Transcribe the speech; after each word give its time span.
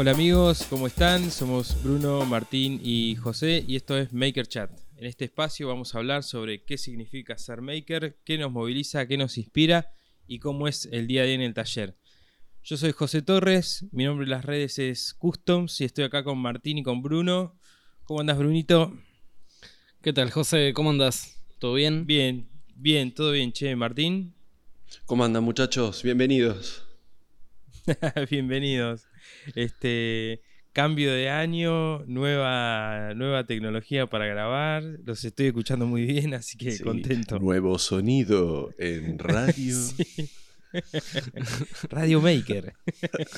Hola 0.00 0.12
amigos, 0.12 0.64
¿cómo 0.70 0.86
están? 0.86 1.28
Somos 1.32 1.82
Bruno, 1.82 2.24
Martín 2.24 2.80
y 2.84 3.16
José 3.16 3.64
y 3.66 3.74
esto 3.74 3.98
es 3.98 4.12
Maker 4.12 4.46
Chat. 4.46 4.70
En 4.96 5.06
este 5.06 5.24
espacio 5.24 5.66
vamos 5.66 5.92
a 5.92 5.98
hablar 5.98 6.22
sobre 6.22 6.62
qué 6.62 6.78
significa 6.78 7.36
ser 7.36 7.62
maker, 7.62 8.16
qué 8.24 8.38
nos 8.38 8.52
moviliza, 8.52 9.08
qué 9.08 9.16
nos 9.16 9.36
inspira 9.38 9.90
y 10.28 10.38
cómo 10.38 10.68
es 10.68 10.88
el 10.92 11.08
día 11.08 11.22
a 11.22 11.24
día 11.24 11.34
en 11.34 11.40
el 11.40 11.52
taller. 11.52 11.96
Yo 12.62 12.76
soy 12.76 12.92
José 12.92 13.22
Torres, 13.22 13.86
mi 13.90 14.04
nombre 14.04 14.22
en 14.22 14.30
las 14.30 14.44
redes 14.44 14.78
es 14.78 15.14
Customs 15.14 15.80
y 15.80 15.86
estoy 15.86 16.04
acá 16.04 16.22
con 16.22 16.38
Martín 16.38 16.78
y 16.78 16.84
con 16.84 17.02
Bruno. 17.02 17.58
¿Cómo 18.04 18.20
andas, 18.20 18.38
Brunito? 18.38 18.96
¿Qué 20.00 20.12
tal, 20.12 20.30
José? 20.30 20.74
¿Cómo 20.74 20.90
andas? 20.90 21.42
¿Todo 21.58 21.74
bien? 21.74 22.06
Bien, 22.06 22.48
bien, 22.76 23.12
todo 23.12 23.32
bien, 23.32 23.52
che, 23.52 23.74
Martín. 23.74 24.32
¿Cómo 25.06 25.24
andan, 25.24 25.42
muchachos? 25.42 26.04
Bienvenidos. 26.04 26.86
Bienvenidos. 28.30 29.07
Este 29.54 30.42
cambio 30.72 31.12
de 31.12 31.28
año, 31.28 32.04
nueva, 32.06 33.12
nueva 33.14 33.44
tecnología 33.46 34.06
para 34.06 34.26
grabar. 34.26 34.84
Los 35.04 35.24
estoy 35.24 35.46
escuchando 35.46 35.86
muy 35.86 36.04
bien, 36.04 36.34
así 36.34 36.56
que 36.56 36.72
Sí, 36.72 36.82
contento. 36.82 37.38
Nuevo 37.38 37.78
sonido 37.78 38.70
en 38.78 39.18
radio. 39.18 39.74
Sí. 39.74 40.30
Radio 41.90 42.20
Maker. 42.20 42.74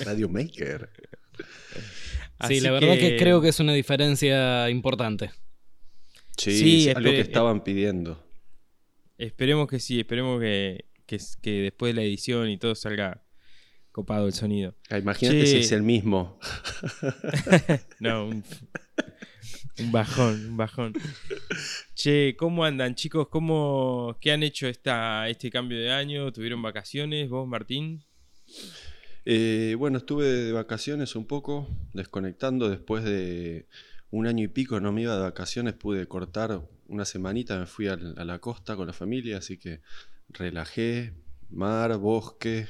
Radio 0.04 0.28
Maker. 0.28 0.90
Así 2.38 2.56
sí, 2.56 2.60
la 2.60 2.72
verdad 2.72 2.98
que... 2.98 3.16
creo 3.16 3.40
que 3.40 3.48
es 3.48 3.60
una 3.60 3.72
diferencia 3.72 4.68
importante. 4.68 5.30
Sí, 6.36 6.52
Sí, 6.52 6.88
es 6.88 6.96
algo 6.96 7.10
que 7.10 7.20
estaban 7.20 7.62
pidiendo. 7.62 8.22
Esperemos 9.16 9.68
que 9.68 9.78
sí, 9.78 10.00
esperemos 10.00 10.40
que, 10.40 10.86
que, 11.06 11.18
que 11.40 11.50
después 11.62 11.94
de 11.94 12.00
la 12.00 12.06
edición 12.06 12.48
y 12.48 12.58
todo 12.58 12.74
salga 12.74 13.22
copado 14.00 14.26
el 14.26 14.32
sonido. 14.32 14.74
Ah, 14.88 14.98
Imagínate 14.98 15.40
Che. 15.40 15.46
si 15.46 15.56
es 15.58 15.72
el 15.72 15.82
mismo. 15.82 16.38
No, 18.00 18.26
un, 18.28 18.42
un 19.78 19.92
bajón, 19.92 20.46
un 20.46 20.56
bajón. 20.56 20.94
Che, 21.94 22.34
¿cómo 22.38 22.64
andan, 22.64 22.94
chicos? 22.94 23.28
¿Cómo, 23.28 24.16
¿Qué 24.22 24.32
han 24.32 24.42
hecho 24.42 24.66
esta, 24.68 25.28
este 25.28 25.50
cambio 25.50 25.78
de 25.78 25.92
año? 25.92 26.32
¿Tuvieron 26.32 26.62
vacaciones? 26.62 27.28
¿Vos, 27.28 27.46
Martín? 27.46 28.02
Eh, 29.26 29.76
bueno, 29.78 29.98
estuve 29.98 30.24
de 30.26 30.52
vacaciones 30.52 31.14
un 31.14 31.26
poco, 31.26 31.68
desconectando 31.92 32.70
después 32.70 33.04
de 33.04 33.66
un 34.10 34.26
año 34.26 34.44
y 34.44 34.48
pico, 34.48 34.80
no 34.80 34.92
me 34.92 35.02
iba 35.02 35.14
de 35.14 35.20
vacaciones, 35.22 35.74
pude 35.74 36.06
cortar 36.06 36.62
una 36.88 37.04
semanita, 37.04 37.58
me 37.58 37.66
fui 37.66 37.86
a 37.86 37.96
la 37.96 38.38
costa 38.38 38.76
con 38.76 38.86
la 38.86 38.94
familia, 38.94 39.36
así 39.36 39.58
que 39.58 39.82
relajé, 40.30 41.12
mar, 41.50 41.98
bosque, 41.98 42.66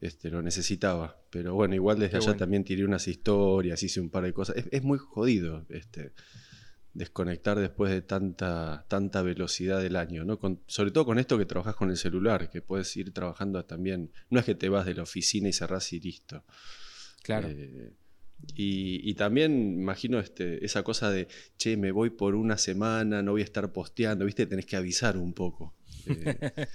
este, 0.00 0.30
lo 0.30 0.42
necesitaba. 0.42 1.20
Pero 1.30 1.54
bueno, 1.54 1.74
igual 1.74 1.98
desde 1.98 2.10
Qué 2.12 2.16
allá 2.18 2.26
bueno. 2.26 2.38
también 2.38 2.64
tiré 2.64 2.84
unas 2.84 3.06
historias, 3.08 3.82
hice 3.82 4.00
un 4.00 4.10
par 4.10 4.24
de 4.24 4.32
cosas. 4.32 4.56
Es, 4.56 4.66
es 4.70 4.82
muy 4.82 4.98
jodido 4.98 5.64
este, 5.68 6.12
desconectar 6.94 7.58
después 7.58 7.92
de 7.92 8.02
tanta, 8.02 8.84
tanta 8.88 9.22
velocidad 9.22 9.80
del 9.80 9.96
año, 9.96 10.24
¿no? 10.24 10.38
Con- 10.38 10.60
sobre 10.66 10.90
todo 10.90 11.04
con 11.04 11.18
esto 11.18 11.38
que 11.38 11.44
trabajas 11.46 11.76
con 11.76 11.90
el 11.90 11.96
celular, 11.96 12.50
que 12.50 12.62
puedes 12.62 12.96
ir 12.96 13.12
trabajando 13.12 13.64
también. 13.64 14.10
No 14.30 14.40
es 14.40 14.44
que 14.44 14.54
te 14.54 14.68
vas 14.68 14.86
de 14.86 14.94
la 14.94 15.02
oficina 15.04 15.48
y 15.48 15.52
cerrás 15.52 15.92
y 15.92 16.00
listo. 16.00 16.44
Claro. 17.22 17.48
Eh, 17.48 17.92
y, 18.56 19.08
y 19.08 19.14
también 19.14 19.52
imagino 19.80 20.18
este, 20.18 20.64
esa 20.64 20.82
cosa 20.82 21.10
de, 21.10 21.28
che, 21.58 21.76
me 21.76 21.92
voy 21.92 22.08
por 22.10 22.34
una 22.34 22.56
semana, 22.56 23.22
no 23.22 23.32
voy 23.32 23.42
a 23.42 23.44
estar 23.44 23.70
posteando, 23.72 24.24
¿viste? 24.24 24.46
Tenés 24.46 24.64
que 24.66 24.76
avisar 24.76 25.16
un 25.18 25.34
poco. 25.34 25.74
Eh, 26.06 26.38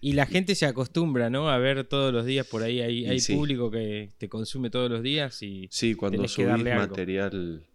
Y 0.00 0.12
la 0.12 0.26
gente 0.26 0.54
se 0.54 0.66
acostumbra, 0.66 1.28
¿no? 1.30 1.48
A 1.50 1.58
ver 1.58 1.84
todos 1.84 2.12
los 2.12 2.24
días 2.24 2.46
por 2.46 2.62
ahí. 2.62 2.80
Hay, 2.80 2.98
Y 3.00 3.06
hay 3.06 3.20
sí. 3.20 3.34
público 3.34 3.70
que 3.70 4.10
te 4.18 4.28
consume 4.28 4.70
todos 4.70 4.90
los 4.90 5.02
días 5.02 5.42
y 5.42 5.68
sí, 5.70 5.94
cuando 5.94 6.18
Tenés 6.18 6.32
subís 6.32 6.48
material, 6.76 7.66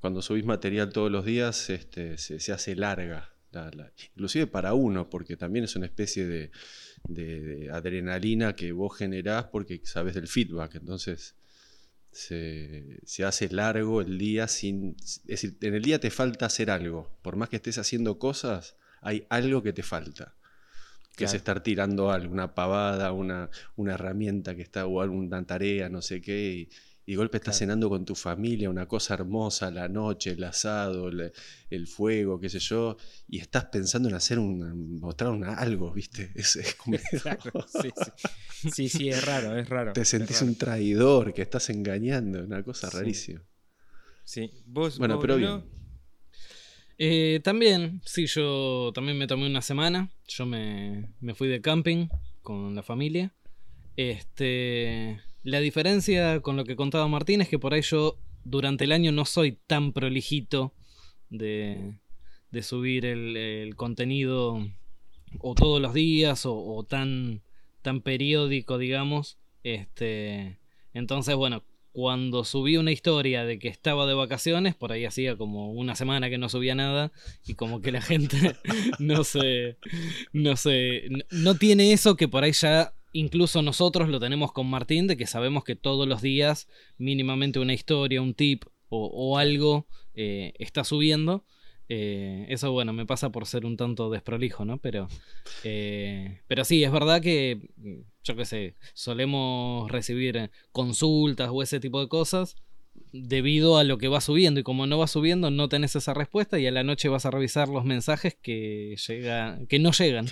cuando 0.00 0.20
subís 0.22 0.44
material 0.44 0.92
todos 0.92 1.10
los 1.10 1.24
días, 1.24 1.70
este, 1.70 2.18
se, 2.18 2.40
se 2.40 2.52
hace 2.52 2.74
larga. 2.76 3.32
la- 3.52 3.70
la- 3.70 3.90
inclusive 4.14 4.46
para 4.46 4.74
uno, 4.74 5.08
porque 5.08 5.36
también 5.38 5.64
es 5.64 5.76
una 5.76 5.86
especie 5.86 6.26
de, 6.26 6.50
de- 7.08 7.40
de 7.40 7.70
adrenalina 7.70 8.54
que 8.54 8.72
vos 8.72 8.94
generás 8.98 9.44
porque 9.46 9.80
sabes 9.84 10.14
del 10.14 10.28
feedback. 10.28 10.74
Entonces 10.74 11.36
se, 12.12 12.98
se 13.04 13.24
hace 13.24 13.48
largo 13.50 14.00
el 14.02 14.18
día 14.18 14.46
sin. 14.48 14.94
Es 15.00 15.22
decir, 15.24 15.56
en 15.62 15.74
el 15.74 15.82
día 15.82 15.98
te 16.00 16.10
falta 16.10 16.46
hacer 16.46 16.70
algo. 16.70 17.10
Por 17.22 17.36
más 17.36 17.48
que 17.48 17.56
estés 17.56 17.78
haciendo 17.78 18.18
cosas, 18.18 18.76
hay 19.00 19.26
algo 19.30 19.62
que 19.62 19.72
te 19.72 19.82
falta. 19.82 20.34
Que 21.16 21.24
es 21.24 21.30
Claro. 21.30 21.36
estar 21.38 21.62
tirando 21.62 22.10
algo, 22.12 22.32
una 22.32 22.54
pavada, 22.54 23.10
una, 23.12 23.50
una 23.74 23.94
herramienta 23.94 24.54
que 24.54 24.62
está, 24.62 24.86
o 24.86 25.00
alguna 25.00 25.44
tarea, 25.44 25.88
no 25.88 26.02
sé 26.02 26.20
qué, 26.20 26.52
y, 26.54 26.68
y 27.06 27.12
de 27.12 27.16
golpe 27.16 27.38
estás 27.38 27.54
Claro. 27.56 27.58
cenando 27.60 27.88
con 27.88 28.04
tu 28.04 28.14
familia, 28.14 28.68
una 28.68 28.86
cosa 28.86 29.14
hermosa, 29.14 29.70
la 29.70 29.88
noche, 29.88 30.32
el 30.32 30.44
asado, 30.44 31.08
el, 31.08 31.32
el 31.70 31.86
fuego, 31.86 32.38
qué 32.38 32.48
sé 32.50 32.58
yo, 32.58 32.96
y 33.28 33.38
estás 33.38 33.64
pensando 33.66 34.08
en 34.10 34.14
hacer 34.14 34.38
un, 34.38 35.00
mostrar 35.00 35.30
una, 35.30 35.54
algo, 35.54 35.90
¿viste? 35.92 36.30
Es, 36.36 36.54
es 36.56 36.74
como- 36.74 36.98
Claro, 37.22 37.66
sí, 37.66 37.90
sí. 37.96 38.70
sí, 38.70 38.88
sí, 38.90 39.08
es 39.08 39.24
raro, 39.24 39.56
es 39.56 39.68
raro. 39.70 39.94
te 39.94 40.02
es 40.02 40.08
sentís 40.08 40.36
raro. 40.40 40.46
un 40.52 40.58
traidor, 40.58 41.32
que 41.32 41.40
estás 41.42 41.70
engañando, 41.70 42.44
una 42.44 42.62
cosa 42.62 42.90
Sí. 42.90 42.96
rarísima. 42.98 43.42
Sí. 44.24 44.50
¿Vos, 44.66 44.98
Bueno, 44.98 45.14
vos, 45.16 45.22
pero. 45.26 45.64
Eh, 46.98 47.40
también, 47.44 48.00
sí, 48.04 48.26
yo 48.26 48.90
también 48.94 49.18
me 49.18 49.26
tomé 49.26 49.46
una 49.46 49.62
semana. 49.62 50.10
Yo 50.28 50.46
me, 50.46 51.10
me 51.20 51.34
fui 51.34 51.48
de 51.48 51.60
camping 51.60 52.08
con 52.42 52.74
la 52.74 52.82
familia. 52.82 53.34
Este, 53.96 55.20
la 55.42 55.60
diferencia 55.60 56.40
con 56.40 56.56
lo 56.56 56.64
que 56.64 56.76
contaba 56.76 57.08
Martín 57.08 57.40
es 57.40 57.48
que 57.48 57.58
por 57.58 57.74
ahí 57.74 57.82
yo 57.82 58.18
durante 58.44 58.84
el 58.84 58.92
año 58.92 59.12
no 59.12 59.24
soy 59.24 59.58
tan 59.66 59.92
prolijito 59.92 60.74
de, 61.30 61.98
de 62.50 62.62
subir 62.62 63.04
el, 63.06 63.36
el 63.36 63.74
contenido 63.76 64.58
o 65.40 65.54
todos 65.54 65.80
los 65.80 65.92
días 65.92 66.46
o, 66.46 66.56
o 66.56 66.84
tan, 66.84 67.42
tan 67.82 68.00
periódico, 68.00 68.78
digamos. 68.78 69.38
Este, 69.62 70.58
entonces, 70.94 71.34
bueno, 71.34 71.62
cuando 71.96 72.44
subí 72.44 72.76
una 72.76 72.92
historia 72.92 73.46
de 73.46 73.58
que 73.58 73.68
estaba 73.68 74.04
de 74.04 74.12
vacaciones, 74.12 74.74
por 74.74 74.92
ahí 74.92 75.06
hacía 75.06 75.34
como 75.38 75.72
una 75.72 75.94
semana 75.94 76.28
que 76.28 76.36
no 76.36 76.50
subía 76.50 76.74
nada 76.74 77.10
y 77.46 77.54
como 77.54 77.80
que 77.80 77.90
la 77.90 78.02
gente 78.02 78.36
no 78.98 79.24
se 79.24 79.78
no 80.34 80.56
se 80.56 81.08
no, 81.30 81.54
tiene 81.54 81.94
eso 81.94 82.14
que 82.14 82.28
por 82.28 82.44
ahí 82.44 82.52
ya 82.52 82.92
incluso 83.14 83.62
nosotros 83.62 84.10
lo 84.10 84.20
tenemos 84.20 84.52
con 84.52 84.68
Martín 84.68 85.06
de 85.06 85.16
que 85.16 85.26
sabemos 85.26 85.64
que 85.64 85.74
todos 85.74 86.06
los 86.06 86.20
días 86.20 86.68
mínimamente 86.98 87.60
una 87.60 87.72
historia, 87.72 88.20
un 88.20 88.34
tip 88.34 88.64
o, 88.90 89.38
algo 89.38 89.86
eh, 90.12 90.52
está 90.58 90.84
subiendo. 90.84 91.46
Eh, 91.88 92.44
eso 92.50 92.72
bueno, 92.72 92.92
me 92.92 93.06
pasa 93.06 93.30
por 93.30 93.46
ser 93.46 93.64
un 93.64 93.78
tanto 93.78 94.10
desprolijo, 94.10 94.66
¿no? 94.66 94.78
Pero, 94.78 95.08
eh, 95.64 96.42
pero 96.46 96.64
sí, 96.64 96.84
es 96.84 96.92
verdad 96.92 97.22
que, 97.22 97.70
yo 98.26 98.36
qué 98.36 98.44
sé, 98.44 98.74
solemos 98.94 99.90
recibir 99.90 100.36
eh, 100.36 100.50
consultas 100.72 101.48
o 101.52 101.62
ese 101.62 101.80
tipo 101.80 102.00
de 102.00 102.08
cosas 102.08 102.56
debido 103.12 103.78
a 103.78 103.84
lo 103.84 103.98
que 103.98 104.08
va 104.08 104.20
subiendo 104.20 104.60
y 104.60 104.62
como 104.62 104.86
no 104.86 104.98
va 104.98 105.06
subiendo 105.06 105.50
no 105.50 105.68
tenés 105.68 105.96
esa 105.96 106.12
respuesta 106.12 106.58
y 106.58 106.66
a 106.66 106.70
la 106.72 106.82
noche 106.82 107.08
vas 107.08 107.24
a 107.26 107.30
revisar 107.30 107.68
los 107.68 107.84
mensajes 107.84 108.36
que 108.40 108.96
llega, 109.06 109.58
que 109.68 109.78
no 109.78 109.92
llegan. 109.92 110.26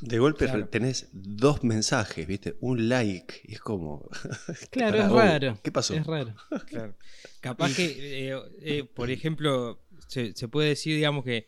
De 0.00 0.18
golpe 0.18 0.44
Claro. 0.44 0.68
tenés 0.68 1.08
dos 1.12 1.64
mensajes, 1.64 2.26
¿viste? 2.26 2.56
Un 2.60 2.88
like, 2.88 3.40
y 3.44 3.54
es 3.54 3.60
como... 3.60 4.08
Claro, 4.70 4.98
es 4.98 5.10
raro. 5.10 5.58
¿Qué 5.62 5.72
pasó? 5.72 5.94
Es 5.94 6.06
raro. 6.06 6.34
Claro. 6.66 6.94
Capaz 7.40 7.74
que, 7.74 8.30
eh, 8.30 8.38
eh, 8.62 8.84
por 8.84 9.10
ejemplo, 9.10 9.80
se, 10.08 10.34
se 10.34 10.48
puede 10.48 10.68
decir, 10.70 10.96
digamos, 10.96 11.24
que 11.24 11.46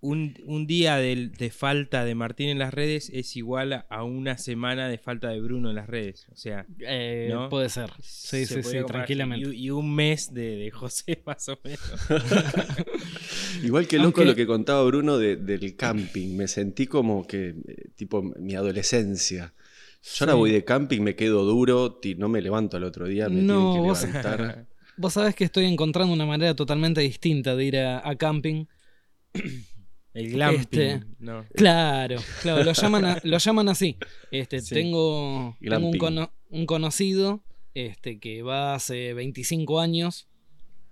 un, 0.00 0.34
un 0.44 0.66
día 0.66 0.96
del- 0.96 1.32
de, 1.32 1.50
falta 1.50 2.04
de 2.04 2.14
Martín 2.14 2.48
en 2.50 2.58
las 2.58 2.72
redes 2.72 3.10
es 3.12 3.34
igual 3.36 3.84
a, 3.88 4.04
una 4.04 4.38
semana 4.38 4.88
de 4.88 4.96
falta 4.98 5.28
de 5.30 5.40
Bruno 5.40 5.70
en 5.70 5.76
las 5.76 5.88
redes. 5.88 6.26
O 6.32 6.36
sea, 6.36 6.66
Eh, 6.80 7.28
¿No? 7.32 7.48
Puede 7.48 7.68
ser. 7.68 7.90
Sí, 8.00 8.46
se 8.46 8.62
sí, 8.62 8.70
sí, 8.70 8.76
tranquilamente. 8.86 9.50
Y, 9.54 9.64
y 9.66 9.70
un 9.70 9.94
mes 9.94 10.32
de, 10.32 10.56
de 10.56 10.70
José, 10.70 11.22
más 11.26 11.48
o 11.48 11.58
menos. 11.64 11.90
Igual 13.62 13.86
que 13.88 13.96
loco 13.96 14.06
Aunque- 14.20 14.24
lo 14.24 14.34
que 14.34 14.46
contaba 14.46 14.82
Bruno 14.84 15.18
de- 15.18 15.36
del 15.36 15.74
camping. 15.76 16.36
Me 16.36 16.48
sentí 16.48 16.86
como 16.86 17.26
que, 17.26 17.48
eh, 17.66 17.90
tipo, 17.96 18.22
mi 18.22 18.54
adolescencia. 18.54 19.54
Yo 20.02 20.24
ahora 20.24 20.34
voy 20.34 20.52
de 20.52 20.64
camping, 20.64 21.00
me 21.00 21.16
quedo 21.16 21.42
duro, 21.44 22.00
no 22.18 22.28
me 22.28 22.40
levanto 22.40 22.76
al 22.76 22.84
otro 22.84 23.06
día, 23.08 23.28
me 23.28 23.42
No, 23.42 23.72
tienen 23.72 23.88
vos- 23.88 24.00
que 24.00 24.06
levantar. 24.06 24.66
Vos 25.00 25.12
sabés 25.12 25.36
que 25.36 25.44
estoy 25.44 25.64
encontrando 25.66 26.12
una 26.12 26.26
manera 26.26 26.54
totalmente 26.56 27.00
distinta 27.00 27.54
de 27.54 27.64
ir 27.64 27.78
a, 27.78 28.08
a 28.08 28.16
camping. 28.16 28.64
El 30.14 30.30
glamping. 30.30 30.60
Este, 30.60 31.04
no. 31.20 31.44
Claro, 31.54 32.16
claro, 32.42 32.64
lo 32.64 32.72
llaman, 32.72 33.04
a- 33.04 33.20
lo 33.22 33.38
llaman 33.38 33.68
así. 33.68 33.96
Este, 34.30 34.60
Sí. 34.60 34.74
Tengo, 34.74 35.56
tengo 35.60 35.76
un, 35.76 35.90
Glamping. 35.92 35.98
cono- 35.98 36.32
un 36.50 36.66
conocido 36.66 37.42
este, 37.74 38.18
que 38.18 38.42
va 38.42 38.74
hace 38.74 39.14
25 39.14 39.80
años 39.80 40.26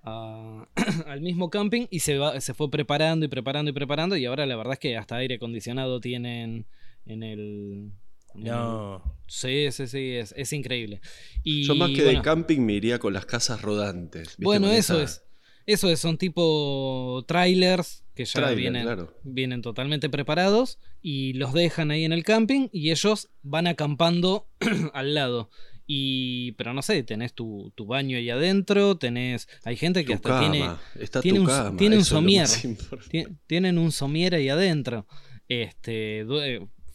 a- 0.05 0.69
al 1.07 1.21
mismo 1.23 1.51
camping 1.51 1.87
y 1.91 2.01
se, 2.01 2.19
va, 2.19 2.41
se 2.41 2.55
fue 2.55 2.71
preparando 2.71 3.25
y 3.27 3.29
preparando 3.29 3.71
y 3.71 3.75
preparando 3.75 4.17
y 4.17 4.25
ahora 4.27 4.47
la 4.47 4.55
verdad 4.57 4.75
es 4.75 4.79
que 4.79 4.97
hasta 4.97 5.17
aire 5.17 5.37
acondicionado 5.37 6.01
tienen 6.01 6.67
en 7.07 7.23
el, 7.23 7.91
No. 8.35 9.03
Sí, 9.27 9.73
sí, 9.73 9.87
sí, 9.89 10.13
es, 10.13 10.35
es 10.37 10.53
increíble. 10.53 11.01
Y, 11.43 11.65
Yo 11.65 11.75
más 11.75 11.91
que 11.91 12.05
bueno, 12.05 12.19
de 12.21 12.23
camping 12.25 12.61
me 12.61 12.75
iría 12.75 12.99
con 13.01 13.13
las 13.15 13.27
casas 13.27 13.63
rodantes. 13.63 14.37
Bueno, 14.39 14.71
eso 14.71 15.01
esa- 15.01 15.05
es. 15.05 15.26
Eso 15.67 15.91
es, 15.91 15.99
son 16.01 16.17
tipo 16.17 17.25
trailers 17.27 18.05
que 18.15 18.25
ya 18.25 18.33
Trailer, 18.35 18.57
vienen, 18.57 18.83
claro. 18.85 19.13
vienen 19.25 19.63
totalmente 19.63 20.09
preparados 20.09 20.79
y 21.03 21.33
los 21.35 21.53
dejan 21.53 21.91
ahí 21.91 22.05
en 22.05 22.13
el 22.13 22.23
camping 22.25 22.69
y 22.73 22.91
ellos 22.93 23.29
van 23.43 23.67
acampando 23.67 24.47
al 24.95 25.15
lado. 25.15 25.51
Y, 25.89 26.53
pero 26.53 26.73
no 26.75 26.83
sé, 26.83 27.03
tenés 27.05 27.33
tu, 27.35 27.73
tu 27.77 27.87
baño 27.87 28.17
ahí 28.17 28.29
adentro, 28.31 28.97
tenés, 28.97 29.49
hay 29.65 29.77
gente 29.77 30.05
que 30.05 30.17
Tu 30.17 30.29
hasta 30.29 30.41
tiene, 30.41 30.69
está 30.99 31.21
tiene 31.21 31.39
tu 31.39 31.43
un- 31.45 31.49
cama, 31.49 31.77
tiene 31.77 31.97
un 31.97 32.05
somier. 32.05 32.47
Tien- 32.47 33.39
tienen 33.47 33.79
un 33.79 33.93
somier 33.93 34.35
ahí 34.35 34.49
adentro. 34.49 35.07
Este, 35.49 36.25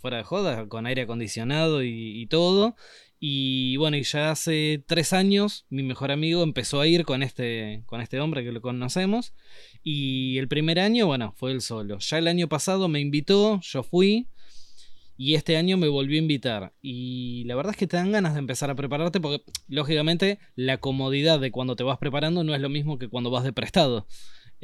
fuera 0.02 0.18
de 0.18 0.24
joda, 0.24 0.68
con 0.68 0.86
aire 0.88 1.04
acondicionado 1.04 1.84
y, 1.84 2.22
y 2.22 2.26
todo. 2.28 2.76
Y 3.24 3.78
bueno, 3.78 3.98
y 3.98 4.04
ya 4.04 4.32
hace 4.32 4.84
tres 4.88 5.14
años 5.14 5.68
mi 5.70 5.84
mejor 5.84 6.12
amigo 6.12 6.42
empezó 6.42 6.82
a 6.82 6.88
ir 6.88 7.06
con 7.06 7.22
este, 7.22 7.84
con 7.86 8.02
este 8.02 8.20
hombre 8.20 8.44
que 8.44 8.52
lo 8.52 8.62
conocemos. 8.62 9.36
Y 9.84 10.40
el 10.40 10.48
primer 10.48 10.80
año, 10.80 11.06
bueno, 11.06 11.32
fue 11.38 11.52
él 11.52 11.62
solo. 11.62 12.00
Ya 12.00 12.18
el 12.18 12.28
año 12.28 12.50
pasado 12.50 12.88
me 12.88 13.00
invitó, 13.00 13.62
yo 13.62 13.84
fui. 13.84 14.28
Y 15.18 15.36
este 15.36 15.56
año 15.56 15.78
me 15.78 15.88
volvió 15.88 16.16
a 16.16 16.24
invitar. 16.24 16.74
Y 16.82 17.44
la 17.46 17.54
verdad 17.54 17.74
es 17.74 17.78
que 17.78 17.86
te 17.86 17.96
dan 17.96 18.12
ganas 18.12 18.34
de 18.34 18.40
empezar 18.40 18.72
a 18.72 18.76
prepararte 18.76 19.20
porque, 19.20 19.44
lógicamente, 19.68 20.40
la 20.56 20.80
comodidad 20.80 21.40
de 21.40 21.52
cuando 21.52 21.76
te 21.76 21.84
vas 21.84 22.00
preparando 22.00 22.44
no 22.44 22.56
es 22.56 22.62
lo 22.62 22.70
mismo 22.70 22.98
que 22.98 23.08
cuando 23.08 23.30
vas 23.30 23.44
de 23.44 23.54
prestado. 23.54 24.08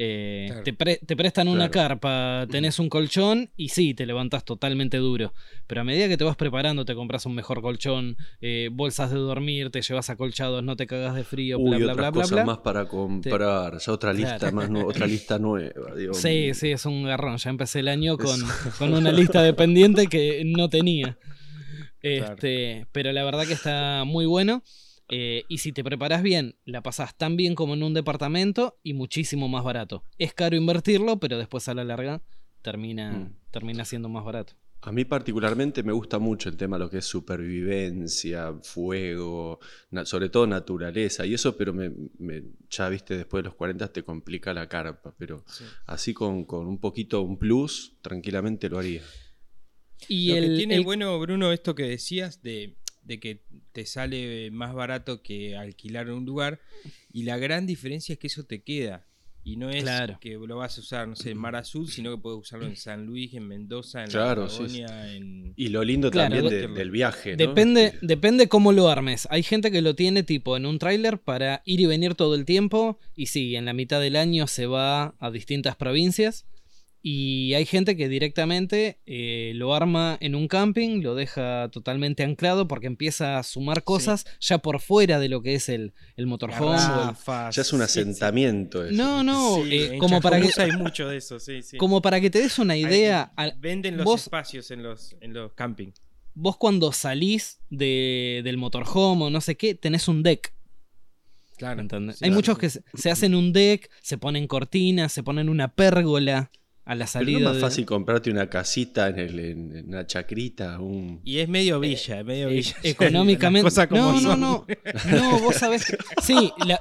Eh, 0.00 0.44
Claro. 0.48 0.62
te, 0.62 0.72
pre- 0.72 1.00
te 1.04 1.16
prestan 1.16 1.48
una 1.48 1.70
Claro. 1.70 1.88
carpa, 2.00 2.46
tenés 2.48 2.78
un 2.78 2.88
colchón 2.88 3.50
y 3.56 3.70
sí, 3.70 3.94
te 3.94 4.06
levantas 4.06 4.44
totalmente 4.44 4.98
duro. 4.98 5.34
Pero 5.66 5.80
a 5.80 5.84
medida 5.84 6.06
que 6.06 6.16
te 6.16 6.22
vas 6.22 6.36
preparando, 6.36 6.84
te 6.84 6.94
compras 6.94 7.26
un 7.26 7.34
mejor 7.34 7.60
colchón, 7.62 8.16
eh, 8.40 8.68
bolsas 8.72 9.10
de 9.10 9.16
dormir, 9.18 9.70
te 9.70 9.82
llevas 9.82 10.08
acolchados, 10.08 10.62
no 10.62 10.76
te 10.76 10.86
cagas 10.86 11.16
de 11.16 11.24
frío, 11.24 11.58
bla, 11.58 11.76
Uy, 11.78 11.82
bla, 11.82 11.92
otras 11.92 11.96
bla, 11.96 12.10
bla, 12.10 12.22
cosas 12.22 12.30
bla. 12.36 12.44
más 12.44 12.58
para 12.58 12.86
comprar. 12.86 13.78
Ya 13.78 13.92
otra 13.92 14.12
lista 14.12 14.38
Claro. 14.38 14.54
más 14.70 14.84
otra 14.84 15.06
lista 15.08 15.38
nueva. 15.40 15.94
Dios 15.96 16.16
Sí, 16.16 16.28
mío. 16.28 16.54
sí, 16.54 16.70
es 16.70 16.86
un 16.86 17.02
garrón. 17.02 17.36
Ya 17.38 17.50
empecé 17.50 17.80
el 17.80 17.88
año 17.88 18.16
con, 18.18 18.38
con 18.78 18.94
una 18.94 19.10
lista 19.10 19.42
de 19.42 19.52
pendiente 19.52 20.06
que 20.06 20.42
no 20.44 20.68
tenía. 20.68 21.18
Claro. 22.00 22.34
Este, 22.34 22.86
Pero 22.92 23.10
la 23.12 23.24
verdad 23.24 23.46
que 23.46 23.54
está 23.54 24.04
muy 24.06 24.26
bueno. 24.26 24.62
Eh, 25.10 25.44
y 25.48 25.58
si 25.58 25.72
te 25.72 25.82
preparas 25.82 26.22
bien, 26.22 26.56
la 26.64 26.82
pasas 26.82 27.16
tan 27.16 27.36
bien 27.36 27.54
como 27.54 27.74
en 27.74 27.82
un 27.82 27.94
departamento 27.94 28.78
y 28.82 28.92
muchísimo 28.94 29.48
más 29.48 29.64
barato. 29.64 30.04
Es 30.18 30.34
caro 30.34 30.56
invertirlo, 30.56 31.18
pero 31.18 31.38
después 31.38 31.66
a 31.68 31.74
la 31.74 31.84
larga 31.84 32.22
termina, 32.62 33.12
Mm. 33.12 33.34
termina 33.50 33.84
siendo 33.84 34.08
más 34.08 34.24
barato. 34.24 34.54
A 34.82 34.92
mí 34.92 35.04
particularmente 35.04 35.82
me 35.82 35.92
gusta 35.92 36.18
mucho 36.20 36.48
el 36.48 36.56
tema 36.56 36.76
de 36.78 36.84
lo 36.84 36.90
que 36.90 36.98
es 36.98 37.04
supervivencia, 37.04 38.54
fuego, 38.62 39.58
sobre 40.04 40.28
todo 40.28 40.46
naturaleza 40.46 41.26
y 41.26 41.34
eso, 41.34 41.56
pero 41.56 41.72
me, 41.72 41.90
me- 42.18 42.44
ya 42.70 42.88
viste, 42.88 43.16
después 43.16 43.42
de 43.42 43.48
los 43.48 43.54
40 43.56 43.92
te 43.92 44.02
complica 44.04 44.54
la 44.54 44.68
carpa, 44.68 45.14
pero 45.18 45.44
Sí. 45.48 45.64
así 45.86 46.14
con, 46.14 46.44
con 46.44 46.66
un 46.66 46.78
poquito, 46.78 47.22
un 47.22 47.38
plus, 47.38 47.96
tranquilamente 48.02 48.68
lo 48.68 48.78
haría. 48.78 49.02
Y 50.06 50.28
Lo 50.28 50.36
el, 50.36 50.44
que 50.50 50.56
tiene 50.56 50.76
el- 50.76 50.84
bueno, 50.84 51.18
Bruno, 51.18 51.50
esto 51.52 51.74
que 51.74 51.82
decías 51.84 52.40
de, 52.42 52.76
de 53.08 53.18
que 53.18 53.40
te 53.72 53.84
sale 53.86 54.50
más 54.52 54.72
barato 54.74 55.22
que 55.22 55.56
alquilar 55.56 56.08
un 56.10 56.24
lugar. 56.24 56.60
Y 57.12 57.24
la 57.24 57.36
gran 57.38 57.66
diferencia 57.66 58.12
es 58.12 58.18
que 58.20 58.28
eso 58.28 58.44
te 58.44 58.62
queda. 58.62 59.04
Y 59.44 59.56
no 59.56 59.70
es 59.70 59.82
Claro. 59.82 60.18
que 60.20 60.34
lo 60.34 60.56
vas 60.58 60.76
a 60.76 60.80
usar, 60.82 61.08
no 61.08 61.16
sé, 61.16 61.30
en 61.30 61.38
Mar 61.38 61.56
Azul, 61.56 61.88
sino 61.88 62.10
que 62.14 62.20
puedes 62.20 62.38
usarlo 62.38 62.66
en 62.66 62.76
San 62.76 63.06
Luis, 63.06 63.32
en 63.32 63.48
Mendoza, 63.48 64.04
en 64.04 64.10
Claro, 64.10 64.42
la 64.42 64.50
sí, 64.50 64.58
Patagonia, 64.58 65.14
en... 65.14 65.54
Y 65.56 65.68
lo 65.68 65.82
lindo 65.84 66.10
Claro, 66.10 66.34
también 66.34 66.52
de- 66.52 66.68
de- 66.68 66.74
del 66.74 66.90
viaje, 66.90 67.30
¿no? 67.30 67.36
Depende, 67.38 67.94
depende 68.02 68.48
cómo 68.48 68.72
lo 68.72 68.88
armes. 68.90 69.26
Hay 69.30 69.42
gente 69.42 69.70
que 69.70 69.80
lo 69.80 69.94
tiene 69.94 70.22
tipo 70.22 70.54
en 70.58 70.66
un 70.66 70.78
tráiler 70.78 71.18
para 71.18 71.62
ir 71.64 71.80
y 71.80 71.86
venir 71.86 72.14
todo 72.14 72.34
el 72.34 72.44
tiempo. 72.44 72.98
Y 73.16 73.26
sí, 73.26 73.56
en 73.56 73.64
la 73.64 73.72
mitad 73.72 74.02
del 74.02 74.16
año 74.16 74.46
se 74.48 74.66
va 74.66 75.14
a 75.18 75.30
distintas 75.30 75.76
provincias. 75.76 76.44
Y 77.00 77.54
hay 77.54 77.64
gente 77.64 77.96
que 77.96 78.08
directamente 78.08 78.98
eh, 79.06 79.52
lo 79.54 79.72
arma 79.72 80.18
en 80.20 80.34
un 80.34 80.48
camping, 80.48 81.00
lo 81.00 81.14
deja 81.14 81.68
totalmente 81.70 82.24
anclado 82.24 82.66
porque 82.66 82.88
empieza 82.88 83.38
a 83.38 83.44
sumar 83.44 83.84
cosas 83.84 84.26
ya 84.40 84.58
por 84.58 84.80
fuera 84.80 85.20
de 85.20 85.28
lo 85.28 85.40
que 85.40 85.54
es 85.54 85.68
el, 85.68 85.94
el 86.16 86.26
motorhome. 86.26 86.76
el- 86.76 87.52
Ya 87.52 87.62
es 87.62 87.72
un 87.72 87.80
sí, 87.80 87.86
sí. 87.92 88.00
asentamiento 88.00 88.84
eso. 88.84 88.96
No, 88.96 89.22
no, 89.22 89.62
Sí, 89.64 89.70
eh, 89.74 89.98
como, 89.98 90.20
para 90.20 90.40
que, 90.40 90.50
hay 90.60 90.72
mucho 90.72 91.08
de 91.08 91.18
eso, 91.18 91.38
sí, 91.38 91.62
sí. 91.62 91.76
como 91.76 92.02
para 92.02 92.20
que 92.20 92.30
te 92.30 92.40
des 92.40 92.58
una 92.58 92.76
idea. 92.76 93.32
al- 93.36 93.54
Venden 93.60 93.96
los 93.96 94.04
vos- 94.04 94.22
espacios 94.22 94.70
en 94.72 94.82
los, 94.82 95.14
en 95.20 95.34
los 95.34 95.52
camping. 95.52 95.92
vos 96.34 96.56
cuando 96.56 96.90
salís 96.92 97.60
de- 97.70 98.40
del 98.42 98.56
motorhome 98.56 99.26
o 99.26 99.30
no 99.30 99.40
sé 99.40 99.56
qué, 99.56 99.74
tenés 99.76 100.08
un 100.08 100.24
deck. 100.24 100.52
Claro. 101.56 101.84
Hay 102.20 102.30
muchos 102.30 102.56
sí. 102.56 102.60
que 102.60 102.70
se, 102.70 102.82
se 102.94 103.10
hacen 103.10 103.34
un 103.34 103.52
deck, 103.52 103.88
se 104.02 104.18
ponen 104.18 104.46
cortinas, 104.46 105.12
se 105.12 105.22
ponen 105.24 105.48
una 105.48 105.74
pérgola 105.74 106.50
a 106.88 106.94
la 106.94 107.04
Pero 107.04 107.12
salida. 107.12 107.32
no 107.32 107.38
es 107.38 107.44
más 107.44 107.54
de- 107.56 107.60
fácil 107.60 107.84
comprarte 107.86 108.30
una 108.30 108.48
casita 108.48 109.08
en, 109.08 109.18
el- 109.18 109.38
en- 109.40 109.76
en 109.76 109.88
una 109.88 110.06
chacrita, 110.06 110.80
un... 110.80 111.20
Y 111.24 111.38
es 111.38 111.48
medio 111.48 111.78
villa, 111.80 112.24
medio 112.24 112.48
Eh, 112.48 112.54
villa. 112.54 112.76
económicamente. 112.82 113.64
Las 113.64 113.74
cosas 113.74 113.86
como 113.88 114.00
no, 114.00 114.12
no, 114.12 114.20
son. 114.20 114.40
no. 114.40 114.66
No, 115.10 115.38
vos 115.40 115.54
sabés. 115.56 115.84
que- 115.84 115.98
Sí, 116.22 116.50
la, 116.66 116.80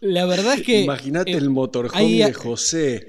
la 0.00 0.24
verdad 0.26 0.54
es 0.54 0.62
que. 0.62 0.82
Imagínate 0.82 1.32
eh, 1.32 1.36
el 1.36 1.50
motorhome 1.50 1.96
ahí- 1.98 2.18
de 2.18 2.32
José. 2.32 3.06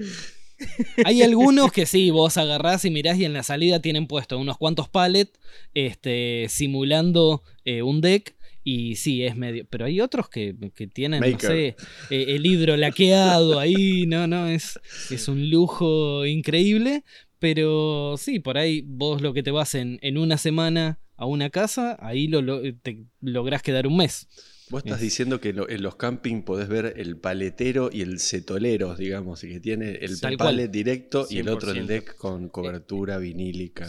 Hay 1.06 1.22
algunos 1.22 1.72
que 1.72 1.86
sí, 1.86 2.10
vos 2.10 2.38
agarrás 2.38 2.86
y 2.86 2.90
mirás 2.90 3.18
y 3.18 3.26
en 3.26 3.34
la 3.34 3.44
salida 3.44 3.80
tienen 3.82 4.08
puesto 4.08 4.38
unos 4.38 4.58
cuantos 4.58 4.88
pallets 4.88 5.34
este, 5.74 6.48
simulando 6.50 7.44
eh, 7.66 7.82
un 7.82 8.02
deck. 8.02 8.34
Y 8.64 8.96
sí, 8.96 9.24
es 9.24 9.36
medio. 9.36 9.66
Pero 9.70 9.86
hay 9.86 10.00
otros 10.02 10.30
que, 10.30 10.56
que 10.76 10.88
tienen, 10.88 11.20
no 11.20 11.40
sé, 11.40 11.76
eh, 12.10 12.26
el 12.30 12.46
hidro 12.46 12.78
laqueado 12.78 13.60
ahí. 13.60 14.06
No, 14.08 14.26
no, 14.28 14.48
es, 14.48 14.80
es 15.10 15.28
un 15.28 15.50
lujo 15.50 16.26
increíble. 16.26 17.04
Pero 17.40 18.16
sí, 18.18 18.40
por 18.40 18.58
ahí 18.58 18.82
vos 18.86 19.22
lo 19.22 19.34
que 19.34 19.44
te 19.44 19.52
vas 19.52 19.76
en, 19.76 20.00
en 20.02 20.18
una 20.18 20.38
semana 20.38 21.00
a 21.18 21.26
una 21.26 21.50
casa, 21.50 21.98
ahí 22.00 22.28
lo, 22.28 22.42
lo- 22.42 22.62
te 22.82 23.04
lográs 23.20 23.62
quedar 23.62 23.86
un 23.86 23.98
mes. 23.98 24.28
Vos 24.70 24.80
estás 24.84 25.00
Es- 25.00 25.04
diciendo 25.04 25.42
que 25.42 25.52
lo- 25.52 25.70
en 25.70 25.84
los 25.84 25.98
camping 25.98 26.44
podés 26.44 26.70
ver 26.70 26.94
el 26.96 27.18
paletero 27.18 27.90
y 27.92 28.02
el 28.02 28.20
setolero, 28.20 28.96
digamos, 28.96 29.44
y 29.44 29.50
que 29.50 29.60
tiene 29.60 29.92
el 30.02 30.20
Tal 30.22 30.38
cual. 30.38 30.48
palet 30.56 30.72
directo 30.72 31.28
y 31.30 31.40
el 31.40 31.50
otro 31.50 31.72
el 31.72 31.80
100%. 31.80 31.86
deck 31.88 32.16
con 32.16 32.48
cobertura 32.48 33.18
vinílica. 33.18 33.88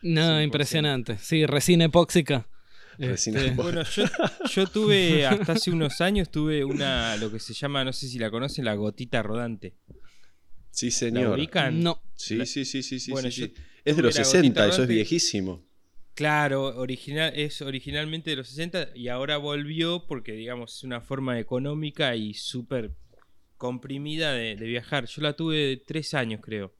No, 0.00 0.20
100%. 0.40 0.44
impresionante. 0.44 1.18
Sí, 1.18 1.44
resina 1.44 1.84
epóxica. 1.84 2.48
Este, 2.98 3.48
epóxica. 3.48 3.62
Bueno, 3.62 3.82
yo, 3.84 4.04
yo 4.54 4.66
tuve, 4.66 5.26
hasta 5.26 5.52
hace 5.52 5.70
unos 5.70 6.00
años, 6.00 6.30
tuve 6.30 6.64
una, 6.64 7.16
lo 7.16 7.30
que 7.30 7.38
se 7.38 7.54
llama, 7.54 7.84
no 7.84 7.92
sé 7.92 8.08
si 8.08 8.18
la 8.18 8.30
conocen, 8.30 8.64
la 8.64 8.74
gotita 8.74 9.22
rodante. 9.22 9.74
Sí, 10.70 10.86
¿La 10.86 10.92
señor. 10.92 11.38
ubican? 11.38 11.82
no. 11.82 12.00
Sí, 12.14 12.36
La- 12.36 12.46
sí, 12.46 12.64
sí, 12.64 12.82
sí, 12.82 13.00
sí. 13.00 13.10
Bueno, 13.10 13.30
sí, 13.30 13.40
yo 13.40 13.46
sí. 13.48 13.54
Es 13.84 13.96
de 13.96 14.02
los 14.02 14.14
la 14.14 14.24
60, 14.24 14.60
gotita 14.60 14.74
eso 14.74 14.82
es 14.82 14.88
viejísimo. 14.88 15.64
Claro, 16.14 16.64
original, 16.78 17.32
es 17.34 17.62
originalmente 17.62 18.30
de 18.30 18.36
los 18.36 18.48
60 18.48 18.90
y 18.94 19.08
ahora 19.08 19.38
volvió 19.38 20.06
porque, 20.06 20.32
digamos, 20.32 20.76
es 20.76 20.84
una 20.84 21.00
forma 21.00 21.38
económica 21.38 22.14
y 22.16 22.34
súper 22.34 22.92
comprimida 23.56 24.32
de, 24.32 24.56
de 24.56 24.66
viajar. 24.66 25.06
Yo 25.06 25.22
la 25.22 25.34
tuve 25.34 25.56
de 25.56 25.76
tres 25.78 26.14
años, 26.14 26.40
creo. 26.42 26.74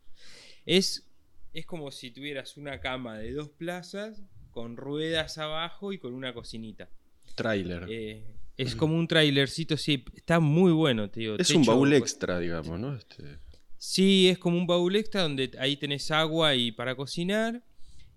Es, 0.66 1.08
es 1.52 1.64
como 1.66 1.90
si 1.90 2.10
tuvieras 2.10 2.56
una 2.56 2.80
cama 2.80 3.18
de 3.18 3.32
dos 3.32 3.48
plazas 3.48 4.22
con 4.52 4.76
ruedas 4.76 5.38
abajo 5.38 5.92
y 5.92 5.98
con 5.98 6.14
una 6.14 6.32
cocinita. 6.32 6.88
Trailer. 7.34 7.86
Eh, 7.88 8.22
es 8.56 8.76
como 8.76 8.96
un 8.96 9.08
trailercito, 9.08 9.76
sí, 9.76 10.04
está 10.14 10.38
muy 10.38 10.70
bueno, 10.72 11.10
te 11.10 11.20
digo. 11.20 11.36
es 11.38 11.50
un 11.50 11.64
baúl 11.64 11.92
extra, 11.94 12.38
digamos, 12.38 12.78
¿no? 12.78 12.94
Este, 12.94 13.38
Sí, 13.78 14.28
es 14.28 14.38
como 14.38 14.56
un 14.56 14.66
baúl 14.68 14.94
extra 14.94 15.22
donde 15.22 15.50
ahí 15.58 15.76
tenés 15.76 16.10
agua 16.12 16.54
y 16.54 16.70
para 16.70 16.94
cocinar 16.94 17.64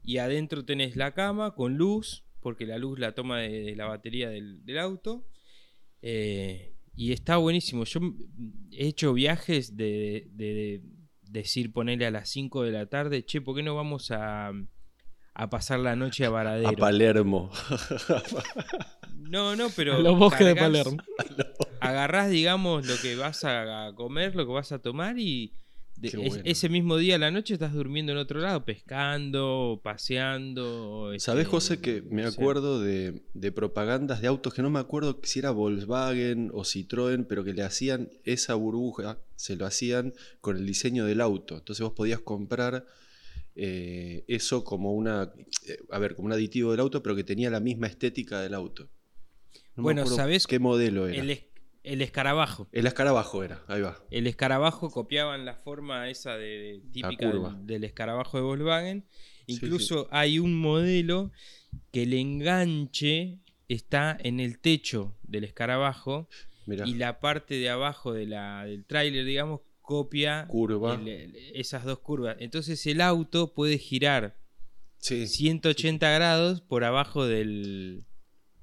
y 0.03 0.17
adentro 0.19 0.63
tenés 0.63 0.95
la 0.95 1.15
cama 1.15 1.55
con 1.55 1.75
luz, 1.77 2.23
porque 2.41 2.67
la 2.67 2.77
luz 2.77 2.99
la 2.99 3.15
toma 3.15 3.39
de, 3.39 3.61
de 3.63 3.75
la 3.75 3.85
batería 3.87 4.29
del, 4.29 4.63
del 4.63 4.77
auto. 4.77 5.25
Eh, 6.03 6.73
y 6.95 7.11
está 7.13 7.37
buenísimo. 7.37 7.83
Yo 7.85 7.99
he 8.71 8.87
hecho 8.87 9.13
viajes 9.13 9.75
de, 9.75 10.27
de- 10.33 10.53
de 10.53 10.81
decir, 11.41 11.73
ponerle 11.73 12.05
a 12.05 12.11
las 12.11 12.29
5 12.29 12.63
de 12.63 12.71
la 12.71 12.85
tarde, 12.85 13.25
che, 13.25 13.41
¿por 13.41 13.55
qué 13.55 13.63
no 13.63 13.75
vamos 13.75 14.11
a, 14.11 14.51
a 15.35 15.49
pasar 15.49 15.79
la 15.79 15.95
noche 15.95 16.25
a 16.25 16.29
Varadero? 16.29 16.69
a 16.69 16.71
Palermo. 16.73 17.51
no, 19.17 19.55
no, 19.55 19.67
pero... 19.75 19.95
A 19.95 19.99
los 19.99 20.17
bosques 20.17 20.45
de 20.47 20.55
Palermo. 20.55 20.97
agarrás, 21.79 22.29
digamos, 22.29 22.85
lo 22.87 22.95
que 23.01 23.15
vas 23.15 23.43
a 23.43 23.91
comer, 23.95 24.35
lo 24.35 24.45
que 24.45 24.51
vas 24.53 24.71
a 24.71 24.79
tomar 24.79 25.19
y 25.19 25.53
de- 25.97 26.09
es- 26.27 26.41
ese 26.43 26.67
mismo 26.69 26.97
día 26.97 27.15
a 27.15 27.19
la 27.19 27.31
noche 27.31 27.53
estás 27.53 27.73
durmiendo 27.73 28.11
en 28.11 28.17
otro 28.17 28.39
lado, 28.39 28.65
pescando, 28.65 29.79
paseando. 29.83 31.11
¿Sabés, 31.19 31.43
este, 31.43 31.51
José, 31.51 31.79
que 31.81 32.01
me 32.01 32.25
acuerdo 32.25 32.81
de, 32.81 33.21
de 33.33 33.51
propagandas 33.51 34.21
de 34.21 34.27
autos 34.27 34.53
que 34.53 34.61
no 34.61 34.69
me 34.69 34.79
acuerdo 34.79 35.19
si 35.23 35.39
era 35.39 35.51
Volkswagen 35.51 36.51
o 36.53 36.61
Citroën, 36.63 37.25
pero 37.27 37.43
que 37.43 37.53
le 37.53 37.63
hacían 37.63 38.09
esa 38.23 38.55
burbuja, 38.55 39.19
se 39.35 39.55
lo 39.55 39.65
hacían 39.65 40.13
con 40.41 40.57
el 40.57 40.65
diseño 40.65 41.05
del 41.05 41.21
auto. 41.21 41.55
Entonces 41.57 41.83
vos 41.83 41.93
podías 41.93 42.19
comprar 42.19 42.85
eh, 43.55 44.23
eso 44.27 44.63
como 44.63 44.93
una, 44.93 45.31
eh, 45.67 45.77
a 45.89 45.99
ver, 45.99 46.15
como 46.15 46.27
un 46.27 46.33
aditivo 46.33 46.71
del 46.71 46.79
auto, 46.81 47.01
pero 47.01 47.15
que 47.15 47.23
tenía 47.23 47.49
la 47.49 47.59
misma 47.59 47.87
estética 47.87 48.41
del 48.41 48.53
auto. 48.53 48.89
No 49.75 49.83
Bueno, 49.83 50.05
¿sabés? 50.05 50.47
qué 50.47 50.59
modelo 50.59 51.07
era? 51.07 51.15
El, 51.21 51.29
El, 51.29 51.29
es- 51.31 51.45
el 51.83 52.01
escarabajo. 52.01 52.67
escarabajo 52.71 53.43
era, 53.43 53.63
ahí 53.67 53.81
va. 53.81 54.03
El 54.09 54.27
escarabajo 54.27 54.89
copiaban 54.89 55.45
la 55.45 55.55
forma 55.55 56.09
esa 56.09 56.35
de, 56.37 56.45
de- 56.45 56.81
típica 56.91 57.29
del, 57.31 57.65
del 57.67 57.83
escarabajo 57.83 58.37
de 58.37 58.43
Volkswagen. 58.43 59.05
Sí, 59.47 59.53
Incluso 59.53 60.07
hay 60.11 60.39
un 60.39 60.59
modelo 60.59 61.31
que 61.91 62.03
el 62.03 62.13
enganche 62.13 63.39
está 63.67 64.17
en 64.23 64.39
el 64.39 64.59
techo 64.59 65.15
del 65.23 65.43
escarabajo 65.43 66.27
Mirá, 66.65 66.87
y 66.87 66.95
la 66.95 67.19
parte 67.19 67.55
de 67.55 67.69
abajo 67.69 68.13
de 68.13 68.25
la, 68.25 68.65
del 68.65 68.85
tráiler, 68.85 69.25
digamos, 69.25 69.61
copia 69.85 70.45
curva. 70.47 70.95
el- 70.95 71.07
el- 71.07 71.35
esas 71.53 71.83
dos 71.85 71.99
curvas. 71.99 72.37
Entonces 72.39 72.85
el 72.87 73.01
auto 73.01 73.53
puede 73.53 73.77
girar 73.77 74.37
sí, 74.97 75.27
180 75.27 76.09
grados 76.11 76.61
por 76.61 76.83
abajo 76.83 77.25
del, 77.25 78.05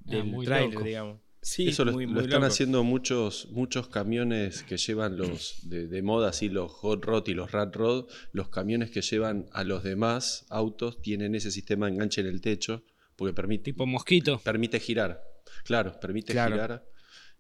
Ah, 0.07 0.11
del 0.11 0.25
muy 0.25 0.45
tráiler, 0.47 0.75
loco. 0.75 0.85
digamos. 0.85 1.21
Sí, 1.45 1.69
Eso 1.69 1.85
lo, 1.85 1.93
muy, 1.93 2.07
lo 2.07 2.13
muy 2.13 2.23
están 2.23 2.41
loco. 2.43 2.53
haciendo 2.53 2.85
muchos, 2.85 3.49
muchos 3.51 3.89
camiones 3.89 4.63
que 4.63 4.77
llevan 4.77 5.17
los 5.17 5.69
de, 5.69 5.89
de 5.89 6.03
moda, 6.03 6.29
así 6.29 6.49
los 6.49 6.71
hot 6.71 7.05
rod 7.05 7.27
y 7.27 7.35
los 7.35 7.51
rat 7.51 7.75
rod. 7.75 8.07
Los 8.33 8.49
camiones 8.49 8.91
que 8.93 9.03
llevan 9.03 9.47
a 9.53 9.65
los 9.65 9.83
demás 9.83 10.47
autos 10.51 11.03
tienen 11.03 11.35
ese 11.35 11.51
sistema 11.51 11.87
de 11.87 11.95
enganche 11.95 12.21
en 12.21 12.29
el 12.29 12.41
techo 12.41 12.85
porque 13.17 13.33
permite, 13.35 13.65
Tipo 13.65 13.87
mosquito. 13.87 14.41
permite 14.45 14.79
girar. 14.79 15.21
Claro, 15.65 15.99
permite 16.01 16.33
Claro. 16.33 16.55
girar. 16.55 16.87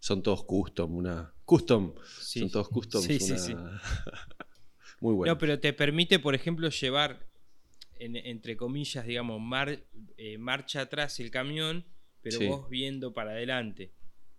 Son 0.00 0.20
todos 0.20 0.44
custom, 0.44 0.96
una 0.96 1.32
custom. 1.52 1.92
Sí. 2.20 2.40
Son 2.40 2.50
todos 2.50 2.68
custom. 2.68 3.02
Sí, 3.02 3.18
sí, 3.20 3.36
sí. 3.38 3.54
Muy 5.00 5.14
bueno. 5.14 5.32
No, 5.34 5.38
pero 5.38 5.58
te 5.58 5.72
permite, 5.72 6.18
por 6.18 6.34
ejemplo, 6.34 6.68
llevar, 6.70 7.26
en- 7.98 8.16
entre 8.16 8.56
comillas, 8.56 9.04
digamos, 9.06 9.40
mar- 9.40 9.80
eh, 10.16 10.38
marcha 10.38 10.80
atrás 10.82 11.18
el 11.20 11.30
camión, 11.30 11.84
pero 12.22 12.38
Sí. 12.38 12.46
vos 12.46 12.68
viendo 12.70 13.12
para 13.12 13.32
adelante. 13.32 13.92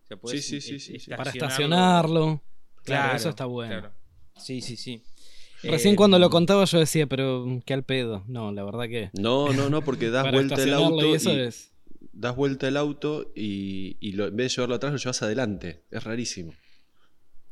O 0.03 0.08
sea, 0.08 0.17
podés 0.17 0.46
Sí, 0.46 0.62
sí, 0.62 0.67
sí, 0.70 0.75
e- 0.75 0.79
sí, 0.79 1.00
sí. 1.00 1.10
Para 1.12 1.29
estacionarlo. 1.32 2.20
estacionarlo. 2.20 2.41
Claro, 2.84 3.17
eso 3.17 3.29
está 3.29 3.46
bueno. 3.46 3.79
claro. 3.79 3.93
Sí, 4.38 4.62
sí, 4.62 4.75
sí. 4.77 5.03
Recién 5.63 5.93
Eh, 5.93 5.98
cuando 5.98 6.17
lo 6.20 6.29
contaba 6.29 6.65
yo 6.65 6.79
decía, 6.79 7.08
pero 7.08 7.46
qué 7.65 7.74
al 7.74 7.84
pedo. 7.84 8.24
No, 8.27 8.51
la 8.51 8.63
verdad 8.63 8.86
que. 8.89 9.12
No, 9.13 9.53
no, 9.53 9.70
no, 9.70 9.82
porque 9.84 10.10
das 10.10 10.24
vuelta 10.32 10.55
el 10.55 10.62
estacionarlo 10.62 10.96
auto 10.96 11.08
y 11.08 11.13
eso 11.15 11.32
y- 11.34 11.39
es. 11.39 11.72
das 12.12 12.36
vuelta 12.36 12.67
el 12.67 12.75
auto 12.77 13.32
y, 13.36 13.96
y 14.01 14.12
lo- 14.13 14.27
en 14.27 14.36
vez 14.36 14.51
de 14.51 14.55
llevarlo 14.58 14.75
atrás 14.75 14.91
lo 14.91 14.98
llevas 14.98 15.22
adelante. 15.22 15.84
Es 15.91 16.03
rarísimo. 16.03 16.53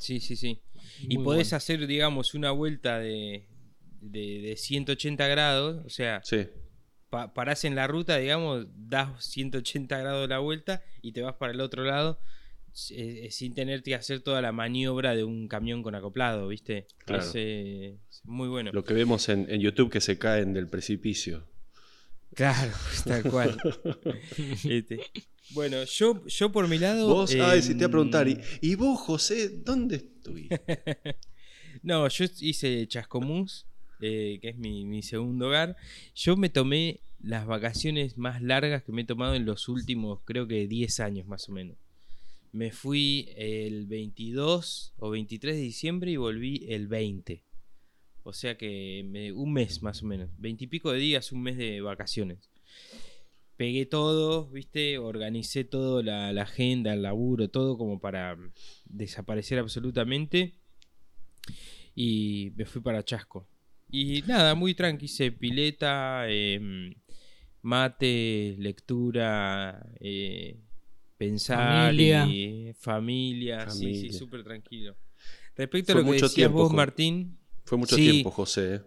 Sí, 0.01 0.20
sí, 0.20 0.36
sí. 0.36 0.60
Y 1.01 1.15
podés 1.20 1.50
bueno. 1.50 1.58
hacer, 1.58 1.88
digamos, 1.88 2.34
una 2.34 2.51
vuelta 2.51 3.00
de, 3.00 3.48
de, 4.01 4.41
de 4.41 4.58
180 4.58 5.27
grados, 5.27 5.86
o 5.86 5.89
sea, 5.89 6.22
Sí. 6.24 6.48
pa- 7.10 7.34
parás 7.34 7.63
en 7.65 7.75
la 7.75 7.88
ruta, 7.88 8.17
digamos, 8.17 8.65
das 8.75 9.24
180 9.25 9.98
grados 10.00 10.27
la 10.27 10.39
vuelta 10.39 10.84
y 11.01 11.12
te 11.13 11.22
vas 11.22 11.36
para 11.36 11.53
el 11.53 11.62
otro 11.62 11.84
lado 11.86 12.20
eh, 12.91 13.25
eh, 13.25 13.31
sin 13.31 13.53
tener 13.53 13.84
que 13.84 13.96
hacer 13.96 14.22
toda 14.22 14.41
la 14.41 14.51
maniobra 14.53 15.13
de 15.13 15.24
un 15.25 15.48
camión 15.50 15.84
con 15.84 15.93
acoplado, 15.93 16.48
¿viste? 16.48 16.88
Claro. 17.05 17.22
Es, 17.22 17.31
eh, 17.36 17.98
es 18.10 18.22
muy 18.25 18.48
bueno. 18.48 18.72
Lo 18.74 18.84
que 18.86 18.93
vemos 18.93 19.27
en, 19.29 19.46
en 19.50 19.60
YouTube 19.62 19.91
que 19.91 20.00
se 20.01 20.17
caen 20.17 20.53
del 20.53 20.67
precipicio. 20.70 21.48
Claro, 22.34 22.72
tal 23.05 23.24
cual. 23.24 23.58
Este, 24.63 25.01
Bueno, 25.53 25.84
yo, 25.84 26.25
yo 26.27 26.51
por 26.51 26.67
mi 26.67 26.77
lado... 26.77 27.08
Vos, 27.13 27.36
ah, 27.41 27.60
sí, 27.62 27.74
te 27.74 27.79
iba 27.79 27.88
a 27.88 27.89
preguntar. 27.91 28.27
¿y, 28.27 28.34
em, 28.34 28.39
y 28.62 28.75
vos, 28.75 29.00
José, 29.00 29.50
dónde 29.50 29.98
estuviste? 29.98 30.62
No, 31.84 32.08
yo 32.10 32.25
hice 32.41 32.86
Chascomús, 32.88 33.65
eh, 34.01 34.38
que 34.41 34.50
es 34.50 34.58
mi, 34.58 34.86
mi 34.86 35.01
segundo 35.01 35.48
hogar. 35.48 35.75
Yo 36.13 36.36
me 36.38 36.50
tomé 36.50 37.00
las 37.24 37.48
vacaciones 37.48 38.17
más 38.17 38.41
largas 38.41 38.84
que 38.84 38.91
me 38.91 39.01
he 39.01 39.05
tomado 39.05 39.34
en 39.36 39.46
los 39.46 39.67
últimos, 39.67 40.20
creo 40.25 40.48
que 40.48 40.67
10 40.67 41.00
años 41.00 41.25
más 41.27 41.50
o 41.50 41.53
menos. 41.53 41.77
Me 42.51 42.72
fui 42.72 43.29
el 43.36 43.88
22 43.88 44.93
o 44.98 45.10
23 45.12 45.55
de 45.55 45.62
diciembre 45.62 46.12
y 46.12 46.17
volví 46.17 46.65
el 46.70 46.88
20. 46.88 47.41
O 48.24 48.34
sea 48.34 48.58
que 48.58 49.03
me- 49.10 49.31
un 49.31 49.51
mes 49.53 49.81
más 49.81 50.03
o 50.03 50.05
menos. 50.05 50.29
20 50.38 50.65
y 50.65 50.67
pico 50.67 50.91
de 50.91 51.00
días, 51.00 51.31
un 51.31 51.41
mes 51.41 51.58
de 51.58 51.81
vacaciones. 51.81 52.50
Pegué 53.62 53.86
todo, 53.86 54.48
viste, 54.50 54.98
organicé 54.98 55.63
todo, 55.63 56.01
la, 56.01 56.34
la 56.34 56.41
agenda, 56.41 56.96
el 56.96 57.03
laburo, 57.03 57.48
todo 57.48 57.77
como 57.77 58.00
para 58.00 58.36
mm, 58.36 58.51
desaparecer 58.86 59.60
absolutamente 59.60 60.56
y 61.94 62.53
me 62.56 62.65
fui 62.65 62.82
para 62.82 63.03
Chasco. 63.03 63.48
Y 63.91 64.24
nada, 64.24 64.56
muy 64.56 64.74
tranqui, 64.74 65.06
hice 65.06 65.32
pileta, 65.32 66.27
em, 66.27 66.91
mate, 67.62 68.56
lectura, 68.58 69.86
eh, 70.00 70.58
pensar, 71.20 71.89
Familia. 71.91 72.25
y 72.27 72.74
familia, 72.80 73.70
sí, 73.70 73.77
sí, 73.77 73.94
Familia. 73.94 74.13
súper 74.18 74.44
tranquilo. 74.44 74.96
Respecto 75.56 75.91
Fue 75.91 76.01
a 76.01 76.03
lo 76.03 76.08
que 76.10 76.13
mucho 76.13 76.25
decías 76.25 76.36
tiempo, 76.36 76.63
vos, 76.63 76.74
Martín, 76.74 77.38
Fue 77.65 77.77
mucho 77.77 77.96
Sí. 77.96 78.10
tiempo, 78.10 78.32
José. 78.32 78.75
¿eh? 78.77 78.82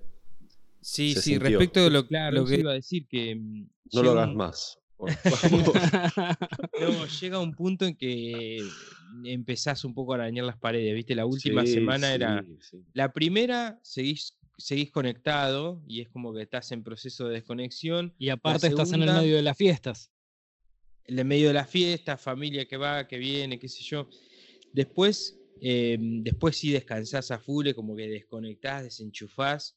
sí, 0.80 1.14
se 1.14 1.22
sí, 1.22 1.30
sintió. 1.30 1.48
respecto 1.60 1.84
de 1.84 1.90
lo, 1.90 2.08
Claro, 2.08 2.40
lo 2.40 2.44
que 2.46 2.54
sí. 2.56 2.60
iba 2.60 2.72
a 2.72 2.74
decir, 2.74 3.06
que 3.06 3.36
mm, 3.36 3.66
No 3.92 4.02
lo 4.02 4.10
hagas 4.12 4.28
un- 4.30 4.36
más. 4.36 4.78
Por 4.96 5.10
favor. 5.16 5.72
No, 6.80 7.06
llega 7.06 7.38
un 7.38 7.54
punto 7.54 7.84
en 7.84 7.96
que 7.96 8.70
empezás 9.24 9.84
un 9.84 9.94
poco 9.94 10.12
a 10.12 10.16
arañar 10.16 10.44
las 10.44 10.58
paredes, 10.58 10.94
¿viste? 10.94 11.14
La 11.14 11.26
última 11.26 11.64
Sí, 11.64 11.72
semana 11.72 12.08
sí, 12.08 12.14
era 12.14 12.44
sí. 12.60 12.84
La 12.94 13.12
primera, 13.12 13.78
seguís, 13.82 14.38
seguís 14.56 14.90
conectado 14.90 15.82
y 15.86 16.00
es 16.00 16.08
como 16.08 16.32
que 16.34 16.42
estás 16.42 16.70
en 16.72 16.82
proceso 16.82 17.26
de 17.28 17.34
desconexión. 17.34 18.14
Y 18.18 18.28
aparte 18.28 18.68
estás 18.68 18.92
en 18.92 19.02
el 19.02 19.12
medio 19.12 19.36
de 19.36 19.42
las 19.42 19.56
fiestas. 19.56 20.10
En 21.06 21.18
el 21.18 21.24
medio 21.24 21.48
de 21.48 21.54
la 21.54 21.66
fiesta, 21.66 22.16
familia 22.16 22.66
que 22.66 22.76
va, 22.76 23.06
que 23.06 23.18
viene, 23.18 23.58
qué 23.58 23.68
sé 23.68 23.82
yo. 23.84 24.08
Después, 24.72 25.38
eh, 25.60 25.98
después 26.00 26.56
sí 26.56 26.72
descansás 26.72 27.30
a 27.30 27.38
full, 27.38 27.72
como 27.74 27.94
que 27.94 28.08
desconectás, 28.08 28.84
desenchufás 28.84 29.76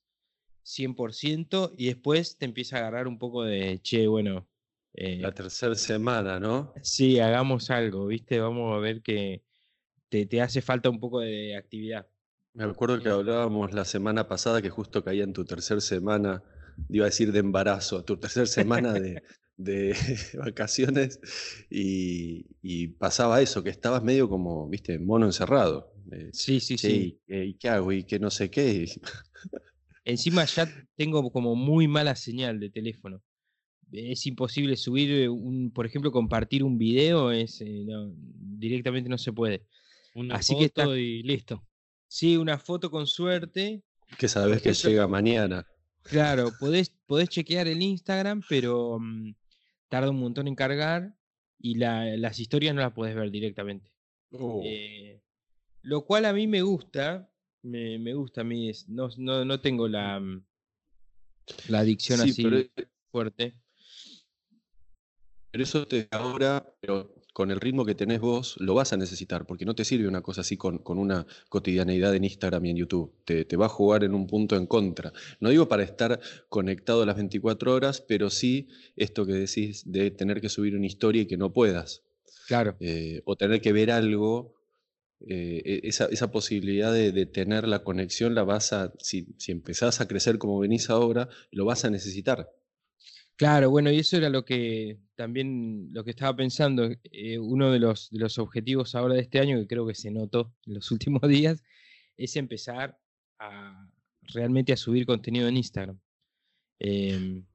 100% 0.67 1.73
y 1.77 1.87
después 1.87 2.37
te 2.37 2.45
empieza 2.45 2.77
a 2.77 2.79
agarrar 2.79 3.07
un 3.07 3.17
poco 3.19 3.43
de, 3.43 3.79
che, 3.81 4.07
bueno, 4.07 4.47
eh, 4.93 5.21
La 5.21 5.31
tercera 5.31 5.75
semana, 5.75 6.39
¿no? 6.39 6.73
sí, 6.83 7.19
hagamos 7.19 7.69
algo, 7.69 8.07
¿viste? 8.07 8.39
Vamos 8.39 8.75
a 8.75 8.79
ver 8.79 9.01
que 9.01 9.43
te, 10.09 10.25
te 10.25 10.41
hace 10.41 10.61
falta 10.61 10.89
un 10.89 10.99
poco 10.99 11.21
de 11.21 11.55
actividad. 11.57 12.07
Me 12.53 12.63
acuerdo 12.63 13.01
que 13.01 13.09
hablábamos 13.09 13.73
la 13.73 13.85
semana 13.85 14.27
pasada 14.27 14.61
que 14.61 14.69
justo 14.69 15.03
caía 15.03 15.23
en 15.23 15.33
tu 15.33 15.45
tercera 15.45 15.79
semana, 15.79 16.43
iba 16.89 17.05
a 17.05 17.09
decir 17.09 17.31
de 17.31 17.39
embarazo, 17.39 18.03
tu 18.03 18.17
tercera 18.19 18.47
semana 18.47 18.93
de, 18.93 19.21
de 19.57 19.95
vacaciones 20.37 21.19
y, 21.69 22.47
y 22.61 22.87
pasaba 22.87 23.41
eso, 23.41 23.63
que 23.63 23.69
estabas 23.69 24.03
medio 24.03 24.27
como, 24.27 24.67
viste, 24.69 24.97
mono 24.97 25.25
encerrado. 25.27 25.93
Eh, 26.11 26.31
Sí, 26.31 26.59
sí, 26.61 26.77
che, 26.77 26.89
sí. 26.89 26.93
¿y, 26.93 27.21
y 27.27 27.53
qué 27.57 27.69
hago? 27.69 27.91
¿Y 27.91 28.05
qué 28.05 28.17
no 28.19 28.31
sé 28.31 28.49
qué? 28.49 28.85
Encima 30.07 30.45
ya 30.45 30.71
tengo 30.95 31.29
como 31.31 31.55
muy 31.55 31.87
mala 31.87 32.15
señal 32.15 32.59
de 32.59 32.69
teléfono. 32.69 33.21
Es 33.91 34.25
imposible 34.25 34.75
subir 34.77 35.11
eh, 35.11 35.29
un, 35.29 35.71
por 35.71 35.85
ejemplo, 35.85 36.11
compartir 36.11 36.63
un 36.63 36.77
video, 36.77 37.31
es, 37.31 37.59
eh, 37.61 37.83
no, 37.85 38.13
directamente 38.15 39.09
no 39.09 39.17
se 39.17 39.33
puede. 39.33 39.65
Una 40.15 40.35
Así 40.35 40.53
foto 40.53 40.59
que 40.59 40.65
está- 40.65 40.97
y 40.97 41.23
listo. 41.23 41.67
Sí, 42.07 42.37
una 42.37 42.57
foto 42.57 42.89
con 42.89 43.05
suerte. 43.05 43.83
que 44.17 44.27
sabes 44.29 44.61
que 44.61 44.71
llega 44.73 45.07
mañana. 45.07 45.67
Claro, 46.03 46.51
podés, 46.57 46.89
podés 47.05 47.27
chequear 47.27 47.67
el 47.67 47.81
Instagram, 47.81 48.41
pero 48.47 48.97
mm, 48.99 49.33
tarda 49.89 50.09
un 50.09 50.19
montón 50.19 50.47
en 50.47 50.55
cargar 50.55 51.13
y 51.59 51.75
la- 51.75 52.15
las 52.15 52.39
historias 52.39 52.73
no 52.73 52.79
las 52.81 52.93
podés 52.93 53.13
ver 53.13 53.29
directamente. 53.29 53.91
Oh, 54.31 54.61
Eh, 54.63 55.21
lo 55.81 56.05
cual 56.05 56.23
a 56.25 56.31
mí 56.33 56.47
me 56.47 56.61
gusta, 56.61 57.29
me, 57.67 57.99
me 57.99 58.13
gusta 58.13 58.41
a 58.41 58.43
mí, 58.43 58.69
es- 58.69 58.87
no, 58.89 59.09
no, 59.17 59.45
no 59.45 59.59
tengo 59.61 59.87
la, 59.87 60.19
mm, 60.19 60.43
la 61.69 61.79
adicción 61.79 62.19
sí, 62.19 62.29
así 62.31 62.43
pero, 62.43 62.87
fuerte. 63.11 63.53
pero 65.51 65.63
eso 65.63 65.87
te 65.87 66.07
ahora, 66.11 66.65
pero 66.79 67.13
con 67.33 67.51
el 67.51 67.59
ritmo 67.59 67.85
que 67.85 67.93
tenés 67.93 68.19
vos, 68.19 68.55
lo 68.59 68.73
vas 68.73 68.93
a 68.93 68.97
necesitar, 68.97 69.45
porque 69.45 69.63
no 69.63 69.75
te 69.75 69.85
sirve 69.85 70.07
una 70.07 70.21
cosa 70.23 70.41
así 70.41 70.57
con, 70.57 70.79
con 70.79 70.97
una 70.97 71.27
cotidianeidad 71.49 72.15
en 72.15 72.23
Instagram 72.23 72.65
y 72.65 72.69
en 72.71 72.77
YouTube. 72.77 73.13
Te, 73.25 73.45
te 73.45 73.55
va 73.55 73.67
a 73.67 73.69
jugar 73.69 74.03
en 74.03 74.15
un 74.15 74.25
punto 74.25 74.55
en 74.55 74.65
contra. 74.65 75.13
No 75.39 75.49
digo 75.49 75.67
para 75.69 75.83
estar 75.83 76.19
conectado 76.49 77.05
las 77.05 77.15
24 77.15 77.75
horas, 77.75 78.01
pero 78.01 78.31
sí 78.31 78.69
esto 78.95 79.23
que 79.27 79.33
decís 79.33 79.83
de 79.85 80.09
tener 80.09 80.41
que 80.41 80.49
subir 80.49 80.75
una 80.75 80.87
historia 80.87 81.21
y 81.21 81.27
que 81.27 81.37
no 81.37 81.53
puedas. 81.53 82.03
Claro. 82.47 82.75
eh, 82.79 83.21
o 83.25 83.35
tener 83.35 83.61
que 83.61 83.71
ver 83.73 83.91
algo, 83.91 84.55
eh, 85.21 85.61
e- 85.65 85.81
esa, 85.87 86.05
esa 86.07 86.31
posibilidad 86.31 86.91
de, 86.93 87.11
de 87.11 87.25
tener 87.25 87.67
la 87.67 87.83
conexión 87.83 88.35
la 88.35 88.43
vas 88.43 88.73
a, 88.73 88.93
si, 88.99 89.27
si 89.37 89.51
empezás 89.51 90.01
a 90.01 90.07
crecer 90.07 90.37
como 90.37 90.59
venís 90.59 90.89
ahora, 90.89 91.29
lo 91.51 91.65
vas 91.65 91.85
a 91.85 91.89
necesitar. 91.89 92.49
Claro, 93.35 93.69
bueno, 93.69 93.91
y 93.91 93.99
eso 93.99 94.17
era 94.17 94.29
lo 94.29 94.43
que 94.45 94.99
también 95.15 95.89
lo 95.93 96.03
que 96.03 96.11
estaba 96.11 96.35
pensando. 96.35 96.89
eh, 97.11 97.37
uno 97.37 97.71
de 97.71 97.79
los, 97.79 98.09
de 98.09 98.19
los 98.19 98.39
objetivos 98.39 98.95
ahora 98.95 99.13
de 99.15 99.21
este 99.21 99.39
año, 99.39 99.59
que 99.59 99.67
creo 99.67 99.85
que 99.85 99.93
se 99.95 100.09
notó 100.11 100.53
en 100.65 100.73
los 100.75 100.91
últimos 100.91 101.21
días, 101.27 101.63
es 102.17 102.35
empezar 102.35 102.99
a 103.39 103.87
realmente 104.33 104.73
a 104.73 104.77
subir 104.77 105.05
contenido 105.05 105.47
en 105.47 105.57
Instagram. 105.57 105.99
Em, 106.79 107.45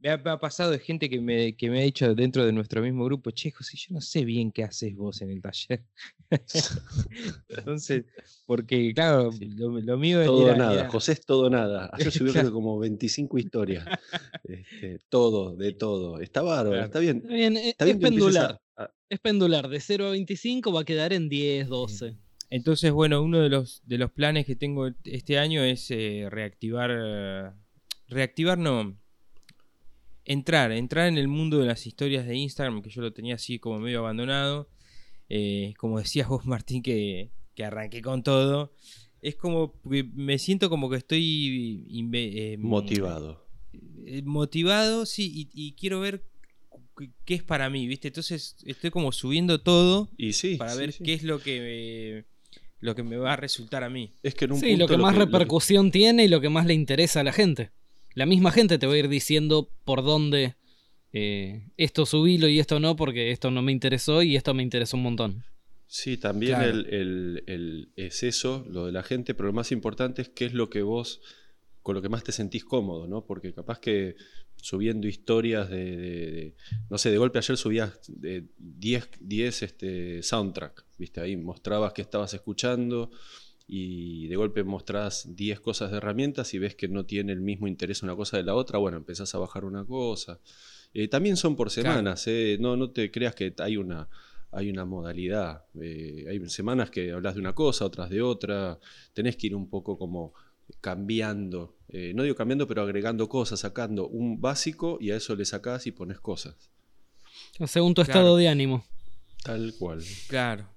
me, 0.00 0.10
ha, 0.10 0.16
me 0.16 0.30
ha 0.30 0.38
pasado 0.38 0.70
de 0.70 0.78
gente 0.78 1.08
que 1.10 1.20
me, 1.20 1.54
que 1.56 1.68
me 1.70 1.80
ha 1.80 1.82
dicho 1.84 2.14
dentro 2.14 2.44
de 2.44 2.52
nuestro 2.52 2.82
mismo 2.82 3.04
grupo, 3.04 3.30
che, 3.30 3.50
José, 3.50 3.76
yo 3.76 3.94
no 3.94 4.00
sé 4.00 4.24
bien 4.24 4.50
qué 4.52 4.64
haces 4.64 4.94
vos 4.96 5.20
en 5.22 5.30
el 5.30 5.40
taller. 5.42 5.82
Entonces, 7.48 8.04
porque 8.46 8.92
claro, 8.94 9.30
lo, 9.56 9.80
lo 9.80 9.98
mío 9.98 10.24
Todo 10.24 10.48
era- 10.48 10.56
nada, 10.56 10.80
era- 10.80 10.88
José 10.90 11.12
es 11.12 11.24
todo 11.26 11.50
nada. 11.50 11.90
Ayer 11.92 12.12
subió 12.12 12.32
Claro. 12.32 12.52
como 12.52 12.78
25 12.78 13.38
historias. 13.38 13.84
Este, 14.44 14.98
todo, 15.08 15.56
de 15.56 15.72
todo. 15.72 16.20
Está 16.20 16.42
bárbaro, 16.42 16.70
Claro. 16.70 16.86
está 16.86 16.98
bien. 17.00 17.16
Está 17.18 17.34
bien, 17.34 17.56
e- 17.56 17.68
Está 17.70 17.84
es 17.84 17.98
bien 17.98 18.04
a- 18.06 18.08
pendular. 18.08 18.60
a- 18.76 18.90
Es 19.08 19.18
pendular. 19.20 19.68
De 19.68 19.80
0 19.80 20.06
a 20.06 20.10
25 20.12 20.72
va 20.72 20.80
a 20.80 20.84
quedar 20.84 21.12
en 21.12 21.28
10, 21.28 21.68
12. 21.68 22.16
Entonces, 22.48 22.90
bueno, 22.92 23.22
uno 23.22 23.40
de 23.40 23.48
los, 23.48 23.80
de 23.86 23.98
los 23.98 24.10
planes 24.10 24.44
que 24.46 24.56
tengo 24.56 24.88
este 25.04 25.38
año 25.38 25.62
es 25.62 25.90
eh, 25.90 26.26
reactivar. 26.30 26.90
eh, 26.92 27.50
reactivar, 28.08 28.58
no. 28.58 28.96
Entrar, 30.32 30.70
entrar 30.70 31.08
en 31.08 31.18
el 31.18 31.26
mundo 31.28 31.58
de 31.58 31.66
las 31.66 31.86
historias 31.86 32.24
de 32.26 32.36
Instagram, 32.36 32.82
que 32.82 32.90
yo 32.90 33.02
lo 33.02 33.12
tenía 33.12 33.34
así 33.34 33.58
como 33.58 33.80
medio 33.80 33.98
abandonado. 33.98 34.68
Eh, 35.28 35.74
como 35.76 35.98
decías 35.98 36.28
vos, 36.28 36.44
Martín, 36.46 36.82
que, 36.82 37.30
que 37.54 37.64
arranqué 37.64 38.00
con 38.00 38.22
todo. 38.22 38.72
Es 39.22 39.34
como 39.36 39.72
que 39.90 40.04
me 40.04 40.38
siento 40.38 40.70
como 40.70 40.88
que 40.88 40.96
estoy 40.98 41.84
eh, 42.14 42.56
motivado. 42.58 43.44
eh, 44.06 44.22
motivado, 44.24 45.04
sí, 45.04 45.30
y, 45.34 45.48
y 45.52 45.72
quiero 45.72 45.98
ver 46.00 46.24
qué- 47.24 47.34
es 47.34 47.42
para 47.42 47.68
mí, 47.68 47.86
¿viste? 47.86 48.08
Entonces 48.08 48.56
estoy 48.64 48.90
como 48.90 49.10
subiendo 49.12 49.60
todo 49.60 50.08
Y 50.16 50.32
sí, 50.34 50.56
para 50.56 50.72
sí, 50.72 50.78
ver 50.78 50.92
sí. 50.92 51.02
qué 51.04 51.14
es 51.14 51.22
lo 51.22 51.40
que 51.40 51.60
me, 51.60 52.86
lo 52.86 52.94
que 52.94 53.02
me 53.02 53.16
va 53.16 53.32
a 53.34 53.36
resultar 53.36 53.82
a 53.84 53.90
mí. 53.90 54.14
Es 54.22 54.34
que 54.34 54.44
en 54.46 54.52
un 54.52 54.60
Sí, 54.60 54.76
lo 54.76 54.86
que 54.86 54.96
más 54.96 55.12
lo 55.14 55.20
que- 55.20 55.24
repercusión 55.32 55.90
tiene 55.90 56.24
y 56.24 56.28
lo 56.28 56.40
que 56.40 56.48
más 56.48 56.66
le 56.66 56.74
interesa 56.74 57.20
a 57.20 57.24
la 57.24 57.32
gente. 57.32 57.70
La 58.14 58.26
misma 58.26 58.50
gente 58.52 58.78
te 58.78 58.86
va 58.86 58.94
a 58.94 58.98
ir 58.98 59.08
diciendo 59.08 59.70
por 59.84 60.02
dónde 60.02 60.56
eh, 61.12 61.68
esto 61.76 62.06
subilo 62.06 62.48
y 62.48 62.60
esto 62.60 62.78
no, 62.80 62.96
porque 62.96 63.30
esto 63.30 63.50
no 63.50 63.62
me 63.62 63.72
interesó 63.72 64.22
y 64.22 64.36
esto 64.36 64.54
me 64.54 64.62
interesó 64.62 64.96
un 64.96 65.02
montón. 65.04 65.44
Sí, 65.86 66.16
también 66.16 66.54
Claro. 66.58 66.70
el, 66.70 66.86
el- 66.86 67.44
el- 67.46 67.88
es 67.96 68.22
eso, 68.22 68.64
lo 68.68 68.86
de 68.86 68.92
la 68.92 69.02
gente, 69.02 69.34
pero 69.34 69.48
lo 69.48 69.52
más 69.52 69.72
importante 69.72 70.22
es 70.22 70.28
qué 70.28 70.44
es 70.46 70.54
lo 70.54 70.70
que 70.70 70.82
vos, 70.82 71.20
con 71.82 71.94
lo 71.96 72.02
que 72.02 72.08
más 72.08 72.22
te 72.22 72.30
sentís 72.32 72.64
cómodo, 72.64 73.08
¿no? 73.08 73.24
Porque 73.26 73.52
capaz 73.52 73.80
que 73.80 74.14
subiendo 74.56 75.08
historias 75.08 75.68
de, 75.70 75.96
de- 75.96 76.30
de- 76.30 76.54
no 76.90 76.98
sé, 76.98 77.10
de 77.10 77.18
golpe 77.18 77.38
ayer 77.38 77.56
subías 77.56 77.98
de 78.06 78.44
10, 78.58 79.08
10 79.20 79.62
este, 79.62 80.22
soundtrack, 80.22 80.84
¿viste? 80.98 81.20
Ahí 81.20 81.36
mostrabas 81.36 81.92
que 81.92 82.02
estabas 82.02 82.34
escuchando 82.34 83.10
y 83.72 84.26
de 84.26 84.34
golpe 84.34 84.64
mostrás 84.64 85.36
10 85.36 85.60
cosas 85.60 85.90
de 85.92 85.98
herramientas 85.98 86.52
y 86.54 86.58
ves 86.58 86.74
que 86.74 86.88
no 86.88 87.06
tiene 87.06 87.32
el 87.32 87.40
mismo 87.40 87.68
interés 87.68 88.02
una 88.02 88.16
cosa 88.16 88.36
de 88.36 88.42
la 88.42 88.54
otra, 88.56 88.78
bueno, 88.78 88.96
empezás 88.96 89.32
a 89.34 89.38
bajar 89.38 89.64
una 89.64 89.84
cosa. 89.84 90.40
Eh, 90.92 91.06
también 91.06 91.36
son 91.36 91.54
por 91.54 91.70
Claro. 91.70 91.88
semanas, 91.90 92.26
¿eh? 92.26 92.56
no, 92.60 92.76
no 92.76 92.90
te 92.90 93.12
creas 93.12 93.34
que 93.36 93.54
hay 93.58 93.76
una, 93.76 94.08
hay 94.50 94.70
una 94.70 94.84
modalidad. 94.84 95.66
Eh, 95.80 96.24
hay 96.28 96.48
semanas 96.48 96.90
que 96.90 97.12
hablas 97.12 97.34
de 97.34 97.40
una 97.40 97.54
cosa, 97.54 97.84
otras 97.84 98.10
de 98.10 98.20
otra. 98.22 98.80
Tenés 99.12 99.36
que 99.36 99.46
ir 99.46 99.54
un 99.54 99.70
poco 99.70 99.96
como 99.96 100.32
cambiando. 100.80 101.76
eh, 101.92 102.12
no 102.14 102.22
digo 102.24 102.34
cambiando, 102.36 102.66
pero 102.66 102.82
agregando 102.82 103.28
cosas, 103.28 103.60
sacando 103.60 104.08
un 104.08 104.40
básico 104.40 104.98
y 105.00 105.10
a 105.12 105.16
eso 105.16 105.34
le 105.36 105.44
sacás 105.44 105.86
y 105.86 105.92
pones 105.92 106.18
cosas. 106.20 106.54
Según 107.66 107.94
tu 107.94 108.02
Claro. 108.02 108.18
estado 108.20 108.36
de 108.36 108.48
ánimo. 108.48 108.84
Tal 109.44 109.74
cual. 109.78 110.00
Claro. 110.28 110.68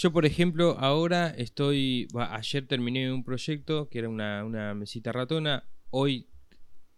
Yo, 0.00 0.12
por 0.12 0.24
ejemplo, 0.24 0.76
ahora 0.78 1.30
estoy. 1.30 2.06
ayer 2.14 2.68
terminé 2.68 3.12
un 3.12 3.24
proyecto 3.24 3.88
que 3.88 3.98
era 3.98 4.08
una, 4.08 4.44
una 4.44 4.72
mesita 4.72 5.10
ratona. 5.10 5.68
Hoy 5.90 6.28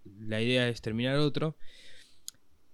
la 0.05 0.43
idea 0.43 0.69
es 0.69 0.83
terminar 0.83 1.17
otro. 1.17 1.57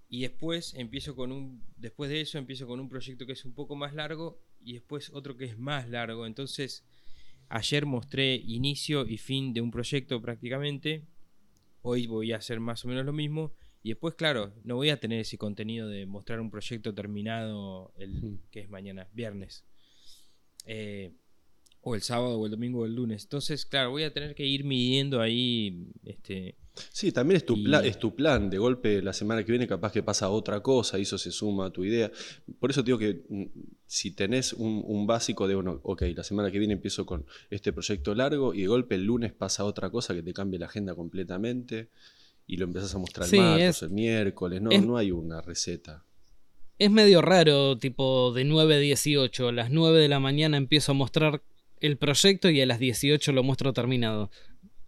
Y 0.09 0.23
después 0.23 0.73
empiezo 0.73 1.15
con 1.15 1.31
un. 1.31 1.63
Después 1.77 2.09
de 2.09 2.19
eso 2.19 2.37
empiezo 2.37 2.67
con 2.67 2.81
un 2.81 2.89
proyecto 2.89 3.25
que 3.25 3.31
es 3.31 3.45
un 3.45 3.53
poco 3.53 3.77
más 3.77 3.93
largo. 3.93 4.41
Y 4.59 4.73
después 4.73 5.11
otro 5.13 5.37
que 5.37 5.45
es 5.45 5.57
más 5.57 5.87
largo. 5.87 6.25
Entonces, 6.25 6.83
ayer 7.47 7.85
mostré 7.85 8.35
inicio 8.35 9.07
y 9.07 9.17
fin 9.17 9.53
de 9.53 9.61
un 9.61 9.71
proyecto 9.71 10.21
prácticamente. 10.21 11.05
Hoy 11.83 12.05
voy 12.05 12.33
a 12.33 12.37
hacer 12.37 12.59
más 12.59 12.83
o 12.83 12.89
menos 12.89 13.05
lo 13.05 13.13
mismo. 13.13 13.53
Y 13.81 13.91
después, 13.91 14.15
claro, 14.15 14.53
no 14.65 14.75
voy 14.75 14.89
a 14.89 14.99
tener 14.99 15.21
ese 15.21 15.37
contenido 15.37 15.87
de 15.87 16.05
mostrar 16.05 16.41
un 16.41 16.51
proyecto 16.51 16.93
terminado 16.93 17.93
el 17.97 18.41
que 18.51 18.59
es 18.59 18.69
mañana, 18.69 19.07
viernes. 19.13 19.63
Eh, 20.67 21.13
o 21.81 21.95
el 21.95 22.01
sábado, 22.01 22.37
o 22.37 22.45
el 22.45 22.51
domingo, 22.51 22.81
o 22.81 22.85
el 22.85 22.93
lunes. 22.95 23.23
Entonces, 23.23 23.65
claro, 23.65 23.91
voy 23.91 24.03
a 24.03 24.11
tener 24.11 24.35
que 24.35 24.45
ir 24.45 24.63
midiendo 24.65 25.21
ahí. 25.21 25.87
Este, 26.03 26.55
Sí, 26.91 27.11
también 27.11 27.37
es 27.37 27.45
tu, 27.45 27.55
Y- 27.55 27.63
pla- 27.63 27.83
es 27.83 27.97
tu 27.97 28.13
plan. 28.13 28.49
De 28.51 28.57
golpe, 28.59 29.01
la 29.01 29.13
semana 29.13 29.43
que 29.43 29.51
viene, 29.51 29.67
capaz 29.67 29.91
que 29.93 30.03
pasa 30.03 30.29
otra 30.29 30.61
cosa 30.61 30.99
y 30.99 31.03
eso 31.03 31.17
se 31.17 31.31
suma 31.31 31.67
a 31.67 31.69
tu 31.71 31.83
idea. 31.85 32.11
Por 32.59 32.69
eso 32.71 32.83
te 32.83 32.87
digo 32.87 32.99
que 32.99 33.23
mm, 33.29 33.45
si 33.87 34.11
tenés 34.11 34.53
un, 34.53 34.83
un 34.85 35.07
básico 35.07 35.47
de, 35.47 35.55
bueno, 35.55 35.79
ok, 35.83 36.03
la 36.13 36.23
semana 36.23 36.51
que 36.51 36.59
viene 36.59 36.73
empiezo 36.75 37.05
con 37.05 37.25
este 37.49 37.71
proyecto 37.73 38.13
largo 38.13 38.53
y 38.53 38.61
de 38.61 38.67
golpe 38.67 38.95
el 38.95 39.05
lunes 39.05 39.31
pasa 39.33 39.63
otra 39.63 39.89
cosa 39.89 40.13
que 40.13 40.21
te 40.21 40.33
cambie 40.33 40.59
la 40.59 40.65
agenda 40.67 40.93
completamente 40.93 41.89
y 42.45 42.57
lo 42.57 42.65
empezás 42.65 42.93
a 42.93 42.97
mostrar 42.99 43.27
Sí, 43.27 43.37
el 43.37 43.41
martes, 43.43 43.77
es- 43.77 43.81
el 43.83 43.89
miércoles. 43.91 44.61
No, 44.61 44.71
es- 44.71 44.85
no 44.85 44.97
hay 44.97 45.11
una 45.11 45.41
receta. 45.41 46.03
Es 46.79 46.91
medio 46.91 47.21
raro, 47.21 47.77
tipo 47.77 48.31
de 48.33 48.43
9 48.43 48.75
a 48.75 48.79
18. 48.79 49.47
A 49.47 49.51
las 49.51 49.71
9 49.71 49.99
de 49.99 50.07
la 50.09 50.19
mañana 50.19 50.57
empiezo 50.57 50.91
a 50.91 50.95
mostrar 50.95 51.41
el 51.79 51.97
proyecto 51.97 52.49
y 52.49 52.61
a 52.61 52.65
las 52.65 52.79
18 52.79 53.31
lo 53.31 53.43
muestro 53.43 53.73
terminado. 53.73 54.29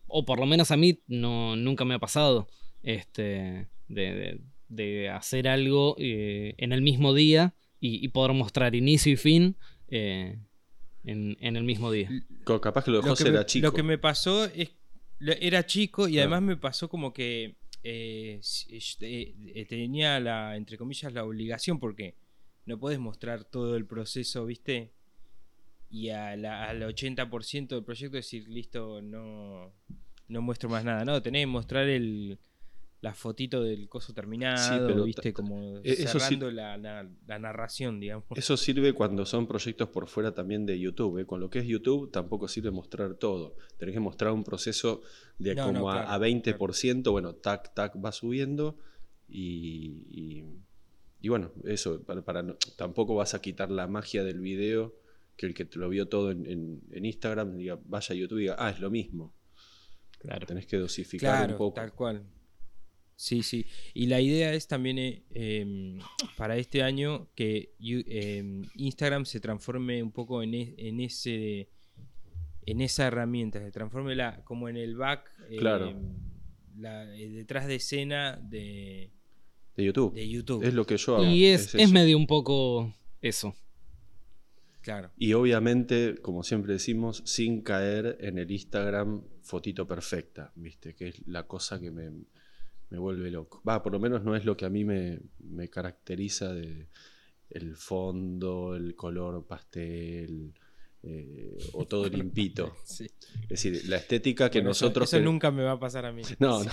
O 0.08 0.25
por 0.25 0.39
lo 0.39 0.45
menos 0.45 0.71
a 0.71 0.78
mí 0.78 1.02
no, 1.08 1.56
nunca 1.56 1.86
me 1.86 1.95
ha 1.95 1.99
pasado 1.99 2.47
este, 2.84 3.67
de, 3.88 4.13
de- 4.13 4.41
de 4.67 5.10
hacer 5.10 5.47
algo 5.47 5.95
eh, 5.97 6.54
en 6.60 6.73
el 6.73 6.84
mismo 6.84 7.15
día 7.15 7.56
y, 7.80 8.06
y 8.06 8.08
poder 8.10 8.34
mostrar 8.34 8.75
inicio 8.75 9.12
y 9.13 9.15
fin 9.15 9.58
eh, 9.88 10.38
en, 11.04 11.38
en 11.39 11.56
el 11.56 11.63
mismo 11.63 11.91
día. 11.91 12.08
Capaz 12.62 12.84
que 12.84 12.91
lo 12.91 12.97
de 12.97 13.04
lo, 13.04 13.10
José 13.10 13.23
que 13.23 13.32
me, 13.32 13.36
era 13.38 13.45
chico. 13.47 13.65
lo 13.65 13.73
que 13.73 13.82
me 13.84 13.97
pasó 13.97 14.45
es. 14.45 14.69
Era 15.19 15.65
chico 15.65 16.08
y 16.08 16.19
además 16.19 16.43
me 16.43 16.56
pasó 16.56 16.88
como 16.88 17.13
que. 17.13 17.56
Eh, 17.84 18.42
eh, 18.70 19.36
eh, 19.56 19.65
tenía 19.65 20.20
la, 20.20 20.56
entre 20.56 20.78
comillas, 20.78 21.13
la 21.13 21.24
obligación 21.24 21.80
porque 21.80 22.15
no 22.65 22.80
puedes 22.80 23.00
mostrar 23.00 23.44
todo 23.46 23.76
el 23.76 23.86
proceso, 23.86 24.46
¿viste? 24.46 24.92
Y 25.89 26.10
a 26.10 26.36
la- 26.38 26.70
al 26.70 26.84
80% 26.84 27.76
del 27.76 27.84
proyecto 27.84 28.18
decir, 28.18 28.48
listo, 28.48 29.02
no, 29.02 29.74
no 30.28 30.42
muestro 30.42 30.70
más 30.70 30.84
nada. 30.86 31.04
No, 31.06 31.22
tenés 31.22 31.44
que 31.44 31.48
mostrar 31.48 31.88
el, 31.89 32.38
la 33.02 33.14
fotito 33.14 33.64
del 33.64 33.88
coso 33.88 34.14
terminado, 34.14 34.88
pero 34.88 35.04
¿viste? 35.06 35.32
ta- 35.32 35.34
Como 35.34 35.78
eso 35.84 36.20
sí- 36.20 36.20
cerrando 36.20 36.52
la, 36.52 36.76
la- 36.78 37.10
la 37.28 37.40
narración, 37.40 38.00
digamos. 38.00 38.26
Eso 38.36 38.58
sirve 38.58 38.92
cuando 38.94 39.26
son 39.26 39.48
proyectos 39.48 39.88
por 39.90 40.08
fuera 40.10 40.34
también 40.34 40.66
de 40.66 40.78
YouTube. 40.78 41.20
¿eh? 41.20 41.26
Con 41.26 41.40
lo 41.40 41.50
que 41.50 41.60
es 41.60 41.66
YouTube 41.66 42.12
tampoco 42.12 42.48
sirve 42.50 42.72
mostrar 42.72 43.14
todo. 43.16 43.56
Tenés 43.78 43.94
que 43.94 44.02
mostrar 44.02 44.34
un 44.34 44.44
proceso 44.44 45.02
de 45.38 45.56
No, 45.56 45.68
como 45.68 45.80
no, 45.80 45.90
a- 45.92 46.06
claro, 46.06 46.10
a, 46.12 46.18
20%, 46.28 47.12
bueno, 47.12 47.36
tac, 47.36 47.74
tac, 47.74 47.96
va 48.04 48.12
subiendo 48.12 48.78
y, 49.30 50.04
y, 50.10 50.46
y 51.22 51.30
bueno, 51.30 51.52
eso, 51.64 52.04
para, 52.04 52.22
para 52.24 52.44
no- 52.44 52.58
tampoco 52.78 53.16
vas 53.16 53.34
a 53.34 53.42
quitar 53.42 53.72
la 53.72 53.88
magia 53.88 54.24
del 54.26 54.40
video, 54.42 54.94
que 55.38 55.46
el 55.46 55.54
que 55.54 55.64
te 55.64 55.80
lo 55.80 55.88
vio 55.88 56.10
todo 56.10 56.32
en, 56.32 56.46
en- 56.46 56.82
en 56.92 57.06
Instagram 57.06 57.56
diga, 57.56 57.80
vaya 57.86 58.14
a 58.14 58.18
YouTube 58.18 58.40
y 58.40 58.42
diga, 58.42 58.56
ah, 58.60 58.72
es 58.72 58.82
lo 58.82 58.90
mismo. 58.90 59.34
Claro. 60.18 60.46
Tenés 60.46 60.66
que 60.66 60.76
dosificar 60.78 61.38
Claro, 61.38 61.54
un 61.54 61.58
poco. 61.58 61.76
tal 61.76 61.94
cual. 61.94 62.24
Sí, 63.21 63.43
sí. 63.43 63.65
Y 63.93 64.05
la 64.05 64.21
idea 64.21 64.53
es 64.53 64.69
también 64.69 64.97
eh, 64.97 65.23
em, 65.32 65.99
para 66.38 66.55
este 66.55 66.84
año 66.84 67.27
que 67.36 67.73
em, 67.82 68.63
Instagram 68.75 69.25
se 69.25 69.41
transforme 69.41 70.01
un 70.01 70.13
poco 70.13 70.41
en, 70.41 70.53
en 70.53 71.01
ese 71.01 71.67
en 72.65 72.79
esa 72.79 73.08
herramienta, 73.08 73.60
se 73.60 73.71
transforme 73.71 74.15
la, 74.15 74.41
como 74.45 74.69
en 74.69 74.77
el 74.77 74.95
back, 74.95 75.29
em, 75.49 75.58
Claro. 75.60 75.99
la- 76.77 77.13
eh, 77.17 77.27
detrás 77.29 77.67
de 77.67 77.75
escena 77.75 78.38
de, 78.41 79.12
De 79.75 79.84
YouTube. 79.84 80.13
de 80.13 80.29
YouTube. 80.29 80.63
Es 80.63 80.73
lo 80.73 80.86
que 80.86 80.95
yo 80.95 81.15
hago. 81.17 81.25
Y 81.25 81.45
es, 81.47 81.75
es 81.75 81.82
eso. 81.82 81.93
medio 81.93 82.15
un 82.15 82.25
poco 82.27 82.95
eso. 83.21 83.53
Claro. 84.82 85.12
Y 85.17 85.34
obviamente, 85.34 86.15
como 86.21 86.41
siempre 86.43 86.71
decimos, 86.71 87.21
sin 87.25 87.62
caer 87.63 88.17
en 88.21 88.38
el 88.38 88.49
Instagram 88.49 89.23
fotito 89.41 89.86
perfecta, 89.86 90.53
¿viste? 90.55 90.95
Que 90.95 91.10
es 91.10 91.27
la 91.27 91.47
cosa 91.47 91.82
que 91.82 91.91
me, 91.91 92.12
me 92.89 92.97
vuelve 92.97 93.30
loco. 93.32 93.62
Va, 93.67 93.82
por 93.84 93.91
lo 93.93 93.99
menos 93.99 94.23
no 94.23 94.36
es 94.36 94.45
lo 94.45 94.56
que 94.58 94.65
a 94.65 94.69
mí 94.69 94.84
me, 94.86 95.19
me 95.39 95.69
caracteriza 95.69 96.54
de 96.54 96.88
el 97.49 97.75
fondo, 97.75 98.75
el 98.75 98.95
color 98.95 99.45
pastel 99.47 100.54
eh, 101.02 101.58
o 101.73 101.86
todo 101.86 102.08
limpito. 102.10 102.75
Sí. 102.86 103.06
Es 103.43 103.49
decir, 103.63 103.82
la 103.88 103.97
estética 103.97 104.49
que 104.49 104.60
Bueno, 104.60 104.71
eso- 104.71 104.86
nosotros... 104.86 105.10
Eso, 105.10 105.17
que- 105.17 105.23
nunca 105.23 105.49
me 105.52 105.63
va 105.63 105.71
a 105.73 105.80
pasar 105.80 106.06
a 106.06 106.12
mí. 106.12 106.21
no, 106.39 106.63
no. 106.63 106.71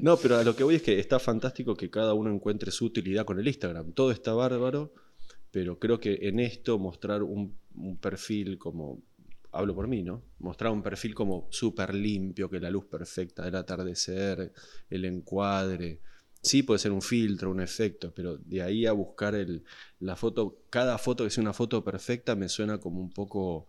No, 0.00 0.16
pero 0.16 0.36
a 0.36 0.42
lo 0.44 0.54
que 0.56 0.64
voy 0.64 0.76
es 0.76 0.82
que 0.82 0.98
está 0.98 1.18
fantástico 1.18 1.74
que 1.76 1.90
cada 1.90 2.14
uno 2.14 2.30
encuentre 2.32 2.70
su 2.70 2.84
utilidad 2.86 3.24
con 3.24 3.38
el 3.38 3.46
Instagram. 3.46 3.92
Todo 3.92 4.10
está 4.10 4.32
bárbaro, 4.34 4.92
pero 5.50 5.78
creo 5.78 6.00
que 6.00 6.18
en 6.22 6.40
esto 6.40 6.78
mostrar 6.78 7.22
un, 7.22 7.56
un 7.76 7.96
perfil 7.98 8.58
como 8.58 9.00
hablo 9.54 9.74
por 9.74 9.86
mí, 9.88 10.02
¿no? 10.02 10.22
Mostrar 10.38 10.72
un 10.72 10.82
perfil 10.82 11.14
como 11.14 11.46
súper 11.50 11.94
limpio, 11.94 12.50
que 12.50 12.60
la 12.60 12.70
luz 12.70 12.84
perfecta 12.86 13.44
del 13.44 13.54
atardecer, 13.56 14.52
el 14.90 15.04
encuadre. 15.04 16.00
Sí 16.42 16.62
puede 16.62 16.78
ser 16.78 16.92
un 16.92 17.00
filtro, 17.00 17.50
un 17.50 17.60
efecto, 17.60 18.12
pero 18.14 18.36
de 18.36 18.60
ahí 18.62 18.84
a 18.84 18.92
buscar 18.92 19.34
el, 19.34 19.64
la 20.00 20.14
foto, 20.16 20.58
cada 20.68 20.98
foto 20.98 21.24
que 21.24 21.30
sea 21.30 21.40
una 21.42 21.54
foto 21.54 21.82
perfecta 21.82 22.34
me 22.36 22.48
suena 22.50 22.78
como 22.78 23.00
un 23.00 23.10
poco 23.10 23.66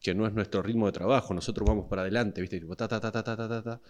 que 0.00 0.14
no 0.14 0.26
es 0.26 0.32
nuestro 0.34 0.60
ritmo 0.62 0.86
de 0.86 0.92
trabajo. 0.92 1.32
Nosotros 1.34 1.66
vamos 1.68 1.86
para 1.88 2.02
adelante, 2.02 2.40
¿viste? 2.40 2.58
Tipo, 2.58 2.74
ta, 2.76 2.88
ta, 2.88 3.00
ta, 3.00 3.12
ta, 3.12 3.22
ta, 3.22 3.36
ta, 3.36 3.62
ta. 3.62 3.80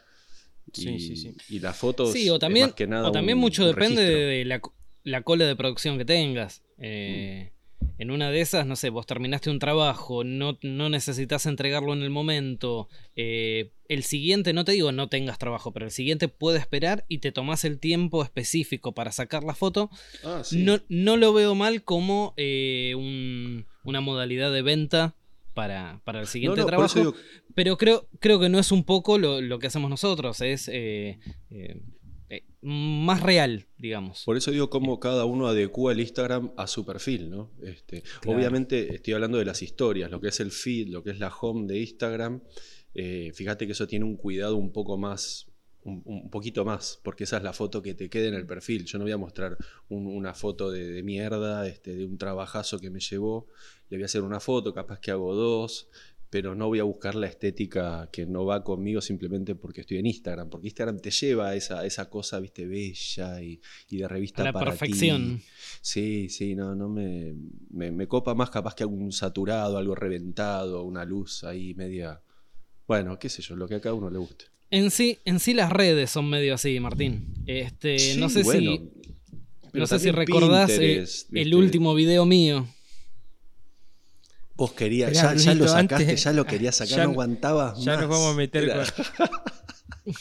Y, 0.74 0.80
Sí, 0.82 0.98
sí, 1.00 1.16
sí. 1.16 1.36
y 1.48 1.60
las 1.60 1.76
fotos. 1.76 2.12
Sí, 2.12 2.28
o 2.28 2.38
también, 2.38 2.66
más 2.66 2.74
que 2.74 2.86
nada 2.86 3.08
o 3.08 3.12
también 3.12 3.38
un- 3.38 3.42
mucho 3.42 3.62
un 3.62 3.68
depende 3.70 4.02
de, 4.02 4.08
registro. 4.08 4.28
de 4.28 4.44
la, 4.44 4.60
la 5.12 5.22
cola 5.22 5.46
de 5.46 5.56
producción 5.56 5.96
que 5.96 6.04
tengas. 6.04 6.62
Eh, 6.78 7.52
En 7.98 8.10
una 8.10 8.30
de 8.30 8.40
esas, 8.42 8.66
no 8.66 8.76
sé, 8.76 8.90
vos 8.90 9.06
terminaste 9.06 9.48
un 9.50 9.58
trabajo, 9.58 10.22
no, 10.24 10.58
no 10.62 10.88
necesitas 10.90 11.46
entregarlo 11.46 11.92
en 11.94 12.02
el 12.02 12.10
momento. 12.10 12.88
eh, 13.16 13.70
el 13.88 14.02
siguiente, 14.02 14.52
no 14.52 14.64
te 14.64 14.72
digo 14.72 14.90
no 14.92 15.08
tengas 15.08 15.38
trabajo, 15.38 15.72
pero 15.72 15.86
el 15.86 15.92
siguiente 15.92 16.28
puede 16.28 16.58
esperar 16.58 17.04
y 17.08 17.18
te 17.18 17.30
tomás 17.32 17.64
el 17.64 17.78
tiempo 17.78 18.22
específico 18.24 18.92
para 18.92 19.12
sacar 19.12 19.44
la 19.44 19.54
foto. 19.54 19.90
Ah, 20.24 20.42
sí. 20.44 20.62
No, 20.62 20.80
no 20.88 21.16
lo 21.16 21.32
veo 21.32 21.54
mal 21.54 21.82
como 21.84 22.34
eh, 22.36 22.94
un- 22.96 23.64
una 23.84 24.00
modalidad 24.00 24.52
de 24.52 24.62
venta 24.62 25.14
para, 25.54 26.00
para 26.04 26.20
el 26.20 26.26
siguiente 26.26 26.60
No, 26.60 26.64
no, 26.64 26.68
trabajo. 26.68 26.98
digo, 26.98 27.14
Pero 27.54 27.78
creo, 27.78 28.08
creo 28.20 28.38
que 28.40 28.48
no 28.50 28.58
es 28.58 28.72
un 28.72 28.84
poco 28.84 29.16
lo, 29.18 29.40
lo 29.40 29.58
que 29.58 29.68
hacemos 29.68 29.88
nosotros, 29.88 30.40
es 30.42 30.68
eh, 30.70 31.18
eh, 32.28 32.44
más 32.62 33.22
real, 33.22 33.66
digamos. 33.78 34.24
Por 34.24 34.36
eso 34.36 34.50
digo 34.50 34.68
cómo 34.70 34.98
cada 35.00 35.24
uno 35.24 35.46
adecua 35.46 35.92
el 35.92 36.00
Instagram 36.00 36.52
a 36.56 36.66
su 36.66 36.84
perfil, 36.84 37.30
¿no? 37.30 37.50
Este, 37.62 38.02
Claro. 38.20 38.38
Obviamente 38.38 38.94
estoy 38.94 39.14
hablando 39.14 39.38
de 39.38 39.44
las 39.44 39.62
historias, 39.62 40.10
lo 40.10 40.20
que 40.20 40.28
es 40.28 40.40
el 40.40 40.50
feed, 40.50 40.88
lo 40.88 41.02
que 41.02 41.10
es 41.10 41.18
la 41.18 41.28
home 41.28 41.66
de 41.66 41.80
Instagram. 41.80 42.40
eh, 42.94 43.30
fíjate 43.34 43.66
que 43.66 43.72
eso 43.72 43.86
tiene 43.86 44.04
un 44.06 44.16
cuidado 44.16 44.56
un 44.56 44.72
poco 44.72 44.96
más, 44.96 45.46
un, 45.84 46.00
un 46.06 46.30
poquito 46.30 46.64
más, 46.64 46.98
porque 47.04 47.24
esa 47.24 47.36
es 47.36 47.42
la 47.42 47.52
foto 47.52 47.82
que 47.82 47.92
te 47.94 48.08
quede 48.08 48.28
en 48.28 48.34
el 48.34 48.46
perfil. 48.46 48.86
Yo 48.86 48.96
no 48.98 49.04
voy 49.04 49.12
a 49.12 49.18
mostrar 49.18 49.56
un- 49.90 50.06
una 50.06 50.32
foto 50.34 50.70
de, 50.70 50.84
de 50.90 51.02
mierda, 51.02 51.68
este, 51.68 51.94
de 51.94 52.06
un 52.06 52.16
trabajazo 52.18 52.78
que 52.80 52.88
me 52.90 52.98
llevó. 53.00 53.46
Le 53.90 53.98
voy 53.98 54.02
a 54.02 54.06
hacer 54.06 54.22
una 54.22 54.40
foto, 54.40 54.72
capaz 54.74 54.98
que 54.98 55.10
hago 55.10 55.34
dos, 55.34 55.88
pero 56.36 56.54
no 56.54 56.66
voy 56.66 56.80
a 56.80 56.82
buscar 56.84 57.14
la 57.14 57.28
estética 57.28 58.10
que 58.12 58.26
no 58.26 58.44
va 58.44 58.62
conmigo 58.62 59.00
simplemente 59.00 59.54
porque 59.54 59.80
estoy 59.80 59.96
en 59.96 60.04
Instagram, 60.04 60.50
porque 60.50 60.66
Instagram 60.66 61.00
te 61.00 61.10
lleva 61.10 61.48
a 61.48 61.54
esa, 61.54 61.80
a 61.80 61.86
esa 61.86 62.10
cosa, 62.10 62.38
viste, 62.40 62.66
bella 62.66 63.40
y, 63.40 63.58
y 63.88 63.96
de 63.96 64.06
revista 64.06 64.42
A 64.42 64.44
la 64.44 64.52
para 64.52 64.66
perfección. 64.72 65.38
ti. 65.38 65.44
Sí, 65.80 66.28
sí, 66.28 66.54
no, 66.54 66.74
no 66.74 66.90
me, 66.90 67.34
me, 67.70 67.90
me 67.90 68.06
copa 68.06 68.34
más 68.34 68.50
capaz 68.50 68.74
que 68.74 68.82
algún 68.82 69.12
saturado, 69.12 69.78
algo 69.78 69.94
reventado, 69.94 70.82
una 70.82 71.06
luz 71.06 71.42
ahí 71.42 71.72
media. 71.72 72.20
Bueno, 72.86 73.18
qué 73.18 73.30
sé 73.30 73.40
yo, 73.40 73.56
lo 73.56 73.66
que 73.66 73.76
a 73.76 73.80
cada 73.80 73.94
uno 73.94 74.10
le 74.10 74.18
guste. 74.18 74.44
En 74.70 74.90
sí, 74.90 75.16
en 75.24 75.40
sí 75.40 75.54
las 75.54 75.72
redes 75.72 76.10
son 76.10 76.28
medio 76.28 76.52
así, 76.52 76.78
Martín. 76.80 77.32
Este, 77.46 77.98
Sí, 77.98 78.20
no 78.20 78.28
sé 78.28 78.42
bueno, 78.42 78.72
si, 78.72 78.90
no 79.72 79.86
sé 79.86 79.98
si 80.00 80.10
recordás 80.10 80.68
eh, 80.72 81.02
el 81.32 81.54
último 81.54 81.94
video 81.94 82.26
mío. 82.26 82.68
Vos 84.56 84.72
querías, 84.72 85.12
Esperá, 85.12 85.34
ya, 85.34 85.42
ya 85.42 85.54
lo 85.54 85.68
sacaste, 85.68 85.94
antes- 86.04 86.24
ya 86.24 86.32
lo 86.32 86.44
querías 86.46 86.76
sacar, 86.76 86.96
ya 86.98 87.04
no 87.04 87.10
aguantabas 87.10 87.78
Ya 87.84 87.92
más. 87.92 88.00
nos 88.00 88.10
vamos 88.10 88.32
a 88.32 88.36
meter 88.36 88.72
con. 88.72 88.84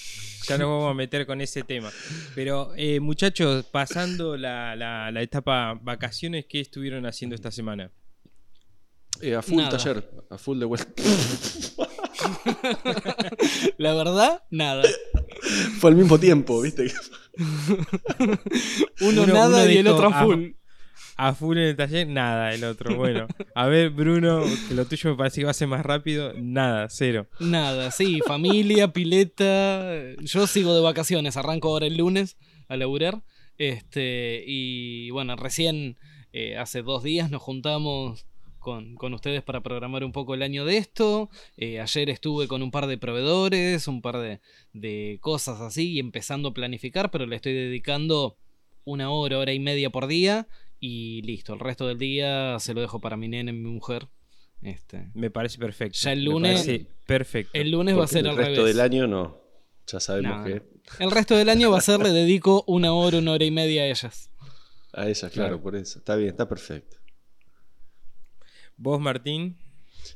ya 0.47 0.57
nos 0.57 0.67
vamos 0.67 0.91
a 0.91 0.93
meter 0.93 1.25
con 1.25 1.41
ese 1.41 1.63
tema. 1.63 1.91
Pero, 2.35 2.73
eh, 2.75 2.99
muchachos, 2.99 3.65
pasando 3.71 4.35
la, 4.37 4.75
la- 4.75 5.11
la 5.11 5.21
etapa 5.21 5.79
vacaciones, 5.81 6.45
¿qué 6.49 6.59
estuvieron 6.59 7.05
haciendo 7.05 7.35
esta 7.35 7.51
semana? 7.51 7.91
Eh, 9.21 9.33
a 9.35 9.41
full 9.41 9.57
Nada. 9.57 9.69
taller, 9.77 10.09
a 10.29 10.37
full 10.37 10.59
de 10.59 10.65
vuelta. 10.65 11.01
La 13.77 13.93
verdad, 13.93 14.43
nada. 14.51 14.83
Fue 15.79 15.91
al 15.91 15.95
mismo 15.95 16.19
tiempo, 16.19 16.61
¿viste? 16.61 16.91
Uno, 19.01 19.23
Uno- 19.23 19.33
nada 19.33 19.63
uno 19.63 19.69
y 19.71 19.77
el 19.77 19.87
otro 19.87 20.09
a 20.09 20.19
"Ah, 20.19 20.23
full. 20.25 20.47
A 21.17 21.33
full 21.33 21.57
en 21.57 21.63
el 21.63 21.75
taller, 21.77 22.07
nada, 22.07 22.53
el 22.53 22.63
otro. 22.65 22.95
Bueno, 22.95 23.27
a 23.55 23.67
ver, 23.67 23.89
Bruno, 23.89 24.43
que 24.67 24.73
lo 24.73 24.85
tuyo 24.85 25.11
me 25.11 25.15
parece 25.15 25.41
que 25.41 25.45
va 25.45 25.51
a 25.51 25.53
ser 25.53 25.69
más 25.69 25.85
rápido. 25.85 26.33
Nada, 26.33 26.87
cero. 26.89 27.27
Nada, 27.39 27.89
sí, 27.91 28.19
familia, 28.27 28.91
pileta. 28.91 30.13
Yo 30.21 30.45
sigo 30.45 30.75
de 30.75 30.81
vacaciones, 30.81 31.37
arranco 31.37 31.69
ahora 31.69 31.87
el 31.87 31.95
lunes 31.97 32.37
a 32.67 32.75
laburar. 32.75 33.23
Este, 33.57 34.43
y 34.45 35.09
bueno, 35.11 35.37
recién 35.37 35.97
eh, 36.33 36.57
hace 36.57 36.81
dos 36.81 37.01
días 37.01 37.31
nos 37.31 37.41
juntamos 37.41 38.25
con, 38.59 38.95
con 38.95 39.13
ustedes 39.13 39.41
para 39.41 39.63
programar 39.63 40.03
un 40.03 40.11
poco 40.11 40.33
el 40.33 40.41
año 40.41 40.65
de 40.65 40.75
esto. 40.75 41.29
Eh, 41.55 41.79
ayer 41.79 42.09
estuve 42.09 42.49
con 42.49 42.61
un 42.61 42.71
par 42.71 42.87
de 42.87 42.97
proveedores, 42.97 43.87
un 43.87 44.01
par 44.01 44.17
de, 44.17 44.41
de 44.73 45.17
cosas 45.21 45.61
así, 45.61 45.93
y 45.93 45.99
empezando 45.99 46.49
a 46.49 46.53
planificar, 46.53 47.09
pero 47.09 47.25
le 47.25 47.37
estoy 47.37 47.53
dedicando 47.53 48.37
una 48.83 49.11
hora, 49.11 49.39
hora 49.39 49.53
y 49.53 49.59
media 49.59 49.89
por 49.91 50.07
día. 50.07 50.47
Y 50.87 51.21
listo, 51.23 51.53
el 51.55 51.59
resto 51.59 51.87
del 51.87 51.97
día 51.97 52.57
se 52.59 52.75
lo 52.75 52.81
dejo 52.81 52.99
para 53.01 53.17
mi 53.17 53.27
nene, 53.27 53.51
mi 53.53 53.69
mujer. 53.71 54.07
Este, 54.61 55.09
Me 55.15 55.31
parece 55.31 55.57
perfecto. 55.57 55.97
Ya 55.99 56.11
el 56.13 56.23
lunes- 56.25 56.85
perfecto. 57.07 57.51
el 57.53 57.71
lunes 57.71 57.97
va 57.97 58.03
a 58.03 58.07
ser 58.07 58.19
el 58.25 58.27
al 58.31 58.37
resto 58.37 58.61
revés. 58.61 58.75
del 58.75 58.81
año 58.85 59.07
no. 59.07 59.37
Ya 59.87 59.99
sabemos 59.99 60.37
No, 60.39 60.43
que. 60.45 60.61
El 60.99 61.09
resto 61.11 61.35
del 61.35 61.49
año 61.49 61.71
va 61.71 61.79
a 61.79 61.81
ser, 61.81 61.99
le 62.01 62.09
dedico 62.21 62.63
una 62.67 62.93
hora, 62.93 63.17
una 63.17 63.31
hora 63.31 63.43
y 63.45 63.51
media 63.51 63.81
a 63.83 63.87
ellas. 63.87 64.29
A 64.93 65.07
ella, 65.09 65.29
claro, 65.29 65.31
Claro. 65.31 65.61
por 65.61 65.75
eso. 65.75 65.97
Está 65.99 66.15
bien, 66.15 66.29
está 66.29 66.47
perfecto. 66.47 66.97
Vos, 68.77 68.99
Martín, 68.99 69.57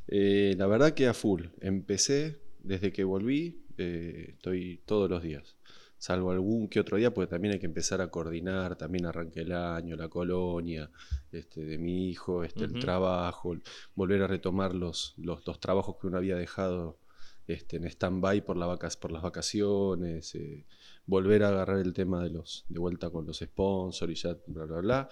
Eh, 0.08 0.54
la 0.58 0.68
verdad 0.68 0.94
que 0.94 1.08
a 1.08 1.14
full. 1.16 1.46
Empecé 1.62 2.40
desde 2.60 2.92
que 2.92 3.04
volví, 3.04 3.66
eh, 3.80 4.34
estoy 4.36 4.82
todos 4.86 5.10
los 5.10 5.24
días. 5.24 5.56
Salvo 6.00 6.32
algún 6.32 6.70
que 6.70 6.80
otro 6.80 6.96
día, 6.98 7.14
porque 7.14 7.30
también 7.30 7.54
hay 7.56 7.60
que 7.60 7.66
empezar 7.66 8.00
a 8.02 8.08
coordinar, 8.10 8.78
también 8.78 9.06
arranque 9.06 9.42
el 9.42 9.52
año, 9.52 9.96
la 9.98 10.08
colonia, 10.08 10.90
este, 11.32 11.66
de 11.66 11.78
mi 11.78 12.10
hijo, 12.10 12.44
este, 12.46 12.64
el 12.64 12.80
trabajo, 12.80 13.56
volver 13.96 14.24
a 14.24 14.28
retomar 14.28 14.74
los, 14.74 15.14
los, 15.18 15.46
los 15.46 15.60
trabajos 15.60 15.98
que 16.00 16.08
uno 16.08 16.18
había 16.18 16.38
dejado 16.38 16.98
este, 17.48 17.78
en 17.78 17.86
stand-by 17.86 18.46
por, 18.46 18.56
la 18.56 18.66
vacas, 18.66 18.96
por 18.96 19.12
las 19.12 19.22
vacaciones, 19.24 20.34
eh, 20.36 20.66
volver 21.06 21.44
a 21.44 21.50
agarrar 21.50 21.80
el 21.80 21.92
tema 21.94 22.24
de 22.24 22.30
los 22.30 22.64
de 22.70 22.80
vuelta 22.80 23.10
con 23.10 23.26
los 23.26 23.40
sponsors 23.40 24.12
y 24.12 24.16
ya, 24.16 24.38
bla, 24.48 24.66
bla, 24.66 24.80
bla. 24.80 25.10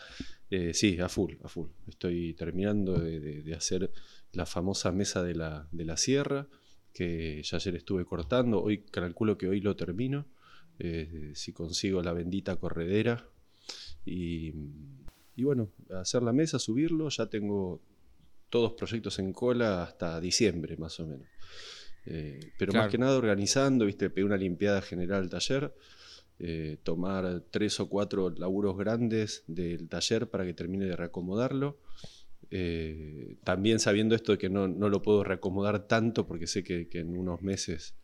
Eh, 0.50 0.74
sí, 0.74 1.00
a 1.00 1.10
full, 1.10 1.34
a 1.44 1.50
full. 1.50 1.68
Estoy 1.88 2.34
terminando 2.36 2.94
de, 2.98 3.20
de- 3.20 3.42
de 3.44 3.54
hacer 3.56 3.92
la 4.32 4.46
famosa 4.46 4.92
mesa 4.94 5.22
de 5.24 5.36
la, 5.36 5.68
de 5.72 5.84
la 5.84 5.98
sierra, 5.98 6.48
que 6.94 7.42
ya 7.44 7.58
ayer 7.58 7.76
estuve 7.76 8.06
cortando, 8.06 8.62
hoy 8.62 8.84
calculo 8.86 9.38
que 9.38 9.48
hoy 9.50 9.60
lo 9.60 9.76
termino, 9.76 10.26
eh, 10.80 11.32
si 11.36 11.54
consigo 11.54 12.02
la 12.02 12.14
bendita 12.14 12.56
corredera. 12.56 13.28
Y, 14.06 14.54
y 15.36 15.44
bueno, 15.44 15.70
hacer 16.00 16.24
la 16.24 16.34
mesa, 16.34 16.60
subirlo, 16.60 17.10
ya 17.10 17.28
tengo 17.28 17.82
todos 18.50 18.74
proyectos 18.74 19.20
en 19.20 19.34
cola 19.34 19.84
hasta 19.84 20.20
diciembre 20.22 20.78
más 20.78 21.00
o 21.00 21.08
menos. 21.08 21.28
Eh, 22.06 22.40
pero 22.58 22.72
Claro. 22.72 22.86
más 22.86 22.92
que 22.92 22.98
nada 22.98 23.18
organizando, 23.18 23.86
viste, 23.86 24.10
pegué 24.10 24.26
una 24.26 24.38
limpiada 24.38 24.82
general 24.82 25.24
al 25.24 25.30
taller, 25.30 25.74
eh, 26.40 26.78
tomar 26.84 27.44
tres 27.52 27.80
o 27.82 27.90
cuatro 27.90 28.30
laburos 28.30 28.78
grandes 28.78 29.44
del 29.48 29.90
taller 29.90 30.30
para 30.30 30.46
que 30.46 30.54
termine 30.54 30.86
de 30.86 30.96
reacomodarlo. 30.96 31.80
Eh, 32.50 33.36
también 33.44 33.80
sabiendo 33.80 34.16
esto 34.16 34.32
de 34.32 34.38
que 34.38 34.50
no, 34.50 34.70
no 34.70 34.88
lo 34.88 35.02
puedo 35.02 35.26
reacomodar 35.26 35.86
tanto 35.88 36.26
porque 36.26 36.48
sé 36.48 36.64
que, 36.64 36.88
que 36.88 37.00
en 37.00 37.18
unos 37.18 37.42
meses 37.42 37.96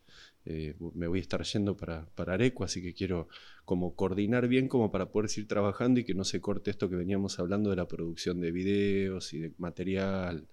eh, 0.46 0.74
me 0.94 1.06
voy 1.06 1.18
a 1.20 1.22
estar 1.22 1.42
yendo 1.42 1.76
para, 1.76 2.06
para 2.14 2.34
Areco, 2.34 2.64
así 2.64 2.82
que 2.82 2.92
quiero 2.94 3.28
como 3.64 3.94
coordinar 3.94 4.46
bien 4.48 4.68
como 4.68 4.90
para 4.90 5.10
poder 5.10 5.30
seguir 5.30 5.48
trabajando 5.48 6.00
y 6.00 6.04
que 6.04 6.14
no 6.14 6.24
se 6.24 6.40
corte 6.40 6.70
esto 6.70 6.88
que 6.90 6.96
veníamos 6.96 7.38
hablando 7.38 7.70
de 7.70 7.76
la 7.76 7.88
producción 7.88 8.40
de 8.40 8.52
videos 8.52 9.32
y 9.32 9.38
de 9.40 9.52
material. 9.58 10.46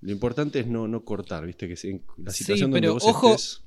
Lo 0.00 0.12
importante 0.12 0.60
es 0.60 0.66
no, 0.66 0.88
no 0.88 1.04
cortar, 1.04 1.46
viste, 1.46 1.68
que 1.68 1.76
la 2.18 2.32
Sí, 2.32 2.38
situación 2.38 2.70
donde 2.70 2.80
pero 2.80 2.94
vos 2.94 3.04
ojo, 3.06 3.34
estés... 3.34 3.62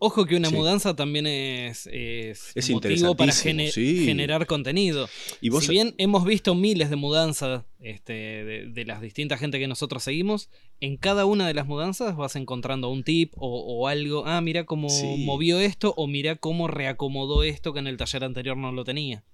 Ojo 0.00 0.26
que 0.26 0.36
una 0.36 0.48
Sí. 0.48 0.54
mudanza 0.54 0.94
también 0.94 1.26
es, 1.26 1.88
es, 1.92 2.52
Es 2.54 2.70
motivo 2.70 3.16
para 3.16 3.32
sí. 3.32 4.04
generar 4.04 4.46
contenido. 4.46 5.08
Y 5.40 5.48
vos 5.48 5.64
si 5.64 5.72
bien 5.72 5.94
hemos 5.98 6.24
visto 6.24 6.54
miles 6.54 6.88
de 6.90 6.94
mudanzas 6.96 7.64
este, 7.80 8.12
de, 8.12 8.66
de 8.68 8.84
las 8.84 9.00
distintas 9.00 9.40
gente 9.40 9.58
que 9.58 9.66
nosotros 9.66 10.04
seguimos, 10.04 10.50
en 10.80 10.96
cada 10.98 11.26
una 11.26 11.48
de 11.48 11.54
las 11.54 11.66
mudanzas 11.66 12.16
vas 12.16 12.36
encontrando 12.36 12.88
un 12.90 13.02
tip 13.02 13.32
o, 13.36 13.48
o 13.48 13.88
algo. 13.88 14.22
Ah, 14.24 14.40
mira 14.40 14.64
cómo 14.66 14.88
Sí. 14.88 15.24
movió 15.24 15.58
esto 15.58 15.94
o 15.96 16.06
mira 16.06 16.36
cómo 16.36 16.68
reacomodó 16.68 17.42
esto 17.42 17.72
que 17.72 17.80
en 17.80 17.88
el 17.88 17.96
taller 17.96 18.22
anterior 18.22 18.56
no 18.56 18.70
lo 18.70 18.84
tenía. 18.84 19.24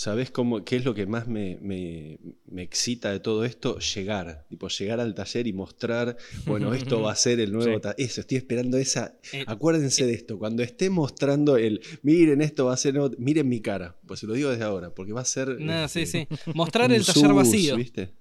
¿Sabés 0.00 0.30
cómo, 0.30 0.64
qué 0.64 0.76
es 0.76 0.84
lo 0.86 0.94
que 0.94 1.04
más 1.04 1.28
me, 1.28 1.58
me- 1.60 2.18
me 2.46 2.62
excita 2.62 3.12
de 3.12 3.20
todo 3.20 3.44
esto? 3.44 3.78
Llegar, 3.80 4.46
tipo 4.48 4.66
llegar 4.68 4.98
al 4.98 5.14
taller 5.14 5.46
y 5.46 5.52
mostrar, 5.52 6.16
bueno, 6.46 6.72
esto 6.72 7.02
va 7.02 7.12
a 7.12 7.14
ser 7.16 7.38
el 7.38 7.52
nuevo 7.52 7.74
Sí. 7.74 7.80
taller. 7.82 8.00
Eso, 8.06 8.22
estoy 8.22 8.38
esperando 8.38 8.78
esa... 8.78 9.18
Eh, 9.34 9.44
Acuérdense 9.46 10.06
de 10.06 10.14
esto, 10.14 10.38
cuando 10.38 10.62
esté 10.62 10.88
mostrando 10.88 11.58
el, 11.58 11.82
miren, 12.00 12.40
esto 12.40 12.64
va 12.64 12.72
a 12.72 12.76
ser, 12.78 12.94
nuevo", 12.94 13.14
miren 13.18 13.46
mi 13.46 13.60
cara, 13.60 13.94
pues 14.06 14.20
se 14.20 14.26
lo 14.26 14.32
digo 14.32 14.48
desde 14.48 14.64
ahora, 14.64 14.94
porque 14.94 15.12
va 15.12 15.20
a 15.20 15.24
ser... 15.26 15.60
nada, 15.60 15.86
sí, 15.86 16.00
este, 16.00 16.26
sí. 16.30 16.50
Mostrar 16.54 16.88
un 16.88 16.96
el 16.96 17.04
taller 17.04 17.34
vacío. 17.34 17.76
¿viste? 17.76 18.14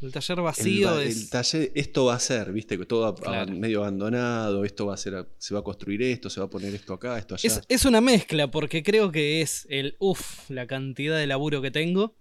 El 0.00 0.12
taller 0.12 0.40
vacío 0.42 0.98
el, 1.00 1.08
es. 1.08 1.22
el 1.22 1.30
taller, 1.30 1.72
esto 1.74 2.04
va 2.06 2.14
a 2.14 2.18
ser, 2.20 2.52
viste, 2.52 2.76
que 2.76 2.84
todo 2.84 3.14
Claro. 3.14 3.52
medio 3.52 3.80
abandonado, 3.80 4.64
esto 4.64 4.86
va 4.86 4.94
a 4.94 4.96
ser, 4.98 5.26
se 5.38 5.54
va 5.54 5.60
a 5.60 5.62
construir 5.64 6.02
esto, 6.02 6.28
se 6.28 6.40
va 6.40 6.46
a 6.46 6.50
poner 6.50 6.74
esto 6.74 6.92
acá, 6.92 7.16
esto 7.18 7.34
allá. 7.36 7.46
Es, 7.48 7.60
es 7.68 7.84
una 7.86 8.00
mezcla, 8.00 8.50
porque 8.50 8.82
creo 8.82 9.10
que 9.12 9.40
es 9.40 9.66
el 9.70 9.96
uff, 9.98 10.50
la 10.50 10.66
cantidad 10.66 11.16
de 11.18 11.26
laburo 11.26 11.62
que 11.62 11.70
tengo. 11.70 12.16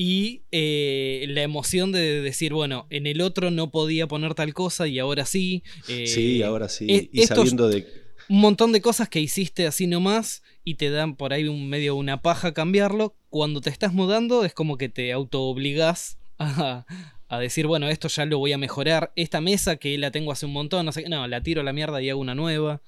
Y 0.00 0.42
eh, 0.52 1.24
la 1.30 1.42
emoción 1.42 1.90
de 1.90 2.22
decir, 2.22 2.52
bueno, 2.52 2.86
en 2.90 3.08
el 3.08 3.20
otro 3.20 3.50
no 3.50 3.72
podía 3.72 4.06
poner 4.06 4.34
tal 4.34 4.54
cosa 4.54 4.86
y 4.86 5.00
ahora 5.00 5.26
sí. 5.26 5.64
eh, 5.88 6.06
sí, 6.06 6.40
ahora 6.42 6.68
sí. 6.68 6.86
eh, 6.88 7.10
y 7.12 7.26
sabiendo 7.26 7.66
de. 7.68 7.84
un 8.28 8.38
montón 8.38 8.70
de 8.70 8.80
cosas 8.80 9.08
que 9.08 9.18
hiciste 9.18 9.66
así 9.66 9.88
nomás 9.88 10.44
y 10.62 10.74
te 10.74 10.90
dan 10.90 11.16
por 11.16 11.32
ahí 11.32 11.48
un 11.48 11.68
medio 11.68 11.96
una 11.96 12.22
paja 12.22 12.54
cambiarlo. 12.54 13.16
Cuando 13.28 13.60
te 13.60 13.70
estás 13.70 13.92
mudando 13.92 14.44
es 14.44 14.54
como 14.54 14.76
que 14.78 14.88
te 14.88 15.12
autoobligás 15.12 16.16
a, 16.38 16.86
a 17.28 17.38
decir, 17.38 17.66
bueno, 17.66 17.88
esto 17.88 18.08
ya 18.08 18.24
lo 18.26 18.38
voy 18.38 18.52
a 18.52 18.58
mejorar. 18.58 19.12
Esta 19.16 19.40
mesa 19.40 19.76
que 19.76 19.96
la 19.98 20.10
tengo 20.10 20.32
hace 20.32 20.46
un 20.46 20.52
montón, 20.52 20.86
no 20.86 20.92
sé 20.92 21.02
qué, 21.04 21.08
no, 21.08 21.26
la 21.28 21.42
tiro 21.42 21.60
a 21.60 21.64
la 21.64 21.72
mierda 21.72 22.00
y 22.02 22.10
hago 22.10 22.20
una 22.20 22.34
nueva. 22.34 22.80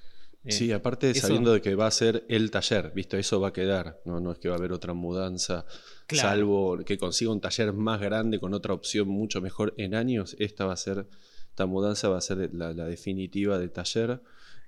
Eh, 0.45 0.53
Sí, 0.53 0.73
aparte 0.73 1.11
eso- 1.11 1.27
sabiendo 1.27 1.53
de 1.53 1.61
que 1.61 1.75
va 1.75 1.87
a 1.87 1.91
ser 1.91 2.25
el 2.29 2.51
taller, 2.51 2.93
¿viste? 2.95 3.19
Eso 3.19 3.41
va 3.41 3.49
a 3.49 3.53
quedar. 3.53 4.01
No, 4.07 4.21
no 4.21 4.33
es 4.33 4.39
que 4.39 4.49
va 4.49 4.55
a 4.55 4.59
haber 4.59 4.73
otra 4.73 4.95
mudanza. 4.95 5.67
Claro. 6.07 6.29
Salvo 6.29 6.79
que 6.85 6.97
consiga 6.97 7.31
un 7.31 7.41
taller 7.41 7.73
más 7.75 8.01
grande 8.01 8.41
con 8.41 8.55
otra 8.55 8.73
opción 8.73 9.07
mucho 9.09 9.41
mejor 9.43 9.75
en 9.77 9.95
años. 9.95 10.37
Esta 10.39 10.65
va 10.65 10.73
a 10.73 10.77
ser. 10.79 11.07
Esta 11.51 11.67
mudanza 11.67 12.09
va 12.09 12.17
a 12.17 12.21
ser 12.23 12.51
la, 12.55 12.73
la 12.73 12.87
definitiva 12.87 13.59
de 13.59 13.69
taller. 13.69 14.23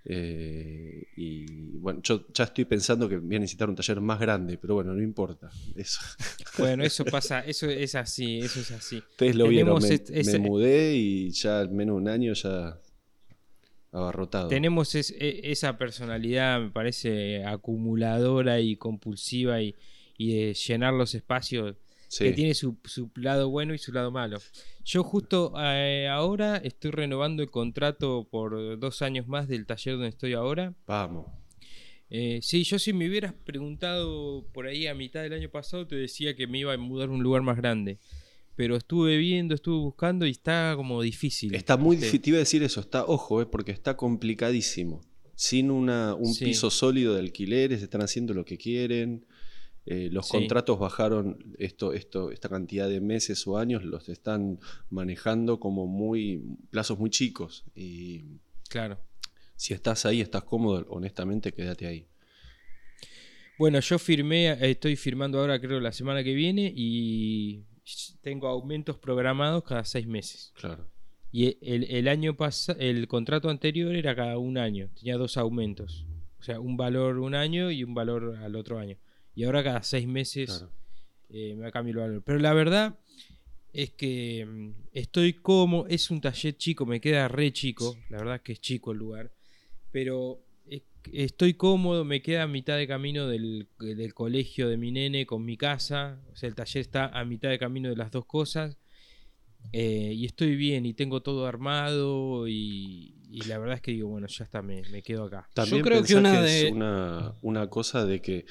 Eh, 0.04 1.04
y 1.16 1.76
bueno, 1.78 2.00
yo 2.02 2.26
ya 2.34 2.44
estoy 2.44 2.64
pensando 2.64 3.08
que 3.08 3.18
voy 3.18 3.36
a 3.36 3.38
necesitar 3.38 3.68
un 3.68 3.76
taller 3.76 4.00
más 4.00 4.18
grande, 4.18 4.58
pero 4.58 4.74
bueno, 4.74 4.92
no 4.94 5.02
importa. 5.02 5.50
Eso. 5.76 6.00
Bueno, 6.58 6.84
eso 6.84 7.04
pasa, 7.06 7.40
eso 7.40 7.66
es 7.70 7.94
así, 7.94 8.38
eso 8.40 8.60
es 8.60 8.70
así. 8.72 8.96
Ustedes 8.98 9.36
lo 9.36 9.48
vieron, 9.48 9.80
me, 9.80 9.88
me 10.24 10.38
mudé 10.38 10.94
y 10.96 11.30
ya 11.30 11.62
en 11.62 11.74
menos 11.74 11.96
un 11.96 12.08
año 12.08 12.34
ya 12.34 12.78
abarrotado. 13.90 14.48
Tenemos 14.48 14.94
es- 14.94 15.14
e- 15.18 15.50
esa 15.50 15.78
personalidad, 15.78 16.60
me 16.60 16.70
parece, 16.70 17.44
acumuladora 17.44 18.60
y 18.60 18.76
compulsiva 18.76 19.62
y, 19.62 19.74
y 20.18 20.34
de 20.36 20.54
llenar 20.54 20.92
los 20.94 21.14
espacios 21.14 21.76
Sí. 22.12 22.24
que 22.24 22.32
tiene 22.32 22.52
su, 22.52 22.76
su 22.84 23.10
lado 23.14 23.48
bueno 23.48 23.72
y 23.72 23.78
su 23.78 23.90
lado 23.90 24.10
malo. 24.10 24.38
Yo 24.84 25.02
justo 25.02 25.54
eh, 25.58 26.08
ahora 26.08 26.58
estoy 26.58 26.90
renovando 26.90 27.42
el 27.42 27.50
contrato 27.50 28.28
por 28.30 28.78
dos 28.78 29.00
años 29.00 29.26
más 29.28 29.48
del 29.48 29.64
taller 29.64 29.94
donde 29.94 30.08
estoy 30.10 30.34
ahora. 30.34 30.74
Vamos. 30.86 31.24
Eh, 32.10 32.40
sí, 32.42 32.64
yo 32.64 32.78
si 32.78 32.92
me 32.92 33.08
hubieras 33.08 33.32
preguntado 33.32 34.44
por 34.52 34.66
ahí 34.66 34.86
a 34.86 34.94
mitad 34.94 35.22
del 35.22 35.32
año 35.32 35.48
pasado 35.48 35.86
te 35.86 35.96
decía 35.96 36.36
que 36.36 36.46
me 36.46 36.58
iba 36.58 36.74
a 36.74 36.76
mudar 36.76 37.08
a 37.08 37.12
un 37.12 37.22
lugar 37.22 37.40
más 37.40 37.56
grande. 37.56 37.98
Pero 38.56 38.76
estuve 38.76 39.16
viendo, 39.16 39.54
estuve 39.54 39.78
buscando 39.80 40.26
y 40.26 40.32
está 40.32 40.74
como 40.76 41.00
difícil. 41.00 41.54
Está 41.54 41.78
muy 41.78 41.96
difícil, 41.96 42.20
te 42.20 42.28
iba 42.28 42.36
a 42.36 42.40
decir 42.40 42.62
eso, 42.62 42.80
está, 42.80 43.06
ojo, 43.06 43.40
eh, 43.40 43.46
porque 43.46 43.72
está 43.72 43.96
complicadísimo. 43.96 45.00
Sin 45.34 45.70
una, 45.70 46.14
un 46.14 46.34
Sí. 46.34 46.44
piso 46.44 46.68
sólido 46.68 47.14
de 47.14 47.20
alquileres, 47.20 47.80
están 47.82 48.02
haciendo 48.02 48.34
lo 48.34 48.44
que 48.44 48.58
quieren. 48.58 49.24
Eh, 49.86 50.08
los 50.12 50.26
Sí. 50.28 50.32
contratos 50.38 50.78
bajaron 50.78 51.38
esto, 51.58 51.92
esto, 51.92 52.30
esta 52.30 52.48
cantidad 52.48 52.88
de 52.88 53.00
meses 53.00 53.46
o 53.46 53.58
años, 53.58 53.84
los 53.84 54.08
están 54.08 54.58
manejando 54.90 55.58
como 55.58 55.86
muy 55.86 56.42
plazos 56.70 56.98
muy 56.98 57.10
chicos. 57.10 57.64
Y 57.74 58.38
Claro. 58.68 58.98
si 59.56 59.74
estás 59.74 60.06
ahí, 60.06 60.20
estás 60.20 60.44
cómodo, 60.44 60.86
honestamente, 60.88 61.52
quédate 61.52 61.86
ahí. 61.86 62.06
Bueno, 63.58 63.80
yo 63.80 63.98
firmé, 63.98 64.56
estoy 64.70 64.96
firmando 64.96 65.38
ahora 65.38 65.60
creo 65.60 65.78
la 65.80 65.92
semana 65.92 66.24
que 66.24 66.34
viene 66.34 66.72
y 66.74 67.64
tengo 68.22 68.48
aumentos 68.48 68.96
programados 68.98 69.62
cada 69.64 69.84
seis 69.84 70.06
meses. 70.06 70.52
Claro. 70.56 70.88
Y 71.30 71.56
el, 71.62 71.84
el 71.84 72.08
año 72.08 72.36
pasado, 72.36 72.78
el 72.80 73.06
contrato 73.08 73.48
anterior 73.50 73.94
era 73.94 74.14
cada 74.14 74.38
un 74.38 74.58
año, 74.58 74.90
tenía 74.94 75.16
dos 75.16 75.36
aumentos. 75.36 76.06
O 76.40 76.42
sea, 76.42 76.58
un 76.60 76.76
valor 76.76 77.18
un 77.18 77.34
año 77.34 77.70
y 77.70 77.84
un 77.84 77.94
valor 77.94 78.36
al 78.36 78.56
otro 78.56 78.78
año. 78.78 78.96
Y 79.34 79.44
ahora 79.44 79.62
cada 79.64 79.82
seis 79.82 80.06
meses 80.06 80.50
claro. 80.50 80.72
eh, 81.30 81.54
me 81.54 81.62
va 81.62 81.68
a 81.68 81.72
cambiar 81.72 81.96
el 81.96 82.02
valor. 82.02 82.22
Pero 82.24 82.38
la 82.38 82.52
verdad 82.52 82.98
es 83.72 83.90
que 83.92 84.44
mm, 84.46 84.70
estoy 84.92 85.32
como, 85.34 85.86
es 85.86 86.10
un 86.10 86.20
taller 86.20 86.56
chico, 86.56 86.84
me 86.86 87.00
queda 87.00 87.28
re 87.28 87.52
chico, 87.52 87.96
la 88.10 88.18
verdad 88.18 88.36
es 88.36 88.42
que 88.42 88.52
es 88.52 88.60
chico 88.60 88.92
el 88.92 88.98
lugar, 88.98 89.32
pero 89.90 90.44
es- 90.66 90.82
estoy 91.12 91.54
cómodo, 91.54 92.04
me 92.04 92.20
queda 92.20 92.42
a 92.42 92.46
mitad 92.46 92.76
de 92.76 92.86
camino 92.86 93.26
del, 93.28 93.68
del 93.78 94.12
colegio 94.14 94.68
de 94.68 94.76
mi 94.76 94.92
nene 94.92 95.24
con 95.26 95.44
mi 95.44 95.56
casa, 95.56 96.20
o 96.32 96.36
sea, 96.36 96.48
el 96.48 96.54
taller 96.54 96.82
está 96.82 97.06
a 97.06 97.24
mitad 97.24 97.48
de 97.48 97.58
camino 97.58 97.88
de 97.88 97.96
las 97.96 98.10
dos 98.10 98.26
cosas. 98.26 98.76
eh, 99.72 100.12
y 100.14 100.26
estoy 100.26 100.54
bien 100.56 100.84
y 100.84 100.92
tengo 100.92 101.22
todo 101.22 101.46
armado 101.46 102.46
y, 102.48 103.14
y 103.30 103.40
la 103.44 103.58
verdad 103.58 103.76
es 103.76 103.80
que 103.80 103.92
digo, 103.92 104.08
bueno, 104.08 104.26
ya 104.26 104.44
está, 104.44 104.60
me, 104.60 104.82
me 104.90 105.02
quedo 105.02 105.24
acá. 105.24 105.48
También 105.54 105.82
creo 105.82 106.02
que 106.02 106.14
una 106.16 106.44
es 106.44 106.64
de- 106.64 106.70
una, 106.72 107.34
una 107.40 107.70
cosa 107.70 108.04
de 108.04 108.20
que 108.20 108.44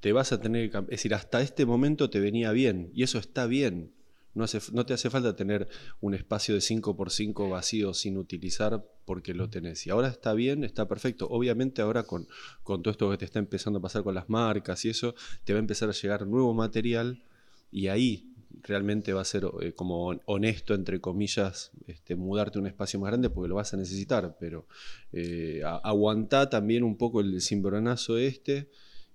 te 0.00 0.12
vas 0.12 0.32
a 0.32 0.40
tener 0.40 0.70
que 0.70 0.78
Es 0.78 0.86
decir, 0.88 1.14
hasta 1.14 1.40
este 1.42 1.66
momento 1.66 2.10
te 2.10 2.20
venía 2.20 2.52
bien 2.52 2.90
y 2.94 3.02
eso 3.02 3.18
está 3.18 3.46
bien. 3.46 3.92
No, 4.34 4.44
hace, 4.44 4.60
no 4.72 4.86
te 4.86 4.94
hace 4.94 5.10
falta 5.10 5.36
tener 5.36 5.68
un 6.00 6.14
espacio 6.14 6.54
de 6.54 6.62
5x5 6.62 7.50
vacío 7.50 7.92
sin 7.92 8.16
utilizar 8.16 8.82
porque 9.04 9.34
lo 9.34 9.50
tenés. 9.50 9.86
Y 9.86 9.90
ahora 9.90 10.08
está 10.08 10.32
bien, 10.32 10.64
está 10.64 10.88
perfecto. 10.88 11.28
Obviamente 11.28 11.82
ahora 11.82 12.04
con, 12.04 12.26
con 12.62 12.82
todo 12.82 12.92
esto 12.92 13.10
que 13.10 13.18
te 13.18 13.24
está 13.26 13.40
empezando 13.40 13.78
a 13.78 13.82
pasar 13.82 14.02
con 14.02 14.14
las 14.14 14.30
marcas 14.30 14.84
y 14.86 14.88
eso, 14.88 15.14
te 15.44 15.52
va 15.52 15.58
a 15.58 15.60
empezar 15.60 15.90
a 15.90 15.92
llegar 15.92 16.26
nuevo 16.26 16.54
material 16.54 17.22
y 17.70 17.88
ahí 17.88 18.28
realmente 18.62 19.12
va 19.12 19.20
a 19.20 19.24
ser 19.26 19.44
eh, 19.60 19.72
como 19.74 20.06
hon- 20.08 20.22
honesto, 20.24 20.72
entre 20.74 20.98
comillas, 21.00 21.70
este, 21.86 22.16
mudarte 22.16 22.58
a 22.58 22.62
un 22.62 22.66
espacio 22.68 23.00
más 23.00 23.10
grande 23.10 23.28
porque 23.28 23.48
lo 23.48 23.56
vas 23.56 23.74
a 23.74 23.76
necesitar, 23.76 24.36
pero 24.40 24.66
eh, 25.12 25.60
aguantá 25.82 26.48
también 26.48 26.84
un 26.84 26.96
poco 26.96 27.20
el 27.20 27.40
cimbronazo 27.42 28.16
este 28.18 28.68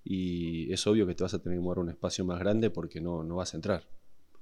y 0.09 0.71
es 0.71 0.85
obvio 0.87 1.05
que 1.05 1.15
te 1.15 1.23
vas 1.23 1.33
a 1.33 1.39
tener 1.41 1.57
que 1.57 1.61
mudar 1.61 1.79
a 1.79 1.81
un 1.81 1.89
espacio 1.89 2.23
más 2.25 2.39
grande 2.39 2.69
porque 2.69 3.01
no, 3.01 3.23
no 3.23 3.35
vas 3.35 3.53
a 3.53 3.57
entrar. 3.57 3.83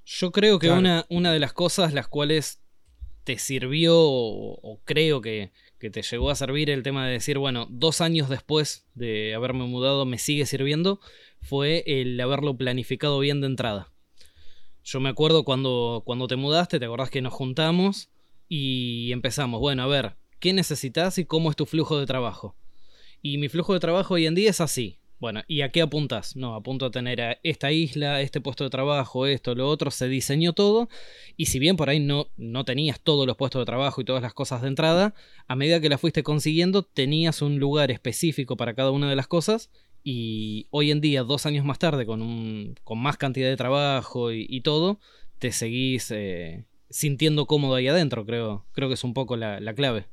Yo 0.06 0.32
creo 0.32 0.60
que 0.60 0.68
Claro. 0.68 0.80
una, 0.82 1.06
una 1.10 1.34
de 1.34 1.40
las 1.40 1.54
cosas 1.54 1.94
las 1.94 2.08
cuales 2.08 2.62
te 3.24 3.40
sirvió 3.40 3.98
o, 4.00 4.60
o 4.62 4.80
creo 4.84 5.20
que, 5.22 5.52
que 5.80 5.90
te 5.90 6.04
llegó 6.04 6.30
a 6.30 6.36
servir 6.36 6.70
el 6.70 6.84
tema 6.84 7.08
de 7.08 7.14
decir, 7.14 7.40
bueno, 7.40 7.66
dos 7.72 8.02
años 8.02 8.30
después 8.30 8.86
de 8.94 9.34
haberme 9.34 9.66
mudado 9.66 10.06
me 10.06 10.20
sigue 10.20 10.46
sirviendo, 10.46 11.00
fue 11.42 11.84
el 11.88 12.20
haberlo 12.22 12.56
planificado 12.56 13.18
bien 13.20 13.42
de 13.42 13.48
entrada. 13.48 13.92
Yo 14.84 15.00
me 15.00 15.10
acuerdo 15.10 15.44
cuando, 15.44 16.04
cuando 16.06 16.28
te 16.28 16.36
mudaste, 16.36 16.78
te 16.80 16.86
acordás 16.86 17.10
que 17.10 17.24
nos 17.24 17.34
juntamos 17.34 18.10
y 18.48 19.12
empezamos, 19.12 19.60
bueno, 19.60 19.82
a 19.82 19.88
ver, 19.88 20.14
¿qué 20.40 20.54
necesitas 20.54 21.18
y 21.18 21.26
cómo 21.26 21.50
es 21.50 21.56
tu 21.56 21.66
flujo 21.66 22.00
de 22.00 22.06
trabajo? 22.06 22.56
Y 23.24 23.40
mi 23.40 23.50
flujo 23.50 23.74
de 23.74 23.80
trabajo 23.80 24.14
hoy 24.14 24.28
en 24.28 24.36
día 24.36 24.52
es 24.52 24.62
así. 24.62 25.00
Bueno, 25.20 25.44
¿y 25.48 25.62
a 25.62 25.72
qué 25.72 25.82
apuntas? 25.82 26.36
No, 26.36 26.56
apunto 26.56 26.86
a 26.86 26.92
tener 26.92 27.22
a 27.22 27.40
esta 27.44 27.72
isla, 27.72 28.22
este 28.22 28.42
puesto 28.42 28.66
de 28.66 28.70
trabajo, 28.70 29.26
esto, 29.26 29.56
lo 29.56 29.70
otro, 29.70 29.90
se 29.90 30.10
diseñó 30.10 30.54
todo. 30.54 30.90
Y 31.38 31.46
si 31.46 31.58
bien 31.58 31.78
por 31.78 31.90
ahí 31.90 32.00
no, 32.00 32.28
no 32.36 32.66
tenías 32.66 33.00
todos 33.00 33.26
los 33.26 33.38
puestos 33.38 33.62
de 33.62 33.66
trabajo 33.66 34.02
y 34.02 34.06
todas 34.06 34.22
las 34.22 34.34
cosas 34.34 34.62
de 34.62 34.68
entrada, 34.68 35.16
a 35.48 35.56
medida 35.56 35.80
que 35.80 35.90
la 35.90 35.98
fuiste 35.98 36.22
consiguiendo, 36.22 36.84
tenías 36.84 37.42
un 37.42 37.60
lugar 37.60 37.92
específico 37.92 38.58
para 38.58 38.74
cada 38.74 38.92
una 38.92 39.10
de 39.10 39.16
las 39.16 39.28
cosas. 39.28 39.70
Y 40.04 40.68
hoy 40.70 40.92
en 40.92 41.02
día, 41.02 41.24
dos 41.24 41.46
años 41.46 41.66
más 41.66 41.80
tarde, 41.80 42.06
con, 42.06 42.22
un, 42.22 42.76
con 42.84 43.00
más 43.00 43.18
cantidad 43.18 43.50
de 43.50 43.58
trabajo 43.58 44.32
y, 44.32 44.62
todo, 44.62 45.00
te 45.40 45.52
seguís 45.52 46.12
eh, 46.12 46.66
sintiendo 46.90 47.46
cómodo 47.48 47.76
ahí 47.76 47.88
adentro, 47.88 48.26
creo. 48.26 48.66
Creo 48.74 48.90
que 48.90 48.94
es 48.96 49.04
un 49.04 49.14
poco 49.14 49.38
la, 49.38 49.60
la 49.62 49.74
clave. 49.74 50.06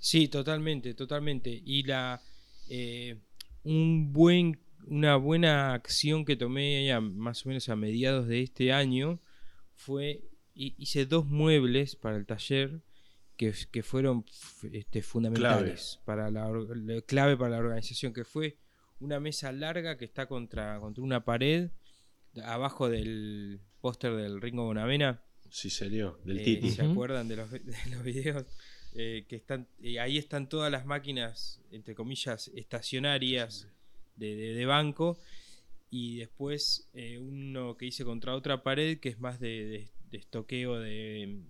Sí, 0.00 0.28
totalmente, 0.28 0.94
totalmente. 0.94 1.62
Y 1.64 1.84
la 1.84 2.20
eh, 2.68 3.16
un 3.66 4.12
buen, 4.12 4.58
una 4.86 5.16
buena 5.16 5.74
acción 5.74 6.24
que 6.24 6.36
tomé 6.36 6.92
a- 6.92 7.00
más 7.00 7.44
o 7.44 7.48
menos 7.48 7.68
a 7.68 7.76
mediados 7.76 8.28
de 8.28 8.42
este 8.42 8.72
año 8.72 9.20
fue 9.74 10.22
hi- 10.54 10.74
hice 10.78 11.04
dos 11.06 11.26
muebles 11.26 11.96
para 11.96 12.16
el 12.16 12.26
taller 12.26 12.80
que, 13.36 13.52
que 13.70 13.82
fueron 13.82 14.24
este, 14.72 15.02
fundamentales 15.02 16.00
para 16.04 16.30
la, 16.30 16.48
clave 17.04 17.36
para 17.36 17.50
la 17.50 17.58
organización, 17.58 18.12
que 18.14 18.24
fue 18.24 18.56
una 19.00 19.20
mesa 19.20 19.52
larga 19.52 19.98
que 19.98 20.04
está 20.06 20.26
contra, 20.26 20.78
contra 20.80 21.02
una 21.04 21.24
pared 21.24 21.70
abajo 22.44 22.88
del 22.88 23.60
póster 23.80 24.14
del 24.14 24.40
Ringo 24.40 24.64
Bonavena. 24.64 25.22
Sí, 25.50 25.70
serio, 25.70 26.18
del 26.24 26.38
Eh, 26.40 26.44
Titi. 26.44 26.70
¿Se 26.70 26.82
acuerdan 26.82 27.28
de 27.28 27.36
los, 27.36 27.50
de 27.50 27.62
los 27.90 28.02
videos? 28.02 28.44
Eh, 28.98 29.24
que 29.28 29.36
están, 29.36 29.68
eh, 29.82 30.00
ahí 30.00 30.16
están 30.16 30.48
todas 30.48 30.72
las 30.72 30.86
máquinas, 30.86 31.60
entre 31.70 31.94
comillas, 31.94 32.48
estacionarias 32.54 33.68
de, 34.16 34.34
de- 34.36 34.54
de 34.54 34.66
banco. 34.66 35.18
Y 35.90 36.16
después 36.16 36.88
eh, 36.94 37.18
uno 37.18 37.76
que 37.76 37.86
hice 37.86 38.04
contra 38.04 38.34
otra 38.34 38.62
pared 38.62 38.98
que 38.98 39.08
es 39.10 39.18
más 39.20 39.38
de, 39.38 39.66
de- 39.66 39.90
de 40.10 40.18
estoqueo 40.18 40.78
de, 40.78 41.40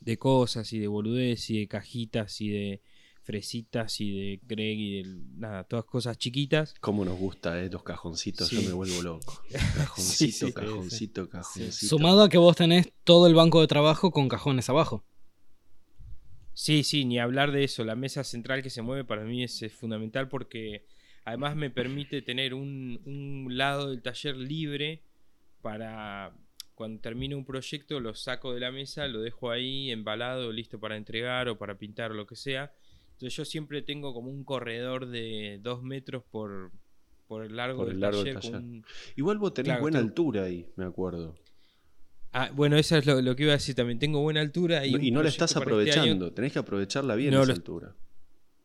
de 0.00 0.16
cosas 0.18 0.72
y 0.72 0.78
de 0.78 0.88
boludez 0.88 1.50
y 1.50 1.60
de 1.60 1.68
cajitas 1.68 2.40
y 2.40 2.48
de 2.48 2.80
fresitas 3.22 4.00
y 4.00 4.12
de 4.12 4.40
Greg 4.46 4.78
y 4.78 5.02
de 5.02 5.14
nada, 5.36 5.64
todas 5.64 5.84
cosas 5.84 6.16
chiquitas. 6.16 6.74
Cómo 6.80 7.04
nos 7.04 7.18
gusta, 7.18 7.60
¿eh? 7.60 7.68
Los 7.70 7.82
cajoncitos, 7.82 8.48
Sí. 8.48 8.56
yo 8.56 8.62
me 8.68 8.72
vuelvo 8.72 9.02
loco. 9.02 9.42
Cajoncito, 9.76 10.32
Sí, 10.32 10.46
sí. 10.46 10.52
cajoncito, 10.52 11.28
cajoncito. 11.28 11.86
Sumado 11.88 12.22
a 12.22 12.28
que 12.28 12.38
vos 12.38 12.54
tenés 12.56 12.92
todo 13.04 13.26
el 13.26 13.34
banco 13.34 13.60
de 13.60 13.66
trabajo 13.66 14.10
con 14.12 14.28
cajones 14.28 14.68
abajo. 14.70 15.04
Sí, 16.58 16.84
sí, 16.84 17.04
ni 17.04 17.18
hablar 17.18 17.52
de 17.52 17.64
eso. 17.64 17.84
La 17.84 17.96
mesa 17.96 18.24
central 18.24 18.62
que 18.62 18.70
se 18.70 18.80
mueve 18.80 19.04
para 19.04 19.24
mí 19.24 19.44
es, 19.44 19.62
es 19.62 19.72
fundamental 19.74 20.28
porque 20.28 20.86
además 21.24 21.54
me 21.54 21.68
permite 21.70 22.22
tener 22.22 22.54
un, 22.54 23.00
un 23.04 23.56
lado 23.58 23.90
del 23.90 24.00
taller 24.00 24.36
libre 24.36 25.02
para 25.60 26.32
cuando 26.74 27.00
termine 27.00 27.34
un 27.34 27.44
proyecto 27.44 28.00
lo 28.00 28.14
saco 28.14 28.54
de 28.54 28.60
la 28.60 28.72
mesa, 28.72 29.06
lo 29.06 29.20
dejo 29.20 29.50
ahí 29.50 29.90
embalado, 29.90 30.50
listo 30.52 30.80
para 30.80 30.96
entregar 30.96 31.48
o 31.48 31.58
para 31.58 31.76
pintar 31.78 32.10
o 32.12 32.14
lo 32.14 32.26
que 32.26 32.36
sea. 32.36 32.72
Entonces 33.12 33.36
yo 33.36 33.44
siempre 33.44 33.82
tengo 33.82 34.14
como 34.14 34.30
un 34.30 34.44
corredor 34.44 35.06
de 35.08 35.58
dos 35.62 35.82
metros 35.82 36.22
por, 36.24 36.70
por 37.28 37.44
el 37.44 37.56
largo, 37.56 37.78
Por 37.78 37.88
del, 37.88 37.96
el 37.96 38.00
largo 38.00 38.18
taller. 38.20 38.34
con 38.40 38.42
taller. 38.42 38.60
un- 38.62 38.84
Igual 39.16 39.38
vos 39.38 39.52
tenés 39.52 39.66
Claro, 39.68 39.82
buena 39.82 39.98
altura 39.98 40.44
ahí, 40.44 40.66
me 40.76 40.84
acuerdo. 40.86 41.34
Ah, 42.38 42.50
bueno, 42.54 42.76
eso 42.76 42.96
es 42.98 43.06
lo, 43.06 43.22
lo 43.22 43.34
que 43.34 43.44
iba 43.44 43.52
a 43.52 43.56
decir 43.56 43.74
también. 43.74 43.98
Tengo 43.98 44.20
buena 44.20 44.40
altura 44.42 44.84
y, 44.84 44.90
Y, 44.90 45.08
un 45.08 45.14
no 45.14 45.22
la 45.22 45.30
estás 45.30 45.50
este 45.52 45.58
año- 45.58 45.62
aprovechando, 45.64 46.32
tenés 46.34 46.52
que 46.52 46.58
aprovecharla 46.58 47.14
bien 47.14 47.32
No 47.32 47.38
esa 47.40 47.46
lo- 47.48 47.54
altura. 47.54 47.94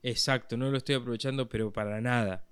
Exacto, 0.03 0.57
no 0.57 0.69
lo 0.69 0.77
estoy 0.77 0.95
aprovechando, 0.95 1.47
pero 1.47 1.71
para 1.71 2.01
nada. 2.01 2.45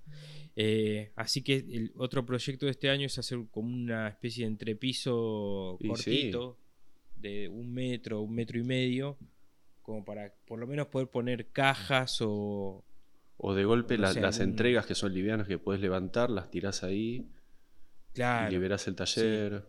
Eh, 0.56 1.12
así 1.18 1.42
que 1.42 1.56
el 1.58 1.92
otro 1.98 2.26
proyecto 2.26 2.66
de 2.68 2.72
este 2.72 2.90
año 2.90 3.06
es 3.08 3.18
hacer 3.18 3.40
como 3.52 3.68
una 3.74 4.08
especie 4.08 4.46
de 4.46 4.52
entrepiso 4.52 5.76
Y 5.80 5.84
sí. 5.84 5.88
cortito, 5.90 6.58
de 7.18 7.50
un 7.50 7.74
metro, 7.74 8.22
un 8.22 8.34
metro 8.34 8.58
y 8.58 8.64
medio, 8.64 9.18
como 9.82 10.06
para 10.06 10.34
por 10.48 10.58
lo 10.60 10.68
menos 10.68 10.88
poder 10.88 11.10
poner 11.10 11.48
cajas 11.48 12.20
o... 12.22 12.84
O 13.38 13.54
de 13.56 13.66
golpe 13.66 13.96
No 13.98 14.04
la- 14.04 14.14
sé, 14.14 14.22
las 14.22 14.40
algún- 14.40 14.52
entregas 14.52 14.86
que 14.86 14.96
son 14.96 15.14
livianas 15.14 15.48
que 15.48 15.58
puedes 15.58 15.82
levantar, 15.82 16.30
las 16.30 16.50
tirás 16.50 16.84
ahí 16.84 17.26
y 18.12 18.14
Claro. 18.14 18.52
liberás 18.52 18.88
el 18.88 18.96
taller. 18.96 19.66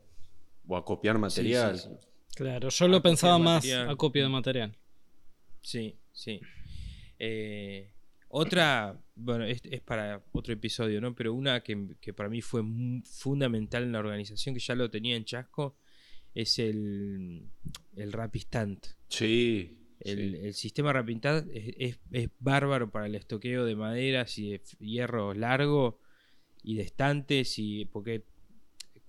O 0.67 0.77
a 0.77 0.85
copiar 0.85 1.19
material. 1.19 1.79
sí, 1.79 1.89
sí. 1.89 1.97
Claro, 2.37 2.69
yo 2.69 2.89
lo 2.89 3.03
pensaba 3.03 3.39
más 3.39 3.65
material. 3.65 3.91
acopio 3.91 4.23
de 4.23 4.29
material. 4.29 4.77
Sí, 5.61 5.97
sí. 6.13 6.41
Eh, 7.19 7.93
otra, 8.29 8.99
bueno, 9.17 9.45
es, 9.45 9.61
es 9.65 9.81
para 9.81 10.23
otro 10.33 10.55
episodio, 10.55 11.01
¿no? 11.01 11.15
Pero 11.15 11.35
una 11.35 11.63
que, 11.63 11.97
que 12.01 12.15
para 12.15 12.29
mí 12.29 12.41
fue 12.41 12.63
fundamental 13.05 13.83
en 13.83 13.93
la 13.93 13.99
organización, 13.99 14.55
que 14.55 14.61
ya 14.61 14.75
lo 14.75 14.89
tenía 14.89 15.17
en 15.17 15.25
Chasco, 15.25 15.77
es 16.35 16.59
el, 16.61 17.49
el 17.97 18.13
Rapistant. 18.13 18.87
Sí. 19.09 19.77
El, 19.99 20.17
sí. 20.17 20.47
el 20.47 20.55
sistema 20.55 20.93
Rapistant 20.93 21.51
es, 21.53 21.75
es, 21.77 21.99
es 22.13 22.29
bárbaro 22.39 22.91
para 22.91 23.07
el 23.07 23.17
estoqueo 23.17 23.65
de 23.65 23.77
maderas 23.77 24.39
y 24.39 24.53
de 24.53 24.63
hierro 24.79 25.35
largo 25.35 25.99
y 26.63 26.77
de 26.77 26.83
estantes, 26.83 27.59
y 27.59 27.85
porque 27.87 28.25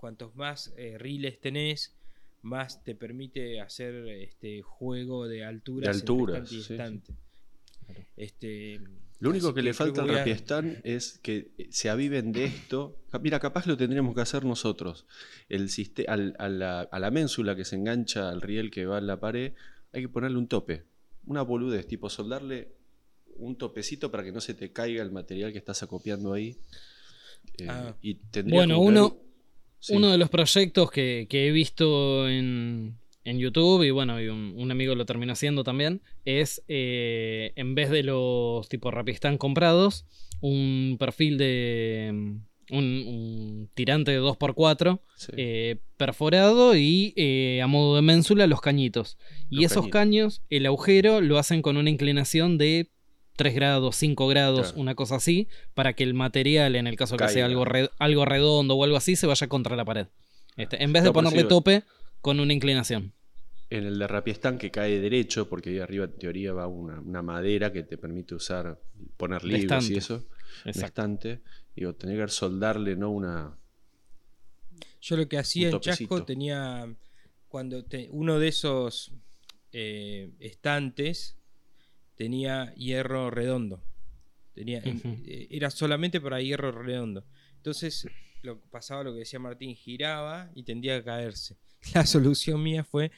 cuantos 0.02 0.34
más 0.34 0.74
eh, 0.76 0.98
riles 0.98 1.40
tenés, 1.40 1.94
más 2.42 2.82
te 2.82 2.96
permite 2.96 3.60
hacer 3.60 3.94
este 4.08 4.60
juego 4.60 5.28
de 5.28 5.44
alturas 5.44 5.96
entre 5.96 6.00
alturas, 6.00 6.48
sí. 6.48 6.76
Este, 8.16 8.80
Lo 9.20 9.30
único 9.30 9.54
que, 9.54 9.62
le 9.62 9.74
falta 9.74 10.02
al 10.02 10.10
a- 10.10 10.18
Rapiestán 10.18 10.80
es 10.82 11.20
que 11.22 11.52
se 11.70 11.88
aviven 11.88 12.32
de 12.32 12.46
esto. 12.46 12.96
Mira, 13.22 13.38
capaz 13.38 13.66
lo 13.68 13.76
tendríamos 13.76 14.14
que 14.16 14.22
hacer 14.22 14.44
nosotros. 14.44 15.06
El 15.48 15.68
al- 16.08 16.34
a, 16.40 16.48
la, 16.48 16.80
a 16.80 16.98
la 16.98 17.10
ménsula 17.12 17.54
que 17.54 17.64
se 17.64 17.76
engancha 17.76 18.28
al 18.28 18.40
riel 18.42 18.72
que 18.72 18.86
va 18.86 18.98
en 18.98 19.06
la 19.06 19.20
pared, 19.20 19.52
hay 19.92 20.02
que 20.02 20.08
ponerle 20.08 20.38
un 20.38 20.48
tope. 20.48 20.82
Una 21.26 21.42
boludez, 21.42 21.86
tipo 21.86 22.10
soldarle 22.10 22.72
un 23.36 23.56
topecito 23.56 24.10
para 24.10 24.24
que 24.24 24.32
no 24.32 24.40
se 24.40 24.54
te 24.54 24.72
caiga 24.72 25.00
el 25.02 25.12
material 25.12 25.52
que 25.52 25.58
estás 25.58 25.84
acopiando 25.84 26.32
ahí. 26.32 26.56
Eh, 27.58 27.66
Ah. 27.68 27.94
y 28.02 28.14
tendría 28.16 28.58
Bueno, 28.60 28.80
uno- 28.80 29.16
sí. 29.82 29.94
Uno 29.94 30.10
de 30.10 30.16
los 30.18 30.30
proyectos 30.30 30.90
que, 30.90 31.26
que 31.28 31.48
he 31.48 31.50
visto 31.50 32.28
en, 32.28 32.96
en 33.24 33.38
YouTube, 33.38 33.82
y 33.82 33.90
bueno, 33.90 34.20
y 34.20 34.28
un, 34.28 34.54
un 34.56 34.70
amigo 34.70 34.94
lo 34.94 35.04
terminó 35.04 35.32
haciendo 35.32 35.64
también, 35.64 36.00
es 36.24 36.62
eh, 36.68 37.52
en 37.56 37.74
vez 37.74 37.90
de 37.90 38.02
los 38.04 38.68
tipo 38.68 38.90
Rapistán 38.90 39.36
comprados, 39.38 40.06
un 40.40 40.96
perfil 40.98 41.36
de 41.38 42.10
mm, 42.14 42.36
un, 42.70 42.84
un 43.06 43.70
tirante 43.74 44.12
de 44.12 44.20
2x4 44.20 45.00
Sí. 45.16 45.32
eh, 45.36 45.76
perforado 45.96 46.74
y 46.76 47.12
eh, 47.16 47.60
a 47.62 47.66
modo 47.66 47.94
de 47.96 48.02
ménsula 48.02 48.46
los 48.46 48.60
cañitos. 48.60 49.18
Y 49.50 49.64
esos 49.64 49.88
cañitos. 49.88 49.90
caños, 49.92 50.42
el 50.50 50.66
agujero 50.66 51.20
lo 51.20 51.38
hacen 51.38 51.60
con 51.62 51.76
una 51.76 51.90
inclinación 51.90 52.56
de 52.58 52.90
3 53.36 53.54
grados, 53.54 53.96
5 53.96 54.26
grados, 54.28 54.68
Claro. 54.68 54.80
una 54.80 54.94
cosa 54.94 55.16
así, 55.16 55.48
para 55.74 55.94
que 55.94 56.04
el 56.04 56.14
material, 56.14 56.76
en 56.76 56.86
el 56.86 56.96
caso 56.96 57.16
que 57.16 57.24
sea 57.24 57.32
Caiga. 57.34 57.46
algo, 57.46 57.64
re- 57.64 57.90
algo 57.98 58.24
redondo 58.24 58.74
o 58.76 58.84
algo 58.84 58.96
así, 58.96 59.16
se 59.16 59.26
vaya 59.26 59.48
contra 59.48 59.74
la 59.76 59.84
pared. 59.84 60.06
Este, 60.56 60.82
en 60.82 60.92
vez 60.92 61.02
de 61.02 61.08
No, 61.08 61.12
ponerle 61.14 61.42
sí, 61.42 61.48
tope 61.48 61.82
con 62.20 62.38
una 62.40 62.52
inclinación. 62.52 63.12
En 63.70 63.86
el 63.86 63.98
de 63.98 64.06
Rapiestán 64.06 64.58
que 64.58 64.70
cae 64.70 65.00
derecho, 65.00 65.48
porque 65.48 65.70
ahí 65.70 65.78
arriba 65.78 66.04
en 66.04 66.12
teoría 66.18 66.52
va 66.52 66.66
una, 66.66 67.00
una 67.00 67.22
madera 67.22 67.72
que 67.72 67.82
te 67.82 67.96
permite 67.96 68.34
usar, 68.34 68.78
poner 69.16 69.42
libros 69.44 69.88
y 69.88 69.96
eso. 69.96 70.26
estante. 70.66 71.40
Digo, 71.74 71.94
tener 71.94 72.22
que 72.22 72.30
soldarle, 72.30 72.96
¿no? 72.96 73.10
Una. 73.10 73.56
Yo 75.00 75.16
lo 75.16 75.26
que 75.26 75.38
hacía 75.38 75.70
en 75.70 75.80
Chasco 75.80 76.22
tenía 76.24 76.86
cuando 77.48 77.82
te- 77.84 78.08
uno 78.12 78.38
de 78.38 78.48
esos 78.48 79.12
eh, 79.72 80.30
estantes 80.38 81.36
tenía 82.16 82.72
hierro 82.74 83.30
redondo. 83.30 83.82
Tenía, 84.54 84.82
eh, 84.84 85.48
era 85.50 85.70
solamente 85.70 86.20
para 86.20 86.40
hierro 86.40 86.70
redondo. 86.72 87.24
Entonces 87.56 88.06
lo, 88.42 88.60
pasaba 88.70 89.02
lo 89.04 89.12
que 89.12 89.20
decía 89.20 89.38
Martín, 89.38 89.74
giraba 89.74 90.50
y 90.54 90.64
tendía 90.64 90.96
a 90.96 91.02
caerse. 91.04 91.56
La 91.94 92.04
solución 92.06 92.62
mía 92.62 92.84
fue 92.84 93.10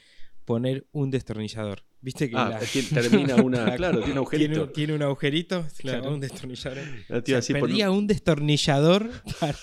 poner 0.45 0.85
un 0.91 1.11
destornillador. 1.11 1.83
Viste 2.01 2.29
que 2.29 2.35
Ah, 2.37 2.49
la- 2.49 3.01
termina 3.01 3.35
una. 3.37 3.65
la- 3.65 3.75
claro, 3.77 3.93
tiene 3.97 4.05
tiene, 4.05 4.17
agujerito. 4.19 4.69
tiene 4.69 4.93
un 4.93 5.01
agujerito, 5.01 5.65
Claro. 5.79 5.99
claro, 6.01 6.13
un 6.13 6.19
destornillador. 6.21 6.77
O 6.77 6.81
iba 7.15 7.21
sea, 7.25 7.35
a 7.35 7.39
decir, 7.39 7.59
por- 7.59 7.67
perdía 7.67 7.89
un 7.89 8.05
destornillador 8.05 9.09
para, 9.39 9.57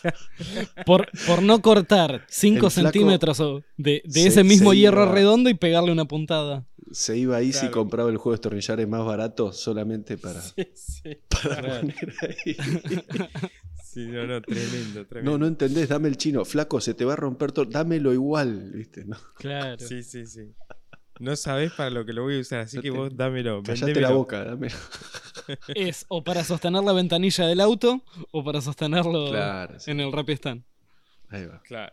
Por, 0.84 1.08
por 1.26 1.40
no 1.42 1.62
cortar 1.62 2.26
5 2.28 2.54
El 2.54 2.58
flaco 2.58 2.70
centímetros 2.70 3.38
de, 3.76 4.02
de 4.04 4.10
se- 4.22 4.26
ese 4.26 4.42
mismo 4.44 4.74
hierro 4.74 5.04
iba- 5.04 5.14
redondo 5.14 5.50
y 5.50 5.54
pegarle 5.54 5.92
una 5.92 6.04
puntada. 6.06 6.66
Se 6.92 7.16
iba 7.16 7.36
ahí 7.36 7.52
si 7.52 7.60
Claro. 7.60 7.72
compraba 7.74 8.10
el 8.10 8.16
juego 8.16 8.32
de 8.32 8.36
destornilladores 8.36 8.88
más 8.88 9.04
barato 9.04 9.52
solamente 9.52 10.16
para, 10.18 10.40
Sí, 10.42 10.68
sí. 10.74 11.18
para 11.28 11.56
Claro. 11.62 11.80
poner 11.80 12.14
ahí. 12.22 12.56
Sí, 13.84 14.06
no, 14.06 14.26
no, 14.26 14.40
tremendo, 14.40 15.06
tremendo. 15.06 15.32
No, 15.32 15.38
no 15.38 15.46
entendés, 15.46 15.86
dame 15.90 16.08
el 16.08 16.16
chino. 16.16 16.46
Flaco, 16.46 16.80
se 16.80 16.94
te 16.94 17.04
va 17.04 17.12
a 17.12 17.16
romper 17.16 17.52
todo. 17.52 17.66
Dámelo 17.66 18.14
igual, 18.14 18.70
¿viste? 18.72 19.04
No, 19.04 19.18
Claro. 19.36 19.78
Sí, 19.86 20.02
sí, 20.02 20.24
sí. 20.24 20.50
No 21.20 21.36
sabés 21.36 21.72
para 21.72 21.90
lo 21.90 22.06
que 22.06 22.14
lo 22.14 22.22
voy 22.22 22.38
a 22.38 22.40
usar, 22.40 22.60
así 22.60 22.76
No 22.76 22.82
que 22.82 22.90
te- 22.90 22.96
vos 22.96 23.14
dámelo. 23.14 23.62
callate 23.62 24.00
la 24.00 24.10
boca, 24.12 24.44
dámelo. 24.44 24.74
Es 25.74 26.06
o 26.08 26.24
para 26.24 26.42
sostener 26.42 26.82
la 26.82 26.94
ventanilla 26.94 27.46
del 27.46 27.60
auto 27.60 28.02
o 28.30 28.42
para 28.42 28.62
sostenerlo 28.62 29.28
Claro, 29.28 29.78
sí. 29.78 29.90
en 29.90 30.00
el 30.00 30.10
Rapistan. 30.10 30.64
Ahí 31.28 31.44
va. 31.44 31.60
Claro. 31.62 31.92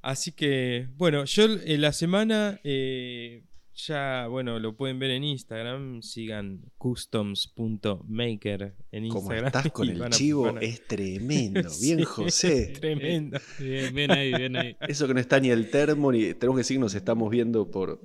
Así 0.00 0.32
que, 0.32 0.88
bueno, 0.96 1.24
yo 1.26 1.44
en 1.44 1.80
la 1.82 1.92
semana 1.92 2.60
eh, 2.64 3.42
ya, 3.74 4.26
bueno, 4.28 4.58
lo 4.58 4.76
pueden 4.76 4.98
ver 4.98 5.10
en 5.10 5.24
Instagram. 5.24 6.00
Sigan 6.02 6.62
customs.maker 6.78 8.74
en 8.92 9.08
Como 9.08 9.20
Instagram. 9.32 9.46
estás 9.46 9.68
con 9.72 9.88
el 9.88 10.10
chivo, 10.10 10.46
a- 10.46 10.60
es 10.60 10.82
tremendo. 10.86 11.60
Bien, 11.80 11.98
Sí, 11.98 12.04
José. 12.04 12.66
Tremendo. 12.80 13.38
Bien, 13.58 13.94
bien 13.94 14.10
ahí, 14.10 14.32
bien 14.34 14.56
ahí. 14.56 14.76
Eso 14.88 15.06
que 15.06 15.14
no 15.14 15.20
está 15.20 15.40
ni 15.40 15.50
el 15.50 15.70
termo, 15.70 16.12
ni. 16.12 16.34
Tenemos 16.34 16.56
que 16.56 16.60
decir 16.60 16.76
que 16.76 16.80
nos 16.80 16.94
estamos 16.94 17.30
viendo 17.30 17.70
por, 17.70 18.00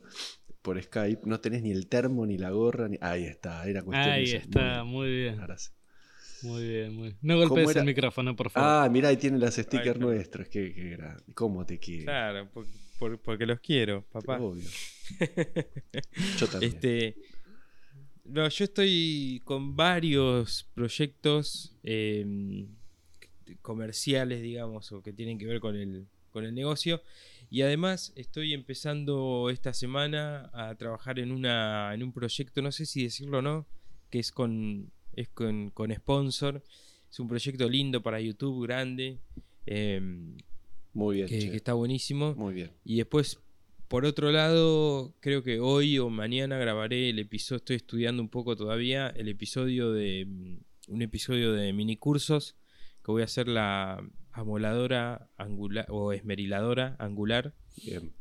por 0.62 0.82
Skype. 0.82 1.22
No 1.26 1.40
tenés 1.40 1.62
ni 1.64 1.72
el 1.72 1.88
termo, 1.88 2.26
ni 2.26 2.38
la 2.38 2.52
gorra. 2.52 2.88
Ni... 2.90 2.98
Ahí 3.02 3.24
está, 3.26 3.68
era 3.68 3.82
cuestión 3.84 4.14
Ahí 4.14 4.24
está, 4.32 4.84
Muy 4.84 4.94
muy 4.94 5.08
bien. 5.10 5.32
bien. 5.34 5.40
Ahora 5.42 5.58
sí. 5.58 5.70
Muy 6.44 6.68
bien, 6.68 6.94
muy 6.96 7.04
bien. 7.10 7.18
No 7.22 7.38
golpees 7.38 7.76
el 7.76 7.86
micrófono, 7.86 8.36
por 8.36 8.50
favor. 8.50 8.86
Ah, 8.86 8.90
mirá, 8.90 9.10
ahí 9.10 9.18
tienen 9.18 9.40
las 9.40 9.56
stickers 9.56 9.86
está. 9.88 10.00
nuestras. 10.00 10.48
Qué, 10.50 10.74
qué 10.74 10.90
grande. 10.92 11.24
¿Cómo 11.34 11.66
te 11.66 11.78
quiero? 11.80 12.04
Claro, 12.06 12.50
por- 12.52 12.66
por- 12.98 13.20
porque 13.20 13.46
los 13.46 13.60
quiero, 13.60 14.04
papá. 14.12 14.40
Obvio. 14.40 14.64
Yo 16.40 16.48
también. 16.48 16.74
Este, 16.74 17.16
no, 18.26 18.48
yo 18.48 18.64
estoy 18.66 19.42
con 19.44 19.76
varios 19.76 20.68
proyectos 20.76 21.76
eh, 21.84 22.68
comerciales, 23.62 24.42
digamos, 24.42 24.92
o 24.92 25.02
que 25.02 25.14
tienen 25.14 25.38
que 25.40 25.46
ver 25.46 25.60
con 25.60 25.76
el, 25.76 26.08
con 26.32 26.46
el 26.46 26.54
negocio. 26.54 27.02
Y 27.50 27.62
además 27.64 28.14
estoy 28.16 28.54
empezando 28.54 29.50
esta 29.50 29.74
semana 29.74 30.50
a 30.54 30.76
trabajar 30.76 31.18
en, 31.20 31.32
una, 31.32 31.92
en 31.94 32.04
un 32.04 32.14
proyecto, 32.14 32.62
no 32.62 32.72
sé 32.72 32.86
si 32.86 33.04
decirlo 33.04 33.40
o 33.40 33.42
no, 33.42 33.66
que 34.12 34.20
es 34.20 34.32
con, 34.32 34.92
es 35.22 35.30
con, 35.30 35.70
con 35.72 35.94
sponsor. 35.94 36.64
Es 37.10 37.20
un 37.20 37.28
proyecto 37.28 37.68
lindo 37.68 38.02
para 38.02 38.20
YouTube, 38.22 38.66
grande, 38.66 39.20
eh, 39.66 40.00
Muy 40.94 41.18
bien. 41.18 41.28
que, 41.28 41.40
che. 41.40 41.50
que 41.52 41.58
está 41.58 41.74
buenísimo. 41.74 42.36
Muy 42.36 42.54
bien. 42.54 42.72
Y 42.84 42.98
después 42.98 43.40
por 43.90 44.06
otro 44.06 44.32
lado, 44.32 45.16
creo 45.20 45.42
que 45.42 45.60
hoy 45.60 45.98
o 45.98 46.12
mañana 46.12 46.60
grabaré 46.60 47.10
el 47.10 47.18
episodio, 47.18 47.58
estoy 47.58 47.76
estudiando 47.78 48.22
un 48.22 48.30
poco 48.30 48.56
todavía, 48.56 49.08
el 49.10 49.28
episodio 49.30 49.92
de 49.92 50.26
mm, 50.28 50.94
un 50.94 51.02
episodio 51.02 51.54
de 51.54 51.74
mini 51.74 51.98
cursos 51.98 52.56
que 53.04 53.12
voy 53.12 53.24
a 53.24 53.26
hacer 53.26 53.48
la 53.48 54.08
amoladora 54.32 55.28
angular 55.38 55.88
o 55.90 56.14
esmeriladora 56.14 56.98
angular. 57.00 57.56
Bien. 57.84 58.14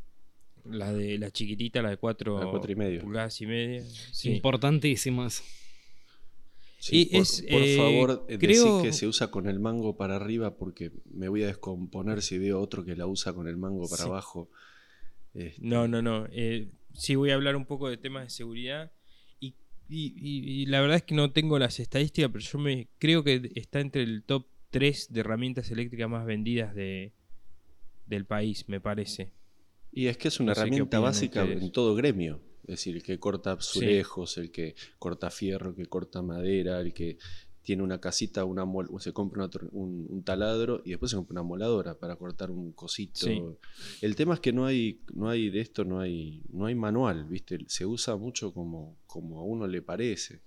La 0.64 0.90
de 0.90 1.18
la 1.18 1.30
chiquitita, 1.30 1.82
la 1.82 1.90
de 1.90 1.98
4 1.98 2.40
La 2.40 2.50
cuatro 2.50 2.72
y 2.72 2.74
medio. 2.74 3.02
pulgadas 3.02 3.38
y 3.42 3.46
media. 3.46 3.82
Sí. 4.12 4.30
Importantísimo 4.30 5.26
eso. 5.26 5.42
Sí, 6.80 7.02
Y 7.02 7.06
por, 7.06 7.22
es, 7.22 7.42
por 7.42 7.60
eh, 7.62 7.76
favor, 7.76 8.26
eh, 8.28 8.38
creo- 8.38 8.82
que 8.82 8.92
se 8.92 9.06
usa 9.08 9.30
con 9.32 9.48
el 9.48 9.58
mango 9.58 9.96
para 9.96 10.14
arriba 10.16 10.56
porque 10.56 10.92
me 11.12 11.28
voy 11.28 11.42
a 11.42 11.46
descomponer 11.48 12.22
si 12.22 12.38
veo 12.38 12.60
otro 12.60 12.84
que 12.84 12.94
la 12.94 13.06
usa 13.06 13.32
con 13.32 13.48
el 13.48 13.56
mango 13.56 13.88
para 13.88 14.02
Sí. 14.04 14.08
abajo. 14.08 14.48
Este, 15.34 15.60
No, 15.60 15.88
no, 15.88 16.02
no. 16.02 16.26
Eh, 16.30 16.68
sí 16.94 17.16
voy 17.16 17.30
a 17.30 17.34
hablar 17.34 17.56
un 17.56 17.66
poco 17.66 17.88
de 17.88 17.96
temas 17.96 18.22
de 18.24 18.30
seguridad. 18.30 18.92
Y, 19.40 19.54
y- 19.88 20.14
y- 20.16 20.62
y 20.62 20.66
la 20.66 20.80
verdad 20.80 20.98
es 20.98 21.02
que 21.02 21.14
no 21.16 21.32
tengo 21.32 21.58
las 21.58 21.80
estadísticas, 21.80 22.30
pero 22.32 22.44
yo 22.44 22.58
me 22.60 22.88
creo 22.98 23.24
que 23.24 23.50
está 23.56 23.80
entre 23.80 24.02
el 24.04 24.22
top 24.22 24.46
3 24.70 25.12
de 25.12 25.20
herramientas 25.20 25.70
eléctricas 25.72 26.08
más 26.08 26.26
vendidas 26.26 26.74
de, 26.76 27.12
del 28.06 28.24
país, 28.24 28.68
me 28.68 28.80
parece. 28.80 29.32
Y 29.90 30.06
es 30.06 30.16
que 30.16 30.28
es 30.28 30.38
una 30.38 30.52
No 30.54 30.60
herramienta 30.60 31.00
básica 31.00 31.42
ustedes. 31.42 31.62
en 31.62 31.72
todo 31.72 31.94
gremio. 31.96 32.40
Es 32.68 32.80
decir, 32.80 32.96
el 32.96 33.02
que 33.02 33.18
corta 33.18 33.52
azulejos, 33.52 34.36
el 34.38 34.50
que 34.50 34.74
corta 34.98 35.30
fierro, 35.30 35.70
el 35.70 35.76
que 35.76 35.86
corta 35.86 36.22
madera, 36.22 36.80
el 36.80 36.92
que 36.92 37.18
tiene 37.62 37.82
una 37.82 38.00
casita, 38.00 38.44
una 38.44 38.64
mol- 38.64 38.88
se 38.98 39.12
compra 39.12 39.44
una 39.44 39.68
un, 39.72 40.06
un 40.08 40.22
taladro 40.22 40.80
y 40.84 40.90
después 40.90 41.10
se 41.10 41.16
compra 41.16 41.32
una 41.40 41.42
moladora 41.42 41.98
para 41.98 42.16
cortar 42.16 42.50
un 42.50 42.72
cosito. 42.72 43.20
Sí. 43.26 43.42
El 44.00 44.16
tema 44.16 44.34
es 44.34 44.40
que 44.40 44.52
no 44.52 44.64
hay, 44.64 45.00
no 45.12 45.28
hay 45.28 45.50
de 45.50 45.60
esto, 45.60 45.84
no 45.84 46.00
hay, 46.00 46.42
no 46.50 46.66
hay 46.66 46.74
manual, 46.74 47.24
¿viste? 47.24 47.58
Se 47.68 47.84
usa 47.84 48.16
mucho 48.16 48.52
como, 48.54 48.96
como 49.06 49.40
a 49.40 49.42
uno 49.44 49.66
le 49.66 49.82
parece. 49.82 50.42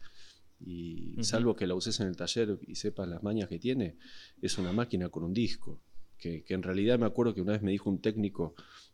Y 0.63 1.15
salvo 1.24 1.55
que 1.55 1.65
la 1.65 1.74
uses 1.74 1.99
en 1.99 2.07
el 2.07 2.15
taller 2.15 2.59
y 2.67 2.76
sepas 2.76 3.07
las 3.07 3.24
mañas 3.24 3.49
que 3.49 3.57
tiene, 3.57 3.97
es 4.41 4.59
una 4.59 4.72
máquina 4.72 5.09
con 5.09 5.24
un 5.24 5.34
disco. 5.34 5.82
Que, 6.17 6.43
que 6.43 6.53
en 6.53 6.61
realidad 6.61 6.99
me 6.99 7.07
acuerdo 7.07 7.34
que 7.34 7.41
una 7.41 7.53
vez 7.53 7.63
me 7.63 7.72
dijo 7.72 7.89
un 7.89 7.99
técnico 7.99 8.53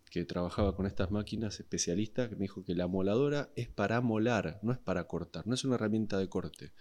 que 0.10 0.26
trabajaba 0.26 0.76
con 0.76 0.86
estas 0.86 1.12
máquinas, 1.12 1.60
especialista, 1.60 2.30
que 2.30 2.36
me 2.36 2.44
dijo 2.44 2.64
que 2.64 2.76
la 2.76 2.88
moladora 2.88 3.50
es 3.56 3.68
para 3.68 4.02
molar, 4.02 4.60
no 4.64 4.72
es 4.72 4.78
para 4.78 5.06
cortar, 5.06 5.46
no 5.48 5.54
es 5.56 5.64
una 5.66 5.76
herramienta 5.76 6.18
de 6.18 6.28
corte. 6.30 6.72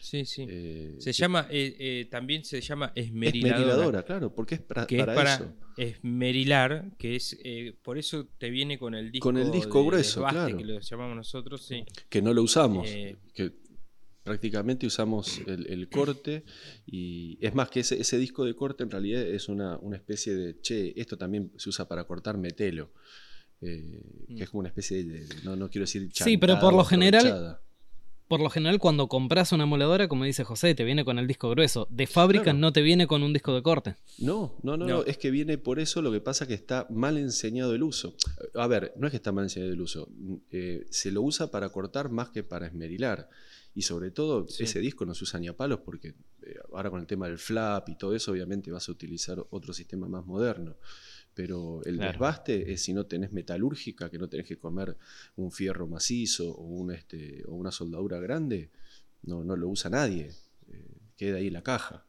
Sí, 0.00 0.24
sí. 0.24 0.46
Eh, 0.48 0.94
se 1.00 1.12
llama, 1.12 1.48
eh, 1.50 1.74
eh, 1.78 2.08
también 2.08 2.44
se 2.44 2.60
llama 2.60 2.92
esmeriladora. 2.94 3.58
esmeriladora, 3.62 4.02
claro, 4.04 4.32
porque 4.32 4.54
es 4.54 4.60
para, 4.60 4.86
que 4.86 4.96
para 4.98 5.12
es 5.12 5.16
para 5.16 5.34
eso. 5.34 5.52
esmerilar, 5.76 6.84
que 6.98 7.16
es 7.16 7.36
eh, 7.42 7.74
por 7.82 7.98
eso 7.98 8.26
te 8.38 8.48
viene 8.50 8.78
con 8.78 8.94
el 8.94 9.10
disco, 9.10 9.28
Con 9.28 9.38
el 9.38 9.50
disco 9.50 9.80
de 9.80 9.86
grueso, 9.88 10.20
desbaste, 10.20 10.38
claro. 10.38 10.56
que 10.58 10.64
lo 10.64 10.78
llamamos 10.80 11.16
nosotros, 11.16 11.66
sí. 11.66 11.84
Que 12.08 12.22
no 12.22 12.32
lo 12.32 12.42
usamos, 12.44 12.86
Eh, 12.88 13.16
que 13.34 13.52
prácticamente 14.28 14.86
usamos 14.86 15.40
el, 15.46 15.66
el 15.68 15.88
corte 15.88 16.44
y 16.86 17.38
es 17.40 17.54
más 17.54 17.70
que 17.70 17.80
ese, 17.80 18.00
ese 18.00 18.18
disco 18.18 18.44
de 18.44 18.54
corte 18.54 18.82
en 18.84 18.90
realidad 18.90 19.22
es 19.22 19.48
una, 19.48 19.76
una 19.78 19.96
especie 19.96 20.34
de, 20.34 20.60
che, 20.60 20.92
esto 21.00 21.16
también 21.16 21.50
se 21.56 21.68
usa 21.70 21.88
para 21.88 22.04
cortar 22.04 22.36
metelo. 22.38 22.90
eh, 23.60 24.00
que 24.36 24.44
es 24.44 24.50
como 24.50 24.60
una 24.60 24.68
especie 24.68 25.02
de, 25.04 25.26
no, 25.44 25.56
no 25.56 25.68
quiero 25.68 25.82
decir 25.82 26.08
Sí, 26.12 26.36
pero 26.36 26.52
chantada 26.54 26.60
por 26.70 26.74
lo 26.78 26.84
general-. 26.84 27.58
Por 28.28 28.40
lo 28.42 28.50
general, 28.50 28.78
cuando 28.78 29.08
compras 29.08 29.52
una 29.52 29.64
moladora, 29.64 30.06
como 30.06 30.24
dice 30.24 30.44
José, 30.44 30.74
te 30.74 30.84
viene 30.84 31.02
con 31.02 31.18
el 31.18 31.26
disco 31.26 31.48
grueso. 31.48 31.86
De 31.90 32.06
fábrica 32.06 32.44
Claro. 32.44 32.58
no 32.58 32.74
te 32.74 32.82
viene 32.82 33.06
con 33.06 33.22
un 33.22 33.32
disco 33.32 33.54
de 33.54 33.62
corte. 33.62 33.94
No, 34.18 34.54
no, 34.62 34.76
no, 34.76 34.86
No. 34.86 34.96
no, 34.98 35.04
es 35.04 35.16
que 35.16 35.30
viene 35.30 35.56
por 35.56 35.78
eso, 35.80 36.02
lo 36.02 36.12
que 36.12 36.20
pasa 36.20 36.46
que 36.46 36.52
está 36.52 36.86
mal 36.90 37.16
enseñado 37.16 37.74
el 37.74 37.82
uso. 37.82 38.14
A 38.54 38.66
ver, 38.66 38.92
no 38.98 39.06
es 39.06 39.12
que 39.12 39.16
está 39.16 39.32
mal 39.32 39.44
enseñado 39.46 39.72
el 39.72 39.80
uso, 39.80 40.08
mm, 40.10 40.34
eh, 40.52 40.86
se 40.90 41.10
lo 41.10 41.22
usa 41.22 41.50
para 41.50 41.70
cortar 41.70 42.10
más 42.10 42.28
que 42.28 42.42
para 42.42 42.66
esmerilar. 42.66 43.30
Y 43.78 43.82
sobre 43.82 44.10
todo, 44.10 44.48
Sí. 44.48 44.64
ese 44.64 44.80
disco 44.80 45.06
no 45.06 45.14
se 45.14 45.22
usa 45.22 45.38
ni 45.38 45.46
a 45.46 45.56
palos 45.56 45.78
porque 45.84 46.08
eh, 46.42 46.56
ahora 46.72 46.90
con 46.90 47.00
el 47.00 47.06
tema 47.06 47.28
del 47.28 47.38
flap 47.38 47.88
y 47.88 47.94
todo 47.96 48.12
eso, 48.12 48.32
obviamente 48.32 48.72
vas 48.72 48.88
a 48.88 48.92
utilizar 48.92 49.38
otro 49.50 49.72
sistema 49.72 50.08
más 50.08 50.26
moderno. 50.26 50.74
Pero 51.32 51.80
el 51.84 51.94
Claro. 51.96 52.10
desbaste 52.10 52.72
es 52.72 52.82
si 52.82 52.92
no 52.92 53.06
tenés 53.06 53.30
metalúrgica, 53.30 54.10
que 54.10 54.18
no 54.18 54.28
tenés 54.28 54.48
que 54.48 54.56
comer 54.58 54.96
un 55.36 55.52
fierro 55.52 55.86
macizo 55.86 56.50
o, 56.50 56.62
un, 56.64 56.90
este, 56.92 57.44
o 57.46 57.54
una 57.54 57.70
soldadura 57.70 58.18
grande, 58.18 58.70
no, 59.22 59.44
no 59.44 59.54
lo 59.54 59.68
usa 59.68 59.90
nadie. 59.90 60.32
eh, 60.72 60.84
queda 61.16 61.36
ahí 61.38 61.46
en 61.46 61.52
la 61.52 61.62
caja. 61.62 62.04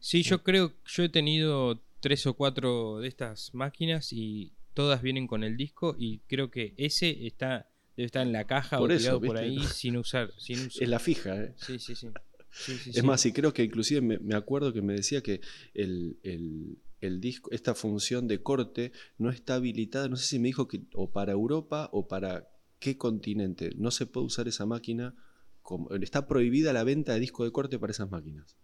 Sí, 0.00 0.22
yo 0.22 0.42
creo, 0.42 0.72
yo 0.84 1.02
he 1.04 1.08
tenido 1.08 1.80
tres 2.00 2.26
o 2.26 2.34
cuatro 2.34 2.98
de 3.00 3.08
estas 3.08 3.54
máquinas 3.54 4.12
y 4.12 4.52
todas 4.74 5.00
vienen 5.00 5.26
con 5.26 5.44
el 5.44 5.56
disco 5.56 5.96
y 5.98 6.18
creo 6.28 6.50
que 6.50 6.74
ese 6.76 7.26
está 7.26 7.70
debe 7.96 8.06
estar 8.06 8.22
en 8.26 8.32
la 8.32 8.44
caja 8.46 8.78
Por 8.78 8.90
o 8.90 8.94
eso, 8.94 9.02
tirado 9.02 9.20
por 9.20 9.36
ahí 9.36 9.58
sin 9.68 9.96
usar, 9.96 10.32
sin 10.38 10.66
uso. 10.66 10.80
Es 10.82 10.88
la 10.88 10.98
fija, 10.98 11.36
¿eh? 11.42 11.54
Sí, 11.56 11.78
sí, 11.78 11.94
sí. 11.94 12.08
Sí, 12.50 12.72
sí, 12.78 12.90
Es 12.90 13.00
sí. 13.00 13.02
más, 13.02 13.26
y 13.26 13.32
creo 13.32 13.52
que 13.52 13.64
inclusive 13.64 14.00
me, 14.00 14.18
me 14.18 14.34
acuerdo 14.36 14.72
que 14.72 14.80
me 14.80 14.94
decía 14.94 15.22
que 15.22 15.40
el, 15.74 16.18
el- 16.22 16.78
el 17.00 17.20
disco, 17.20 17.50
esta 17.52 17.74
función 17.74 18.28
de 18.28 18.42
corte 18.42 18.92
no 19.18 19.28
está 19.28 19.56
habilitada, 19.56 20.08
no 20.08 20.16
sé 20.16 20.26
si 20.26 20.38
me 20.38 20.48
dijo 20.48 20.68
que 20.68 20.82
o 20.94 21.10
para 21.10 21.32
Europa 21.32 21.90
o 21.92 22.08
para 22.08 22.48
qué 22.78 22.96
continente. 22.96 23.72
No 23.76 23.90
se 23.90 24.06
puede 24.06 24.24
usar 24.26 24.48
esa 24.48 24.64
máquina, 24.64 25.14
como, 25.62 25.90
está 25.96 26.26
prohibida 26.26 26.72
la 26.72 26.82
venta 26.84 27.12
de 27.12 27.20
disco 27.20 27.44
de 27.44 27.52
corte 27.52 27.78
para 27.78 27.90
esas 27.90 28.10
máquinas. 28.10 28.56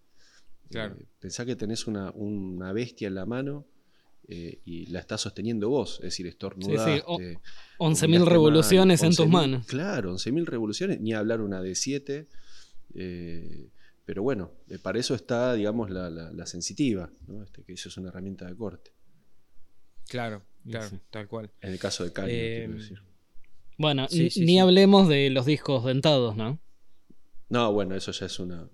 Claro. 0.70 0.94
Eh, 0.98 1.06
pensá 1.18 1.44
que 1.44 1.54
tenés 1.56 1.86
una, 1.86 2.12
una 2.12 2.72
bestia 2.72 3.08
en 3.08 3.14
la 3.16 3.26
mano 3.26 3.66
eh, 4.32 4.60
y 4.64 4.86
la 4.86 5.00
estás 5.00 5.20
sosteniendo 5.22 5.68
vos, 5.68 5.96
es 5.96 6.02
decir, 6.04 6.26
estornudaste. 6.28 7.02
o- 7.04 7.16
combinaste 7.16 7.40
11.000 7.78 8.20
mal, 8.20 8.28
revoluciones 8.28 9.02
en 9.02 9.10
tus 9.10 9.26
11.000, 9.26 9.30
manos. 9.32 9.66
Claro, 9.66 10.12
11.000 10.16 10.46
revoluciones, 10.46 11.00
ni 11.00 11.12
hablar 11.12 11.40
una 11.40 11.60
de 11.60 11.74
7. 11.74 12.28
pero 14.04 14.22
bueno, 14.22 14.50
eh, 14.68 14.78
para 14.78 14.98
eso 14.98 15.14
está, 15.14 15.54
digamos, 15.54 15.90
la, 15.90 16.10
la- 16.10 16.32
la 16.32 16.46
sensitiva, 16.46 17.10
¿no? 17.28 17.42
Este, 17.44 17.62
que 17.62 17.74
eso 17.74 17.88
es 17.88 17.96
una 17.96 18.08
herramienta 18.08 18.46
de 18.46 18.56
corte. 18.56 18.92
Claro, 20.08 20.42
Sí, 20.64 20.70
claro, 20.70 20.88
sí. 20.90 20.98
tal 21.10 21.28
cual. 21.28 21.50
En 21.60 21.72
el 21.72 21.78
caso 21.78 22.02
de 22.04 22.10
Eh, 22.10 22.12
quiero 22.66 22.74
decir. 22.74 23.02
Bueno, 23.78 24.08
Sí, 24.08 24.28
sí, 24.30 24.40
ni 24.40 24.46
sí. 24.54 24.58
hablemos 24.58 25.08
de 25.08 25.30
los 25.30 25.46
discos 25.46 25.84
dentados, 25.84 26.36
¿no? 26.36 26.58
No, 27.48 27.72
bueno, 27.72 27.94
eso 27.94 28.10
ya 28.12 28.26
es 28.26 28.38
una. 28.40 28.68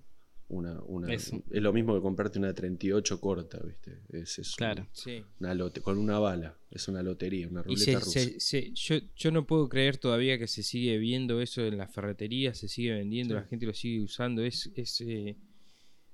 Una, 0.49 0.81
una-. 0.85 1.13
Es 1.13 1.33
lo 1.51 1.73
mismo 1.73 1.95
que 1.95 2.01
comprarte 2.01 2.39
una 2.39 2.55
38 2.55 3.21
corta, 3.21 3.59
¿viste? 3.65 4.01
Es, 4.11 4.39
es 4.39 4.49
un- 4.51 4.57
Claro. 4.57 4.87
Sí. 4.93 5.25
una 5.41 5.55
lote, 5.55 5.81
con 5.81 5.99
una 5.99 6.19
bala. 6.19 6.57
Es 6.71 6.87
una 6.89 7.03
lotería, 7.03 7.49
una 7.49 7.63
ruleta 7.63 7.85
se, 7.85 7.95
rusa. 7.99 8.11
se- 8.21 8.41
se- 8.41 8.71
yo, 8.75 8.97
yo 9.17 9.31
no 9.31 9.47
puedo 9.47 9.69
creer 9.69 9.97
todavía 9.99 10.39
que 10.39 10.47
se 10.47 10.63
sigue 10.63 10.99
viendo 10.99 11.41
eso 11.41 11.63
en 11.65 11.79
la 11.79 11.89
ferretería, 11.89 12.55
se 12.55 12.69
sigue 12.69 12.93
vendiendo, 12.93 13.35
Sí. 13.35 13.41
la 13.41 13.47
gente 13.47 13.67
lo 13.67 13.75
sigue 13.75 14.03
usando. 14.05 14.43
Es, 14.45 14.71
es 14.77 15.01
eh, 15.01 15.37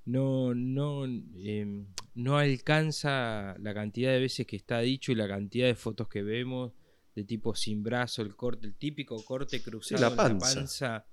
no, 0.05 0.55
no, 0.55 1.05
em, 1.05 1.87
no 2.15 2.37
alcanza 2.39 3.57
la 3.59 3.73
cantidad 3.75 4.13
de 4.13 4.21
veces 4.21 4.47
que 4.47 4.57
está 4.57 4.81
dicho 4.81 5.13
y 5.13 5.15
la 5.15 5.29
cantidad 5.29 5.67
de 5.67 5.75
fotos 5.75 6.09
que 6.09 6.23
vemos 6.23 6.73
de 7.15 7.25
tipo 7.25 7.55
sin 7.55 7.83
brazo, 7.83 8.23
el 8.23 8.35
corte, 8.35 8.67
el 8.67 8.75
típico 8.75 9.23
corte 9.25 9.63
cruzado 9.63 10.01
la 10.01 10.09
en 10.09 10.17
panza. 10.17 10.49
la 10.49 10.55
panza. 10.57 11.07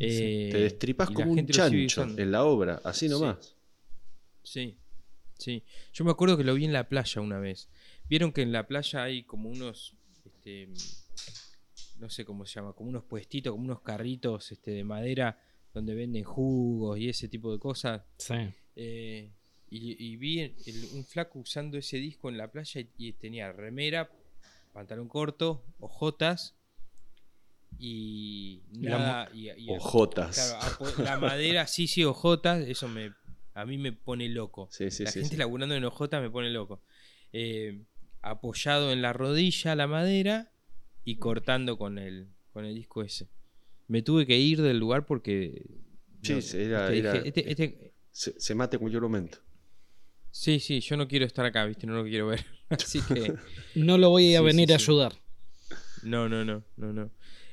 Sí, 0.00 0.06
eh, 0.06 0.48
Te 0.50 0.58
destripas 0.58 1.10
como 1.10 1.32
un 1.32 1.46
chancho 1.46 2.02
en 2.04 2.30
la 2.32 2.44
obra, 2.44 2.80
así 2.84 3.06
Sí. 3.06 3.10
nomás. 3.12 3.54
Sí, 4.42 4.76
sí. 5.38 5.62
Yo 5.92 6.04
me 6.04 6.10
acuerdo 6.10 6.36
que 6.36 6.44
lo 6.44 6.54
vi 6.54 6.64
en 6.64 6.72
la 6.72 6.88
playa 6.88 7.20
una 7.20 7.38
vez. 7.38 7.68
Vieron 8.08 8.32
que 8.32 8.42
en 8.42 8.52
la 8.52 8.66
playa 8.66 9.02
hay 9.04 9.22
como 9.24 9.50
unos, 9.50 9.94
este, 10.24 10.68
no 11.98 12.08
sé 12.08 12.24
cómo 12.24 12.46
se 12.46 12.54
llama, 12.54 12.72
como 12.72 12.88
unos 12.88 13.04
puestitos, 13.04 13.52
como 13.52 13.64
unos 13.64 13.82
carritos 13.82 14.50
este, 14.52 14.70
de 14.70 14.84
madera 14.84 15.38
donde 15.74 15.94
venden 15.94 16.24
jugos 16.24 16.98
y 16.98 17.08
ese 17.08 17.28
tipo 17.28 17.52
de 17.52 17.58
cosas. 17.58 18.02
Sí. 18.16 18.34
Eh, 18.76 19.30
y, 19.70 20.04
y 20.04 20.16
vi 20.16 20.40
el- 20.40 20.88
un 20.94 21.04
flaco 21.04 21.38
usando 21.38 21.76
ese 21.78 21.98
disco 21.98 22.28
en 22.28 22.38
la 22.38 22.50
playa 22.50 22.80
y, 22.80 22.88
y 22.96 23.12
tenía 23.12 23.52
remera, 23.52 24.10
pantalón 24.72 25.08
corto, 25.08 25.62
ojotas 25.78 26.56
y 27.80 28.62
La 28.80 28.98
nada. 28.98 29.30
y- 29.34 29.48
y- 29.50 29.70
Ojotas. 29.70 30.54
Claro, 30.78 31.02
la 31.04 31.18
madera, 31.18 31.66
sí, 31.66 31.86
sí, 31.86 32.04
ojotas, 32.04 32.60
eso 32.68 32.88
me, 32.88 33.12
a 33.54 33.64
mí 33.64 33.78
me 33.78 33.92
pone 33.92 34.28
loco. 34.28 34.68
Sí, 34.70 34.90
sí, 34.90 35.04
la 35.04 35.10
sí, 35.10 35.20
gente 35.20 35.34
sí. 35.34 35.38
laburando 35.38 35.74
en 35.74 35.84
ojotas 35.84 36.20
me 36.22 36.30
pone 36.30 36.50
loco. 36.50 36.82
Eh, 37.32 37.82
apoyado 38.22 38.92
en 38.92 39.00
la 39.02 39.12
rodilla 39.12 39.74
la 39.74 39.86
madera 39.86 40.52
y 41.04 41.16
cortando 41.16 41.78
con 41.78 41.98
el, 41.98 42.28
con 42.52 42.64
el 42.64 42.74
disco 42.74 43.02
ese. 43.02 43.28
Me 43.88 44.02
tuve 44.02 44.26
que 44.26 44.38
ir 44.38 44.60
del 44.62 44.78
lugar 44.78 45.06
porque... 45.06 45.64
Sí, 46.22 46.34
no, 46.34 46.40
sí, 46.42 46.58
era- 46.58 46.84
este, 46.92 46.98
era- 46.98 47.12
dije, 47.14 47.28
este- 47.28 47.50
este- 47.50 47.94
Se, 48.12 48.38
se 48.38 48.54
mate 48.54 48.76
en 48.76 48.80
cualquier 48.80 49.02
momento. 49.02 49.38
sí, 50.30 50.60
sí, 50.60 50.80
yo 50.80 50.96
no 50.96 51.08
quiero 51.08 51.24
estar 51.24 51.44
acá, 51.46 51.64
¿viste? 51.64 51.86
No 51.86 51.94
lo 51.94 52.04
quiero 52.04 52.26
ver. 52.28 52.44
Así 52.68 53.00
que... 53.02 53.34
No 53.74 53.96
lo 53.98 54.10
voy 54.10 54.34
a 54.34 54.40
Sí, 54.40 54.44
venir 54.44 54.68
sí, 54.68 54.74
a 54.74 54.78
sí. 54.78 54.84
ayudar. 54.84 55.14
No, 56.02 56.28
no, 56.28 56.44
no, 56.44 56.64
no, 56.76 56.92
no. 56.92 57.10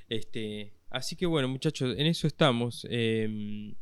Este, 0.09 0.73
así 0.89 1.15
que 1.15 1.25
bueno, 1.25 1.47
muchachos, 1.47 1.95
en 1.97 2.07
eso 2.07 2.27
estamos. 2.27 2.87
Em, 2.89 3.75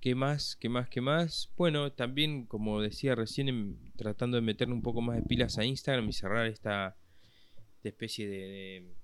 ¿Qué 0.00 0.14
más? 0.14 0.56
¿Qué 0.56 0.68
más? 0.68 0.88
¿Qué 0.88 1.00
más? 1.00 1.50
Bueno, 1.56 1.92
también, 1.92 2.46
como 2.46 2.80
decía 2.80 3.14
recién, 3.14 3.48
em, 3.48 3.92
tratando 3.96 4.36
de 4.36 4.42
meterle 4.42 4.74
un 4.74 4.82
poco 4.82 5.02
más 5.02 5.16
de 5.16 5.22
pilas 5.22 5.58
a 5.58 5.64
Instagram 5.64 6.08
y 6.08 6.12
cerrar 6.12 6.46
esta, 6.46 6.96
especie 7.82 8.28
de, 8.28 8.94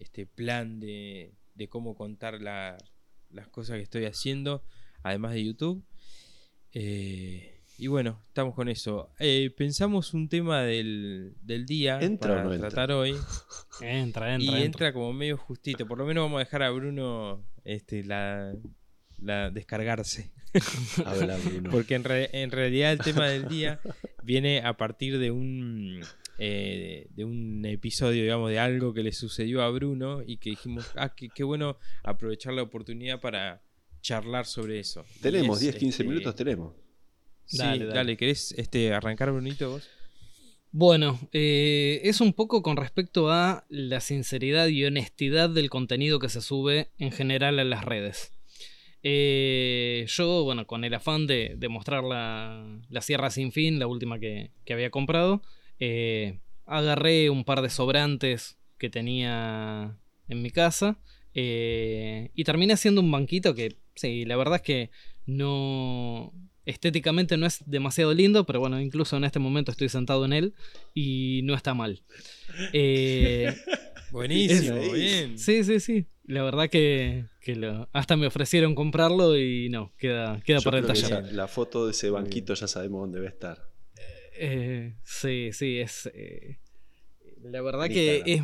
este 0.00 0.26
plan 0.26 0.80
de, 0.80 1.34
de 1.54 1.68
cómo 1.68 1.94
contar 1.94 2.40
las 2.40 3.48
cosas 3.50 3.76
que 3.76 3.82
estoy 3.82 4.04
haciendo, 4.06 4.64
además 5.02 5.34
de 5.34 5.44
YouTube. 5.44 5.84
Eh, 6.72 7.51
y 7.78 7.86
bueno, 7.86 8.20
estamos 8.26 8.54
con 8.54 8.68
eso. 8.68 9.10
Eh, 9.18 9.52
pensamos 9.56 10.14
un 10.14 10.28
tema 10.28 10.62
del, 10.62 11.34
día 11.66 12.00
¿Entra 12.00 12.44
para 12.44 12.58
tratar 12.58 12.92
hoy. 12.92 13.14
Entra, 13.80 14.34
entra. 14.34 14.58
Y 14.58 14.62
entra, 14.62 14.92
como 14.92 15.12
medio 15.12 15.36
justito. 15.36 15.86
Por 15.86 15.98
lo 15.98 16.06
menos 16.06 16.24
vamos 16.24 16.36
a 16.36 16.44
dejar 16.44 16.62
a 16.62 16.70
Bruno 16.70 17.44
este, 17.64 18.04
la, 18.04 18.54
la 19.18 19.50
descargarse. 19.50 20.30
Habla, 21.04 21.36
Bruno. 21.38 21.70
Porque 21.70 21.94
en, 21.94 22.04
en 22.06 22.50
realidad 22.50 22.92
el 22.92 22.98
tema 22.98 23.26
del 23.28 23.48
día 23.48 23.80
viene 24.22 24.60
a 24.60 24.76
partir 24.76 25.18
de 25.18 25.30
un 25.30 26.02
eh, 26.38 27.06
de 27.10 27.24
un 27.24 27.64
episodio, 27.66 28.22
digamos, 28.22 28.50
de 28.50 28.58
algo 28.58 28.92
que 28.92 29.02
le 29.02 29.12
sucedió 29.12 29.62
a 29.62 29.70
Bruno 29.70 30.22
y 30.26 30.38
que 30.38 30.50
dijimos, 30.50 30.90
ah, 30.96 31.14
qué, 31.14 31.44
bueno 31.44 31.78
aprovechar 32.02 32.54
la 32.54 32.62
oportunidad 32.62 33.20
para 33.20 33.62
charlar 34.00 34.46
sobre 34.46 34.80
eso. 34.80 35.04
Tenemos 35.20 35.60
10, 35.60 35.76
15 35.76 35.88
este, 35.88 36.04
minutos, 36.04 36.34
tenemos. 36.34 36.74
Sí, 37.52 37.58
dale, 37.58 38.16
¿querés 38.16 38.52
este, 38.56 38.94
arrancar, 38.94 39.30
Brunito, 39.30 39.70
vos? 39.70 39.88
Bueno, 40.74 41.18
eh, 41.32 42.00
es 42.04 42.22
un 42.22 42.32
poco 42.32 42.62
con 42.62 42.78
respecto 42.78 43.30
a 43.30 43.66
la 43.68 44.00
sinceridad 44.00 44.68
y 44.68 44.86
honestidad 44.86 45.50
del 45.50 45.68
contenido 45.68 46.18
que 46.18 46.30
se 46.30 46.40
sube 46.40 46.88
en 46.98 47.12
general 47.12 47.58
a 47.58 47.64
las 47.64 47.84
redes. 47.84 48.32
Eh, 49.02 50.06
yo, 50.08 50.44
bueno, 50.44 50.66
con 50.66 50.84
el 50.84 50.94
afán 50.94 51.26
de, 51.26 51.58
mostrar 51.68 52.04
la, 52.04 52.80
Sierra 53.02 53.28
Sin 53.28 53.52
Fin, 53.52 53.78
la 53.78 53.86
última 53.86 54.18
que, 54.18 54.50
que 54.64 54.72
había 54.72 54.88
comprado, 54.88 55.42
eh, 55.78 56.38
agarré 56.64 57.28
un 57.28 57.44
par 57.44 57.60
de 57.60 57.68
sobrantes 57.68 58.56
que 58.78 58.88
tenía 58.88 59.98
en 60.28 60.40
mi 60.40 60.50
casa 60.50 60.98
y 61.34 62.44
terminé 62.44 62.72
haciendo 62.72 63.02
un 63.02 63.10
banquito 63.10 63.54
que, 63.54 63.76
sí, 63.94 64.24
la 64.24 64.36
verdad 64.36 64.56
es 64.56 64.62
que 64.62 64.90
no... 65.26 66.32
Estéticamente 66.64 67.36
no 67.36 67.46
es 67.46 67.62
demasiado 67.66 68.14
lindo, 68.14 68.46
pero 68.46 68.60
bueno, 68.60 68.80
incluso 68.80 69.16
en 69.16 69.24
este 69.24 69.38
momento 69.38 69.72
estoy 69.72 69.88
sentado 69.88 70.24
en 70.24 70.32
él 70.32 70.54
y 70.94 71.40
no 71.44 71.54
está 71.54 71.74
mal. 71.74 72.02
Eh, 72.74 73.54
Buenísimo, 74.10 74.92
bien. 74.92 75.38
Sí, 75.38 75.64
sí, 75.64 75.80
sí. 75.80 76.06
La 76.26 76.42
verdad 76.42 76.68
que, 76.68 77.24
hasta 77.92 78.16
me 78.16 78.26
ofrecieron 78.26 78.74
comprarlo 78.74 79.38
y 79.38 79.70
no, 79.70 79.92
queda, 79.96 80.40
queda 80.44 80.60
para 80.60 80.78
el 80.78 80.86
taller. 80.86 81.32
La 81.32 81.48
foto 81.48 81.86
de 81.86 81.92
ese 81.92 82.10
banquito 82.10 82.52
ya 82.52 82.68
sabemos 82.68 83.00
dónde 83.00 83.20
va 83.20 83.26
a 83.26 83.30
estar. 83.30 83.68
Eh, 84.34 84.94
sí, 85.02 85.50
sí, 85.52 85.80
es. 85.80 86.10
Eh, 86.14 86.58
la 87.42 87.62
verdad 87.62 87.88
que 87.88 88.22
es. 88.26 88.42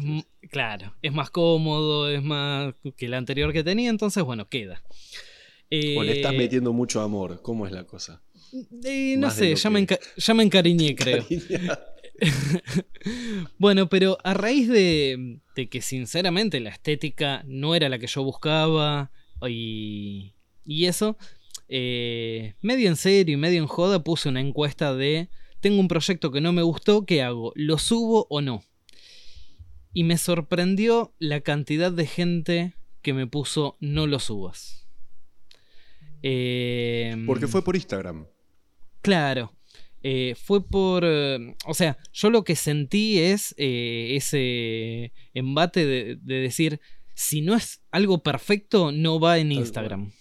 Claro, 0.50 0.94
es 1.02 1.12
más 1.12 1.30
cómodo, 1.30 2.10
es 2.10 2.22
más 2.22 2.74
que 2.96 3.06
el 3.06 3.14
anterior 3.14 3.52
que 3.52 3.62
tenía, 3.62 3.90
entonces, 3.90 4.22
bueno, 4.24 4.48
queda. 4.48 4.82
O 5.70 6.02
le 6.02 6.12
estás 6.12 6.34
eh, 6.34 6.38
metiendo 6.38 6.72
mucho 6.72 7.00
amor, 7.00 7.40
¿cómo 7.42 7.66
es 7.66 7.72
la 7.72 7.84
cosa? 7.84 8.22
no 9.18 9.30
sé, 9.30 9.54
ya 9.54 9.70
me, 9.70 9.86
ya 10.16 10.34
me, 10.34 10.42
encariñé, 10.42 10.94
creo. 10.94 11.26
bueno, 13.58 13.88
pero 13.88 14.16
a 14.24 14.32
raíz 14.32 14.68
de, 14.68 15.40
de, 15.54 15.68
que 15.68 15.82
sinceramente 15.82 16.60
la 16.60 16.70
estética 16.70 17.44
no 17.46 17.74
era 17.74 17.90
la 17.90 17.98
que 17.98 18.06
yo 18.06 18.22
buscaba 18.22 19.10
y, 19.46 20.34
y 20.64 20.86
eso, 20.86 21.18
medio 21.68 22.88
en 22.88 22.96
serio 22.96 23.34
y 23.34 23.38
medio 23.38 23.58
en 23.60 23.66
joda 23.66 24.02
puse 24.02 24.30
una 24.30 24.40
encuesta 24.40 24.94
de 24.94 25.28
tengo 25.60 25.80
un 25.80 25.88
proyecto 25.88 26.30
que 26.30 26.40
no 26.40 26.52
me 26.52 26.62
gustó, 26.62 27.04
¿qué 27.04 27.22
hago? 27.22 27.52
¿Lo 27.56 27.78
subo 27.78 28.26
o 28.30 28.40
no? 28.40 28.62
Y 29.92 30.04
me 30.04 30.16
sorprendió 30.16 31.14
la 31.18 31.40
cantidad 31.40 31.90
de 31.90 32.06
gente 32.06 32.74
que 33.02 33.12
me 33.12 33.26
puso 33.26 33.76
no 33.80 34.06
lo 34.06 34.20
subas. 34.20 34.87
Em, 36.22 37.26
Porque 37.26 37.46
fue 37.46 37.62
por 37.62 37.76
Instagram. 37.76 38.26
Claro. 39.02 39.54
Eh, 40.02 40.34
fue 40.36 40.66
por. 40.66 41.04
o 41.04 41.74
sea, 41.74 41.98
yo 42.12 42.30
lo 42.30 42.44
que 42.44 42.56
sentí 42.56 43.18
es 43.18 43.54
eh, 43.58 44.14
ese 44.16 45.12
embate 45.34 45.86
de, 45.86 46.16
decir: 46.16 46.80
si 47.14 47.40
no 47.40 47.54
es 47.54 47.82
algo 47.90 48.22
perfecto, 48.22 48.92
no 48.92 49.18
va 49.18 49.38
en 49.38 49.52
Instagram. 49.52 50.12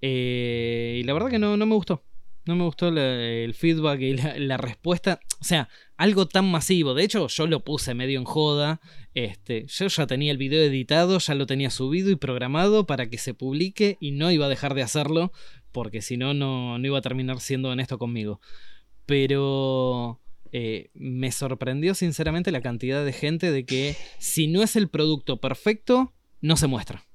Eh, 0.00 0.98
y 1.00 1.02
la 1.04 1.12
verdad 1.12 1.30
que 1.30 1.38
no, 1.38 1.56
no 1.56 1.66
me 1.66 1.74
gustó. 1.74 2.04
No 2.44 2.56
me 2.56 2.64
gustó 2.64 2.88
el 2.88 3.54
feedback 3.54 4.00
y 4.00 4.14
la, 4.14 4.56
respuesta. 4.56 5.20
O 5.40 5.44
sea, 5.44 5.68
algo 5.96 6.26
tan 6.26 6.50
masivo. 6.50 6.94
De 6.94 7.04
hecho, 7.04 7.28
yo 7.28 7.46
lo 7.46 7.64
puse 7.64 7.94
medio 7.94 8.18
en 8.18 8.24
joda. 8.24 8.80
Este, 9.14 9.66
yo 9.68 9.86
ya 9.86 10.06
tenía 10.06 10.32
el 10.32 10.38
video 10.38 10.62
editado, 10.62 11.18
ya 11.18 11.34
lo 11.34 11.46
tenía 11.46 11.70
subido 11.70 12.10
y 12.10 12.16
programado 12.16 12.86
para 12.86 13.08
que 13.08 13.18
se 13.18 13.34
publique 13.34 13.96
y 14.00 14.10
no 14.10 14.32
iba 14.32 14.46
a 14.46 14.48
dejar 14.48 14.74
de 14.74 14.82
hacerlo 14.82 15.32
porque 15.70 16.02
si 16.02 16.16
no, 16.16 16.34
no 16.34 16.78
iba 16.84 16.98
a 16.98 17.02
terminar 17.02 17.40
siendo 17.40 17.70
honesto 17.70 17.98
conmigo. 17.98 18.40
Pero 19.06 20.20
eh, 20.54 20.90
me 20.92 21.32
sorprendió 21.32 21.94
sinceramente 21.94 22.52
la 22.52 22.60
cantidad 22.60 23.02
de 23.04 23.14
gente 23.14 23.50
de 23.50 23.64
que 23.64 23.96
si 24.18 24.48
no 24.48 24.62
es 24.62 24.76
el 24.76 24.90
producto 24.90 25.40
perfecto, 25.40 26.12
no 26.42 26.58
se 26.58 26.66
muestra. 26.66 27.06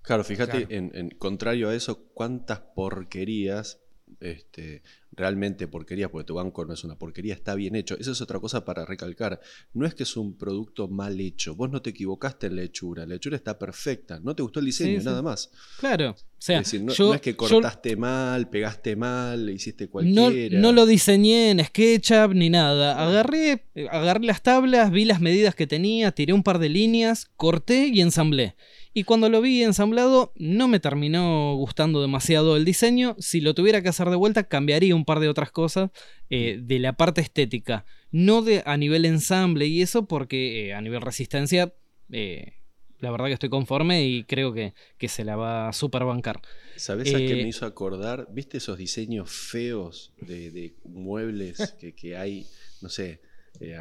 Claro, 0.00 0.24
fíjate, 0.24 0.66
en, 0.70 1.10
contrario 1.10 1.68
a 1.68 1.74
eso, 1.74 2.08
cuántas 2.14 2.60
porquerías 2.74 3.83
este, 4.20 4.82
realmente 5.12 5.68
porquería, 5.68 6.10
porque 6.10 6.26
tu 6.26 6.34
banco 6.34 6.64
no 6.64 6.74
es 6.74 6.84
una 6.84 6.96
porquería, 6.98 7.34
está 7.34 7.54
bien 7.54 7.76
hecho. 7.76 7.96
Esa 7.98 8.12
es 8.12 8.20
otra 8.20 8.40
cosa 8.40 8.64
para 8.64 8.84
recalcar. 8.84 9.40
No 9.72 9.86
es 9.86 9.94
que 9.94 10.02
es 10.02 10.16
un 10.16 10.36
producto 10.36 10.88
mal 10.88 11.20
hecho. 11.20 11.54
Vos 11.54 11.70
no 11.70 11.82
te 11.82 11.90
equivocaste 11.90 12.48
en 12.48 12.56
la 12.56 12.62
hechura. 12.62 13.06
La 13.06 13.14
hechura 13.16 13.36
está 13.36 13.58
perfecta. 13.58 14.20
No 14.20 14.34
te 14.34 14.42
gustó 14.42 14.60
el 14.60 14.66
diseño, 14.66 15.00
nada 15.02 15.22
más. 15.22 15.50
Claro. 15.78 16.10
O 16.10 16.46
sea, 16.46 16.62
no, 16.80 17.14
es 17.14 17.20
que 17.22 17.36
cortaste 17.36 17.96
mal, 17.96 18.50
pegaste 18.50 18.96
mal, 18.96 19.48
hiciste 19.48 19.88
cualquiera. 19.88 20.58
No, 20.58 20.72
lo 20.72 20.84
diseñé 20.84 21.50
en 21.50 21.64
SketchUp 21.64 22.34
ni 22.34 22.50
nada. 22.50 23.02
Agarré, 23.02 23.64
agarré 23.90 24.26
las 24.26 24.42
tablas, 24.42 24.90
vi 24.90 25.06
las 25.06 25.22
medidas 25.22 25.54
que 25.54 25.66
tenía, 25.66 26.12
tiré 26.12 26.34
un 26.34 26.42
par 26.42 26.58
de 26.58 26.68
líneas, 26.68 27.30
corté 27.36 27.86
y 27.88 28.02
ensamblé. 28.02 28.56
Y 28.96 29.02
cuando 29.02 29.28
lo 29.28 29.40
vi 29.40 29.64
ensamblado, 29.64 30.32
no 30.36 30.68
me 30.68 30.78
terminó 30.78 31.56
gustando 31.56 32.00
demasiado 32.00 32.56
el 32.56 32.64
diseño. 32.64 33.16
Si 33.18 33.40
lo 33.40 33.52
tuviera 33.52 33.82
que 33.82 33.88
hacer 33.88 34.08
de 34.08 34.14
vuelta, 34.14 34.44
cambiaría 34.44 34.94
un 34.94 35.04
par 35.04 35.18
de 35.18 35.28
otras 35.28 35.50
cosas 35.50 35.90
eh, 36.30 36.60
de 36.62 36.78
la 36.78 36.92
parte 36.92 37.20
estética. 37.20 37.84
No 38.12 38.40
de, 38.40 38.62
a 38.64 38.76
nivel 38.76 39.04
ensamble 39.04 39.66
y 39.66 39.82
eso, 39.82 40.06
porque 40.06 40.68
eh, 40.68 40.74
a 40.74 40.80
nivel 40.80 41.00
resistencia, 41.00 41.74
eh, 42.12 42.52
la 43.00 43.10
verdad 43.10 43.26
que 43.26 43.32
estoy 43.32 43.48
conforme 43.48 44.06
y 44.06 44.22
creo 44.22 44.54
que, 44.54 44.74
se 45.08 45.24
la 45.24 45.34
va 45.34 45.68
a 45.70 45.72
super 45.72 46.04
bancar. 46.04 46.40
¿Sabes 46.76 47.12
a 47.12 47.18
qué 47.18 47.34
me 47.34 47.48
hizo 47.48 47.66
acordar? 47.66 48.28
¿Viste 48.30 48.58
esos 48.58 48.78
diseños 48.78 49.28
feos 49.28 50.12
de, 50.20 50.76
muebles 50.84 51.74
que, 51.80 51.96
que 51.96 52.16
hay? 52.16 52.46
No 52.80 52.88
sé. 52.88 53.20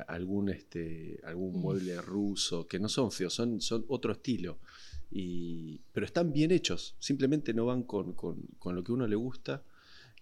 algún, 0.08 0.50
este, 0.50 1.20
algún 1.24 1.62
mueble 1.62 2.02
ruso, 2.02 2.68
que 2.68 2.80
no 2.80 2.90
son 2.90 3.12
feos, 3.12 3.36
son, 3.36 3.62
son 3.62 3.86
otro 3.88 4.14
estilo 4.14 4.58
pero 5.92 6.06
están 6.06 6.34
bien 6.34 6.52
hechos, 6.52 6.96
simplemente 7.00 7.54
no 7.54 7.66
van 7.66 7.84
con, 7.84 8.16
lo 8.66 8.84
que 8.84 8.92
uno 8.92 9.08
le 9.08 9.16
gusta. 9.16 9.64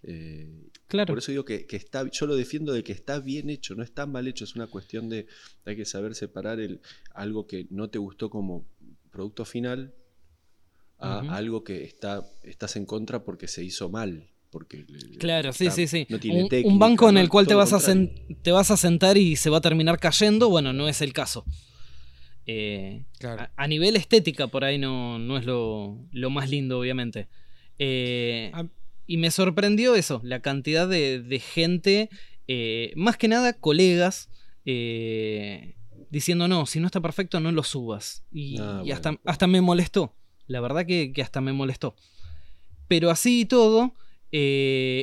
Eh, 0.02 0.68
claro. 0.88 1.12
Por 1.12 1.18
eso 1.18 1.30
digo 1.32 1.44
que, 1.44 1.66
está, 1.70 2.08
yo 2.10 2.26
lo 2.26 2.34
defiendo 2.34 2.72
de 2.72 2.82
que 2.84 2.92
está 2.92 3.20
bien 3.20 3.48
hecho, 3.48 3.74
no 3.74 3.82
está 3.82 4.04
mal 4.06 4.28
hecho, 4.28 4.44
es 4.44 4.54
una 4.54 4.66
cuestión 4.66 5.08
de 5.08 5.26
hay 5.64 5.76
que 5.76 5.84
saber 5.84 6.14
separar 6.14 6.60
el, 6.60 6.80
algo 7.14 7.46
que 7.46 7.66
no 7.70 7.88
te 7.88 7.98
gustó 7.98 8.28
como 8.28 8.66
producto 9.10 9.44
final 9.44 9.94
a 10.98 11.20
algo 11.36 11.64
que 11.64 11.84
está, 11.84 12.24
estás 12.42 12.76
en 12.76 12.86
contra 12.86 13.24
porque 13.24 13.48
se 13.48 13.64
hizo 13.64 13.88
mal. 13.88 14.28
Porque 14.50 14.84
claro, 15.18 15.54
sí, 15.54 15.70
sí, 15.70 15.86
sí. 15.86 16.06
un, 16.64 16.78
banco 16.78 17.08
en 17.08 17.16
el 17.16 17.30
cual 17.30 17.46
te 17.46 17.54
vas, 17.54 17.72
a 17.72 17.78
te 18.42 18.52
vas 18.52 18.70
a 18.70 18.76
sentar 18.76 19.16
y 19.16 19.36
se 19.36 19.48
va 19.48 19.56
a 19.56 19.60
terminar 19.62 19.98
cayendo, 19.98 20.50
bueno, 20.50 20.74
no 20.74 20.88
es 20.88 21.00
el 21.00 21.14
caso. 21.14 21.46
Eh, 22.46 23.04
a, 23.56 23.68
nivel 23.68 23.96
estética, 23.96 24.48
por 24.48 24.64
ahí 24.64 24.78
no, 24.78 25.18
no 25.18 25.36
es 25.36 25.44
lo, 25.46 26.30
más 26.30 26.50
lindo, 26.50 26.78
obviamente. 26.78 27.28
Eh, 27.78 28.52
y 29.06 29.16
me 29.16 29.30
sorprendió 29.30 29.94
eso, 29.94 30.20
la 30.24 30.40
cantidad 30.40 30.88
de, 30.88 31.42
gente, 31.44 32.10
eh, 32.48 32.92
más 32.96 33.16
que 33.16 33.28
nada 33.28 33.52
colegas, 33.52 34.28
diciendo, 34.64 36.48
no, 36.48 36.66
si 36.66 36.80
no 36.80 36.86
está 36.86 37.00
perfecto, 37.00 37.40
no 37.40 37.52
lo 37.52 37.62
subas. 37.62 38.24
Y, 38.32 38.58
ah, 38.60 38.82
hasta, 38.92 39.18
hasta, 39.24 39.46
me 39.46 39.60
molestó. 39.60 40.14
La 40.46 40.60
verdad 40.60 40.84
que, 40.84 41.12
que, 41.12 41.22
hasta 41.22 41.40
me 41.40 41.52
molestó. 41.52 41.94
Pero 42.88 43.10
así 43.10 43.42
y 43.42 43.44
todo, 43.44 43.94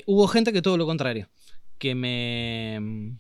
hubo 0.06 0.28
gente 0.28 0.52
que 0.54 0.62
todo 0.62 0.78
lo 0.78 0.86
contrario. 0.86 1.30
Que 1.78 1.96
me, 1.96 3.18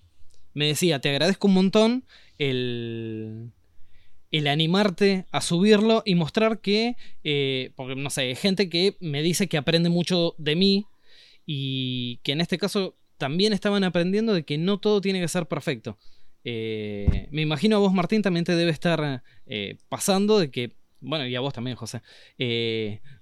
me 0.53 0.67
decía, 0.67 0.99
te 0.99 1.09
agradezco 1.09 1.47
un 1.47 1.53
montón 1.53 2.05
el 2.37 3.51
el 4.31 4.47
animarte 4.47 5.25
a 5.31 5.41
subirlo 5.41 6.03
y 6.05 6.15
mostrar 6.15 6.59
que, 6.61 6.95
eh, 7.23 7.71
porque 7.75 7.95
no 7.95 8.09
sé, 8.09 8.21
hay 8.21 8.35
gente 8.35 8.69
que 8.69 8.95
me 8.99 9.21
dice 9.21 9.47
que 9.47 9.57
aprende 9.57 9.89
mucho 9.89 10.35
de 10.37 10.55
mí 10.55 10.85
y 11.45 12.17
que 12.23 12.33
en 12.33 12.41
este 12.41 12.57
caso 12.57 12.95
también 13.17 13.53
estaban 13.53 13.83
aprendiendo 13.83 14.33
de 14.33 14.43
que 14.43 14.57
no 14.57 14.79
todo 14.79 15.01
tiene 15.01 15.19
que 15.19 15.27
ser 15.27 15.47
perfecto. 15.47 15.97
eh, 16.43 17.27
me 17.31 17.41
imagino 17.41 17.75
a 17.75 17.79
vos, 17.79 17.93
Martín, 17.93 18.21
también 18.21 18.45
te 18.45 18.55
debe 18.55 18.71
estar 18.71 19.23
eh, 19.45 19.77
pasando 19.89 20.39
de 20.39 20.51
que, 20.51 20.73
bueno, 21.01 21.27
y 21.27 21.35
a 21.35 21.39
vos 21.41 21.53
también, 21.53 21.75
José, 21.75 22.01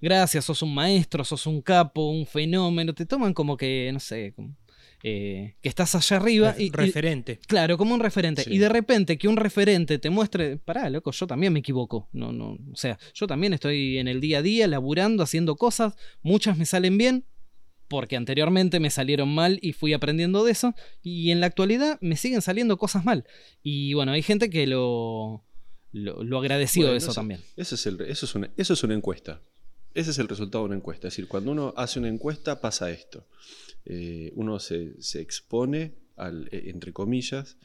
gracias, 0.01 0.45
sos 0.45 0.61
un 0.61 0.73
maestro, 0.73 1.23
sos 1.23 1.47
un 1.47 1.61
capo, 1.61 2.09
un 2.09 2.25
fenómeno, 2.25 2.93
te 2.93 3.05
toman 3.05 3.33
como 3.33 3.57
que, 3.57 3.89
no 3.93 3.99
sé, 3.99 4.33
como, 4.35 4.55
eh, 5.03 5.55
que 5.61 5.69
estás 5.69 5.93
allá 5.95 6.17
arriba. 6.17 6.55
Y- 6.57 6.65
y- 6.65 6.69
referente. 6.71 7.39
Claro, 7.47 7.77
como 7.77 7.93
un 7.93 7.99
referente. 7.99 8.43
Sí. 8.43 8.53
Y 8.53 8.57
de 8.57 8.69
repente 8.69 9.17
que 9.17 9.27
un 9.27 9.37
referente 9.37 9.99
te 9.99 10.09
muestre, 10.09 10.57
pará, 10.57 10.89
loco, 10.89 11.11
yo 11.11 11.27
también 11.27 11.53
me 11.53 11.59
equivoco. 11.59 12.09
No, 12.13 12.31
no, 12.31 12.57
o 12.71 12.75
sea, 12.75 12.97
yo 13.13 13.27
también 13.27 13.53
estoy 13.53 13.97
en 13.99 14.07
el 14.07 14.19
día 14.21 14.39
a 14.39 14.41
día 14.41 14.67
laburando, 14.67 15.23
haciendo 15.23 15.55
cosas, 15.55 15.93
muchas 16.23 16.57
me 16.57 16.65
salen 16.65 16.97
bien, 16.97 17.25
porque 17.87 18.17
anteriormente 18.17 18.79
me 18.81 18.89
salieron 18.89 19.33
mal 19.33 19.59
y 19.61 19.71
fui 19.73 19.93
aprendiendo 19.93 20.43
de 20.43 20.51
eso, 20.51 20.73
y 21.03 21.31
en 21.31 21.39
la 21.39 21.45
actualidad 21.45 21.97
me 22.01 22.17
siguen 22.17 22.41
saliendo 22.41 22.77
cosas 22.77 23.05
mal. 23.05 23.25
Y 23.63 23.93
bueno, 23.93 24.11
hay 24.11 24.21
gente 24.23 24.49
que 24.49 24.67
lo, 24.67 25.43
lo, 25.93 26.15
Bueno, 26.15 26.41
de 26.51 26.63
eso 26.63 26.81
eso- 26.97 27.13
también. 27.13 27.39
Eso 27.55 27.75
es, 27.75 27.85
el- 27.85 28.01
eso, 28.01 28.25
es 28.25 28.35
una, 28.35 28.49
eso 28.57 28.73
es 28.73 28.83
una 28.83 28.93
encuesta. 28.93 29.41
Ese 29.93 30.11
es 30.11 30.19
el 30.19 30.27
resultado 30.27 30.63
de 30.63 30.67
una 30.67 30.75
encuesta. 30.75 31.07
Es 31.07 31.13
decir, 31.13 31.27
cuando 31.27 31.51
uno 31.51 31.73
hace 31.77 31.97
una 31.99 32.09
encuesta 32.09 32.59
pasa 32.61 32.91
esto. 32.91 33.25
Eh, 33.89 34.31
uno 34.35 34.59
se, 34.59 35.01
se 35.01 35.21
expone, 35.21 35.93
al, 36.17 36.49
eh, 36.51 36.63
entre 36.69 36.91
comillas, 36.91 37.57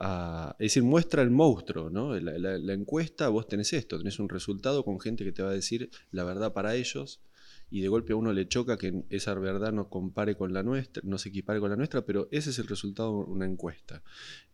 a, 0.00 0.56
es 0.58 0.64
decir, 0.74 0.82
muestra 0.82 1.22
el 1.22 1.30
monstruo. 1.30 1.90
¿no? 1.90 2.18
La, 2.18 2.38
la- 2.38 2.58
la 2.58 2.72
encuesta, 2.72 3.28
vos 3.28 3.46
tenés 3.46 3.72
esto, 3.72 3.98
tenés 3.98 4.18
un 4.18 4.28
resultado 4.28 4.84
con 4.84 4.98
gente 4.98 5.22
que 5.24 5.32
te 5.32 5.42
va 5.42 5.50
a 5.50 5.54
decir 5.54 5.90
la 6.10 6.24
verdad 6.24 6.52
para 6.52 6.74
ellos. 6.74 7.20
Y 7.72 7.82
de 7.82 7.88
golpe 7.88 8.12
a 8.14 8.16
uno 8.16 8.32
le 8.32 8.48
choca 8.48 8.76
que 8.76 9.04
esa 9.10 9.32
verdad 9.34 9.72
no 9.72 9.88
compare 9.88 10.34
con 10.34 10.52
la 10.52 10.64
nuestra, 10.64 11.02
no 11.06 11.18
se 11.18 11.28
equipare 11.28 11.60
con 11.60 11.70
la 11.70 11.76
nuestra, 11.76 12.04
pero 12.04 12.26
ese 12.32 12.50
es 12.50 12.58
el 12.58 12.66
resultado 12.66 13.10
de 13.24 13.30
una 13.30 13.46
encuesta. 13.46 14.02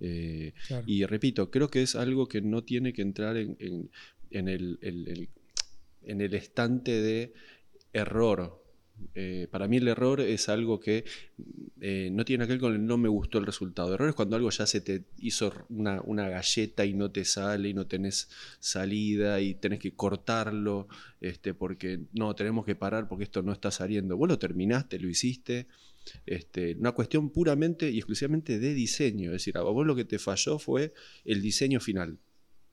Eh, 0.01 0.53
Claro. 0.69 0.85
y 0.87 1.07
repito, 1.07 1.51
creo 1.51 1.69
que 1.71 1.81
es 1.81 1.95
algo 1.97 2.27
que 2.29 2.43
no 2.43 2.63
tiene 2.65 2.93
que 2.93 3.01
entrar 3.01 3.39
en, 3.39 3.57
en- 3.59 3.91
en 4.31 4.49
el, 4.49 4.79
el- 4.83 5.09
el- 5.09 5.29
en 6.03 6.21
el 6.21 6.35
estante 6.35 7.01
de 7.01 7.33
error. 7.95 8.63
Eh, 9.15 9.47
para 9.51 9.67
mí 9.69 9.79
el 9.79 9.89
error 9.89 10.21
es 10.21 10.49
algo 10.49 10.81
que 10.81 11.05
eh, 11.81 12.11
no 12.13 12.25
tiene 12.25 12.47
que 12.47 12.53
ver 12.53 12.61
con 12.61 12.75
el 12.75 12.87
no 12.87 12.99
me 12.99 13.09
gustó 13.09 13.39
el 13.39 13.47
resultado. 13.47 13.95
Error 13.95 14.09
es 14.09 14.15
cuando 14.15 14.37
algo 14.37 14.51
ya 14.51 14.67
se 14.67 14.81
te 14.81 15.05
hizo 15.19 15.53
una, 15.69 16.01
una 16.03 16.29
galleta 16.29 16.85
y 16.85 16.95
no 16.95 17.11
te 17.11 17.25
sale 17.25 17.69
y 17.71 17.75
no 17.75 17.87
tenés 17.87 18.29
salida 18.59 19.41
y 19.41 19.55
tenés 19.55 19.79
que 19.81 19.95
cortarlo 19.95 20.89
este, 21.21 21.55
porque 21.55 22.01
no, 22.13 22.35
tenemos 22.35 22.65
que 22.65 22.75
parar 22.75 23.09
porque 23.09 23.25
esto 23.25 23.43
no 23.43 23.53
está 23.53 23.71
saliendo. 23.71 24.17
Vos 24.17 24.29
lo 24.29 24.39
terminaste, 24.39 24.99
lo 24.99 25.09
hiciste. 25.09 25.67
Este, 26.25 26.77
una 26.79 26.93
cuestión 26.93 27.31
puramente 27.31 27.91
y 27.91 27.97
exclusivamente 27.97 28.59
de 28.59 28.75
diseño. 28.75 29.31
Es 29.31 29.43
decir, 29.43 29.57
a 29.59 29.63
vos 29.63 29.87
lo 29.87 29.97
que 29.97 30.05
te 30.05 30.19
falló 30.19 30.59
fue 30.59 30.93
el 31.25 31.43
diseño 31.43 31.81
final. 31.81 32.19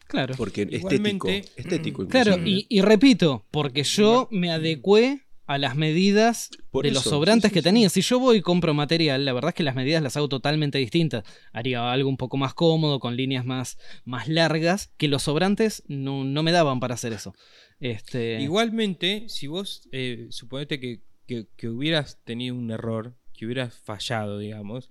Claro. 0.07 0.35
Porque 0.37 0.67
estético. 0.69 1.29
Estético 1.29 2.07
Claro, 2.07 2.33
inclusive. 2.33 2.65
y, 2.69 2.77
y 2.77 2.81
repito, 2.81 3.45
porque 3.49 3.83
yo 3.83 4.27
me 4.31 4.51
adecué 4.51 5.22
a 5.45 5.57
las 5.57 5.75
medidas 5.75 6.49
Por 6.71 6.85
de 6.85 6.91
los 6.91 7.03
sobrantes 7.03 7.49
sí, 7.49 7.53
sí, 7.53 7.53
que 7.55 7.61
tenía. 7.61 7.89
Si 7.89 8.01
yo 8.01 8.17
voy 8.19 8.37
y 8.37 8.41
compro 8.41 8.73
material, 8.73 9.25
la 9.25 9.33
verdad 9.33 9.49
es 9.49 9.55
que 9.55 9.63
las 9.63 9.75
medidas 9.75 10.01
las 10.01 10.15
hago 10.17 10.29
totalmente 10.29 10.77
distintas. 10.77 11.23
Haría 11.51 11.91
algo 11.91 12.07
un 12.09 12.17
poco 12.17 12.37
más 12.37 12.53
cómodo, 12.53 12.99
con 12.99 13.15
líneas 13.17 13.45
más, 13.45 13.77
más 14.05 14.27
largas, 14.29 14.93
que 14.97 15.07
los 15.07 15.23
sobrantes 15.23 15.83
no, 15.87 16.23
no 16.23 16.43
me 16.43 16.51
daban 16.51 16.79
para 16.79 16.93
hacer 16.93 17.11
eso. 17.13 17.33
Este, 17.79 18.39
Igualmente, 18.41 19.25
si 19.27 19.47
vos 19.47 19.87
eh, 19.91 20.27
suponete 20.29 20.79
que, 20.79 21.01
que- 21.27 21.47
que 21.57 21.67
hubieras 21.69 22.19
tenido 22.23 22.55
un 22.55 22.71
error, 22.71 23.15
que 23.33 23.45
hubieras 23.45 23.73
fallado, 23.73 24.37
digamos, 24.39 24.87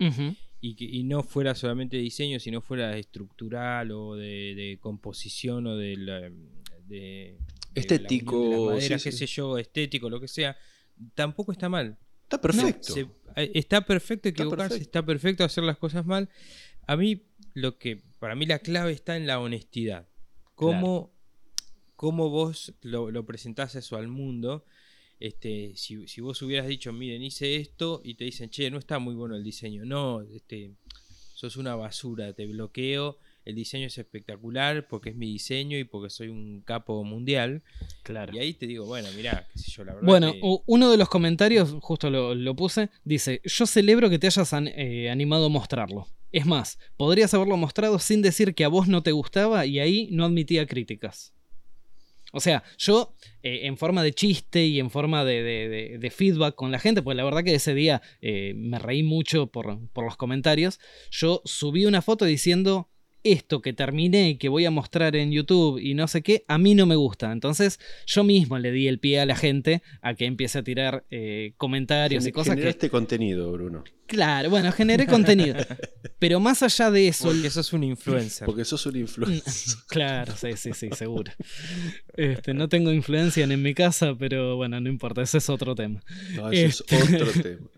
y 0.60 0.74
que 0.74 0.84
y 0.84 1.04
no 1.04 1.22
fuera 1.22 1.54
solamente 1.54 1.96
de 1.96 2.02
diseño, 2.02 2.38
sino 2.40 2.60
fuera 2.60 2.96
estructural 2.98 3.90
o 3.92 4.14
de, 4.16 4.54
de 4.54 4.78
composición 4.80 5.66
o 5.66 5.76
de, 5.76 5.96
la- 5.96 6.30
de- 6.86 7.38
Estético, 7.74 8.42
de 8.42 8.50
las 8.50 8.60
maderas, 8.60 9.02
sí, 9.02 9.08
qué 9.10 9.12
sí. 9.12 9.18
sé 9.18 9.26
yo, 9.26 9.58
estético, 9.58 10.10
lo 10.10 10.20
que 10.20 10.28
sea, 10.28 10.56
tampoco 11.14 11.52
está 11.52 11.68
mal. 11.68 11.98
Está 12.24 12.40
perfecto. 12.40 12.94
Se- 12.94 13.06
eh, 13.36 13.50
está 13.54 13.80
perfecto 13.84 14.28
Está 14.28 14.42
equivocarse, 14.42 14.68
perfecto. 14.74 14.88
está 14.98 15.06
perfecto 15.06 15.44
hacer 15.44 15.64
las 15.64 15.78
cosas 15.78 16.04
mal. 16.06 16.28
A 16.86 16.96
mí, 16.96 17.22
lo 17.54 17.78
que, 17.78 18.02
para 18.18 18.34
mí 18.34 18.46
la 18.46 18.58
clave 18.58 18.92
está 18.92 19.16
en 19.16 19.26
la 19.26 19.40
honestidad. 19.40 20.06
Cómo, 20.54 21.12
cómo 21.96 22.28
vos 22.30 22.74
lo, 22.82 23.10
lo 23.10 23.24
presentás 23.24 23.74
eso 23.74 23.96
al 23.96 24.08
mundo. 24.08 24.64
Este, 25.20 25.72
si, 25.76 26.06
si 26.08 26.20
vos 26.20 26.42
hubieras 26.42 26.66
dicho, 26.66 26.92
miren, 26.92 27.22
hice 27.22 27.56
esto, 27.56 28.00
y 28.04 28.14
te 28.14 28.24
dicen, 28.24 28.50
che, 28.50 28.70
no 28.70 28.78
está 28.78 28.98
muy 28.98 29.14
bueno 29.14 29.36
el 29.36 29.44
diseño. 29.44 29.84
No, 29.84 30.20
este, 30.22 30.72
sos 31.34 31.56
una 31.56 31.74
basura, 31.76 32.32
te 32.32 32.46
bloqueo. 32.46 33.18
El 33.44 33.54
diseño 33.56 33.86
es 33.88 33.98
espectacular 33.98 34.86
porque 34.88 35.10
es 35.10 35.16
mi 35.16 35.26
diseño 35.26 35.76
y 35.76 35.84
porque 35.84 36.10
soy 36.10 36.28
un 36.28 36.60
capo 36.62 37.02
mundial. 37.04 37.62
claro. 38.04 38.32
Y 38.34 38.38
ahí 38.38 38.54
te 38.54 38.66
digo, 38.66 38.86
bueno, 38.86 39.08
mirá, 39.16 39.48
qué 39.52 39.58
sé 39.58 39.70
yo, 39.72 39.84
la 39.84 39.94
verdad. 39.94 40.06
Bueno, 40.06 40.32
que- 40.32 40.40
uno 40.66 40.90
de 40.90 40.96
los 40.96 41.08
comentarios, 41.08 41.74
justo 41.80 42.08
lo, 42.10 42.34
lo 42.34 42.54
puse, 42.54 42.90
dice, 43.04 43.40
yo 43.44 43.66
celebro 43.66 44.08
que 44.10 44.18
te 44.18 44.26
hayas 44.28 44.52
an- 44.52 44.68
eh, 44.68 45.10
animado 45.10 45.46
a 45.46 45.48
mostrarlo. 45.48 46.06
Es 46.30 46.46
más, 46.46 46.78
podrías 46.96 47.34
haberlo 47.34 47.56
mostrado 47.56 47.98
sin 47.98 48.22
decir 48.22 48.54
que 48.54 48.64
a 48.64 48.68
vos 48.68 48.88
no 48.88 49.02
te 49.02 49.12
gustaba 49.12 49.66
y 49.66 49.80
ahí 49.80 50.08
no 50.12 50.24
admitía 50.24 50.66
críticas. 50.66 51.34
O 52.34 52.40
sea, 52.40 52.62
yo 52.78 53.14
eh, 53.42 53.66
en 53.66 53.76
forma 53.76 54.02
de 54.02 54.14
chiste 54.14 54.64
y 54.64 54.78
en 54.80 54.88
forma 54.90 55.22
de, 55.24 55.42
de- 55.42 55.68
de- 55.68 55.98
de 55.98 56.10
feedback 56.10 56.54
con 56.54 56.70
la 56.70 56.78
gente, 56.78 57.02
pues 57.02 57.14
la 57.16 57.24
verdad 57.24 57.44
que 57.44 57.54
ese 57.54 57.74
día 57.74 58.00
eh, 58.22 58.54
me 58.56 58.78
reí 58.78 59.02
mucho 59.02 59.48
por, 59.48 59.86
por 59.90 60.04
los 60.04 60.16
comentarios, 60.16 60.80
yo 61.10 61.42
subí 61.44 61.84
una 61.84 62.00
foto 62.00 62.24
diciendo 62.24 62.88
esto 63.24 63.62
que 63.62 63.72
terminé 63.72 64.30
y 64.30 64.36
que 64.36 64.48
voy 64.48 64.64
a 64.64 64.70
mostrar 64.70 65.16
en 65.16 65.30
YouTube 65.32 65.78
y 65.78 65.94
no 65.94 66.08
sé 66.08 66.22
qué, 66.22 66.44
a 66.48 66.58
mí 66.58 66.74
no 66.74 66.86
me 66.86 66.96
gusta. 66.96 67.32
Entonces 67.32 67.78
yo 68.06 68.24
mismo 68.24 68.58
le 68.58 68.72
di 68.72 68.88
el 68.88 68.98
pie 68.98 69.20
a 69.20 69.26
la 69.26 69.36
gente 69.36 69.82
a 70.00 70.14
que 70.14 70.26
empiece 70.26 70.58
a 70.58 70.62
tirar 70.62 71.04
eh, 71.10 71.52
comentarios 71.56 72.26
y 72.26 72.32
cosas 72.32 72.54
que... 72.54 72.62
generaste 72.62 72.90
contenido, 72.90 73.52
Bruno. 73.52 73.84
Claro, 74.06 74.50
bueno, 74.50 74.70
generé 74.72 75.06
contenido. 75.06 75.56
Pero 76.18 76.38
más 76.38 76.62
allá 76.62 76.90
de 76.90 77.08
eso... 77.08 77.28
porque 77.28 77.48
sos 77.48 77.72
un 77.72 77.84
influencer. 77.84 78.46
Porque 78.46 78.64
sos 78.64 78.84
un 78.86 78.96
influencer. 78.96 79.78
Claro, 79.88 80.34
sí, 80.36 80.48
sí, 80.56 80.72
sí, 80.74 80.88
seguro. 80.92 81.32
Este, 82.16 82.54
no 82.54 82.68
tengo 82.68 82.92
influencia 82.92 83.44
en 83.44 83.62
mi 83.62 83.74
casa, 83.74 84.14
pero 84.18 84.56
bueno, 84.56 84.80
no 84.80 84.88
importa, 84.88 85.22
ese 85.22 85.38
es 85.38 85.48
otro 85.48 85.74
tema. 85.74 86.00
No, 86.34 86.50
eso 86.50 86.84
Este- 86.84 86.96
es 86.96 87.22
otro 87.22 87.42
tema. 87.42 87.68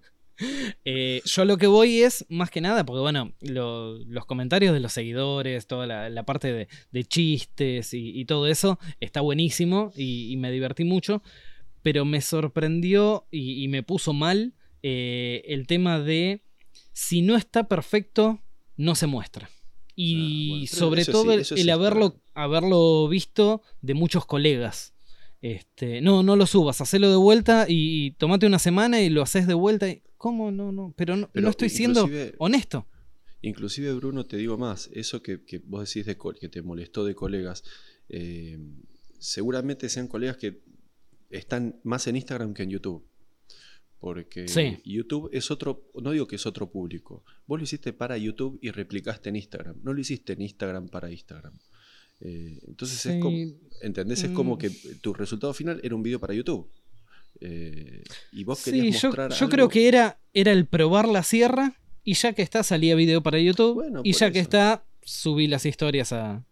Eh, 0.84 1.22
yo 1.24 1.44
lo 1.44 1.56
que 1.56 1.66
voy 1.66 2.02
es, 2.02 2.26
más 2.28 2.50
que 2.50 2.60
nada, 2.60 2.84
porque 2.84 3.00
bueno, 3.00 3.32
lo- 3.40 3.98
los 4.04 4.26
comentarios 4.26 4.72
de 4.74 4.80
los 4.80 4.92
seguidores, 4.92 5.66
toda 5.66 5.86
la, 5.86 6.10
la 6.10 6.24
parte 6.24 6.52
de, 6.52 6.68
de 6.90 7.04
chistes 7.04 7.94
y, 7.94 8.18
y 8.18 8.24
todo 8.24 8.46
eso, 8.46 8.78
está 9.00 9.20
buenísimo 9.20 9.92
y, 9.96 10.32
y 10.32 10.36
me 10.36 10.50
divertí 10.50 10.84
mucho, 10.84 11.22
pero 11.82 12.04
me 12.04 12.20
sorprendió 12.20 13.26
y, 13.30 13.62
y 13.62 13.68
me 13.68 13.82
puso 13.82 14.12
mal 14.12 14.54
eh, 14.82 15.42
el 15.46 15.66
tema 15.66 16.00
de 16.00 16.42
si 16.92 17.22
no 17.22 17.36
está 17.36 17.68
perfecto, 17.68 18.40
no 18.76 18.94
se 18.94 19.06
muestra. 19.06 19.50
Y 19.96 20.16
Ah, 20.16 20.48
bueno, 20.50 20.66
sobre 20.66 21.04
todo 21.04 21.44
sí, 21.44 21.54
el, 21.60 21.70
haberlo, 21.70 22.20
haberlo 22.34 23.06
visto 23.08 23.62
de 23.80 23.94
muchos 23.94 24.26
colegas. 24.26 24.92
Este, 25.40 26.00
no, 26.00 26.22
no 26.22 26.36
lo 26.36 26.46
subas, 26.46 26.80
hacelo 26.80 27.10
de 27.10 27.16
vuelta 27.16 27.66
y, 27.68 28.06
y 28.06 28.10
tomate 28.12 28.46
una 28.46 28.58
semana 28.58 29.00
y 29.02 29.10
lo 29.10 29.22
haces 29.22 29.46
de 29.46 29.54
vuelta. 29.54 29.88
y- 29.88 30.02
¿Cómo? 30.24 30.50
No, 30.50 30.72
no, 30.72 30.94
pero 30.96 31.16
no, 31.18 31.28
Pero 31.30 31.44
no 31.44 31.50
estoy 31.50 31.68
siendo 31.68 32.08
honesto. 32.38 32.86
Inclusive, 33.42 33.92
Bruno, 33.92 34.24
te 34.24 34.38
digo 34.38 34.56
más, 34.56 34.88
eso 34.94 35.20
que, 35.20 35.44
que 35.44 35.58
vos 35.58 35.86
decís 35.86 36.06
de 36.06 36.16
que 36.40 36.48
te 36.48 36.62
molestó 36.62 37.04
de 37.04 37.14
colegas, 37.14 37.62
eh, 38.08 38.58
seguramente 39.18 39.90
sean 39.90 40.08
colegas 40.08 40.38
que 40.38 40.62
están 41.28 41.78
más 41.84 42.06
en 42.06 42.16
Instagram 42.16 42.54
que 42.54 42.62
en 42.62 42.70
YouTube. 42.70 43.06
Porque 44.00 44.48
Sí. 44.48 44.78
YouTube 44.86 45.28
es 45.30 45.50
otro, 45.50 45.90
no 46.02 46.10
digo 46.12 46.26
que 46.26 46.36
es 46.36 46.46
otro 46.46 46.70
público. 46.70 47.22
Vos 47.46 47.58
lo 47.58 47.64
hiciste 47.64 47.92
para 47.92 48.16
YouTube 48.16 48.58
y 48.62 48.70
replicaste 48.70 49.28
en 49.28 49.36
Instagram. 49.36 49.76
No 49.82 49.92
lo 49.92 50.00
hiciste 50.00 50.32
en 50.32 50.40
Instagram 50.40 50.88
para 50.88 51.10
Instagram. 51.10 51.52
Eh, 52.20 52.60
entonces 52.66 53.04
es 53.04 53.20
como, 53.20 53.36
Sí. 53.36 53.58
¿entendés? 53.82 54.22
Es 54.22 54.30
como 54.30 54.54
Mm. 54.54 54.58
que 54.58 54.70
tu 55.02 55.12
resultado 55.12 55.52
final 55.52 55.80
era 55.82 55.94
un 55.94 56.02
video 56.02 56.18
para 56.18 56.32
YouTube. 56.32 56.70
Eh, 57.40 58.02
y 58.32 58.44
vos 58.44 58.58
Sí, 58.60 58.92
yo, 58.92 59.08
mostrar 59.08 59.30
yo 59.30 59.36
algo- 59.36 59.50
creo 59.50 59.68
que 59.68 59.88
era, 59.88 60.18
era 60.32 60.52
el 60.52 60.66
probar 60.66 61.08
la 61.08 61.22
sierra 61.22 61.74
y 62.04 62.14
ya 62.14 62.32
que 62.32 62.42
está 62.42 62.62
salía 62.62 62.94
video 62.94 63.22
para 63.22 63.38
YouTube 63.38 63.74
Bueno, 63.74 64.00
y 64.04 64.12
ya 64.12 64.30
que 64.30 64.38
está 64.38 64.84
subí 65.02 65.46
las 65.48 65.66
historias 65.66 66.12
a, 66.12 66.44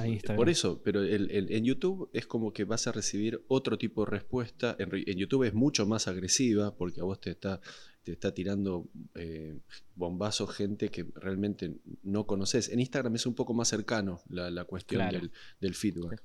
a 0.00 0.06
Instagram. 0.08 0.36
Por 0.36 0.48
eso, 0.48 0.80
pero 0.84 1.02
el- 1.02 1.30
el- 1.30 1.52
en 1.52 1.64
YouTube 1.64 2.08
es 2.12 2.26
como 2.26 2.52
que 2.52 2.64
vas 2.64 2.86
a 2.86 2.92
recibir 2.92 3.42
otro 3.48 3.76
tipo 3.78 4.04
de 4.04 4.10
respuesta. 4.12 4.76
En, 4.78 4.90
YouTube 5.18 5.44
es 5.44 5.54
mucho 5.54 5.86
más 5.86 6.06
agresiva 6.08 6.74
porque 6.76 7.00
a 7.00 7.04
vos 7.04 7.20
te 7.20 7.30
está, 7.30 7.60
te 8.04 8.12
está 8.12 8.32
tirando 8.32 8.86
eh, 9.16 9.58
bombazos 9.96 10.54
gente 10.54 10.88
que 10.90 11.06
realmente 11.16 11.72
no 12.02 12.26
conoces. 12.26 12.68
En 12.68 12.80
Instagram 12.80 13.16
es 13.16 13.26
un 13.26 13.34
poco 13.34 13.52
más 13.54 13.68
cercano 13.68 14.20
la, 14.30 14.50
la 14.50 14.64
cuestión 14.64 15.00
Claro. 15.00 15.18
del, 15.18 15.30
del 15.60 15.74
feedback. 15.74 16.22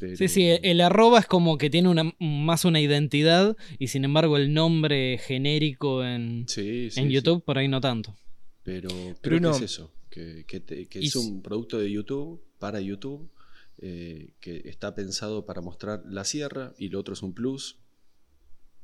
Pero- 0.00 0.16
Sí, 0.16 0.26
sí, 0.28 0.48
el 0.62 0.80
arroba 0.80 1.18
es 1.20 1.26
como 1.26 1.58
que 1.58 1.70
tiene 1.70 1.88
una, 1.88 2.12
más 2.18 2.64
una 2.64 2.80
identidad 2.80 3.56
y 3.78 3.88
sin 3.88 4.04
embargo 4.04 4.36
el 4.38 4.52
nombre 4.52 5.18
genérico 5.18 6.02
en, 6.04 6.46
Sí, 6.48 6.90
sí, 6.90 6.98
en 7.00 7.06
sí. 7.08 7.12
YouTube 7.12 7.44
por 7.44 7.58
ahí 7.58 7.68
no 7.68 7.80
tanto. 7.80 8.16
Pero 8.64 8.88
creo 9.20 9.38
Bruno, 9.38 9.50
que 9.58 9.64
es 9.64 9.72
eso. 9.72 9.92
que, 10.10 10.44
que 10.46 10.60
te- 10.60 10.86
que 10.86 10.98
es 11.00 11.14
Y 11.14 11.18
un 11.18 11.42
producto 11.42 11.78
de 11.78 11.90
YouTube, 11.90 12.42
para 12.58 12.80
YouTube, 12.80 13.30
eh, 13.78 14.30
que 14.40 14.62
está 14.66 14.94
pensado 14.94 15.44
para 15.46 15.60
mostrar 15.60 16.02
la 16.06 16.24
sierra 16.24 16.72
y 16.78 16.88
lo 16.88 16.98
otro 17.00 17.14
es 17.14 17.22
un 17.22 17.32
plus. 17.32 17.76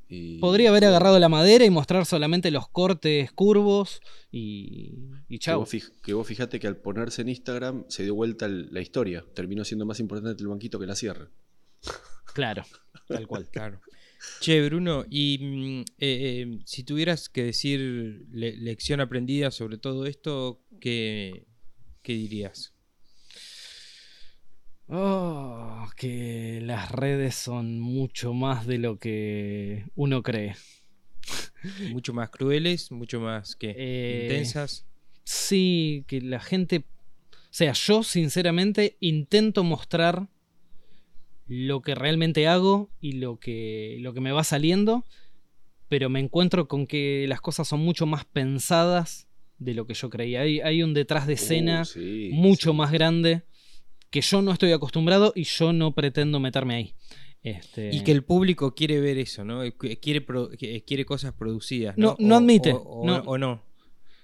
Y- 0.09 0.39
Podría 0.39 0.69
haber 0.69 0.85
agarrado 0.85 1.19
la 1.19 1.27
madera 1.29 1.65
y 1.65 1.69
mostrar 1.69 2.05
solamente 2.05 2.49
los 2.51 2.69
cortes 2.69 3.31
curvos 3.33 4.01
y, 4.31 4.93
y 5.27 5.35
Que 5.35 5.39
chau. 5.39 5.59
vos, 5.59 5.73
fij- 5.73 5.91
que 6.01 6.13
vos 6.13 6.25
fijate 6.25 6.59
que 6.59 6.67
al 6.67 6.77
ponerse 6.77 7.21
en 7.23 7.29
Instagram 7.29 7.83
se 7.89 8.03
dio 8.03 8.15
vuelta 8.15 8.45
el- 8.45 8.69
la 8.73 8.79
historia. 8.81 9.25
Terminó 9.33 9.65
siendo 9.65 9.85
más 9.85 9.99
importante 9.99 10.41
el 10.41 10.47
banquito 10.49 10.79
que 10.79 10.85
la 10.87 10.95
sierra. 10.95 11.29
Claro, 12.33 12.63
tal 13.07 13.25
cual. 13.27 13.47
Claro. 13.51 13.81
Che, 14.41 14.63
Bruno, 14.65 15.05
y 15.09 15.37
mm, 15.41 15.79
eh, 15.79 15.85
eh, 15.99 16.59
si 16.65 16.83
tuvieras 16.83 17.29
que 17.29 17.43
decir 17.43 18.25
le- 18.31 18.55
lección 18.57 18.99
aprendida 18.99 19.49
sobre 19.51 19.77
todo 19.77 20.05
esto, 20.05 20.61
¿qué, 20.79 21.45
qué 22.03 22.13
dirías? 22.13 22.73
Oh, 24.89 25.85
que 25.97 26.59
las 26.61 26.91
redes 26.91 27.35
son 27.35 27.79
mucho 27.79 28.33
más 28.33 28.65
de 28.65 28.77
lo 28.77 28.99
que 28.99 29.85
uno 29.95 30.23
cree. 30.23 30.55
¿Mucho 31.91 32.13
más 32.13 32.29
crueles? 32.29 32.91
¿Mucho 32.91 33.19
más 33.19 33.55
que 33.55 33.75
Eh, 33.77 34.21
intensas? 34.23 34.85
Sí, 35.23 36.05
que 36.07 36.21
la 36.21 36.39
gente... 36.39 36.85
O 37.31 37.53
sea, 37.57 37.73
yo 37.73 38.03
sinceramente 38.03 38.97
intento 38.99 39.63
mostrar 39.63 40.27
lo 41.47 41.81
que 41.81 41.95
realmente 41.95 42.47
hago 42.47 42.89
y 43.01 43.13
lo 43.13 43.39
que, 43.39 43.97
lo 44.01 44.13
que 44.13 44.21
me 44.21 44.31
va 44.31 44.43
saliendo, 44.43 45.05
pero 45.87 46.09
me 46.09 46.19
encuentro 46.19 46.67
con 46.67 46.87
que 46.87 47.25
las 47.27 47.41
cosas 47.41 47.67
son 47.67 47.79
mucho 47.79 48.05
más 48.05 48.25
pensadas 48.25 49.27
de 49.57 49.73
lo 49.73 49.87
que 49.87 49.93
yo 49.95 50.09
creía. 50.09 50.41
Hay, 50.41 50.59
hay 50.59 50.83
un 50.83 50.93
detrás 50.93 51.25
de 51.25 51.33
escena 51.33 51.81
Uh, 51.81 51.85
sí, 51.85 52.29
mucho 52.33 52.71
sí. 52.71 52.77
más 52.77 52.91
grande 52.91 53.43
que 54.09 54.21
yo 54.21 54.41
no 54.41 54.51
estoy 54.51 54.71
acostumbrado 54.71 55.33
y 55.35 55.43
yo 55.43 55.73
no 55.73 55.93
pretendo 55.93 56.39
meterme 56.39 56.75
ahí. 56.75 56.93
Este... 57.43 57.89
Y 57.93 58.03
que 58.03 58.11
el 58.11 58.23
público 58.23 58.73
quiere 58.75 58.99
ver 58.99 59.17
eso, 59.17 59.45
¿no? 59.45 59.61
Que 59.79 59.97
Quiere, 59.99 60.21
pro- 60.21 60.49
que 60.49 60.83
quiere 60.83 61.05
cosas 61.05 61.33
producidas, 61.33 61.97
No, 61.97 62.15
¿no? 62.19 62.35
admite, 62.37 62.73
O, 62.73 62.77
o- 62.77 63.05
no. 63.05 63.17
o 63.25 63.37
no. 63.37 63.63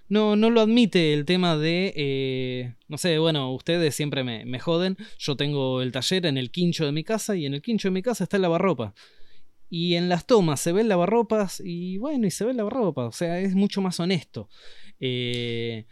No, 0.09 0.35
no 0.35 0.49
lo 0.49 0.61
admite 0.61 1.13
el 1.13 1.25
tema 1.25 1.57
de, 1.57 1.93
eh, 1.95 2.73
no 2.87 2.97
sé, 2.97 3.17
bueno, 3.19 3.51
ustedes 3.53 3.95
siempre 3.95 4.23
me, 4.23 4.45
me 4.45 4.59
joden, 4.59 4.97
yo 5.17 5.35
tengo 5.35 5.81
el 5.81 5.91
taller 5.91 6.25
en 6.25 6.37
el 6.37 6.51
quincho 6.51 6.85
de 6.85 6.91
mi 6.91 7.03
casa 7.03 7.35
y 7.35 7.45
en 7.45 7.53
el 7.53 7.61
quincho 7.61 7.87
de 7.87 7.93
mi 7.93 8.01
casa 8.01 8.25
está 8.25 8.35
el 8.37 8.41
lavarropa. 8.43 8.93
Y 9.75 9.95
en 9.95 10.07
las 10.07 10.27
tomas 10.27 10.59
se 10.59 10.71
ve 10.71 10.81
el 10.81 10.87
lavarropas 10.87 11.59
y 11.65 11.97
bueno, 11.97 12.27
y 12.27 12.29
se 12.29 12.45
ve 12.45 12.51
el 12.51 12.57
lavarropa, 12.57 13.05
o 13.07 13.11
sea, 13.11 13.39
es 13.39 13.55
mucho 13.55 13.81
más 13.81 13.99
honesto. 13.99 14.47
Eh, 14.99 15.87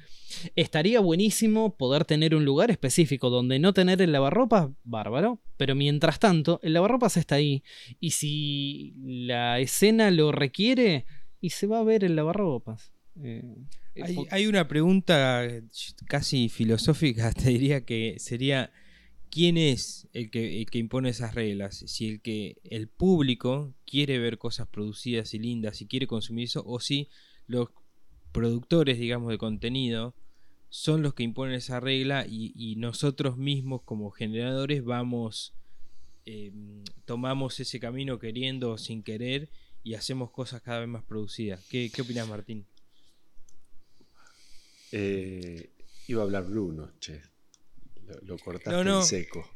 estaría 0.55 0.99
buenísimo 0.99 1.75
poder 1.77 2.05
tener 2.05 2.35
un 2.35 2.45
lugar 2.45 2.69
específico 2.69 3.31
donde 3.31 3.57
no 3.57 3.73
tener 3.73 3.99
el 4.03 4.11
lavarropas, 4.11 4.69
bárbaro, 4.83 5.41
pero 5.57 5.73
mientras 5.73 6.19
tanto, 6.19 6.59
el 6.61 6.73
lavarropas 6.73 7.17
está 7.17 7.33
ahí 7.33 7.63
y 7.99 8.11
si 8.11 8.93
la 9.01 9.59
escena 9.59 10.11
lo 10.11 10.31
requiere, 10.31 11.07
y 11.39 11.49
se 11.49 11.65
va 11.65 11.79
a 11.79 11.83
ver 11.83 12.03
el 12.03 12.15
lavarropas. 12.15 12.93
Eh, 13.23 13.55
Hay, 14.29 14.45
una 14.45 14.67
pregunta 14.67 15.47
casi 16.05 16.49
filosófica, 16.49 17.31
te 17.33 17.49
diría 17.49 17.83
que 17.83 18.17
sería 18.19 18.71
¿quién 19.31 19.57
es 19.57 20.07
el 20.13 20.29
que, 20.29 20.67
impone 20.73 21.09
esas 21.09 21.33
reglas? 21.33 21.83
Si 21.87 22.09
el 22.09 22.21
que 22.21 22.57
el 22.63 22.87
público 22.87 23.73
quiere 23.85 24.19
ver 24.19 24.37
cosas 24.37 24.67
producidas 24.67 25.33
y 25.33 25.39
lindas 25.39 25.81
y 25.81 25.87
quiere 25.87 26.05
consumir 26.05 26.45
eso, 26.45 26.63
o 26.65 26.79
si 26.79 27.09
los 27.47 27.69
productores, 28.31 28.99
digamos, 28.99 29.31
de 29.31 29.37
contenido 29.37 30.13
son 30.69 31.01
los 31.01 31.13
que 31.13 31.23
imponen 31.23 31.55
esa 31.55 31.79
regla 31.79 32.25
y, 32.27 32.75
nosotros 32.77 33.37
mismos 33.37 33.81
como 33.83 34.11
generadores 34.11 34.83
vamos, 34.83 35.53
eh, 36.25 36.51
tomamos 37.05 37.59
ese 37.59 37.79
camino 37.79 38.19
queriendo 38.19 38.71
o 38.71 38.77
sin 38.77 39.03
querer 39.03 39.49
y 39.83 39.95
hacemos 39.95 40.31
cosas 40.31 40.61
cada 40.61 40.81
vez 40.81 40.89
más 40.89 41.03
producidas. 41.03 41.65
¿Qué, 41.69 41.89
qué 41.93 42.01
opinas, 42.03 42.27
Martín? 42.27 42.65
Eh, 44.91 45.71
iba 46.07 46.21
a 46.21 46.25
hablar 46.25 46.45
Bruno, 46.45 46.91
che. 46.99 47.30
Lo, 48.23 48.37
cortaste 48.37 48.69
No, 48.71 48.83
no. 48.83 48.99
en 48.99 49.05
seco. 49.05 49.49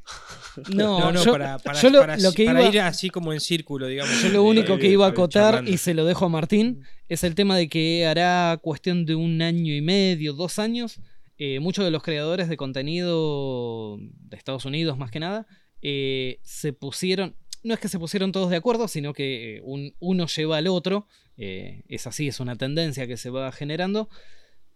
No, 0.73 0.99
No, 0.99 1.11
no, 1.11 1.23
yo, 1.23 1.31
para, 1.31 1.57
para- 1.59 1.81
yo 1.81 1.89
lo, 1.89 1.99
para- 1.99 2.17
lo 2.17 2.31
que 2.31 2.45
para 2.45 2.61
iba, 2.61 2.69
ir 2.69 2.79
así 2.81 3.09
como 3.09 3.33
en 3.33 3.39
círculo, 3.39 3.87
digamos. 3.87 4.21
yo 4.21 4.29
lo 4.29 4.43
único 4.43 4.77
que 4.77 4.87
eh, 4.87 4.91
iba 4.91 5.05
a 5.05 5.09
eh, 5.09 5.11
acotar 5.11 5.67
y 5.67 5.77
se 5.77 5.93
lo 5.93 6.05
dejo 6.05 6.25
a 6.25 6.29
Martín 6.29 6.81
es 7.09 7.23
el 7.23 7.35
tema 7.35 7.57
de 7.57 7.67
que 7.69 8.05
hará 8.05 8.57
cuestión 8.61 9.05
de 9.05 9.15
un 9.15 9.41
año 9.41 9.73
y 9.73 9.81
medio, 9.81 10.33
dos 10.33 10.59
años, 10.59 10.99
eh, 11.37 11.59
muchos 11.59 11.83
de 11.85 11.91
los 11.91 12.01
creadores 12.03 12.47
de 12.49 12.57
contenido 12.57 13.97
de 13.99 14.37
Estados 14.37 14.65
Unidos 14.65 14.97
más 14.97 15.11
que 15.11 15.19
nada 15.19 15.45
eh, 15.81 16.39
se 16.43 16.71
pusieron, 16.73 17.35
no 17.63 17.73
es 17.73 17.79
que 17.79 17.89
se 17.89 17.99
pusieron 17.99 18.31
todos 18.31 18.49
de 18.49 18.55
acuerdo, 18.55 18.87
sino 18.87 19.13
que 19.13 19.59
un- 19.63 19.93
uno 19.99 20.25
lleva 20.27 20.57
al 20.57 20.67
otro, 20.67 21.07
eh, 21.37 21.83
es 21.89 22.07
así, 22.07 22.27
es 22.27 22.39
una 22.39 22.55
tendencia 22.55 23.05
que 23.07 23.17
se 23.17 23.29
va 23.29 23.51
generando, 23.51 24.09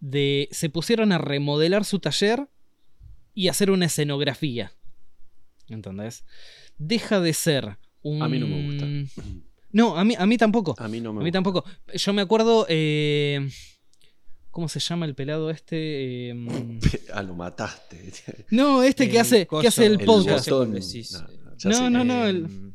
de, 0.02 0.48
se 0.52 0.70
pusieron 0.70 1.12
a 1.12 1.18
remodelar 1.18 1.84
su 1.86 2.00
taller 2.00 2.48
y 3.40 3.48
hacer 3.48 3.72
una 3.72 3.86
escenografía. 3.86 4.74
¿Entendés? 5.70 6.26
Deja 6.78 7.20
de 7.22 7.34
ser 7.34 7.78
un... 8.02 8.22
A 8.22 8.28
mí 8.28 8.38
no 8.40 8.48
me 8.48 8.66
gusta. 8.66 8.86
No, 9.72 9.96
a 9.98 10.04
mí, 10.04 10.16
a 10.18 10.26
mí 10.26 10.38
tampoco. 10.38 10.76
A 10.78 10.88
mí 10.88 11.00
no 11.00 11.14
me 11.14 11.20
A 11.20 11.24
mí 11.24 11.30
gusta. 11.30 11.38
tampoco. 11.38 11.64
Yo 11.94 12.12
me 12.14 12.22
acuerdo. 12.22 12.66
eh, 12.70 13.48
¿Cómo 14.52 14.68
se 14.68 14.80
llama 14.80 15.06
el 15.06 15.16
pelado 15.16 15.50
este? 15.52 16.30
Eh, 16.32 16.36
Ah, 17.14 17.24
lo 17.24 17.34
mataste. 17.36 18.12
no, 18.52 18.84
este 18.84 19.06
que 19.08 19.16
El 19.18 19.22
hace, 19.22 19.48
coso, 19.48 19.62
que 19.62 19.68
hace 19.70 19.86
el 19.86 20.00
el 20.00 20.06
podcast. 20.06 20.50
botón. 20.50 20.78
No, 21.66 21.90
no, 21.90 22.04
No, 22.04 22.04
no, 22.04 22.26
Eh, 22.26 22.30
el- 22.32 22.74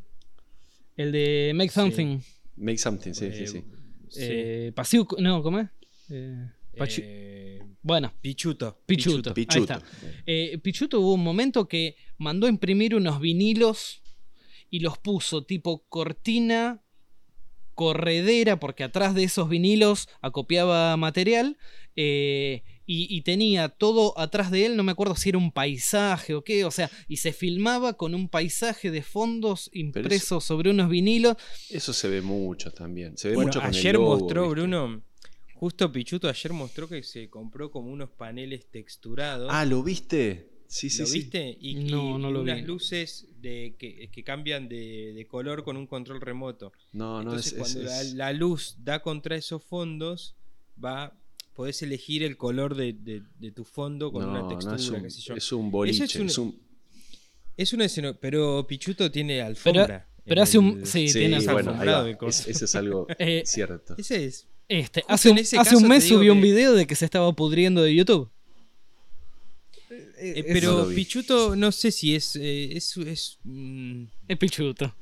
El 0.97 1.13
de 1.13 1.53
Make 1.55 1.71
Sí. 1.71 1.75
Something. 1.75 2.19
Make 2.57 2.79
something, 2.79 3.13
sí, 3.13 3.27
sí, 3.33 3.43
eh, 3.43 3.47
sí. 3.49 3.65
sí. 4.09 4.19
Eh, 4.21 4.73
Pasiu- 4.75 5.19
No, 5.19 5.43
¿cómo 5.43 5.59
es? 5.59 5.69
Eh, 6.11 6.49
Pachu- 6.79 7.03
Eh, 7.05 7.34
bueno, 7.85 8.13
Pichuto. 8.21 8.81
Pichuto. 8.87 9.31
Ahí 9.31 9.35
Pichuto. 9.35 9.75
está. 9.75 9.83
Eh, 10.27 10.59
Pichuto 10.63 10.99
hubo 11.01 11.15
un 11.15 11.23
momento 11.23 11.69
que 11.69 11.95
mandó 12.19 12.47
a 12.47 12.51
imprimir 12.51 12.95
unos 12.97 13.21
vinilos 13.21 14.03
y 14.71 14.81
los 14.81 14.99
puso 14.99 15.45
tipo 15.45 15.85
cortina, 15.89 16.83
corredera, 17.75 18.59
porque 18.59 18.85
atrás 18.85 19.15
de 19.15 19.25
esos 19.25 19.49
vinilos 19.49 20.09
acopiaba 20.21 20.97
material. 20.97 21.57
eh, 21.97 22.63
y, 22.87 23.07
y 23.17 23.23
tenía 23.23 23.71
todo 23.71 24.13
atrás 24.19 24.51
de 24.51 24.67
él, 24.67 24.77
no 24.77 24.83
me 24.83 24.93
acuerdo 24.93 25.17
si 25.17 25.31
era 25.31 25.39
un 25.39 25.53
paisaje 25.53 26.35
o 26.35 26.45
qué, 26.45 26.67
o 26.67 26.71
sea, 26.71 26.91
y 27.09 27.17
se 27.17 27.33
filmaba 27.33 27.95
con 27.95 28.15
un 28.15 28.29
paisaje 28.29 28.91
de 28.91 29.01
fondos 29.03 29.71
impresos 29.73 30.45
sobre 30.45 30.69
unos 30.71 30.91
vinilos. 30.91 31.37
Eso 31.71 31.95
se 31.95 32.09
ve 32.11 32.21
mucho 32.21 32.73
también. 32.73 33.17
Se 33.17 33.29
ve 33.29 33.37
Bueno, 33.37 33.47
mucho 33.49 33.61
con 33.61 33.71
el 33.71 33.77
ayer 33.77 33.95
logo, 33.95 34.19
mostró, 34.19 34.43
¿viste? 34.43 34.55
Bruno, 34.61 35.03
justo 35.55 35.91
Pichuto 35.93 36.29
ayer 36.29 36.53
mostró 36.53 36.89
que 36.89 37.03
se 37.03 37.29
compró 37.31 37.71
como 37.71 37.91
unos 37.91 38.11
paneles 38.11 38.67
texturados. 38.71 39.49
Ah, 39.53 39.65
¿lo 39.65 39.83
viste? 39.83 40.51
Sí, 40.67 40.91
sí, 40.91 41.01
¿Lo 41.01 41.07
sí. 41.07 41.19
viste? 41.21 41.57
Y, 41.61 41.75
No, 41.85 42.19
y- 42.19 42.23
no 42.23 42.31
lo 42.31 42.41
unas 42.43 42.57
vi. 42.57 42.63
luces 42.63 43.27
de, 43.41 43.77
que, 43.79 44.09
que 44.11 44.25
cambian 44.25 44.69
de, 44.69 45.13
de 45.15 45.27
color 45.27 45.63
con 45.63 45.77
un 45.77 45.87
control 45.87 46.21
remoto. 46.21 46.73
No, 46.93 47.17
no, 47.23 47.31
Entonces 47.31 47.47
es, 47.47 47.53
es- 47.53 47.59
cuando 47.59 47.81
es- 47.91 48.13
La, 48.15 48.27
la 48.27 48.33
luz 48.33 48.77
da 48.79 49.01
contra 49.01 49.37
esos 49.37 49.63
fondos, 49.63 50.35
va 50.83 51.17
podés 51.53 51.81
elegir 51.83 52.25
el 52.25 52.37
color 52.37 52.75
de, 52.75 52.93
de- 52.95 53.23
de 53.39 53.53
tu 53.53 53.63
fondo 53.65 54.11
con 54.11 54.23
no, 54.25 54.31
una 54.31 54.41
no, 54.41 54.49
textura, 54.49 54.75
es, 54.77 54.89
un, 54.89 55.03
qué 55.03 55.11
sé 55.11 55.21
yo. 55.21 55.35
es 55.37 55.53
un 55.53 55.71
boliche. 55.71 56.03
es 56.05 56.17
un- 56.17 56.27
es 56.27 56.39
un- 56.39 56.61
Es 57.57 57.73
una 57.73 57.85
escena, 57.85 58.13
pero 58.21 58.67
Pichuto 58.67 59.09
tiene 59.13 59.41
alfombra. 59.41 60.09
pero 60.25 60.43
hace 60.43 60.59
un- 60.59 60.81
el- 60.81 60.87
sí, 60.87 61.07
sí, 61.07 61.21
tiene 61.21 61.37
bueno, 61.37 61.51
ahí 61.53 61.57
alfombrado 61.59 62.03
va. 62.05 62.11
el 62.11 62.17
coso. 62.17 62.51
Es- 62.51 62.57
eso 62.57 62.65
es 62.65 62.75
algo 62.75 63.07
Eh, 63.21 63.43
cierto. 63.47 63.95
Ese 63.97 64.25
es. 64.25 64.49
Este, 64.69 65.01
Justo 65.03 65.13
hace 65.15 65.31
un, 65.31 65.39
hace 65.39 65.57
caso 65.57 65.79
un 65.79 65.89
mes 65.89 66.05
subió 66.09 66.33
un 66.33 66.41
video 66.41 66.73
de 66.73 66.87
que 66.87 66.95
se 66.95 67.05
estaba 67.05 67.33
pudriendo 67.35 67.83
de 67.83 67.95
YouTube. 67.95 68.31
Eh, 70.17 70.45
pero 70.53 70.73
no 70.73 70.79
lo 70.79 70.87
vi. 70.89 70.95
Pichuto 70.97 71.55
no 71.57 71.71
sé 71.73 71.91
si 71.91 72.15
es. 72.15 72.37
eh, 72.37 72.77
es, 72.77 72.97
es, 72.97 73.39
mm, 73.45 74.05
Es 74.29 74.39
pichuto. 74.39 74.95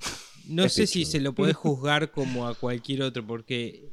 no 0.49 0.65
Es 0.65 0.73
sé 0.73 0.87
si 0.87 1.05
se 1.05 1.21
lo 1.21 1.33
podés 1.35 1.57
juzgar 1.57 2.11
como 2.11 2.49
a 2.49 2.55
cualquier 2.55 3.03
otro, 3.03 3.25
porque 3.27 3.89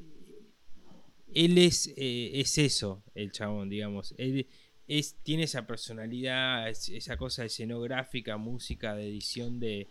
él 1.34 1.58
es, 1.60 1.94
eh, 1.98 2.32
es 2.36 2.58
eso, 2.58 3.04
el 3.14 3.32
chabón, 3.32 3.70
digamos. 3.70 4.16
Él 4.18 4.48
es, 4.88 5.16
tiene 5.22 5.44
esa 5.44 5.68
personalidad, 5.68 6.68
es- 6.70 6.90
esa 6.90 7.16
cosa 7.18 7.46
escenográfica, 7.46 8.38
música, 8.38 8.96
de 8.96 9.08
edición, 9.08 9.60
de, 9.60 9.88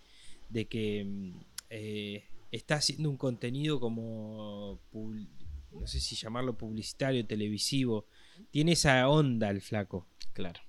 de 0.48 0.66
que 0.66 1.04
mm, 1.04 1.32
eh, 1.70 2.24
está 2.50 2.76
haciendo 2.76 3.08
un 3.10 3.16
contenido 3.16 3.78
como, 3.78 4.80
no 5.72 5.86
sé 5.86 6.00
si 6.00 6.16
llamarlo 6.16 6.56
publicitario, 6.56 7.24
televisivo. 7.26 8.06
Tiene 8.50 8.72
esa 8.72 9.08
onda 9.08 9.50
el 9.50 9.60
flaco. 9.60 10.06
Claro. 10.32 10.60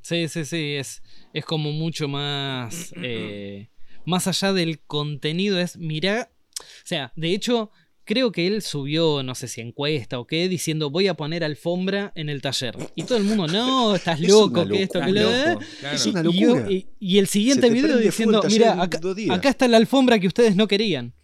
Sí, 0.00 0.26
sí, 0.28 0.44
sí, 0.44 0.74
es, 0.74 1.02
es 1.32 1.44
como 1.44 1.72
mucho 1.72 2.08
más... 2.08 2.92
eh, 3.02 3.68
más 4.04 4.26
allá 4.26 4.52
del 4.52 4.80
contenido, 4.80 5.58
es 5.60 5.76
mirá... 5.76 6.30
O 6.58 6.64
sea, 6.84 7.12
de 7.16 7.32
hecho, 7.34 7.70
creo 8.04 8.30
que 8.32 8.46
él 8.46 8.62
subió, 8.62 9.22
no 9.22 9.34
sé 9.34 9.48
si 9.48 9.60
encuesta 9.60 10.18
o 10.18 10.26
qué, 10.26 10.48
diciendo 10.48 10.90
voy 10.90 11.08
a 11.08 11.14
poner 11.14 11.42
alfombra 11.44 12.12
en 12.14 12.28
el 12.28 12.40
taller. 12.42 12.76
Y 12.94 13.04
todo 13.04 13.18
el 13.18 13.24
mundo, 13.24 13.46
no, 13.46 13.94
estás 13.96 14.20
Es 14.20 14.28
loco, 14.28 14.66
que 14.68 14.82
esto, 14.82 15.00
que 15.00 15.12
lo 15.12 15.28
claro. 15.30 15.60
Es 15.92 16.06
una 16.06 16.20
y, 16.22 16.40
yo- 16.40 16.48
locura. 16.56 16.70
y- 16.70 16.86
y 17.00 17.18
el 17.18 17.26
siguiente 17.28 17.70
video 17.70 17.96
diciendo, 17.98 18.42
mira, 18.48 18.80
acá, 18.82 18.98
dos 18.98 19.16
días". 19.16 19.36
acá 19.36 19.48
está 19.50 19.66
la 19.68 19.76
alfombra 19.76 20.18
que 20.18 20.26
ustedes 20.26 20.54
no 20.56 20.66
querían. 20.68 21.14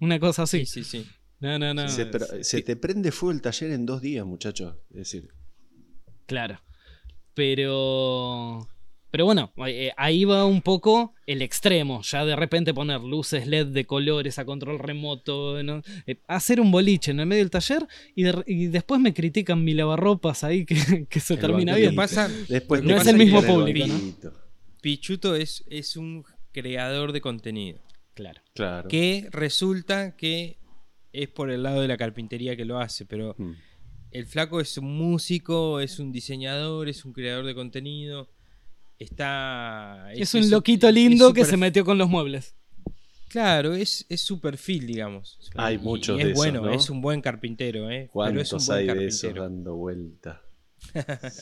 Una 0.00 0.18
cosa 0.18 0.42
así. 0.42 0.66
Sí, 0.66 0.82
sí, 0.82 1.02
sí. 1.02 1.06
No, 1.42 1.58
no, 1.58 1.74
no. 1.74 1.88
se, 1.88 2.02
es- 2.02 2.08
pre- 2.08 2.44
se 2.44 2.62
te 2.62 2.76
prende 2.76 3.12
fuego 3.12 3.32
el 3.32 3.42
taller 3.42 3.72
en 3.72 3.84
dos 3.84 4.00
días, 4.00 4.24
muchachos. 4.24 4.76
Es 4.90 4.96
decir, 4.96 5.28
Claro. 6.26 6.60
Pero. 7.34 8.68
Pero 9.10 9.26
bueno, 9.26 9.52
eh, 9.66 9.92
ahí 9.98 10.24
va 10.24 10.46
un 10.46 10.62
poco 10.62 11.12
el 11.26 11.42
extremo. 11.42 12.00
Ya 12.02 12.24
de 12.24 12.34
repente 12.34 12.72
poner 12.72 13.02
luces 13.02 13.46
LED 13.46 13.66
de 13.66 13.84
colores 13.84 14.38
a 14.38 14.46
control 14.46 14.78
remoto. 14.78 15.62
¿no? 15.62 15.82
Eh, 16.06 16.16
hacer 16.28 16.60
un 16.62 16.70
boliche 16.72 17.10
en 17.10 17.20
el 17.20 17.26
medio 17.26 17.42
del 17.42 17.50
taller 17.50 17.86
y, 18.14 18.22
de- 18.22 18.42
y 18.46 18.66
después 18.68 19.02
me 19.02 19.12
critican 19.12 19.62
mi 19.62 19.74
lavarropas 19.74 20.44
ahí 20.44 20.64
que, 20.64 20.76
que 21.10 21.20
se 21.20 21.34
El 21.34 21.40
termina 21.40 21.76
bien. 21.76 21.94
pasa- 21.94 22.30
después 22.48 22.82
No 22.82 22.96
es 22.96 23.06
el 23.06 23.18
mismo 23.18 23.42
público. 23.42 23.86
Pichuto 24.80 25.34
es, 25.36 25.62
es 25.68 25.96
un 25.98 26.24
creador 26.52 27.12
de 27.12 27.20
contenido. 27.20 27.80
Claro. 28.14 28.40
Claro. 28.54 28.88
Que 28.88 29.28
resulta 29.30 30.16
que 30.16 30.56
es 31.12 31.28
por 31.28 31.50
el 31.50 31.62
lado 31.62 31.80
de 31.80 31.88
la 31.88 31.96
carpintería 31.96 32.56
que 32.56 32.64
lo 32.64 32.78
hace, 32.78 33.04
pero 33.06 33.34
Mm. 33.38 33.52
el 34.12 34.26
flaco 34.26 34.60
es 34.60 34.76
un 34.78 34.96
músico, 34.96 35.80
es 35.80 35.98
un 35.98 36.12
diseñador, 36.12 36.88
es 36.88 37.04
un 37.04 37.12
creador 37.12 37.44
de 37.46 37.54
contenido. 37.54 38.28
Está. 38.98 40.12
Es, 40.14 40.32
un 40.34 40.48
loquito 40.50 40.90
lindo 40.90 41.32
que 41.32 41.44
se 41.44 41.56
metió 41.56 41.84
con 41.84 41.98
los 41.98 42.08
muebles. 42.08 42.54
Claro, 43.28 43.72
es, 43.74 44.04
es 44.08 44.20
su 44.20 44.40
perfil, 44.40 44.86
digamos. 44.86 45.38
Hay 45.56 45.76
Y- 45.76 45.78
muchos 45.78 46.20
y 46.20 46.22
de 46.22 46.30
es 46.30 46.32
esos, 46.32 46.36
bueno, 46.44 46.60
¿no? 46.62 46.72
es 46.72 46.88
un 46.90 47.00
buen 47.00 47.20
carpintero, 47.20 47.90
¿eh? 47.90 48.10
Pero 48.12 48.40
es 48.40 48.52
un 48.52 48.58
¿Cuántos 48.58 48.66
buen 48.68 48.78
hay 48.90 48.98
de 48.98 49.06
esos 49.06 49.34
dando 49.34 49.74
vuelta? 49.74 50.42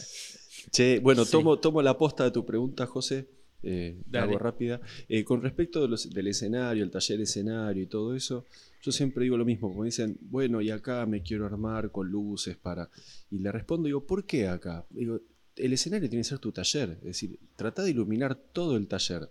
che, 0.70 1.00
bueno, 1.00 1.24
Sí. 1.24 1.32
tomo, 1.32 1.58
tomo 1.58 1.82
la 1.82 1.96
posta 1.98 2.24
de 2.24 2.30
tu 2.30 2.44
pregunta, 2.46 2.86
José. 2.86 3.26
Eh, 3.62 4.00
hago 4.14 4.38
rápida. 4.38 4.80
Eh, 5.08 5.22
con 5.24 5.42
respecto 5.42 5.82
de 5.82 5.88
los- 5.88 6.08
del 6.10 6.28
escenario, 6.28 6.82
el 6.82 6.90
taller 6.90 7.20
escenario 7.20 7.82
y 7.82 7.86
todo 7.86 8.14
eso, 8.14 8.46
yo 8.82 8.92
siempre 8.92 9.24
digo 9.24 9.36
lo 9.36 9.44
mismo, 9.44 9.74
me 9.74 9.86
dicen, 9.86 10.18
bueno, 10.22 10.60
y 10.60 10.70
acá 10.70 11.04
me 11.06 11.22
quiero 11.22 11.46
armar 11.46 11.90
con 11.90 12.08
luces 12.08 12.56
para... 12.56 12.88
Y 13.30 13.38
le 13.38 13.52
respondo, 13.52 13.86
digo, 13.86 14.06
¿por 14.06 14.24
qué 14.24 14.48
acá? 14.48 14.86
Digo, 14.90 15.20
el 15.56 15.72
escenario 15.72 16.08
tiene 16.08 16.22
que 16.22 16.28
ser 16.28 16.38
tu 16.38 16.52
taller, 16.52 16.90
es 17.00 17.04
decir, 17.04 17.38
trata 17.56 17.82
de 17.82 17.90
iluminar 17.90 18.34
todo 18.34 18.76
el 18.76 18.86
taller. 18.88 19.28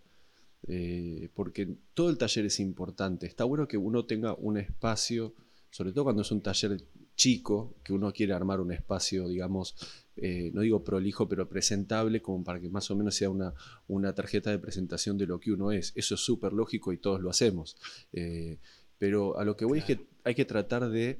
eh, 0.67 1.29
porque 1.33 1.67
todo 1.93 2.09
el 2.09 2.17
taller 2.17 2.45
es 2.45 2.59
importante. 2.59 3.25
Está 3.25 3.43
bueno 3.43 3.67
que 3.67 3.77
uno 3.77 4.05
tenga 4.05 4.33
un 4.35 4.57
espacio, 4.57 5.33
sobre 5.69 5.91
todo 5.93 6.03
cuando 6.05 6.21
es 6.21 6.31
un 6.31 6.41
taller 6.41 6.83
chico, 7.15 7.75
que 7.83 7.93
uno 7.93 8.11
quiere 8.13 8.33
armar 8.33 8.59
un 8.61 8.71
espacio, 8.71 9.27
digamos, 9.27 9.75
eh, 10.15 10.51
no 10.53 10.61
digo 10.61 10.83
prolijo, 10.83 11.27
pero 11.27 11.47
presentable, 11.49 12.21
como 12.21 12.43
para 12.43 12.59
que 12.59 12.69
más 12.69 12.89
o 12.91 12.95
menos 12.95 13.15
sea 13.15 13.29
una, 13.29 13.53
una 13.87 14.13
tarjeta 14.13 14.51
de 14.51 14.59
presentación 14.59 15.17
de 15.17 15.27
lo 15.27 15.39
que 15.39 15.51
uno 15.51 15.71
es. 15.71 15.91
Eso 15.95 16.15
es 16.15 16.21
súper 16.21 16.53
lógico 16.53 16.93
y 16.93 16.97
todos 16.97 17.21
lo 17.21 17.29
hacemos. 17.29 17.77
Eh, 18.13 18.59
pero 18.99 19.39
a 19.39 19.45
lo 19.45 19.55
que 19.55 19.65
voy 19.65 19.79
es 19.79 19.85
que 19.85 19.99
hay 20.23 20.35
que 20.35 20.45
tratar 20.45 20.89
de, 20.89 21.19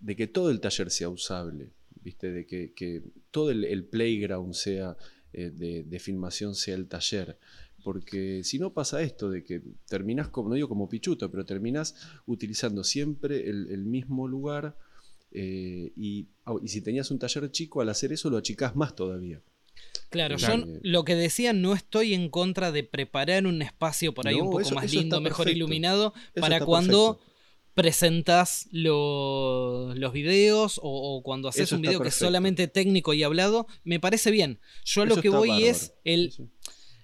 de 0.00 0.16
que 0.16 0.26
todo 0.26 0.50
el 0.50 0.60
taller 0.60 0.90
sea 0.90 1.10
usable, 1.10 1.72
¿viste? 2.02 2.30
De 2.32 2.46
que, 2.46 2.72
que 2.72 3.02
todo 3.30 3.50
el, 3.50 3.64
el 3.64 3.84
playground 3.84 4.54
sea 4.54 4.96
eh, 5.32 5.50
de, 5.50 5.82
de 5.82 5.98
filmación 5.98 6.54
sea 6.54 6.76
el 6.76 6.86
taller. 6.86 7.36
Porque 7.84 8.42
si 8.42 8.58
no 8.58 8.72
pasa 8.72 9.02
esto 9.02 9.30
de 9.30 9.44
que 9.44 9.62
terminás, 9.88 10.28
como, 10.28 10.48
no 10.48 10.54
digo 10.54 10.68
como 10.68 10.88
pichuto, 10.88 11.30
pero 11.30 11.44
terminás 11.44 11.94
utilizando 12.26 12.82
siempre 12.82 13.48
el, 13.48 13.70
el 13.70 13.84
mismo 13.84 14.26
lugar 14.26 14.76
eh, 15.30 15.92
y, 15.94 16.28
y 16.62 16.68
si 16.68 16.80
tenías 16.80 17.10
un 17.10 17.18
taller 17.18 17.50
chico, 17.50 17.80
al 17.80 17.88
hacer 17.88 18.12
eso 18.12 18.30
lo 18.30 18.38
achicás 18.38 18.74
más 18.74 18.96
todavía. 18.96 19.40
Claro, 20.10 20.36
yo 20.36 20.48
lo 20.82 21.04
que 21.04 21.14
decía, 21.14 21.52
no 21.52 21.74
estoy 21.74 22.14
en 22.14 22.28
contra 22.30 22.72
de 22.72 22.84
preparar 22.84 23.46
un 23.46 23.60
espacio 23.62 24.14
por 24.14 24.28
ahí 24.28 24.36
No, 24.36 24.44
un 24.44 24.50
poco 24.50 24.60
eso- 24.60 24.74
más 24.74 24.84
eso 24.84 25.00
lindo, 25.00 25.20
mejor 25.20 25.44
perfecto. 25.46 25.56
iluminado, 25.56 26.14
Eso 26.34 26.40
para 26.40 26.60
cuando 26.64 27.14
perfecto. 27.16 27.32
presentas 27.74 28.68
lo- 28.72 29.94
los 29.94 30.12
videos 30.12 30.78
o, 30.78 30.82
o 31.16 31.22
cuando 31.22 31.48
haces 31.48 31.72
un 31.72 31.82
video 31.82 32.00
que 32.00 32.08
es 32.08 32.14
solamente 32.14 32.68
técnico 32.68 33.12
y 33.14 33.22
hablado, 33.22 33.66
me 33.84 34.00
parece 34.00 34.30
bien. 34.30 34.60
Yo 34.84 35.02
a 35.02 35.06
lo 35.06 35.20
que 35.20 35.28
voy 35.28 35.48
bárbaro. 35.50 35.66
es 35.70 35.92
el 36.04 36.32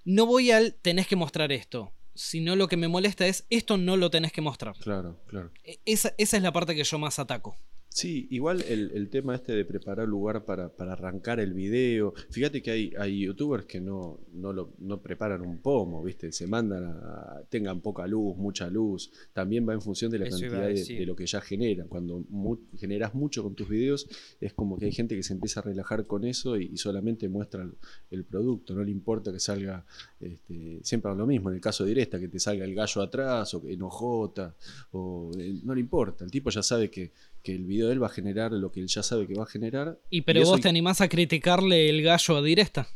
no 0.05 0.27
voy 0.27 0.51
al 0.51 0.75
tenés 0.75 1.07
que 1.07 1.15
mostrar 1.17 1.53
esto, 1.53 1.93
sino 2.15 2.57
lo 2.57 2.69
que 2.69 2.77
me 2.77 2.89
molesta 2.89 3.27
es 3.27 3.47
esto 3.51 3.77
no 3.79 3.97
lo 3.97 4.11
tenés 4.11 4.33
que 4.33 4.41
mostrar. 4.41 4.77
Claro, 4.79 5.21
claro. 5.27 5.51
E- 5.65 5.81
Esa, 5.85 6.15
esa 6.19 6.37
es 6.37 6.43
la 6.43 6.53
parte 6.53 6.75
que 6.75 6.85
yo 6.85 6.99
más 6.99 7.19
ataco. 7.19 7.57
Sí, 7.95 8.27
igual 8.31 8.63
el, 8.69 8.91
el 8.95 9.11
tema 9.11 9.35
este 9.35 9.53
de 9.53 9.67
preparar 9.67 10.09
lugar 10.09 10.47
para, 10.47 10.71
para 10.71 10.95
arrancar 10.95 11.41
el 11.41 11.53
video. 11.53 12.15
Fíjate 12.31 12.63
que 12.63 12.71
hay, 12.71 12.93
hay 12.99 13.21
youtubers 13.21 13.67
que 13.67 13.81
no, 13.83 14.19
no, 14.33 14.53
lo, 14.55 14.71
no 14.79 15.03
preparan 15.03 15.43
un 15.43 15.59
pomo, 15.59 16.03
¿viste? 16.03 16.33
Se 16.33 16.47
mandan 16.47 16.85
a. 16.85 17.43
tengan 17.51 17.81
poca 17.83 18.07
luz, 18.07 18.35
mucha 18.39 18.69
luz. 18.71 19.11
También 19.35 19.69
va 19.69 19.75
en 19.75 19.83
función 19.83 20.11
de 20.11 20.19
la 20.21 20.27
Eso 20.27 20.39
cantidad 20.39 20.69
de, 20.69 21.07
lo 21.07 21.15
que 21.15 21.27
ya 21.27 21.43
generan. 21.43 21.87
Cuando 21.87 22.25
mu- 22.31 22.57
generas 22.79 23.15
mucho 23.15 23.43
con 23.43 23.55
tus 23.55 23.69
videos, 23.69 24.09
es 24.41 24.55
como 24.55 24.79
que 24.79 24.87
hay 24.87 24.93
gente 24.93 25.15
que 25.15 25.23
se 25.23 25.35
empieza 25.35 25.61
a 25.61 25.65
relajar 25.65 26.07
con 26.07 26.25
eso 26.25 26.57
y, 26.57 26.71
y 26.73 26.79
solamente 26.79 27.29
muestra 27.29 27.63
el, 27.63 27.75
el 28.11 28.25
producto. 28.25 28.75
No 28.75 28.85
le 28.85 28.91
importa 28.91 29.31
que 29.33 29.39
salga. 29.39 29.85
Este, 30.19 30.81
siempre 30.83 31.15
lo 31.15 31.27
mismo, 31.27 31.51
en 31.51 31.57
el 31.57 31.61
caso 31.61 31.85
de 31.85 31.91
Diresta, 31.91 32.19
que 32.19 32.29
te 32.29 32.39
salga 32.39 32.65
el 32.65 32.75
gallo 32.75 33.03
atrás 33.03 33.53
o 33.53 33.63
que 33.63 33.75
enojota. 33.75 34.55
O, 34.93 35.31
eh, 35.39 35.61
no 35.63 35.75
le 35.75 35.81
importa. 35.81 36.25
El 36.25 36.31
tipo 36.31 36.49
ya 36.49 36.63
sabe 36.63 36.89
que 36.91 37.11
que 37.43 37.55
el 37.55 37.65
video 37.65 37.89
de 37.89 37.95
él 37.95 38.03
va 38.03 38.07
a 38.07 38.11
generar 38.11 38.53
lo 38.53 38.71
que 38.71 38.81
él 38.81 38.87
ya 38.89 39.03
sabe 39.03 39.27
que 39.27 39.35
va 39.35 39.43
a 39.45 39.47
generar. 39.47 39.99
Y 40.11 40.23
pero 40.23 40.43
vos 40.45 40.61
te 40.61 40.69
animás 40.69 41.01
a 41.01 41.09
criticarle 41.09 41.89
el 41.91 42.03
gallo 42.03 42.37
a 42.37 42.43
Diresta. 42.43 42.89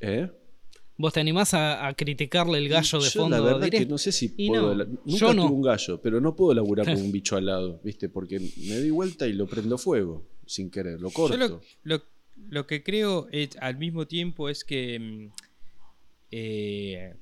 ¿Eh? 0.00 0.30
Vos 0.96 1.12
te 1.14 1.20
animás 1.20 1.54
a, 1.54 1.86
a 1.86 1.94
criticarle 1.94 2.58
el 2.58 2.68
gallo 2.68 2.98
de 2.98 3.08
Yo 3.08 3.22
fondo 3.22 3.36
la 3.38 3.50
a 3.50 3.54
verdad 3.54 3.70
que 3.70 3.86
no 3.86 3.96
sé 3.98 4.12
si 4.12 4.34
Y 4.36 4.48
puedo. 4.48 4.68
no, 4.68 4.74
la- 4.74 4.84
yo 4.84 4.92
nunca 5.04 5.34
no. 5.34 5.46
tuve 5.46 5.56
un 5.56 5.62
gallo, 5.62 6.00
pero 6.02 6.20
no 6.20 6.36
puedo 6.36 6.52
laburar 6.54 6.86
con 6.86 7.02
un 7.02 7.10
bicho 7.12 7.36
al 7.36 7.46
lado, 7.46 7.80
¿viste? 7.82 8.08
Porque 8.10 8.38
me 8.38 8.76
doy 8.78 8.90
vuelta 8.90 9.26
y 9.26 9.32
lo 9.32 9.46
prendo 9.46 9.78
fuego, 9.78 10.26
sin 10.46 10.70
querer, 10.70 11.00
lo 11.00 11.10
corto. 11.10 11.36
Yo 11.36 11.48
lo, 11.48 11.60
lo- 11.84 12.02
lo 12.48 12.66
que 12.66 12.82
creo 12.82 13.28
es, 13.32 13.50
al 13.60 13.76
mismo 13.78 14.06
tiempo 14.06 14.48
es 14.48 14.62
que, 14.64 14.98
mm, 14.98 15.32
eh, 16.30 17.14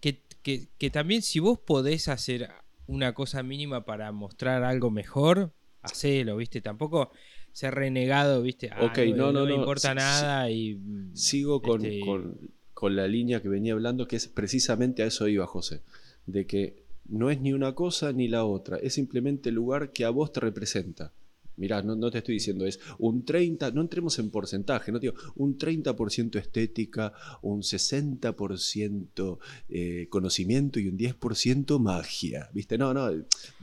que, 0.00 0.20
que- 0.42 0.68
que 0.78 0.90
también 0.90 1.22
si 1.22 1.38
vos 1.38 1.58
podés 1.58 2.08
hacer 2.08 2.48
una 2.86 3.12
cosa 3.14 3.42
mínima 3.42 3.84
para 3.84 4.10
mostrar 4.12 4.64
algo 4.64 4.90
mejor, 4.90 5.52
hacelo, 5.82 6.36
¿viste? 6.36 6.60
Tampoco 6.60 7.10
ser 7.52 7.74
renegado, 7.74 8.42
¿viste? 8.42 8.70
Ah, 8.70 8.92
no, 9.14 9.32
no, 9.32 9.44
importa 9.54 9.94
nada 9.94 10.50
y... 10.50 10.74
mm, 10.74 11.16
Sigo 11.16 11.60
con, 11.60 11.84
este, 11.84 12.00
con- 12.00 12.36
con 12.74 12.96
la 12.96 13.06
línea 13.06 13.42
que 13.42 13.48
venía 13.48 13.72
hablando, 13.74 14.06
que 14.08 14.16
es 14.16 14.28
precisamente 14.28 15.02
a 15.02 15.06
eso 15.06 15.28
iba, 15.28 15.46
José. 15.46 15.82
De 16.26 16.46
que 16.46 16.82
no 17.08 17.30
es 17.30 17.40
ni 17.40 17.52
una 17.52 17.74
cosa 17.74 18.12
ni 18.12 18.28
la 18.28 18.44
otra, 18.44 18.76
es 18.78 18.94
simplemente 18.94 19.48
el 19.50 19.56
lugar 19.56 19.92
que 19.92 20.04
a 20.04 20.10
vos 20.10 20.32
te 20.32 20.40
representa. 20.40 21.12
Mirá, 21.60 21.82
no, 21.82 22.10
te 22.10 22.18
estoy 22.18 22.34
diciendo 22.36 22.64
es 22.66 22.80
un 22.98 23.24
30, 23.24 23.70
no 23.70 23.82
entremos 23.82 24.18
en 24.18 24.30
porcentaje, 24.30 24.90
no 24.90 24.98
digo 24.98 25.14
un 25.36 25.58
30% 25.58 26.38
estética, 26.38 27.12
un 27.42 27.62
60% 27.62 29.38
eh, 29.68 30.06
conocimiento 30.08 30.80
y 30.80 30.88
un 30.88 30.96
10% 30.96 31.78
magia, 31.78 32.48
¿viste? 32.52 32.78
No, 32.78 32.94
no, 32.94 33.10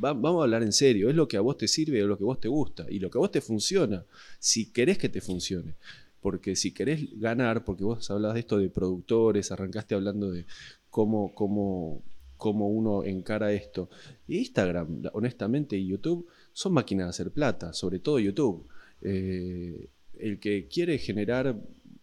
va- 0.04 0.14
vamos 0.14 0.41
a 0.41 0.43
hablar 0.43 0.64
en 0.64 0.72
serio, 0.74 1.10
es 1.10 1.16
lo 1.16 1.28
que 1.28 1.38
a 1.38 1.41
vos 1.41 1.58
te 1.58 1.68
sirve 1.68 2.04
o 2.04 2.08
lo 2.08 2.18
que 2.18 2.24
a 2.24 2.28
vos 2.28 2.39
te 2.39 2.48
gusta 2.48 2.86
y 2.89 3.00
lo 3.00 3.10
que 3.10 3.18
a 3.18 3.22
vos 3.22 3.32
te 3.32 3.41
funciona, 3.41 4.06
si 4.39 4.68
querés 4.72 4.98
que 4.98 5.10
te 5.10 5.20
funcione. 5.20 5.74
Porque 6.22 6.56
si 6.56 6.72
querés 6.72 7.20
ganar, 7.20 7.64
porque 7.64 7.84
vos 7.84 8.10
hablabas 8.12 8.34
de 8.36 8.39
esto 8.41 8.58
de 8.58 8.70
productores, 8.70 9.52
arrancaste 9.52 9.95
hablando 9.95 10.32
de 10.32 10.45
cómo, 10.89 11.34
cómo, 11.34 12.02
cómo 12.38 12.68
uno 12.70 13.04
encara 13.04 13.54
esto. 13.54 13.89
Instagram, 14.28 15.04
honestamente, 15.14 15.78
y 15.78 15.88
YouTube 15.88 16.28
son 16.58 16.74
máquinas 16.74 17.05
de 17.05 17.10
hacer 17.12 17.32
plata, 17.32 17.72
sobre 17.72 17.99
todo 17.99 18.18
YouTube. 18.18 18.68
Eh, 19.03 19.91
el 20.18 20.39
que 20.39 20.68
quiere 20.68 20.97
generar 20.97 21.55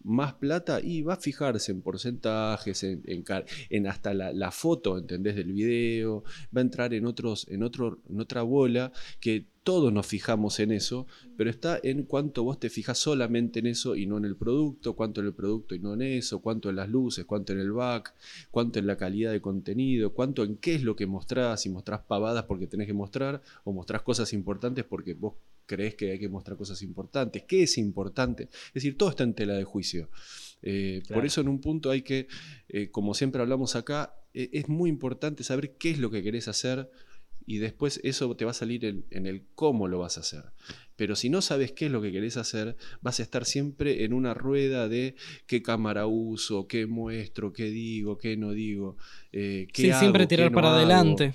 más 0.04 0.34
plata 0.34 0.80
y 0.80 1.02
va 1.02 1.14
a 1.14 1.16
fijarse 1.16 1.72
en 1.72 1.82
porcentajes, 1.82 2.84
en, 2.84 3.86
hasta 3.88 4.14
la, 4.14 4.32
la 4.32 4.52
foto, 4.52 4.96
¿entendés? 4.96 5.34
Del 5.34 5.52
video, 5.52 6.22
va 6.56 6.60
a 6.60 6.62
entrar 6.62 6.94
en, 6.94 7.04
otros, 7.04 7.48
en, 7.48 7.64
otro, 7.64 7.98
en 8.08 8.20
otra 8.20 8.42
bola 8.42 8.92
que 9.18 9.48
todos 9.64 9.92
nos 9.92 10.06
fijamos 10.06 10.60
en 10.60 10.70
eso, 10.70 11.06
pero 11.36 11.48
está 11.48 11.80
en 11.82 12.04
cuánto 12.04 12.44
vos 12.44 12.60
te 12.60 12.68
fijas 12.68 12.98
solamente 12.98 13.58
en 13.58 13.66
eso 13.66 13.96
y 13.96 14.06
no 14.06 14.18
en 14.18 14.26
el 14.26 14.36
producto, 14.36 14.94
cuánto 14.94 15.22
en 15.22 15.26
el 15.28 15.32
producto 15.32 15.74
y 15.74 15.78
no 15.78 15.94
en 15.94 16.02
eso, 16.02 16.40
cuánto 16.40 16.68
en 16.68 16.76
las 16.76 16.90
luces, 16.90 17.24
cuánto 17.24 17.54
en 17.54 17.60
el 17.60 17.72
back, 17.72 18.14
cuánto 18.50 18.78
en 18.78 18.86
la 18.86 18.96
calidad 18.96 19.32
de 19.32 19.40
contenido, 19.40 20.12
cuánto 20.12 20.44
en 20.44 20.58
qué 20.58 20.74
es 20.74 20.82
lo 20.82 20.94
que 20.94 21.06
mostrás, 21.06 21.62
si 21.62 21.70
mostrás 21.70 22.02
pavadas 22.02 22.44
porque 22.44 22.66
tenés 22.66 22.86
que 22.86 22.92
mostrar 22.92 23.42
o 23.64 23.72
mostrás 23.72 24.02
cosas 24.02 24.32
importantes 24.34 24.84
porque 24.84 25.14
vos 25.14 25.34
crees 25.66 25.94
que 25.94 26.12
hay 26.12 26.18
que 26.18 26.28
mostrar 26.28 26.58
cosas 26.58 26.82
importantes, 26.82 27.44
qué 27.44 27.62
es 27.62 27.78
importante, 27.78 28.50
es 28.68 28.74
decir, 28.74 28.98
todo 28.98 29.08
está 29.08 29.24
en 29.24 29.34
tela 29.34 29.54
de 29.54 29.64
juicio. 29.64 30.10
Eh, 30.60 31.00
Claro. 31.06 31.20
Por 31.20 31.26
eso 31.26 31.40
en 31.40 31.48
un 31.48 31.60
punto 31.60 31.90
hay 31.90 32.02
que, 32.02 32.28
eh, 32.68 32.90
como 32.90 33.14
siempre 33.14 33.40
hablamos 33.40 33.76
acá, 33.76 34.14
eh, 34.34 34.50
es 34.52 34.68
muy 34.68 34.90
importante 34.90 35.42
saber 35.42 35.76
qué 35.76 35.90
es 35.90 35.98
lo 35.98 36.10
que 36.10 36.22
querés 36.22 36.48
hacer 36.48 36.90
y 37.46 37.58
después 37.58 38.00
eso 38.04 38.34
te 38.36 38.44
va 38.44 38.52
a 38.52 38.54
salir 38.54 38.84
en, 38.84 39.04
en, 39.10 39.26
el 39.26 39.44
cómo 39.54 39.88
lo 39.88 39.98
vas 39.98 40.16
a 40.16 40.20
hacer. 40.20 40.44
Pero 40.96 41.16
si 41.16 41.28
no 41.28 41.42
sabes 41.42 41.72
qué 41.72 41.86
es 41.86 41.92
lo 41.92 42.00
que 42.00 42.12
querés 42.12 42.36
hacer, 42.36 42.76
vas 43.00 43.20
a 43.20 43.22
estar 43.22 43.44
siempre 43.44 44.04
en 44.04 44.12
una 44.12 44.34
rueda 44.34 44.88
de 44.88 45.16
qué 45.46 45.62
cámara 45.62 46.06
uso, 46.06 46.66
qué 46.66 46.86
muestro, 46.86 47.52
qué 47.52 47.64
digo, 47.64 48.16
qué 48.18 48.36
no 48.36 48.52
digo. 48.52 48.96
Eh, 49.32 49.68
qué 49.72 49.82
sí, 49.82 49.90
hago, 49.90 50.00
siempre 50.00 50.24
qué 50.24 50.28
tirar 50.28 50.52
no 50.52 50.54
para 50.54 50.68
hago. 50.68 50.76
adelante. 50.76 51.34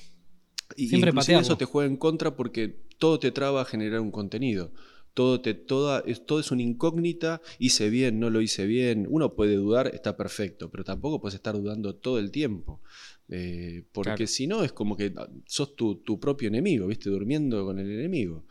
Y 0.76 0.88
Siempre 0.88 1.12
eso 1.40 1.58
te 1.58 1.66
juega 1.66 1.90
en 1.90 1.98
contra 1.98 2.36
porque 2.36 2.76
todo 2.98 3.20
te 3.20 3.32
traba 3.32 3.62
a 3.62 3.66
generar 3.66 4.02
un 4.02 4.12
contenido. 4.12 4.72
Todo, 5.14 5.42
te, 5.42 5.54
toda, 5.54 6.04
es, 6.06 6.26
todo 6.26 6.40
es 6.40 6.52
una 6.52 6.62
incógnita, 6.62 7.42
hice 7.58 7.90
bien, 7.90 8.20
no 8.20 8.30
lo 8.30 8.42
hice 8.42 8.66
bien. 8.66 9.08
Uno 9.10 9.34
puede 9.34 9.56
dudar, 9.56 9.88
está 9.94 10.16
perfecto, 10.16 10.70
pero 10.70 10.84
tampoco 10.84 11.20
puedes 11.20 11.36
estar 11.36 11.56
dudando 11.56 11.96
todo 11.96 12.20
el 12.20 12.32
tiempo. 12.32 12.82
Eh, 13.30 13.84
porque 13.92 14.16
Claro. 14.16 14.28
si 14.28 14.48
no 14.48 14.64
es 14.64 14.72
como 14.72 14.98
que 14.98 15.14
ah, 15.16 15.30
sos 15.46 15.76
tu, 15.76 15.96
tu 16.02 16.20
propio 16.20 16.48
enemigo, 16.48 16.88
¿viste? 16.88 17.10
Durmiendo 17.10 17.64
con 17.66 17.78
el 17.80 17.90
enemigo. 17.92 18.46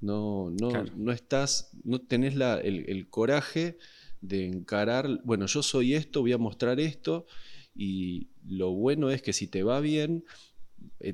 No, 0.00 0.50
no, 0.50 0.68
Claro. 0.68 0.92
no 0.96 1.12
estás, 1.12 1.70
no 1.84 2.00
tenés 2.00 2.34
la, 2.36 2.58
el, 2.60 2.88
el 2.88 3.08
coraje 3.10 3.76
de 4.20 4.46
encarar, 4.46 5.20
bueno, 5.24 5.46
yo 5.46 5.62
soy 5.62 5.94
esto, 5.94 6.20
voy 6.20 6.32
a 6.32 6.38
mostrar 6.38 6.78
esto, 6.80 7.26
y 7.74 8.28
lo 8.46 8.70
bueno 8.72 9.10
es 9.10 9.20
que 9.22 9.32
si 9.32 9.46
te 9.48 9.62
va 9.62 9.80
bien, 9.80 10.24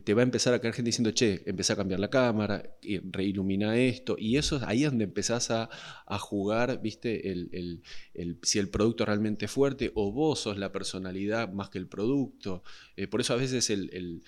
te 0.05 0.15
va 0.15 0.23
a 0.23 0.25
empezar 0.25 0.53
a 0.53 0.61
caer 0.61 0.75
gente 0.75 0.89
diciendo, 0.89 1.13
che, 1.13 1.43
empecé 1.47 1.73
a 1.73 1.77
cambiar 1.77 2.01
la 2.01 2.11
cámara, 2.11 2.75
reilumina 3.13 3.77
esto, 3.79 4.17
y 4.19 4.37
eso 4.37 4.57
es 4.57 4.63
ahí 4.65 4.83
es 4.85 4.91
donde 4.91 5.05
empezás 5.05 5.51
a, 5.53 5.71
a 6.07 6.19
jugar, 6.19 6.81
viste, 6.83 7.31
el, 7.31 7.49
el- 7.53 7.83
el- 8.15 8.39
si 8.43 8.59
el 8.59 8.69
producto 8.69 9.05
es 9.05 9.09
realmente 9.09 9.47
fuerte, 9.49 9.93
o 9.95 10.11
vos 10.13 10.41
sos 10.41 10.59
la 10.59 10.73
personalidad 10.73 11.53
más 11.53 11.71
que 11.71 11.79
el 11.79 11.87
producto. 11.87 12.63
Eh, 12.97 13.07
por 13.07 13.21
eso 13.21 13.35
a 13.35 13.37
veces 13.37 13.71
el, 13.71 14.23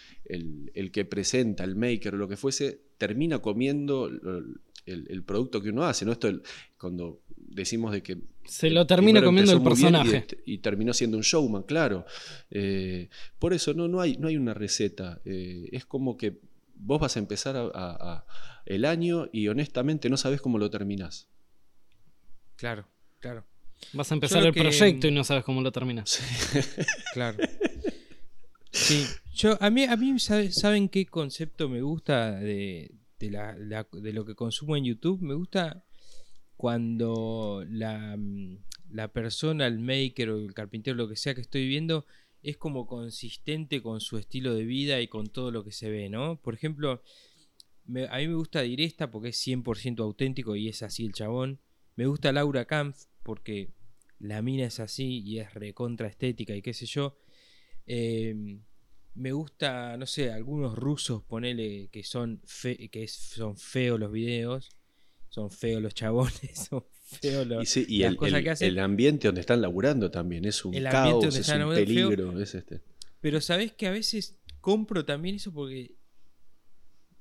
que 0.93 1.05
presenta, 1.05 1.65
el 1.65 1.75
maker 1.77 2.15
o 2.15 2.19
lo 2.19 2.29
que 2.29 2.37
fuese, 2.37 2.81
termina 2.99 3.41
comiendo 3.41 4.11
el, 4.91 5.07
el 5.11 5.23
producto 5.23 5.61
que 5.61 5.71
uno 5.71 5.85
hace, 5.85 6.05
¿no? 6.05 6.13
Esto 6.13 6.29
el- 6.29 6.43
cuando 6.79 7.21
decimos 7.37 7.93
de 7.93 8.03
que 8.03 8.19
Se 8.45 8.71
lo 8.71 8.87
termina 8.87 9.23
comiendo 9.23 9.53
el 9.53 9.61
y 9.61 9.65
personaje. 9.65 10.17
est- 10.19 10.33
Y, 10.47 10.59
terminó 10.59 10.93
siendo 10.93 11.17
un 11.17 11.23
showman, 11.23 11.63
claro. 11.65 12.05
Eh, 12.51 13.09
por 13.39 13.53
eso 13.53 13.75
no, 13.75 13.89
no, 13.89 14.01
hay, 14.01 14.17
no 14.17 14.29
hay 14.29 14.37
una 14.37 14.55
receta. 14.55 15.21
Eh, 15.25 15.69
es 15.73 15.85
como 15.85 16.17
que 16.17 16.39
vos 16.75 17.01
vas 17.01 17.17
a 17.17 17.19
empezar 17.19 17.57
a- 17.57 17.63
a- 17.67 18.15
a- 18.15 18.27
el 18.67 18.85
año 18.85 19.29
y 19.33 19.49
honestamente 19.49 20.09
no 20.11 20.17
sabes 20.17 20.41
cómo 20.41 20.59
lo 20.59 20.71
terminás. 20.71 21.29
Claro, 22.57 22.87
claro, 23.21 23.45
Vas 23.93 24.11
a 24.11 24.15
empezar 24.15 24.45
el 24.45 24.53
que- 24.53 24.61
proyecto 24.61 25.07
y 25.07 25.13
no 25.13 25.23
sabes 25.25 25.45
cómo 25.45 25.61
lo 25.63 25.71
terminas. 25.73 26.19
claro. 27.15 27.39
Sí, 28.73 29.05
yo, 29.35 29.57
a 29.61 29.71
mí, 29.71 29.85
a 29.85 29.97
mí 29.97 30.19
sabe- 30.19 30.53
¿saben 30.53 30.89
qué 30.89 31.07
concepto 31.07 31.69
me 31.69 31.81
gusta 31.83 32.33
de, 32.33 32.91
de, 33.19 33.31
la- 33.31 33.55
de 33.93 34.13
lo 34.13 34.25
que 34.25 34.35
consumo 34.35 34.77
en 34.77 34.85
YouTube? 34.85 35.21
Me 35.23 35.35
gusta 35.35 35.85
cuando 36.57 37.65
la, 37.69 38.17
mm, 38.17 38.59
la 38.91 39.09
persona, 39.09 39.67
el 39.67 39.79
maker 39.79 40.31
o 40.31 40.39
el 40.39 40.55
carpintero, 40.55 40.97
lo 40.97 41.09
que 41.09 41.17
sea 41.17 41.35
que 41.35 41.41
estoy 41.41 41.67
viendo, 41.69 42.05
es 42.43 42.57
como 42.57 42.87
consistente 42.87 43.83
con 43.83 44.01
su 44.01 44.19
estilo 44.19 44.55
de 44.55 44.65
vida 44.65 45.01
y 45.01 45.09
con 45.09 45.27
todo 45.29 45.51
lo 45.51 45.65
que 45.65 45.73
se 45.73 45.91
ve, 45.91 46.09
¿no? 46.09 46.41
Por 46.41 46.55
ejemplo, 46.55 47.03
a 48.11 48.19
mí 48.19 48.29
me 48.29 48.35
gusta 48.35 48.63
Diresta 48.63 49.11
porque 49.11 49.29
es 49.31 49.37
100% 49.47 50.03
auténtico 50.03 50.57
y 50.57 50.69
es 50.69 50.83
así 50.83 51.05
el 51.07 51.13
chabón. 51.13 51.59
Me 51.97 52.07
gusta 52.07 52.33
Laura 52.33 52.65
Kampf 52.65 53.05
porque 53.23 53.71
la 54.19 54.43
mina 54.43 54.67
es 54.67 54.79
así 54.81 55.21
y 55.25 55.39
es 55.39 55.55
recontra 55.55 56.09
estética 56.09 56.55
y 56.55 56.63
qué 56.63 56.75
sé 56.75 56.87
yo. 56.87 57.17
Eh, 57.87 58.59
me 59.15 59.33
gusta, 59.33 59.97
no 59.97 60.07
sé, 60.07 60.31
algunos 60.31 60.77
rusos, 60.77 61.23
ponele, 61.25 61.89
que 61.91 62.05
son, 62.05 62.41
fe- 62.47 62.89
que 62.89 63.09
son 63.09 63.57
feos 63.57 63.99
los 63.99 64.13
videos, 64.13 64.71
son 65.29 65.51
feos 65.51 65.83
los 65.83 65.95
chabones, 65.95 66.33
son 66.71 66.85
feos 67.21 67.47
los... 67.47 67.63
Y, 67.63 67.67
sí, 67.67 67.87
y 67.89 67.99
las 68.01 68.11
el, 68.13 68.17
cosas 68.17 68.35
el- 68.39 68.45
que 68.45 68.51
hacen. 68.51 68.69
el 68.69 68.79
ambiente 68.79 69.29
donde 69.29 69.41
están 69.41 69.61
laburando 69.61 70.11
también 70.11 70.45
es 70.45 70.65
un 70.65 70.75
El 70.75 70.85
caos, 70.85 71.23
donde 71.25 71.41
es 71.41 71.49
un 71.49 71.55
feo. 71.57 71.69
peligro. 71.75 72.41
Es 72.41 72.55
este. 72.55 72.81
Pero 73.21 73.41
sabes 73.41 73.73
que 73.73 73.87
a 73.89 73.91
veces 73.91 74.37
compro 74.61 75.05
también 75.05 75.37
eso 75.37 75.53
porque. 75.53 75.97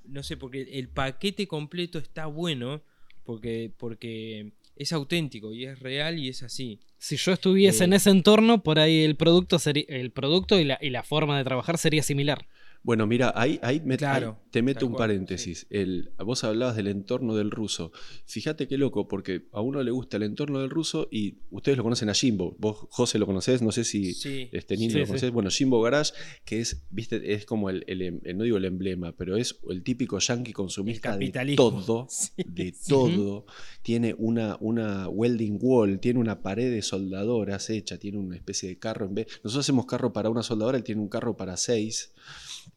No 0.03 0.23
sé, 0.23 0.37
porque 0.37 0.61
el 0.61 0.89
paquete 0.89 1.47
completo 1.47 1.97
está 1.99 2.27
bueno. 2.27 2.81
Porque, 3.23 3.73
porque 3.77 4.53
es 4.79 4.93
auténtico 4.93 5.53
y 5.53 5.65
es 5.65 5.79
real 5.79 6.17
y 6.19 6.29
es 6.29 6.43
así. 6.43 6.79
Si 6.97 7.17
yo 7.17 7.33
estuviese 7.33 7.83
Eh, 7.83 7.85
en 7.85 7.93
ese 7.93 8.09
entorno, 8.09 8.63
por 8.63 8.79
ahí 8.79 9.03
el 9.03 9.15
producto 9.15 9.59
sería, 9.59 9.85
el 9.87 10.11
producto 10.11 10.59
y 10.59 10.63
la, 10.63 10.77
y 10.81 10.89
la 10.89 11.03
forma 11.03 11.37
de 11.37 11.43
trabajar 11.43 11.77
sería 11.77 12.03
similar. 12.03 12.47
Bueno, 12.87 13.05
mira, 13.05 13.33
ahí, 13.35 13.59
ahí 13.63 13.81
met- 13.81 13.97
Claro, 13.97 14.37
ahí 14.39 14.47
te 14.49 14.61
meto 14.61 14.85
un 14.87 14.93
paréntesis. 14.95 15.67
El, 15.69 16.11
vos 16.25 16.45
hablabas 16.45 16.77
del 16.77 16.87
entorno 16.87 17.35
del 17.35 17.51
ruso. 17.51 17.91
Fíjate 18.25 18.65
qué 18.65 18.77
loco, 18.77 19.09
porque 19.09 19.45
a 19.51 19.59
uno 19.59 19.83
le 19.83 19.91
gusta 19.91 20.15
el 20.15 20.23
entorno 20.23 20.61
del 20.61 20.69
ruso 20.69 21.09
y 21.11 21.35
ustedes 21.51 21.77
lo 21.77 21.83
conocen 21.83 22.07
a 22.07 22.13
Jimbo. 22.13 22.55
Vos, 22.59 22.87
José, 22.89 23.19
lo 23.19 23.25
conocés, 23.25 23.61
no 23.61 23.73
sé 23.73 23.83
si 23.83 24.13
Sí, 24.13 24.47
este 24.53 24.77
Nino 24.77 24.93
sí, 24.93 24.99
lo 24.99 25.05
conocés. 25.07 25.31
Bueno, 25.31 25.49
Jimbo 25.49 25.81
Garage, 25.81 26.13
que 26.45 26.61
es, 26.61 26.81
viste, 26.89 27.33
es 27.33 27.45
como 27.45 27.69
el, 27.69 27.83
el 27.87 28.01
em- 28.03 28.21
no 28.35 28.45
digo 28.45 28.55
el 28.55 28.63
emblema, 28.63 29.11
pero 29.11 29.35
es 29.35 29.59
el 29.69 29.83
típico 29.83 30.17
yankee 30.19 30.53
consumista 30.53 31.09
de 31.17 31.25
todo. 31.57 32.07
De 32.37 32.73
todo. 32.87 33.45
Tiene 33.81 34.15
una, 34.17 34.55
una 34.61 35.09
welding 35.09 35.57
wall, 35.61 35.99
tiene 35.99 36.21
una 36.21 36.41
pared 36.41 36.71
de 36.71 36.81
soldadoras 36.81 37.69
hecha, 37.69 37.97
tiene 37.97 38.17
una 38.17 38.37
especie 38.37 38.69
de 38.69 38.79
carro 38.79 39.05
en 39.07 39.15
vez. 39.15 39.27
Nosotros 39.43 39.65
hacemos 39.65 39.85
carro 39.85 40.13
para 40.13 40.29
una 40.29 40.41
soldadora, 40.41 40.77
él 40.77 40.85
tiene 40.85 41.01
un 41.01 41.09
carro 41.09 41.35
para 41.35 41.57
seis. 41.57 42.13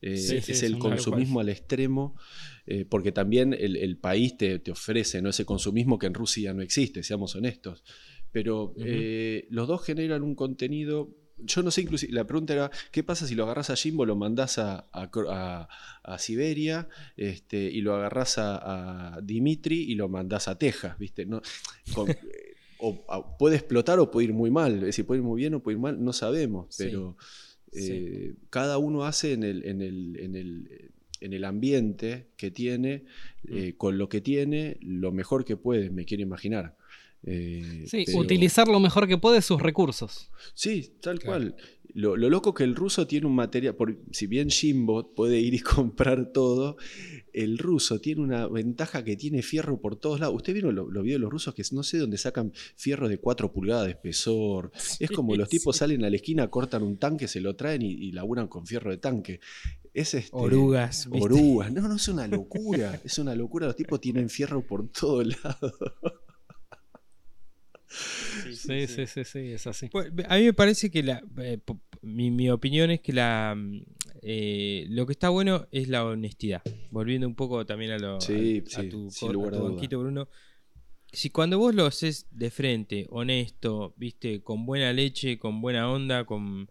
Eh, 0.03 0.17
Sí, 0.17 0.37
es 0.37 0.63
el 0.63 0.79
consumismo 0.79 1.41
al 1.41 1.49
extremo, 1.49 2.17
eh, 2.67 2.85
porque 2.89 3.13
también 3.13 3.55
el, 3.55 3.77
el 3.77 3.97
país 3.99 4.37
te, 4.37 4.59
te 4.59 4.71
ofrece 4.71 5.21
¿no? 5.23 5.31
ese 5.31 5.45
consumismo 5.45 5.99
que 5.99 6.07
en 6.07 6.15
Rusia 6.15 6.53
no 6.55 6.63
existe, 6.63 7.03
seamos 7.03 7.35
honestos. 7.35 7.85
Pero 8.33 8.75
eh, 8.79 9.47
los 9.51 9.67
dos 9.69 9.83
generan 9.85 10.23
un 10.23 10.35
contenido. 10.35 11.11
Yo 11.43 11.63
no 11.63 11.71
sé, 11.71 11.81
inclusive, 11.81 12.13
la 12.13 12.25
pregunta 12.27 12.53
era, 12.53 12.71
¿qué 12.93 13.03
pasa 13.03 13.27
si 13.27 13.35
lo 13.35 13.45
agarras 13.45 13.71
a 13.71 13.77
Jimbo, 13.77 14.05
lo 14.07 14.15
mandás 14.15 14.59
a, 14.59 14.89
a 14.93 15.11
Cro- 15.11 15.29
a- 15.31 15.69
a 16.03 16.19
Siberia 16.19 16.87
este, 17.17 17.59
y 17.59 17.81
lo 17.81 17.95
agarrás 17.95 18.37
a, 18.39 19.15
a 19.17 19.21
Dimitri 19.23 19.81
y 19.91 19.95
lo 19.95 20.09
mandás 20.09 20.49
a 20.49 20.59
Texas? 20.59 20.99
¿viste? 20.99 21.25
No, 21.27 21.41
con- 21.95 22.09
o, 22.79 23.05
a- 23.09 23.37
puede 23.39 23.57
explotar 23.57 23.99
o 23.99 24.11
puede 24.11 24.27
ir 24.29 24.33
muy 24.35 24.51
mal, 24.51 24.75
es 24.75 24.81
decir, 24.83 25.07
puede 25.07 25.21
ir 25.21 25.25
muy 25.27 25.41
bien 25.41 25.55
o 25.55 25.63
puede 25.63 25.77
ir 25.77 25.81
mal, 25.83 26.03
no 26.05 26.13
sabemos, 26.13 26.75
pero 26.79 27.17
Sí. 27.19 27.50
Eh, 27.73 28.35
cada 28.51 28.79
uno 28.79 29.05
hace 29.05 29.33
en 29.33 29.43
el, 29.45 29.65
en 29.65 29.81
el, 29.83 30.17
en 30.21 30.37
el, 30.37 30.91
en 31.21 31.33
el 31.33 31.45
ambiente 31.45 32.27
que 32.37 32.51
tiene, 32.51 33.05
Mm. 33.45 33.57
eh, 33.57 33.75
con 33.77 33.97
lo 33.99 34.09
que 34.09 34.21
tiene, 34.21 34.77
lo 34.81 35.13
mejor 35.13 35.45
que 35.45 35.57
puede, 35.57 35.91
me 35.91 36.05
quiero 36.05 36.23
imaginar. 36.23 36.77
Eh, 37.23 37.85
Sí, 37.87 38.05
pero- 38.07 38.19
utilizar 38.19 38.67
lo 38.69 38.81
mejor 38.81 39.07
que 39.07 39.19
puede 39.19 39.43
sus 39.43 39.61
recursos. 39.61 40.31
Sí, 40.55 40.95
tal 41.01 41.19
Claro. 41.19 41.39
cual. 41.51 41.57
Lo, 41.95 42.17
lo 42.17 42.31
loco 42.31 42.55
que 42.55 42.65
el 42.65 42.75
ruso 42.75 43.07
tiene 43.07 43.27
un 43.27 43.35
material, 43.35 43.75
por, 43.75 43.97
si 44.11 44.27
bien 44.27 44.51
Jimbo 44.51 45.15
puede 45.15 45.39
ir 45.41 45.55
y 45.55 45.59
comprar 45.61 46.33
todo, 46.33 46.77
el 47.33 47.59
ruso 47.59 48.01
tiene 48.01 48.23
una 48.23 48.47
ventaja 48.47 49.05
que 49.05 49.17
tiene 49.17 49.43
fierro 49.43 49.81
por 49.81 49.97
todos 49.97 50.21
lados. 50.21 50.35
¿Usted 50.37 50.53
vieron 50.53 50.75
los 50.75 50.93
lo 50.93 51.03
videos 51.03 51.19
de 51.19 51.23
los 51.23 51.31
rusos 51.31 51.55
que 51.55 51.63
no 51.73 51.83
sé 51.83 51.99
dónde 51.99 52.19
sacan 52.19 52.53
fierro 52.77 53.09
de 53.09 53.19
4 53.19 53.53
pulgadas 53.53 53.85
de 53.87 53.93
espesor? 53.93 54.73
es 54.99 55.11
como 55.11 55.37
los 55.37 55.49
tipos 55.49 55.77
sí. 55.77 55.81
salen 55.81 56.05
a 56.05 56.11
la 56.11 56.17
esquina, 56.17 56.49
cortan 56.49 56.83
un 56.83 56.97
tanque, 56.99 57.29
se 57.29 57.41
lo 57.41 57.57
traen 57.57 57.83
y, 57.83 57.93
y 57.93 58.13
laburan 58.13 58.49
con 58.49 58.67
fierro 58.67 58.91
de 58.91 58.99
tanque. 58.99 59.41
Es 59.93 60.15
este, 60.15 60.31
Orugas, 60.33 61.09
¿viste? 61.11 61.25
Orugas. 61.25 61.73
No, 61.73 61.89
no, 61.89 61.97
es 61.97 62.09
una 62.09 62.27
locura. 62.29 63.01
es 63.05 63.19
una 63.19 63.35
locura. 63.35 63.67
Los 63.67 63.77
tipos 63.77 64.01
tienen 64.01 64.29
fierro 64.29 64.65
por 64.65 64.89
todos 64.89 65.27
lados. 65.45 65.75
Sí, 67.91 68.87
sí, 68.87 69.07
sí, 69.07 69.25
sí, 69.25 69.39
es 69.53 69.67
así. 69.67 69.89
Pues, 69.89 70.13
a 70.29 70.37
mí 70.37 70.45
me 70.45 70.53
parece 70.53 70.91
que 70.91 71.03
la, 71.03 71.23
eh, 71.39 71.59
mi, 72.03 72.31
mi 72.31 72.49
opinión 72.51 72.91
es 72.91 73.01
que 73.01 73.13
la 73.13 73.55
mm, 73.57 73.83
eh, 74.23 74.87
lo 74.89 75.07
que 75.07 75.13
está 75.13 75.29
bueno 75.29 75.67
es 75.73 75.89
la 75.89 76.05
honestidad. 76.05 76.63
Volviendo 76.91 77.27
un 77.27 77.35
poco 77.35 77.65
también 77.67 77.93
a, 77.93 77.99
lo, 77.99 78.17
a 78.17 78.21
sí, 78.21 78.63
tu, 78.91 79.11
sin 79.11 79.33
co- 79.33 79.47
a 79.47 79.51
tu 79.51 79.57
a 79.57 79.59
duda. 79.59 79.71
banquito, 79.71 79.99
Bruno. 79.99 80.29
Si 81.13 81.31
cuando 81.31 81.59
vos 81.59 81.75
lo 81.75 81.87
haces 81.87 82.27
de 82.31 82.51
frente, 82.51 83.07
honesto, 83.11 83.95
viste, 83.97 84.43
con 84.43 84.65
buena 84.65 84.93
leche, 84.93 85.39
con 85.39 85.61
buena 85.61 85.91
onda, 85.91 86.25
con, 86.25 86.71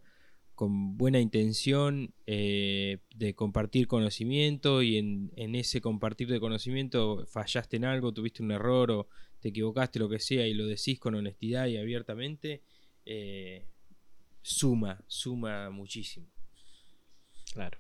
con 0.56 0.98
buena 0.98 1.20
intención 1.20 2.14
eh, 2.26 3.00
de 3.16 3.34
compartir 3.36 3.88
conocimiento 3.88 4.82
y 4.82 4.98
en, 4.98 5.32
en 5.36 5.56
ese 5.56 5.82
compartir 5.82 6.30
de 6.30 6.40
conocimiento 6.40 7.26
fallaste 7.28 7.78
en 7.78 7.86
algo, 7.86 8.14
tuviste 8.14 8.42
un 8.44 8.52
error 8.52 8.92
o 8.92 9.10
te 9.40 9.50
equivocaste, 9.50 10.00
lo 10.00 10.10
que 10.10 10.20
sea, 10.20 10.48
y 10.48 10.54
lo 10.54 10.68
decís 10.68 11.00
con 11.00 11.16
honestidad 11.16 11.68
y 11.68 11.78
abiertamente, 11.78 12.64
eh, 13.06 13.66
suma, 14.42 15.04
suma 15.08 15.70
muchísimo. 15.70 16.28
Claro. 17.54 17.78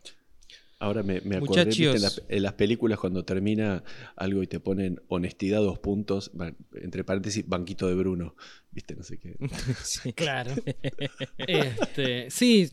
Ahora 0.82 1.03
me, 1.03 1.20
me 1.22 1.36
acordé 1.36 1.66
¿viste? 1.66 1.91
en, 1.91 2.01
las, 2.01 2.22
en 2.30 2.41
las 2.41 2.53
películas 2.53 2.97
cuando 2.99 3.26
termina 3.26 3.84
algo 4.16 4.41
y 4.41 4.47
te 4.47 4.62
ponen 4.62 5.01
honestidad 5.10 5.60
dos 5.60 5.80
puntos, 5.80 6.32
entre 6.74 7.03
paréntesis, 7.03 7.45
banquito 7.45 7.89
de 7.89 7.95
Bruno. 7.95 8.36
¿Viste? 8.72 8.95
No 8.95 9.03
sé 9.03 9.20
qué. 9.20 9.36
Sí. 9.84 10.14
Claro. 10.14 10.53
Este, 11.38 12.30
sí, 12.30 12.70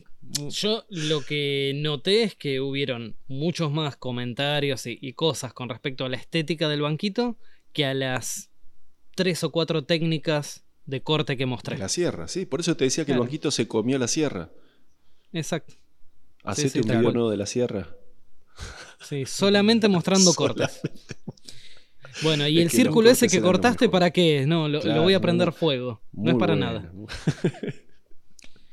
Yo 0.49 0.85
lo 0.89 1.21
que 1.21 1.73
noté 1.75 2.23
es 2.23 2.35
que 2.35 2.61
hubieron 2.61 3.17
muchos 3.27 3.71
más 3.73 3.97
comentarios 3.97 4.85
y, 4.87 4.97
y 5.01 5.11
cosas 5.13 5.53
con 5.53 5.67
respecto 5.67 6.05
a 6.05 6.09
la 6.09 6.15
estética 6.15 6.69
del 6.69 6.81
banquito 6.81 7.37
que 7.73 7.83
a 7.85 7.93
las 7.93 8.51
tres 9.17 9.43
o 9.43 9.51
cuatro 9.51 9.83
técnicas 9.83 10.63
de 10.85 11.01
corte 11.01 11.35
que 11.35 11.45
mostré. 11.47 11.77
La 11.77 11.89
sierra, 11.89 12.27
sí. 12.27 12.45
Por 12.45 12.59
eso 12.61 12.77
te 12.77 12.85
decía 12.85 13.03
que 13.03 13.07
Claro. 13.07 13.23
el 13.23 13.27
banquito 13.27 13.49
se 13.51 13.67
comió 13.67 13.97
la 13.97 14.07
sierra. 14.07 14.51
Exacto. 15.33 15.73
Hacete 16.43 16.69
sí, 16.69 16.79
un 16.79 16.85
tal 16.87 16.99
video 16.99 17.29
de 17.29 17.35
la 17.37 17.45
sierra. 17.47 17.89
Sí, 19.01 19.25
solamente 19.25 19.89
mostrando 19.89 20.33
cortes. 20.35 20.79
Bueno, 22.21 22.47
y 22.47 22.59
Es 22.59 22.65
el 22.65 22.71
círculo 22.71 23.09
ese 23.09 23.27
que 23.27 23.41
cortaste, 23.41 23.85
mejor. 23.85 23.91
¿para 23.91 24.11
qué? 24.11 24.45
No, 24.47 24.69
lo, 24.69 24.79
voy 25.01 25.13
a 25.15 25.19
prender 25.19 25.51
fuego. 25.51 25.99
No 26.13 26.31
es 26.31 26.37
para 26.37 26.55
nada. 26.55 26.91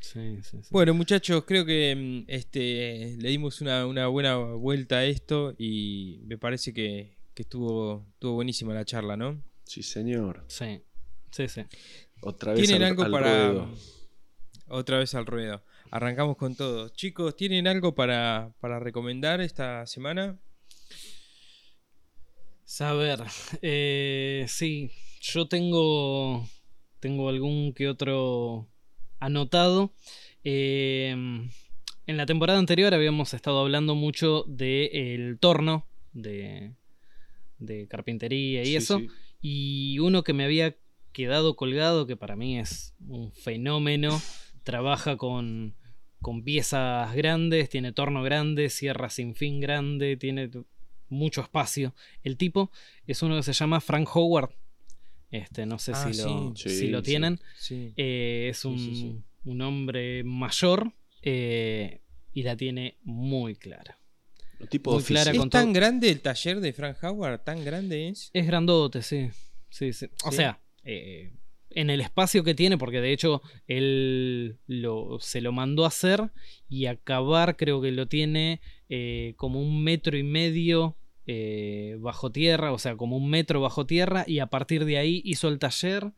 Sí, 0.00 0.38
sí, 0.44 0.58
sí. 0.62 0.68
Bueno, 0.70 0.94
muchachos, 0.94 1.42
creo 1.44 1.64
que 1.66 1.96
mm, 1.96 2.30
este, 2.30 3.16
le 3.18 3.30
dimos 3.30 3.60
una, 3.60 3.84
una 3.84 4.06
buena 4.06 4.36
vuelta 4.36 4.98
a 4.98 5.04
esto 5.06 5.56
y 5.58 6.20
me 6.26 6.38
parece 6.38 6.72
que, 6.72 7.16
que 7.34 7.42
estuvo, 7.42 8.06
estuvo 8.12 8.34
buenísima 8.34 8.72
la 8.74 8.84
charla, 8.84 9.16
¿no? 9.16 9.42
Sí, 9.64 9.82
señor. 9.82 10.44
Sí, 10.48 10.82
sí, 11.30 11.48
sí. 11.48 11.62
Otra 12.22 12.52
vez 12.52 12.68
¿Tienen 12.68 12.82
al- 12.82 12.88
algo 12.88 13.02
al 13.04 13.12
para... 13.12 13.48
ruedo. 13.48 13.68
Otra 14.68 14.98
vez 14.98 15.14
al 15.14 15.26
ruedo. 15.26 15.62
Arrancamos 15.90 16.36
con 16.36 16.54
todo. 16.56 16.88
Chicos, 16.90 17.36
¿tienen 17.36 17.66
algo 17.66 17.94
para, 17.94 18.52
para 18.60 18.78
recomendar 18.80 19.40
esta 19.40 19.86
semana? 19.86 20.38
Saber, 22.64 23.20
eh, 23.62 24.46
sí, 24.48 24.90
yo 25.20 25.46
tengo, 25.48 26.48
tengo 26.98 27.28
algún 27.28 27.74
que 27.74 27.88
otro 27.88 28.66
anotado. 29.20 29.92
Eh, 30.44 31.10
en 32.06 32.16
la 32.16 32.26
temporada 32.26 32.58
anterior 32.58 32.94
habíamos 32.94 33.34
estado 33.34 33.60
hablando 33.60 33.94
mucho 33.94 34.44
del 34.48 35.38
torno 35.38 35.86
de, 36.12 36.74
de 37.58 37.88
carpintería 37.88 38.62
y 38.62 38.66
Sí, 38.66 38.76
eso. 38.76 38.98
sí. 38.98 39.08
Y 39.46 39.98
uno 39.98 40.24
que 40.24 40.32
me 40.32 40.44
había 40.44 40.74
quedado 41.12 41.54
colgado, 41.54 42.06
que 42.06 42.16
para 42.16 42.34
mí 42.34 42.58
es 42.58 42.94
un 43.06 43.30
fenómeno, 43.30 44.18
trabaja 44.62 45.18
con, 45.18 45.74
con 46.22 46.44
piezas 46.44 47.14
grandes, 47.14 47.68
tiene 47.68 47.92
torno 47.92 48.22
grande, 48.22 48.70
sierra 48.70 49.10
sin 49.10 49.34
fin 49.34 49.60
grande, 49.60 50.16
tiene 50.16 50.50
mucho 51.10 51.42
espacio. 51.42 51.94
El 52.22 52.38
tipo 52.38 52.72
es 53.06 53.22
uno 53.22 53.36
que 53.36 53.42
se 53.42 53.52
llama 53.52 53.82
Frank 53.82 54.08
Howard. 54.16 54.48
Este, 55.30 55.66
no 55.66 55.78
sé 55.78 55.92
Ah, 55.94 56.10
si, 56.10 56.22
lo, 56.22 56.54
sí. 56.56 56.70
si 56.70 56.88
lo 56.88 57.00
sí. 57.00 57.04
tienen. 57.04 57.38
Sí. 57.58 57.92
Eh, 57.98 58.46
es 58.50 58.60
Sí, 58.60 58.68
un, 58.68 58.78
sí, 58.78 58.94
sí. 58.96 59.14
un 59.44 59.60
hombre 59.60 60.24
mayor 60.24 60.90
eh, 61.20 62.00
y 62.32 62.44
la 62.44 62.56
tiene 62.56 62.96
muy 63.02 63.56
clara. 63.56 63.98
Tipo 64.68 64.94
Muy 64.94 65.02
clara. 65.02 65.30
¿Es 65.30 65.38
con 65.38 65.50
tan 65.50 65.72
grande 65.72 66.10
el 66.10 66.20
taller 66.20 66.60
de 66.60 66.72
Frank 66.72 66.96
Howard? 67.02 67.40
¿Tan 67.40 67.64
grande 67.64 68.08
es? 68.08 68.30
Es 68.32 68.46
grandote, 68.46 69.02
sí. 69.02 69.30
sí, 69.68 69.92
sí. 69.92 70.06
O 70.24 70.30
¿Sí? 70.30 70.36
sea, 70.36 70.60
eh, 70.84 71.32
en 71.70 71.90
el 71.90 72.00
espacio 72.00 72.44
que 72.44 72.54
tiene, 72.54 72.78
porque 72.78 73.00
de 73.00 73.12
hecho 73.12 73.42
él 73.66 74.58
lo, 74.66 75.18
se 75.20 75.40
lo 75.40 75.52
mandó 75.52 75.84
a 75.84 75.88
hacer 75.88 76.30
y 76.68 76.86
acabar 76.86 77.56
creo 77.56 77.80
que 77.80 77.92
lo 77.92 78.06
tiene 78.06 78.60
eh, 78.88 79.34
como 79.36 79.60
un 79.60 79.82
metro 79.82 80.16
y 80.16 80.22
medio 80.22 80.96
eh, 81.26 81.96
bajo 82.00 82.30
tierra, 82.30 82.72
o 82.72 82.78
sea, 82.78 82.96
como 82.96 83.16
un 83.16 83.28
metro 83.28 83.60
bajo 83.60 83.86
tierra 83.86 84.24
y 84.26 84.38
a 84.38 84.46
partir 84.46 84.84
de 84.84 84.98
ahí 84.98 85.22
hizo 85.24 85.48
el 85.48 85.58
taller 85.58 86.12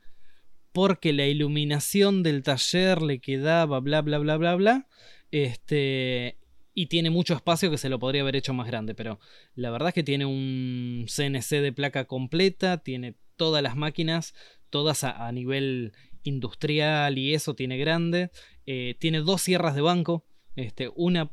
porque 0.72 1.12
la 1.12 1.26
iluminación 1.26 2.22
del 2.22 2.42
taller 2.42 3.00
le 3.00 3.20
quedaba 3.20 3.80
bla 3.80 4.02
bla 4.02 4.18
bla 4.18 4.36
bla 4.36 4.54
bla. 4.56 4.88
Este, 5.30 6.36
y 6.78 6.86
tiene 6.86 7.08
mucho 7.08 7.32
espacio 7.34 7.70
que 7.70 7.78
se 7.78 7.88
lo 7.88 7.98
podría 7.98 8.20
haber 8.20 8.36
hecho 8.36 8.52
más 8.52 8.66
grande, 8.66 8.94
pero 8.94 9.18
la 9.54 9.70
verdad 9.70 9.88
es 9.88 9.94
que 9.94 10.02
tiene 10.02 10.26
un 10.26 11.06
CNC 11.08 11.62
de 11.62 11.72
placa 11.72 12.04
completa, 12.04 12.78
tiene 12.78 13.14
todas 13.36 13.62
las 13.62 13.76
máquinas, 13.76 14.34
todas 14.68 15.02
a, 15.02 15.26
a 15.26 15.32
nivel 15.32 15.92
industrial 16.22 17.16
y 17.18 17.34
eso 17.34 17.54
tiene 17.54 17.78
grande. 17.78 18.30
Eh, 18.66 18.94
tiene 18.98 19.20
dos 19.20 19.40
sierras 19.42 19.74
de 19.74 19.80
banco, 19.80 20.26
este, 20.54 20.90
una 20.96 21.30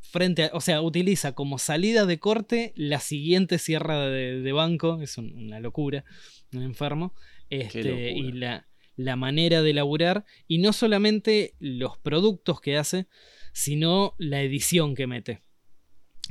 frente 0.00 0.44
a, 0.44 0.50
o 0.52 0.60
sea, 0.60 0.82
utiliza 0.82 1.32
como 1.32 1.58
salida 1.58 2.04
de 2.04 2.18
corte 2.18 2.72
la 2.76 3.00
siguiente 3.00 3.58
sierra 3.58 4.06
de, 4.08 4.40
de 4.42 4.52
banco, 4.52 5.00
es 5.00 5.16
un- 5.18 5.32
una 5.36 5.60
locura, 5.60 6.04
un 6.52 6.62
enfermo. 6.62 7.14
Este, 7.48 7.80
y 8.18 8.32
la, 8.32 8.68
la 8.96 9.16
manera 9.16 9.62
de 9.62 9.70
elaborar, 9.70 10.24
y 10.46 10.58
no 10.58 10.72
solamente 10.74 11.54
los 11.58 11.96
productos 11.98 12.60
que 12.60 12.76
hace, 12.76 13.06
sino 13.58 14.14
la 14.18 14.40
edición 14.40 14.94
que 14.94 15.08
mete. 15.08 15.42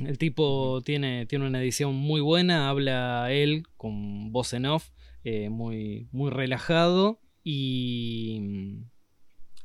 El 0.00 0.16
tipo 0.16 0.80
tiene, 0.82 1.26
tiene 1.26 1.46
una 1.46 1.60
edición 1.60 1.94
muy 1.94 2.22
buena, 2.22 2.70
habla 2.70 3.30
él 3.30 3.64
con 3.76 4.32
voz 4.32 4.54
en 4.54 4.64
off, 4.64 4.88
eh, 5.24 5.50
muy, 5.50 6.08
muy 6.10 6.30
relajado 6.30 7.20
y, 7.44 8.40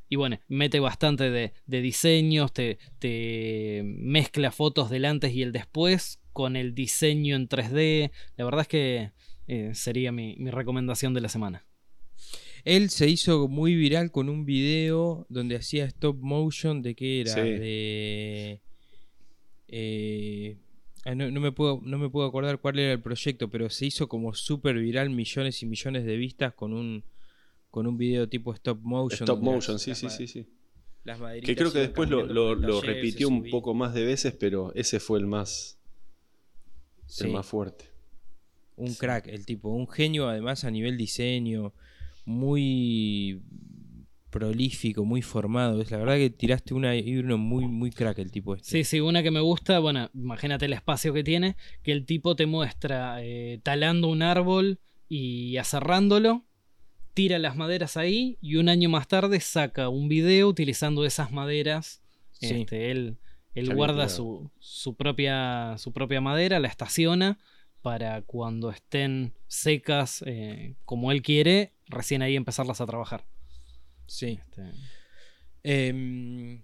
y 0.09 0.18
bueno, 0.18 0.39
mete 0.49 0.82
bastante 0.82 1.32
de, 1.32 1.53
de 1.66 1.82
diseños, 1.82 2.51
te, 2.51 2.80
te 2.99 3.82
mezcla 3.86 4.51
fotos 4.51 4.89
del 4.89 5.05
antes 5.05 5.34
y 5.34 5.41
el 5.41 5.53
después 5.53 6.20
con 6.34 6.57
el 6.57 6.76
diseño 6.76 7.38
en 7.38 7.47
3D. 7.47 8.11
La 8.36 8.43
verdad 8.43 8.64
es 8.64 8.68
que 8.68 9.11
eh, 9.47 9.72
sería 9.74 10.11
mi, 10.11 10.36
mi 10.38 10.51
recomendación 10.51 11.14
de 11.14 11.22
la 11.22 11.30
semana. 11.30 11.66
Él 12.66 12.89
se 12.89 13.09
hizo 13.09 13.47
muy 13.47 13.76
viral 13.76 14.11
con 14.11 14.30
un 14.30 14.45
video 14.45 15.26
donde 15.30 15.55
hacía 15.57 15.86
stop 15.86 16.18
motion 16.22 16.82
de 16.82 16.95
qué 16.95 17.22
era, 17.22 17.34
Sí. 17.34 17.41
de... 17.41 18.61
eh, 19.68 20.57
ah, 21.05 21.16
no, 21.16 21.30
no 21.32 21.39
me 21.41 21.51
puedo, 21.51 21.82
no 21.84 21.97
me 21.97 22.09
puedo 22.09 22.28
acordar 22.28 22.59
cuál 22.59 22.80
era 22.80 22.93
el 22.93 23.01
proyecto, 23.01 23.49
pero 23.49 23.70
se 23.70 23.86
hizo 23.88 24.07
como 24.07 24.34
súper 24.34 24.78
viral, 24.78 25.09
millones 25.09 25.61
y 25.61 25.66
millones 25.66 26.05
de 26.05 26.16
vistas 26.18 26.53
con 26.53 26.74
un 26.74 27.03
con 27.70 27.88
un 27.88 27.97
video 27.97 28.30
tipo 28.30 28.53
stop 28.53 28.80
motion. 28.84 29.24
Stop 29.24 29.41
motion, 29.41 29.74
las- 29.76 29.82
sí, 29.82 29.89
las 29.89 29.99
sí, 29.99 30.07
sí, 30.09 30.28
sí. 30.28 30.45
las 31.03 31.20
Que 31.41 31.55
creo 31.55 31.74
que 31.74 31.80
después 31.80 32.07
lo, 32.07 32.28
taller, 32.28 32.86
repitió 32.86 33.28
un 33.28 33.49
poco 33.49 33.74
más 33.74 33.95
de 33.95 34.05
veces, 34.05 34.36
pero 34.39 34.72
ese 34.76 34.99
fue 34.99 35.18
el 35.20 35.26
más, 35.26 35.80
Sí. 37.07 37.26
el 37.26 37.32
más 37.32 37.47
fuerte. 37.47 37.86
Un 38.76 38.93
crack, 38.93 39.26
el 39.28 39.45
tipo, 39.47 39.70
un 39.70 39.88
genio 39.88 40.30
además 40.30 40.64
a 40.66 40.72
nivel 40.72 40.97
diseño, 40.97 41.74
muy 42.26 43.41
prolífico, 44.30 45.05
muy 45.05 45.21
formado. 45.21 45.82
Es 45.82 45.91
la 45.91 45.97
verdad 45.97 46.15
que 46.15 46.30
tiraste 46.30 46.74
una 46.74 46.95
y 46.95 47.17
uno 47.17 47.38
muy, 47.38 47.67
muy 47.67 47.91
crack 47.91 48.19
el 48.19 48.32
tipo 48.32 48.55
este. 48.55 48.69
Sí, 48.69 48.84
sí, 48.84 48.99
una 48.99 49.21
que 49.21 49.32
me 49.32 49.41
gusta, 49.41 49.80
bueno, 49.80 50.09
imagínate 50.13 50.65
el 50.65 50.74
espacio 50.74 51.13
que 51.13 51.24
tiene, 51.24 51.55
que 51.84 51.91
el 51.91 52.05
tipo 52.05 52.36
te 52.36 52.45
muestra 52.45 53.24
eh, 53.24 53.59
talando 53.63 54.07
un 54.07 54.24
árbol 54.24 54.80
y 55.07 55.57
aserrándolo, 55.57 56.45
tira 57.13 57.38
las 57.38 57.55
maderas 57.55 57.95
ahí 57.95 58.38
y 58.41 58.55
un 58.55 58.69
año 58.69 58.89
más 58.89 59.07
tarde 59.07 59.39
saca 59.39 59.89
un 59.89 60.07
video 60.07 60.47
utilizando 60.47 61.05
esas 61.05 61.32
maderas. 61.32 62.01
Sí. 62.32 62.61
Este, 62.61 62.89
él 62.91 63.17
él 63.53 63.76
guarda 63.76 64.09
su, 64.09 64.49
su, 64.59 64.95
propia, 64.95 65.76
su 65.78 65.93
propia 65.93 66.21
madera, 66.21 66.59
la 66.59 66.67
estaciona 66.67 67.38
para 67.84 68.24
cuando 68.24 68.72
estén 68.72 69.34
secas 69.47 70.24
eh, 70.26 70.76
como 70.86 71.12
él 71.12 71.22
quiere, 71.22 71.74
recién 71.88 72.24
ahí 72.24 72.36
empezarlas 72.36 72.82
a 72.82 72.88
trabajar. 72.88 73.26
Sí. 74.08 74.39
Este, 74.42 74.64
Em, 75.66 76.62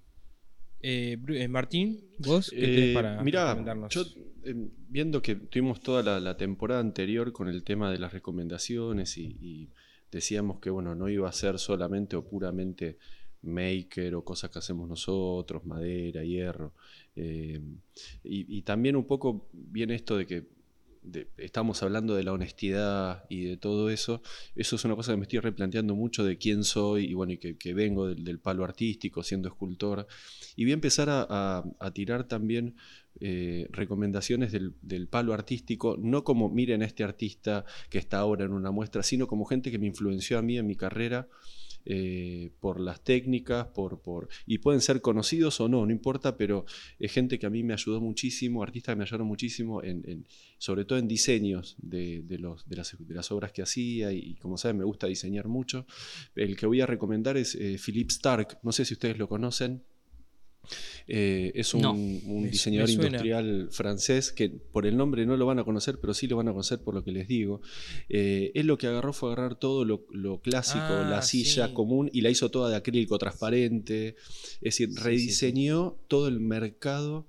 eh, 0.81 1.17
eh, 1.29 1.47
Martín, 1.47 2.01
¿vos 2.17 2.49
qué 2.49 2.67
tenés 2.67 2.93
para 2.93 3.21
mirá, 3.23 3.45
recomendarnos? 3.45 3.93
yo 3.93 4.03
eh, 4.43 4.55
viendo 4.89 5.21
que 5.21 5.35
tuvimos 5.35 5.81
toda 5.81 6.03
la, 6.03 6.19
la 6.19 6.35
temporada 6.37 6.81
anterior 6.81 7.31
con 7.31 7.47
el 7.47 7.63
tema 7.63 7.91
de 7.91 7.99
las 7.99 8.11
recomendaciones 8.13 9.17
y, 9.17 9.37
y 9.41 9.69
decíamos 10.11 10.59
que 10.59 10.69
bueno, 10.69 10.95
no 10.95 11.07
iba 11.09 11.29
a 11.29 11.31
ser 11.33 11.59
solamente 11.59 12.15
o 12.17 12.25
puramente 12.27 12.97
maker 13.41 14.15
o 14.15 14.23
cosas 14.25 14.49
que 14.51 14.59
hacemos 14.59 14.87
nosotros, 14.89 15.65
madera, 15.65 16.23
hierro. 16.23 16.73
eh, 17.15 17.61
y, 18.23 18.57
y 18.57 18.61
también 18.63 18.95
un 18.97 19.05
poco 19.05 19.47
viene 19.53 19.95
esto 19.95 20.17
de 20.17 20.25
que 20.27 20.58
estamos 21.37 21.81
hablando 21.83 22.15
de 22.15 22.23
la 22.23 22.33
honestidad 22.33 23.23
y 23.29 23.45
de 23.45 23.57
todo 23.57 23.89
eso. 23.89 24.21
Eso 24.55 24.75
es 24.75 24.85
una 24.85 24.95
cosa 24.95 25.11
que 25.13 25.17
me 25.17 25.23
estoy 25.23 25.39
replanteando 25.39 25.95
mucho 25.95 26.23
de 26.23 26.37
quién 26.37 26.63
soy 26.63 27.05
y 27.05 27.13
bueno, 27.13 27.33
y 27.33 27.37
que, 27.37 27.73
vengo 27.73 28.07
del, 28.07 28.39
palo 28.39 28.63
artístico, 28.63 29.23
siendo 29.23 29.47
escultor. 29.47 30.07
Y 30.55 30.65
voy 30.65 30.71
a 30.71 30.75
empezar 30.75 31.09
a, 31.09 31.25
a- 31.29 31.63
a 31.79 31.91
tirar 31.91 32.25
también 32.25 32.75
eh, 33.21 33.67
recomendaciones 33.71 34.51
del, 34.51 34.73
del 34.81 35.07
palo 35.07 35.33
artístico, 35.33 35.97
no 35.99 36.23
como 36.23 36.49
miren 36.49 36.81
a 36.83 36.85
este 36.85 37.03
artista 37.03 37.65
que 37.89 37.97
está 37.97 38.19
ahora 38.19 38.45
en 38.45 38.53
una 38.53 38.71
muestra, 38.71 39.03
sino 39.03 39.27
como 39.27 39.45
gente 39.45 39.71
que 39.71 39.79
me 39.79 39.87
influenció 39.87 40.37
a 40.37 40.41
mí 40.41 40.57
en 40.57 40.67
mi 40.67 40.75
carrera 40.75 41.27
eh, 41.85 42.51
por 42.59 42.79
las 42.79 43.03
técnicas, 43.03 43.67
por, 43.67 44.01
por, 44.01 44.29
y 44.45 44.59
pueden 44.59 44.81
ser 44.81 45.01
conocidos 45.01 45.59
o 45.59 45.67
no, 45.67 45.85
no 45.85 45.91
importa, 45.91 46.37
pero 46.37 46.65
es 46.99 47.11
gente 47.11 47.39
que 47.39 47.45
a 47.45 47.49
mí 47.49 47.63
me 47.63 47.73
ayudó 47.73 48.01
muchísimo, 48.01 48.63
artistas 48.63 48.93
que 48.93 48.97
me 48.97 49.03
ayudaron 49.03 49.27
muchísimo, 49.27 49.83
en, 49.83 50.25
sobre 50.57 50.85
todo 50.85 50.99
en 50.99 51.07
diseños 51.07 51.75
de, 51.79 52.21
de 52.23 52.37
los, 52.37 52.67
de 52.67 52.75
las 53.15 53.31
obras 53.31 53.51
que 53.51 53.61
hacía, 53.61 54.11
y, 54.11 54.35
como 54.35 54.57
saben 54.57 54.77
me 54.77 54.83
gusta 54.83 55.07
diseñar 55.07 55.47
mucho. 55.47 55.85
El 56.35 56.55
que 56.55 56.65
voy 56.65 56.81
a 56.81 56.85
recomendar 56.85 57.37
es 57.37 57.55
eh, 57.55 57.77
Philip 57.83 58.09
Stark, 58.09 58.59
no 58.63 58.71
sé 58.71 58.85
si 58.85 58.93
ustedes 58.93 59.17
lo 59.17 59.27
conocen. 59.27 59.83
Eh, 61.07 61.51
es 61.55 61.73
un, 61.73 61.81
No. 61.81 61.93
un 61.93 62.43
Me- 62.43 62.49
diseñador 62.49 62.87
me 62.89 62.93
industrial 63.05 63.67
francés 63.71 64.31
que 64.31 64.49
por 64.49 64.85
el 64.85 64.95
nombre 64.95 65.25
no 65.25 65.35
lo 65.37 65.45
van 65.47 65.57
a 65.59 65.63
conocer, 65.63 65.97
pero 65.99 66.13
sí 66.13 66.27
lo 66.27 66.37
van 66.37 66.47
a 66.47 66.51
conocer 66.51 66.79
por 66.79 66.93
lo 66.93 67.03
que 67.03 67.11
les 67.11 67.27
digo. 67.27 67.61
Eh, 68.09 68.51
él 68.53 68.67
lo 68.67 68.77
que 68.77 68.85
agarró 68.87 69.11
fue 69.13 69.31
agarrar 69.31 69.55
todo 69.57 69.85
lo, 69.85 70.05
lo 70.11 70.39
clásico, 70.41 70.79
Ah, 70.87 71.07
la 71.09 71.21
silla 71.23 71.67
sí. 71.67 71.73
común, 71.73 72.09
y 72.13 72.21
la 72.21 72.29
hizo 72.29 72.49
toda 72.51 72.69
de 72.69 72.75
acrílico 72.75 73.17
transparente. 73.17 74.15
Es 74.55 74.59
decir, 74.61 74.89
Sí, 74.89 74.93
sí, 74.95 74.97
sí. 74.99 75.03
rediseñó 75.03 75.97
todo 76.07 76.27
el 76.27 76.39
mercado. 76.39 77.25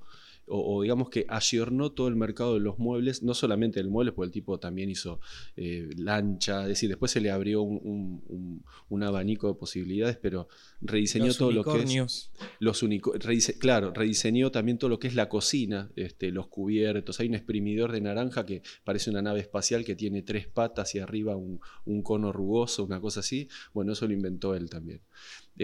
O, 0.51 0.77
o 0.77 0.83
digamos 0.83 1.09
que 1.11 1.25
ayornó 1.29 1.93
todo 1.93 2.09
el 2.09 2.17
mercado 2.17 2.55
de 2.55 2.61
los 2.61 2.79
muebles, 2.79 3.23
no 3.23 3.35
solamente 3.35 3.79
el 3.81 3.89
mueble, 3.89 4.13
porque 4.13 4.27
el 4.27 4.33
tipo 4.33 4.59
también 4.59 4.91
hizo 4.91 5.21
eh, 5.57 5.89
lancha, 5.97 6.63
es 6.63 6.69
decir, 6.69 6.89
después 6.89 7.11
se 7.13 7.21
le 7.21 7.31
abrió 7.31 7.63
un, 7.63 7.81
un- 7.85 8.23
un- 8.29 8.65
un 8.89 9.03
abanico 9.03 9.49
de 9.49 9.55
posibilidades, 9.55 10.17
pero 10.17 10.49
rediseñó 10.81 11.27
Los 11.27 11.39
todo 11.39 11.53
lo 11.53 11.63
que 11.65 11.71
es 11.71 11.77
unicornios. 11.77 12.31
los 12.59 12.83
unico- 12.83 13.15
redise- 13.15 13.57
claro, 13.59 13.93
rediseñó 13.93 14.51
también 14.51 14.79
todo 14.79 14.91
lo 14.91 14.99
que 14.99 15.07
es 15.09 15.15
la 15.15 15.29
cocina, 15.29 15.91
este, 15.97 16.31
los 16.33 16.49
cubiertos. 16.49 17.21
Hay 17.21 17.29
un 17.29 17.35
exprimidor 17.35 17.93
de 17.93 18.01
naranja 18.01 18.45
que 18.45 18.63
parece 18.85 19.11
una 19.11 19.23
nave 19.23 19.41
espacial 19.41 19.85
que 19.85 19.95
tiene 19.95 20.23
tres 20.23 20.49
patas 20.49 20.95
y 20.95 20.99
arriba 20.99 21.37
un, 21.37 21.61
un 21.85 22.03
cono 22.03 22.33
rugoso, 22.33 22.85
una 22.85 23.01
cosa 23.01 23.21
así. 23.21 23.49
Bueno, 23.73 23.93
eso 23.93 24.07
lo 24.09 24.13
inventó 24.15 24.55
él 24.55 24.69
también. 24.69 25.01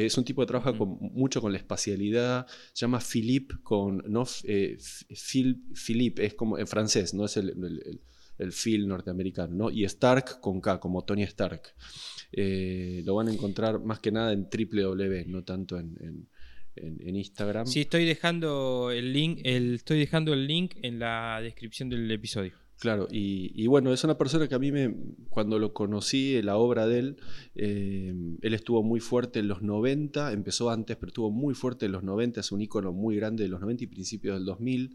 Es 0.04 0.18
un 0.18 0.24
tipo 0.24 0.42
que 0.42 0.46
trabaja 0.46 0.70
Ujú. 0.72 0.98
con- 0.98 1.12
mucho 1.12 1.40
con 1.40 1.52
la 1.52 1.58
espacialidad. 1.58 2.46
Se 2.74 2.80
llama 2.84 3.00
Philippe 3.00 3.54
con. 3.62 4.02
No, 4.08 4.24
eh, 4.44 4.76
Phil- 5.08 5.62
Philippe, 5.74 6.26
es 6.26 6.34
como 6.34 6.58
en 6.58 6.66
francés, 6.66 7.14
no 7.14 7.24
es 7.24 7.36
el, 7.38 7.50
el, 7.50 7.64
el- 7.64 8.00
el 8.38 8.52
Phil 8.52 8.86
norteamericano, 8.86 9.54
¿no? 9.54 9.70
Y 9.70 9.84
Stark 9.84 10.40
con 10.42 10.60
K, 10.60 10.78
como 10.78 11.02
Tony 11.04 11.22
Stark. 11.22 11.62
Eh, 12.32 13.02
lo 13.06 13.14
van 13.14 13.28
a 13.28 13.32
encontrar 13.32 13.80
más 13.82 14.00
que 14.00 14.12
nada 14.12 14.32
en 14.34 14.42
www, 14.50 15.24
no 15.28 15.42
tanto 15.44 15.78
en, 15.78 15.96
en- 16.00 16.28
en- 16.76 17.08
en 17.08 17.16
Instagram. 17.16 17.66
Sí, 17.66 17.80
estoy 17.80 18.04
dejando 18.04 18.90
el 18.90 19.14
link, 19.14 19.40
el, 19.44 19.76
estoy 19.76 19.98
dejando 19.98 20.34
el 20.34 20.46
link 20.46 20.74
en 20.82 20.98
la 20.98 21.40
descripción 21.42 21.88
del 21.88 22.10
episodio. 22.10 22.52
Claro, 22.78 23.08
y, 23.10 23.66
bueno, 23.68 23.90
es 23.94 24.04
una 24.04 24.18
persona 24.18 24.48
que 24.48 24.54
a 24.54 24.58
mí 24.58 24.70
me, 24.70 24.94
cuando 25.30 25.58
lo 25.58 25.72
conocí, 25.72 26.42
la 26.42 26.58
obra 26.58 26.86
de 26.86 26.98
él, 26.98 27.16
eh, 27.54 28.14
él 28.42 28.54
estuvo 28.54 28.82
muy 28.82 29.00
fuerte 29.00 29.38
en 29.38 29.48
los 29.48 29.62
90, 29.62 30.30
empezó 30.32 30.68
antes, 30.68 30.94
pero 30.98 31.08
estuvo 31.08 31.30
muy 31.30 31.54
fuerte 31.54 31.86
en 31.86 31.92
los 31.92 32.02
90, 32.02 32.40
es 32.40 32.52
un 32.52 32.60
ícono 32.60 32.92
muy 32.92 33.16
grande 33.16 33.44
de 33.44 33.48
los 33.48 33.62
90 33.62 33.84
y 33.84 33.86
principios 33.86 34.36
del 34.36 34.44
2000, 34.44 34.94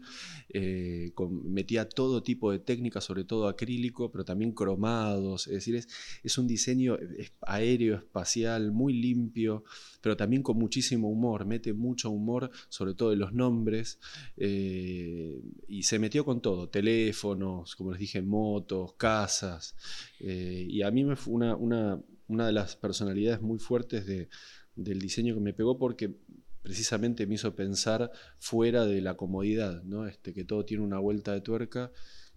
eh, 0.50 1.12
metía 1.44 1.88
todo 1.88 2.22
tipo 2.22 2.52
de 2.52 2.60
técnicas, 2.60 3.02
sobre 3.02 3.24
todo 3.24 3.48
acrílico, 3.48 4.12
pero 4.12 4.24
también 4.24 4.52
cromados, 4.52 5.48
es 5.48 5.54
decir, 5.54 5.74
es, 6.22 6.38
un 6.38 6.46
diseño 6.46 6.96
aéreo, 7.40 7.96
espacial, 7.96 8.70
muy 8.70 8.92
limpio, 8.92 9.64
pero 10.00 10.16
también 10.16 10.44
con 10.44 10.56
muchísimo 10.56 11.10
humor, 11.10 11.46
mete 11.46 11.72
mucho 11.72 12.10
humor, 12.10 12.48
sobre 12.68 12.94
todo 12.94 13.12
en 13.12 13.18
los 13.18 13.32
nombres, 13.32 13.98
eh, 14.36 15.42
y 15.66 15.82
se 15.82 15.98
metió 15.98 16.24
con 16.24 16.40
todo, 16.40 16.68
teléfonos, 16.68 17.71
como 17.76 17.92
les 17.92 18.00
dije, 18.00 18.22
motos, 18.22 18.94
casas, 18.94 19.74
eh, 20.20 20.66
y 20.68 20.82
a 20.82 20.90
mí 20.90 21.04
me 21.04 21.16
fue 21.16 21.34
una, 21.34 21.56
una, 21.56 22.00
una 22.28 22.46
de 22.46 22.52
las 22.52 22.76
personalidades 22.76 23.40
muy 23.40 23.58
fuertes 23.58 24.06
de- 24.06 24.28
del 24.76 24.98
diseño 25.00 25.34
que 25.34 25.40
me 25.40 25.52
pegó 25.52 25.78
porque 25.78 26.14
precisamente 26.62 27.26
me 27.26 27.34
hizo 27.34 27.54
pensar 27.54 28.10
fuera 28.38 28.86
de 28.86 29.00
la 29.00 29.14
comodidad, 29.16 29.82
¿no? 29.82 30.06
este, 30.06 30.32
que 30.32 30.44
todo 30.44 30.64
tiene 30.64 30.82
una 30.84 30.98
vuelta 30.98 31.32
de 31.32 31.40
tuerca 31.40 31.92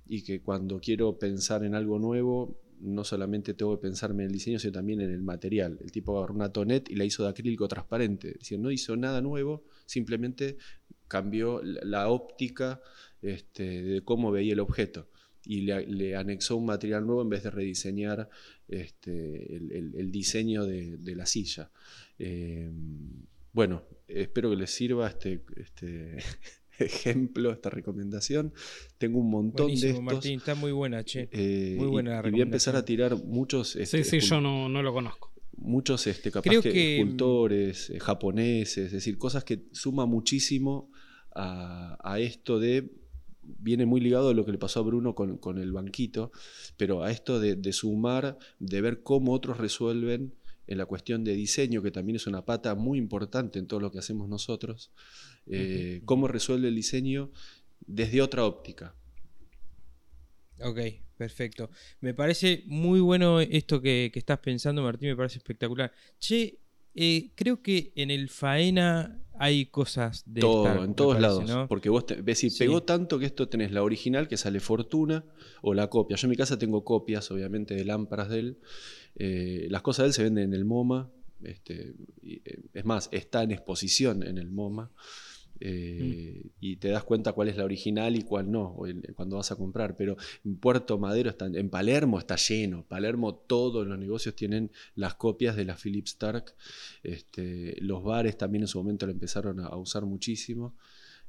y 0.07 0.23
que 0.23 0.41
cuando 0.41 0.79
quiero 0.79 1.17
pensar 1.17 1.63
en 1.63 1.75
algo 1.75 1.99
nuevo, 1.99 2.59
no 2.79 3.03
solamente 3.03 3.53
tengo 3.53 3.77
que 3.77 3.81
pensarme 3.81 4.23
en 4.23 4.27
el 4.27 4.33
diseño, 4.33 4.59
sino 4.59 4.73
también 4.73 5.01
en 5.01 5.11
el 5.11 5.21
material. 5.21 5.77
El 5.81 5.91
tipo 5.91 6.17
agarró 6.17 6.35
una 6.35 6.51
tonet 6.51 6.89
y 6.89 6.95
la 6.95 7.05
hizo 7.05 7.23
de 7.23 7.29
acrílico 7.29 7.67
transparente. 7.67 8.35
Es 8.39 8.51
no 8.59 8.69
hizo 8.71 8.97
nada 8.97 9.21
nuevo, 9.21 9.63
simplemente 9.85 10.57
cambió 11.07 11.61
la 11.63 12.09
óptica 12.09 12.81
este, 13.21 13.81
de 13.83 14.03
cómo 14.03 14.31
veía 14.31 14.53
el 14.53 14.59
objeto. 14.59 15.07
Y 15.45 15.61
le, 15.61 15.85
le 15.87 16.15
anexó 16.15 16.57
un 16.57 16.65
material 16.65 17.05
nuevo 17.05 17.21
en 17.21 17.29
vez 17.29 17.43
de 17.43 17.51
rediseñar 17.51 18.29
este, 18.67 19.55
el, 19.55 19.71
el- 19.71 19.95
el 19.95 20.11
diseño 20.11 20.65
de, 20.65 20.97
de 20.97 21.15
la 21.15 21.25
silla. 21.25 21.69
Eh, 22.19 22.69
bueno, 23.53 23.83
espero 24.07 24.49
que 24.49 24.55
les 24.57 24.71
sirva 24.71 25.07
este, 25.07 25.41
este 25.55 26.17
ejemplo, 26.79 27.51
esta 27.51 27.69
recomendación. 27.69 28.53
Tengo 28.97 29.19
un 29.19 29.29
montón 29.29 29.67
de 29.67 29.73
Buenísimo, 29.73 29.91
estos. 29.99 30.13
Martín, 30.15 30.37
está 30.39 30.55
muy 30.55 30.71
buena, 30.71 31.03
che. 31.03 31.29
Eh, 31.31 31.75
Muy 31.77 31.87
y- 31.87 31.91
buena 31.91 32.21
y, 32.25 32.31
voy 32.31 32.39
a 32.41 32.43
empezar 32.43 32.75
a 32.75 32.79
recomendación. 32.81 32.85
tirar 32.85 33.15
muchos, 33.25 33.69
Sí, 33.71 33.81
este, 33.81 34.03
sí, 34.03 34.17
escul- 34.17 34.29
yo 34.29 34.41
no, 34.41 34.67
no 34.69 34.81
lo 34.83 34.93
conozco. 34.93 35.31
muchos 35.57 36.05
este, 36.07 36.31
capaz 36.31 36.49
Creo 36.49 36.61
que, 36.61 36.71
que- 36.73 36.97
escultores, 36.99 37.89
eh, 37.91 37.99
japoneses, 37.99 38.87
es 38.87 38.91
decir, 38.91 39.17
cosas 39.17 39.43
que 39.45 39.63
suma 39.71 40.05
muchísimo 40.05 40.91
a, 41.33 41.97
a 42.03 42.19
esto 42.19 42.59
de, 42.59 42.89
viene 43.59 43.85
muy 43.85 44.01
ligado 44.01 44.29
a 44.29 44.33
lo 44.33 44.45
que 44.45 44.51
le 44.51 44.57
pasó 44.57 44.79
a 44.79 44.83
Bruno 44.83 45.15
con, 45.15 45.37
con 45.37 45.57
el 45.57 45.71
banquito, 45.71 46.31
pero 46.77 47.03
a 47.03 47.11
esto 47.11 47.39
de, 47.39 47.55
de 47.55 47.73
sumar, 47.73 48.37
de 48.59 48.81
ver 48.81 49.03
cómo 49.03 49.33
otros 49.33 49.57
resuelven 49.57 50.33
en 50.67 50.77
la 50.77 50.85
cuestión 50.85 51.23
de 51.23 51.33
diseño, 51.33 51.81
que 51.81 51.91
también 51.91 52.15
es 52.15 52.27
una 52.27 52.43
pata 52.45 52.75
muy 52.75 52.97
importante 52.97 53.59
en 53.59 53.67
todo 53.67 53.79
lo 53.79 53.91
que 53.91 53.99
hacemos 53.99 54.27
nosotros, 54.27 54.91
eh, 55.47 56.01
cómo 56.05 56.27
resuelve 56.27 56.69
el 56.69 56.75
diseño 56.75 57.31
desde 57.85 58.21
otra 58.21 58.45
óptica. 58.45 58.95
Ok, 60.61 60.79
perfecto. 61.17 61.69
Me 62.01 62.13
parece 62.13 62.63
muy 62.65 62.99
bueno 62.99 63.41
esto 63.41 63.81
que, 63.81 64.09
que 64.11 64.19
estás 64.19 64.39
pensando, 64.39 64.81
Martín, 64.81 65.09
me 65.09 65.15
parece 65.15 65.37
espectacular. 65.37 65.91
Che, 66.19 66.59
eh, 66.95 67.31
creo 67.35 67.61
que 67.61 67.91
en 67.95 68.09
el 68.09 68.29
Faena 68.29 69.21
hay 69.39 69.65
cosas 69.67 70.23
de 70.25 70.41
Todo, 70.41 70.83
en 70.83 70.93
todos 70.95 71.15
parece, 71.15 71.21
lados. 71.21 71.49
¿no? 71.49 71.67
Porque 71.67 71.89
vos 71.89 72.05
te- 72.05 72.21
ves 72.21 72.39
si 72.39 72.49
Sí. 72.49 72.59
pegó 72.59 72.83
tanto 72.83 73.19
que 73.19 73.25
esto 73.25 73.47
tenés 73.49 73.71
la 73.71 73.83
original 73.83 74.27
que 74.27 74.37
sale 74.37 74.59
fortuna 74.59 75.25
o 75.61 75.73
la 75.73 75.89
copia. 75.89 76.17
Yo 76.17 76.27
en 76.27 76.31
mi 76.31 76.35
casa 76.37 76.57
tengo 76.57 76.83
copias, 76.83 77.29
obviamente, 77.31 77.73
de 77.75 77.85
lámparas 77.85 78.29
de 78.29 78.39
él. 78.39 78.57
Eh, 79.17 79.67
las 79.69 79.81
cosas 79.81 80.03
de 80.03 80.07
él 80.07 80.13
se 80.13 80.23
venden 80.23 80.45
en 80.45 80.53
el 80.53 80.65
MoMA. 80.65 81.09
Este, 81.43 81.93
y, 82.23 82.35
eh, 82.45 82.59
es 82.73 82.85
más, 82.85 83.09
está 83.11 83.43
en 83.43 83.51
exposición 83.51 84.23
en 84.23 84.37
el 84.37 84.49
MoMA. 84.51 84.89
Eh, 85.59 86.41
Mm. 86.43 86.49
Y 86.59 86.75
te 86.77 86.89
das 86.89 87.03
cuenta 87.03 87.33
cuál 87.33 87.47
es 87.47 87.57
la 87.57 87.63
original 87.65 88.15
y 88.15 88.23
cuál 88.23 88.51
no 88.51 88.75
cuando 89.15 89.37
vas 89.37 89.51
a 89.51 89.55
comprar. 89.55 89.95
Pero 89.95 90.17
en 90.43 90.57
Puerto 90.57 90.97
Madero, 90.97 91.29
está, 91.29 91.45
en 91.45 91.69
Palermo 91.69 92.19
está 92.19 92.35
lleno. 92.35 92.83
Palermo, 92.87 93.35
todos 93.35 93.85
los 93.87 93.97
negocios 93.97 94.35
tienen 94.35 94.71
las 94.95 95.15
copias 95.15 95.55
de 95.55 95.65
la 95.65 95.75
Philip 95.75 96.05
Stark. 96.07 96.53
Este, 97.03 97.75
los 97.81 98.03
bares 98.03 98.37
también 98.37 98.63
en 98.63 98.67
su 98.67 98.77
momento 98.79 99.05
lo 99.05 99.11
empezaron 99.11 99.59
a, 99.59 99.67
a 99.67 99.77
usar 99.77 100.05
muchísimo. 100.05 100.75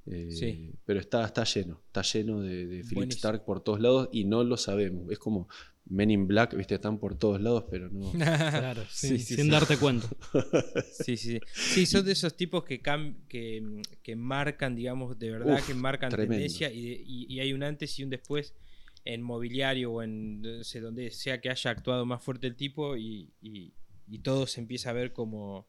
Eh, 0.06 0.30
Sí. 0.30 0.72
Pero 0.84 1.00
está, 1.00 1.24
está 1.24 1.44
lleno, 1.44 1.80
está 1.86 2.02
lleno 2.02 2.40
de, 2.40 2.66
de 2.66 2.84
Philip. 2.84 3.10
Stark 3.12 3.44
por 3.44 3.60
todos 3.60 3.80
lados 3.80 4.08
y 4.12 4.24
no 4.24 4.44
lo 4.44 4.56
sabemos. 4.56 5.10
Es 5.10 5.18
como 5.18 5.48
Men 5.88 6.10
in 6.10 6.26
Black, 6.26 6.54
viste, 6.56 6.74
están 6.74 6.98
por 6.98 7.16
todos 7.16 7.40
lados, 7.40 7.64
pero 7.70 7.88
no. 7.90 8.10
Claro, 8.12 8.82
Sí, 8.90 9.08
sin, 9.08 9.18
sí, 9.20 9.34
sin 9.36 9.44
sí. 9.46 9.50
darte 9.50 9.76
cuenta. 9.76 10.08
Sí, 11.04 11.16
sí, 11.16 11.32
sí. 11.34 11.40
Sí, 11.54 11.86
son 11.86 12.04
de 12.04 12.12
esos 12.12 12.36
tipos 12.36 12.64
que, 12.64 12.82
cam- 12.82 13.14
que, 13.28 13.82
que 14.02 14.16
marcan, 14.16 14.74
digamos, 14.74 15.18
de 15.18 15.30
verdad, 15.30 15.58
Uf, 15.58 15.66
que 15.66 15.74
marcan 15.74 16.10
tremendo. 16.10 16.32
tendencia 16.34 16.72
y, 16.72 16.82
de- 16.88 17.02
y- 17.06 17.26
y 17.34 17.40
hay 17.40 17.52
un 17.52 17.62
antes 17.62 17.98
y 17.98 18.04
un 18.04 18.10
después 18.10 18.54
en 19.04 19.22
mobiliario 19.22 19.92
o 19.92 20.02
en 20.02 20.42
no 20.42 20.64
sé, 20.64 20.80
donde 20.80 21.10
sea 21.12 21.40
que 21.40 21.50
haya 21.50 21.70
actuado 21.70 22.04
más 22.06 22.22
fuerte 22.22 22.46
el 22.48 22.56
tipo 22.56 22.96
y, 22.96 23.30
y- 23.40 23.72
y 24.08 24.18
todo 24.20 24.46
se 24.48 24.60
empieza 24.60 24.90
a 24.90 24.92
ver 24.94 25.12
como, 25.12 25.68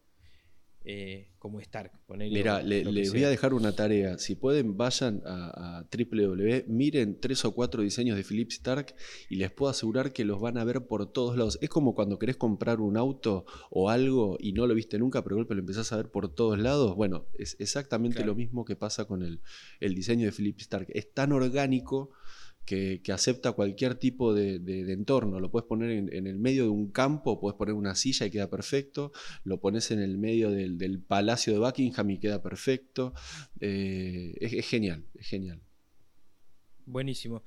eh, 0.90 1.28
como 1.38 1.60
Stark. 1.60 1.92
Mira, 2.18 2.62
le- 2.64 2.86
les 2.86 3.12
voy 3.12 3.24
a 3.26 3.30
dejar 3.30 3.54
una 3.54 3.74
tarea. 3.74 4.18
Si 4.18 4.36
pueden, 4.36 4.78
vayan 4.78 5.22
a, 5.26 5.80
a 5.80 5.84
www, 5.84 6.64
miren 6.68 7.20
tres 7.20 7.44
o 7.44 7.54
cuatro 7.54 7.82
diseños 7.84 8.16
de 8.16 8.24
Philip 8.24 8.50
Stark 8.52 8.96
y 9.30 9.36
les 9.36 9.52
puedo 9.52 9.70
asegurar 9.70 10.14
que 10.14 10.24
los 10.24 10.40
van 10.40 10.58
a 10.58 10.64
ver 10.64 10.88
por 10.88 11.12
todos 11.12 11.36
lados. 11.38 11.60
Es 11.62 11.70
como 11.70 11.94
cuando 11.94 12.18
querés 12.18 12.38
comprar 12.38 12.80
un 12.80 12.96
auto 12.96 13.46
o 13.70 13.90
algo 13.90 14.38
y 14.40 14.54
no 14.54 14.66
lo 14.66 14.74
viste 14.74 14.98
nunca, 14.98 15.24
pero 15.24 15.36
de 15.36 15.42
golpe 15.42 15.56
lo 15.56 15.60
empezás 15.60 15.92
a 15.92 15.98
ver 15.98 16.10
por 16.10 16.34
todos 16.34 16.58
lados. 16.58 16.96
Bueno, 16.96 17.26
es 17.38 17.58
exactamente 17.60 18.18
Claro. 18.18 18.32
lo 18.32 18.36
mismo 18.36 18.64
que 18.64 18.76
pasa 18.78 19.04
con 19.06 19.24
el, 19.24 19.42
el 19.82 19.94
diseño 19.94 20.26
de 20.26 20.32
Philip 20.32 20.58
Stark. 20.62 20.88
Es 20.94 21.14
tan 21.14 21.34
orgánico 21.34 22.12
que, 22.68 23.02
acepta 23.12 23.54
cualquier 23.54 23.96
tipo 23.96 24.34
de, 24.36 24.58
entorno. 24.92 25.40
Lo 25.40 25.50
puedes 25.50 25.68
poner 25.68 25.90
en, 25.90 26.28
el 26.28 26.38
medio 26.38 26.64
de 26.64 26.70
un 26.70 26.92
campo, 26.92 27.40
puedes 27.40 27.58
poner 27.58 27.74
una 27.74 27.96
silla 27.96 28.26
y 28.28 28.30
queda 28.30 28.50
perfecto. 28.50 29.14
Lo 29.46 29.60
pones 29.60 29.90
en 29.92 30.00
el 30.00 30.18
medio 30.18 30.52
del, 30.52 31.00
palacio 31.00 31.54
de 31.54 31.60
Buckingham 31.60 32.12
y 32.12 32.20
queda 32.20 32.44
perfecto. 32.44 33.14
Eh, 33.62 34.36
es, 34.40 34.54
es 34.54 34.68
genial, 34.68 35.06
es 35.16 35.28
genial. 35.28 35.62
Buenísimo. 36.86 37.44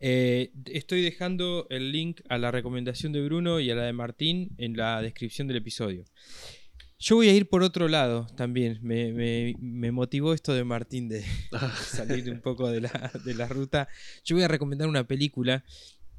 Eh, 0.00 0.50
estoy 0.64 1.02
dejando 1.02 1.66
el 1.70 1.92
link 1.92 2.22
a 2.28 2.38
la 2.38 2.50
recomendación 2.50 3.12
de 3.12 3.22
Bruno 3.22 3.60
y 3.60 3.70
a 3.70 3.74
la 3.74 3.84
de 3.84 3.92
Martín 3.92 4.50
en 4.58 4.76
la 4.76 5.00
descripción 5.02 5.46
del 5.48 5.58
episodio. 5.58 6.04
Yo 7.04 7.16
voy 7.16 7.28
a 7.28 7.32
ir 7.34 7.48
por 7.48 7.62
otro 7.64 7.88
lado 7.88 8.28
también. 8.36 8.78
Me, 8.80 9.12
me- 9.12 9.56
me 9.60 9.90
motivó 9.90 10.34
esto 10.34 10.54
de 10.54 10.62
Martín 10.62 11.08
de, 11.08 11.18
de 11.20 11.26
salir 11.84 12.30
un 12.30 12.40
poco 12.40 12.70
de 12.70 12.80
la, 12.82 13.10
de 13.24 13.34
la 13.34 13.48
ruta. 13.48 13.88
Yo 14.24 14.36
voy 14.36 14.44
a 14.44 14.48
recomendar 14.48 14.88
una 14.88 15.06
película 15.08 15.64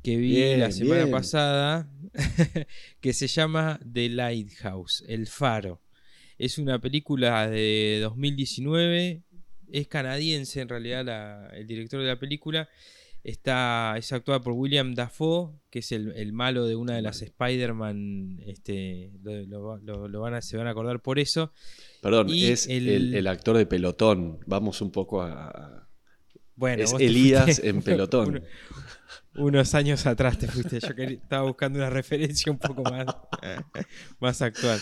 que 0.03 0.17
vi 0.17 0.31
Bien, 0.31 0.59
la 0.59 0.71
semana 0.71 1.03
bien. 1.05 1.11
pasada 1.11 1.89
que 2.99 3.13
se 3.13 3.27
llama 3.27 3.79
The 3.93 4.09
Lighthouse, 4.09 5.05
El 5.07 5.27
Faro. 5.27 5.81
Es 6.37 6.57
una 6.57 6.79
película 6.81 7.49
de 7.49 7.99
2019. 8.01 9.21
Es 9.71 9.87
canadiense 9.87 10.59
en 10.59 10.67
realidad 10.67 11.55
el 11.55 11.65
director 11.65 12.01
de 12.01 12.07
la 12.07 12.19
película. 12.19 12.67
Está, 13.23 13.95
es 13.97 14.11
actuada 14.11 14.41
por 14.41 14.51
William 14.53 14.95
Dafoe, 14.95 15.53
que 15.69 15.79
es 15.79 15.93
el, 15.93 16.33
malo 16.33 16.65
de 16.65 16.75
una 16.75 16.95
de 16.95 17.01
las 17.01 17.21
Spider-Man. 17.21 18.41
Este, 18.45 19.11
lo, 19.23 20.19
van 20.19 20.33
a, 20.33 20.41
se 20.41 20.57
van 20.57 20.67
a 20.67 20.71
acordar 20.71 21.01
por 21.01 21.19
eso. 21.19 21.53
Perdón, 22.01 22.27
es 22.31 22.67
el, 22.67 23.25
actor 23.27 23.55
de 23.55 23.65
pelotón. 23.65 24.39
Vamos 24.45 24.81
un 24.81 24.91
poco 24.91 25.21
a. 25.21 25.87
Bueno, 26.55 26.83
es 26.83 26.93
Elías 26.93 27.59
en 27.63 27.81
pelotón. 27.81 28.43
unos 29.35 29.73
años 29.73 30.05
atrás 30.05 30.37
te 30.37 30.47
fuiste. 30.47 30.79
Yo 30.79 31.03
estaba 31.03 31.47
buscando 31.47 31.79
una 31.79 31.89
referencia 31.89 32.51
un 32.51 32.59
poco 32.59 32.83
más, 32.83 33.05
más 34.19 34.41
actual. 34.41 34.79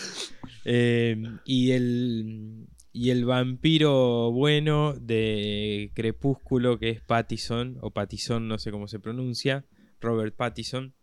Eh, 0.64 1.16
y 1.44 1.70
el 1.70 2.66
y 2.92 3.10
el 3.10 3.24
vampiro 3.24 4.30
bueno 4.32 4.94
de 4.94 5.90
Crepúsculo, 5.94 6.78
que 6.78 6.90
es 6.90 7.00
Pattison, 7.00 7.78
o 7.80 7.90
Pattison, 7.90 8.46
no 8.46 8.58
sé 8.58 8.70
cómo 8.70 8.86
se 8.86 9.00
pronuncia, 9.00 9.64
Robert 10.00 10.36
Pattison. 10.36 10.94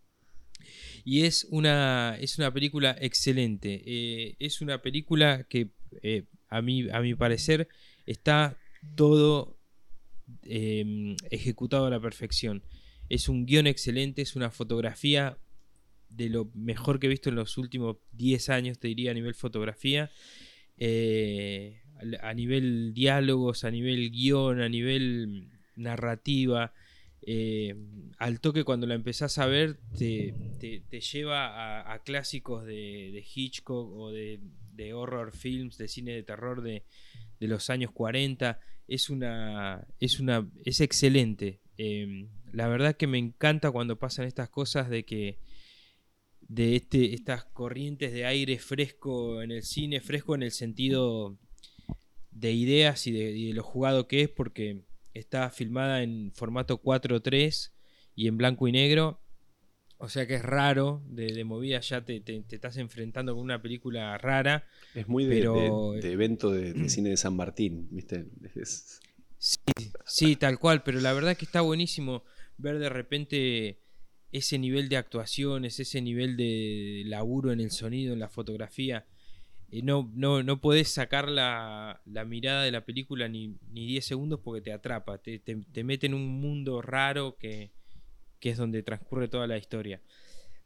Y 1.03 1.23
es 1.23 1.47
una, 1.49 2.15
es 2.19 2.37
una 2.37 2.53
película 2.53 2.95
excelente. 2.99 3.81
Eh, 3.85 4.35
es 4.39 4.61
una 4.61 4.81
película 4.81 5.45
que, 5.49 5.71
eh, 6.03 6.25
a, 6.49 6.61
mí, 6.61 6.87
a 6.91 7.01
mi 7.01 7.15
parecer, 7.15 7.67
está 8.05 8.57
todo 8.95 9.57
em, 10.43 11.15
ejecutado 11.31 11.87
a 11.87 11.89
la 11.89 11.99
perfección. 11.99 12.63
Es 13.07 13.29
un 13.29 13.47
guion 13.47 13.65
excelente, 13.65 14.21
es 14.21 14.35
una 14.35 14.51
fotografía 14.51 15.39
de 16.09 16.29
lo 16.29 16.51
mejor 16.53 16.99
que 16.99 17.07
he 17.07 17.09
visto 17.09 17.29
en 17.29 17.35
los 17.35 17.57
últimos 17.57 17.97
10 18.11 18.49
años, 18.49 18.79
te 18.79 18.89
diría, 18.89 19.11
a 19.11 19.15
nivel 19.15 19.33
fotografía. 19.33 20.11
Eh, 20.79 21.81
a 22.21 22.33
nivel 22.33 22.93
diálogos, 22.93 23.65
a 23.65 23.71
nivel 23.71 24.11
guion, 24.11 24.61
a 24.61 24.69
nivel 24.69 25.49
narrativa. 25.75 26.73
Eh, 27.21 27.75
al 28.17 28.39
toque 28.39 28.63
cuando 28.63 28.87
la 28.87 28.95
empezás 28.95 29.37
a 29.39 29.45
ver 29.45 29.77
te, 29.97 30.33
lleva 31.01 31.91
a, 31.93 31.99
clásicos 31.99 32.65
de, 32.65 33.23
Hitchcock 33.35 33.91
o 33.91 34.11
de, 34.11 34.39
horror 34.93 35.33
films, 35.33 35.77
de 35.77 35.89
cine 35.89 36.13
de 36.13 36.23
terror 36.23 36.61
de, 36.61 36.83
los 37.39 37.69
años 37.69 37.91
40. 37.91 38.59
Es 38.87 39.09
una. 39.09 39.85
es 39.99 40.19
una. 40.19 40.49
es 40.63 40.79
excelente. 40.79 41.59
Eh, 41.77 42.27
la 42.53 42.67
verdad 42.67 42.95
que 42.95 43.07
me 43.07 43.17
encanta 43.17 43.71
cuando 43.71 43.99
pasan 43.99 44.25
estas 44.25 44.49
cosas 44.49 44.89
de 44.89 45.03
que 45.03 45.37
de 46.49 46.75
este, 46.75 47.13
estas 47.13 47.45
corrientes 47.45 48.11
de 48.11 48.25
aire 48.25 48.57
fresco 48.57 49.41
en 49.41 49.51
el 49.51 49.63
cine, 49.63 50.01
fresco 50.01 50.33
en 50.35 50.43
el 50.43 50.51
sentido 50.51 51.37
de 52.31 52.51
ideas 52.51 53.05
y 53.05 53.11
de, 53.11 53.53
lo 53.53 53.63
jugado 53.63 54.07
que 54.07 54.23
es, 54.23 54.29
porque 54.29 54.81
está 55.13 55.51
filmada 55.51 56.01
en 56.01 56.31
formato 56.33 56.81
4.3 56.81 57.71
y 58.15 58.27
en 58.27 58.37
blanco 58.37 58.67
y 58.67 58.71
negro. 58.71 59.21
O 59.99 60.09
sea 60.09 60.25
que 60.25 60.35
es 60.35 60.41
raro, 60.41 61.03
de, 61.07 61.43
movida 61.43 61.81
ya 61.81 62.03
te, 62.03 62.23
estás 62.49 62.77
enfrentando 62.77 63.35
con 63.35 63.43
una 63.43 63.61
película 63.61 64.17
rara. 64.17 64.65
Es 64.95 65.07
muy 65.07 65.25
de, 65.25 65.41
evento 66.03 66.51
de, 66.51 66.89
cine 66.89 67.09
de 67.09 67.17
San 67.17 67.35
Martín, 67.35 67.89
¿viste? 67.91 68.25
Sí, 69.37 69.57
sí, 70.05 70.35
tal 70.35 70.57
cual, 70.57 70.81
pero 70.83 70.99
la 70.99 71.13
verdad 71.13 71.33
es 71.33 71.37
que 71.37 71.45
está 71.45 71.61
buenísimo 71.61 72.23
ver 72.57 72.79
de 72.79 72.89
repente 72.89 73.79
ese 74.31 74.59
nivel 74.59 74.89
de 74.89 74.97
actuaciones, 74.97 75.79
ese 75.79 76.01
nivel 76.01 76.37
de 76.37 77.03
laburo 77.05 77.51
en 77.51 77.59
el 77.59 77.71
sonido, 77.71 78.13
en 78.13 78.19
la 78.19 78.29
fotografía. 78.29 79.05
Eh, 79.71 79.81
no, 79.83 80.11
no, 80.15 80.43
no 80.43 80.61
podés 80.61 80.89
sacar 80.89 81.29
la, 81.29 82.01
mirada 82.27 82.63
de 82.63 82.71
la 82.71 82.85
película 82.85 83.27
ni, 83.27 83.55
ni 83.71 83.85
10 83.87 84.05
segundos 84.05 84.39
porque 84.43 84.61
te 84.61 84.73
atrapa, 84.73 85.17
te, 85.17 85.39
te, 85.39 85.83
mete 85.83 86.07
en 86.07 86.13
un 86.13 86.41
mundo 86.41 86.81
raro 86.81 87.37
que, 87.37 87.71
que, 88.39 88.51
es 88.51 88.57
donde 88.57 88.83
transcurre 88.83 89.27
toda 89.27 89.47
la 89.47 89.57
historia. 89.57 90.01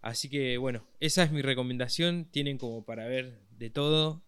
Así 0.01 0.29
que 0.29 0.57
bueno, 0.57 0.85
esa 0.99 1.23
es 1.23 1.31
mi 1.31 1.41
recomendación, 1.41 2.25
tienen 2.25 2.57
como 2.57 2.83
para 2.85 3.07
ver 3.07 3.39
de 3.57 3.69
todo 3.69 4.21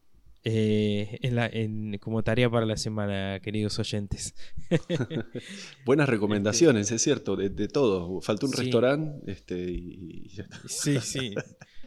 eh, 0.48 1.18
en 1.24 1.36
la, 1.36 1.48
en, 1.48 1.98
como 1.98 2.24
tarea 2.24 2.48
para 2.52 2.68
la 2.68 2.78
semana, 2.78 3.40
queridos 3.40 3.80
oyentes. 3.80 4.36
Buenas 5.86 6.08
recomendaciones, 6.08 6.92
es 6.92 7.02
cierto, 7.02 7.36
de, 7.36 7.68
todo. 7.68 8.22
Faltó 8.22 8.46
un 8.46 8.54
restaurante 8.54 9.32
este, 9.32 9.60
y... 9.60 10.32
Sí, 10.68 11.00
sí. 11.02 11.34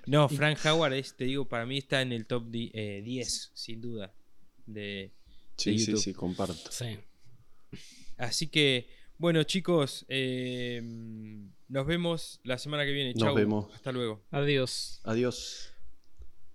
No, 0.06 0.26
Frank 0.26 0.59
Howard, 0.64 0.94
es, 0.94 1.14
te 1.14 1.24
digo, 1.24 1.47
para 1.47 1.66
mí 1.66 1.76
está 1.76 2.01
en 2.01 2.12
el 2.12 2.24
top 2.24 2.48
10, 2.48 2.72
eh, 2.74 3.24
sin 3.52 3.82
duda. 3.82 4.14
De, 4.64 5.12
sí, 5.59 5.78
sí, 5.78 5.98
sí, 5.98 6.14
comparto. 6.14 6.70
Así 8.16 8.47
que, 8.47 8.89
bueno, 9.18 9.43
chicos, 9.43 10.06
eh, 10.09 10.80
nos 11.68 11.86
vemos 11.86 12.40
la 12.43 12.56
semana 12.56 12.86
que 12.86 12.93
viene. 12.93 13.12
Nos 13.14 13.35
vemos. 13.35 13.70
Hasta 13.74 13.93
luego. 13.93 14.24
Adiós. 14.30 15.02
Adiós. 15.05 15.74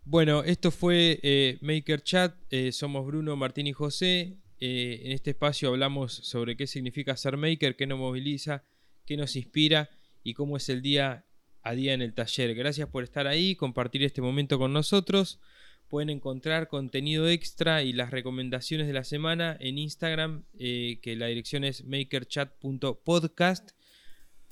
Bueno, 0.06 0.44
esto 0.44 0.70
fue 0.70 1.20
eh, 1.24 1.58
Maker 1.62 2.04
Chat. 2.04 2.36
Eh, 2.50 2.74
somos 2.74 3.06
Bruno, 3.06 3.38
Martín 3.38 3.68
y 3.68 3.72
José. 3.72 4.38
Eh, 4.60 5.02
en 5.06 5.14
este 5.14 5.30
espacio 5.30 5.70
hablamos 5.70 6.12
sobre 6.12 6.58
qué 6.58 6.68
significa 6.68 7.16
ser 7.16 7.38
maker, 7.38 7.78
qué 7.78 7.88
nos 7.88 8.00
moviliza, 8.00 8.64
qué 9.06 9.16
nos 9.16 9.38
inspira 9.38 9.90
y 10.22 10.34
cómo 10.34 10.58
es 10.58 10.68
el 10.68 10.82
día 10.82 11.26
a 11.62 11.74
día 11.74 11.94
en 11.94 12.02
el 12.02 12.14
taller. 12.14 12.54
Gracias 12.54 12.90
por 12.90 13.06
estar 13.06 13.28
ahí, 13.28 13.56
compartir 13.56 14.04
este 14.04 14.22
momento 14.22 14.60
con 14.60 14.74
nosotros. 14.74 15.40
Pueden 15.88 16.10
encontrar 16.10 16.68
contenido 16.68 17.30
extra 17.30 17.82
y 17.84 17.94
las 17.94 18.12
recomendaciones 18.12 18.88
de 18.88 18.94
la 18.94 19.06
semana 19.06 19.56
en 19.62 19.78
Instagram, 19.78 20.44
que 20.58 21.16
la 21.18 21.28
dirección 21.28 21.64
es 21.64 21.86
makerchat.podcast. 21.86 23.72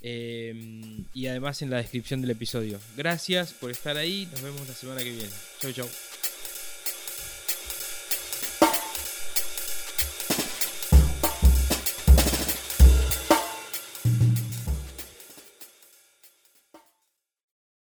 Em, 0.03 1.05
y 1.13 1.27
además 1.27 1.61
en 1.61 1.69
la 1.69 1.77
descripción 1.77 2.21
del 2.21 2.31
episodio. 2.31 2.79
Gracias 2.97 3.53
por 3.53 3.69
estar 3.69 3.97
ahí. 3.97 4.27
Nos 4.31 4.41
vemos 4.41 4.67
la 4.67 4.73
semana 4.73 5.03
que 5.03 5.11
viene. 5.11 5.29
Chau, 5.59 5.71
chau. 5.71 5.89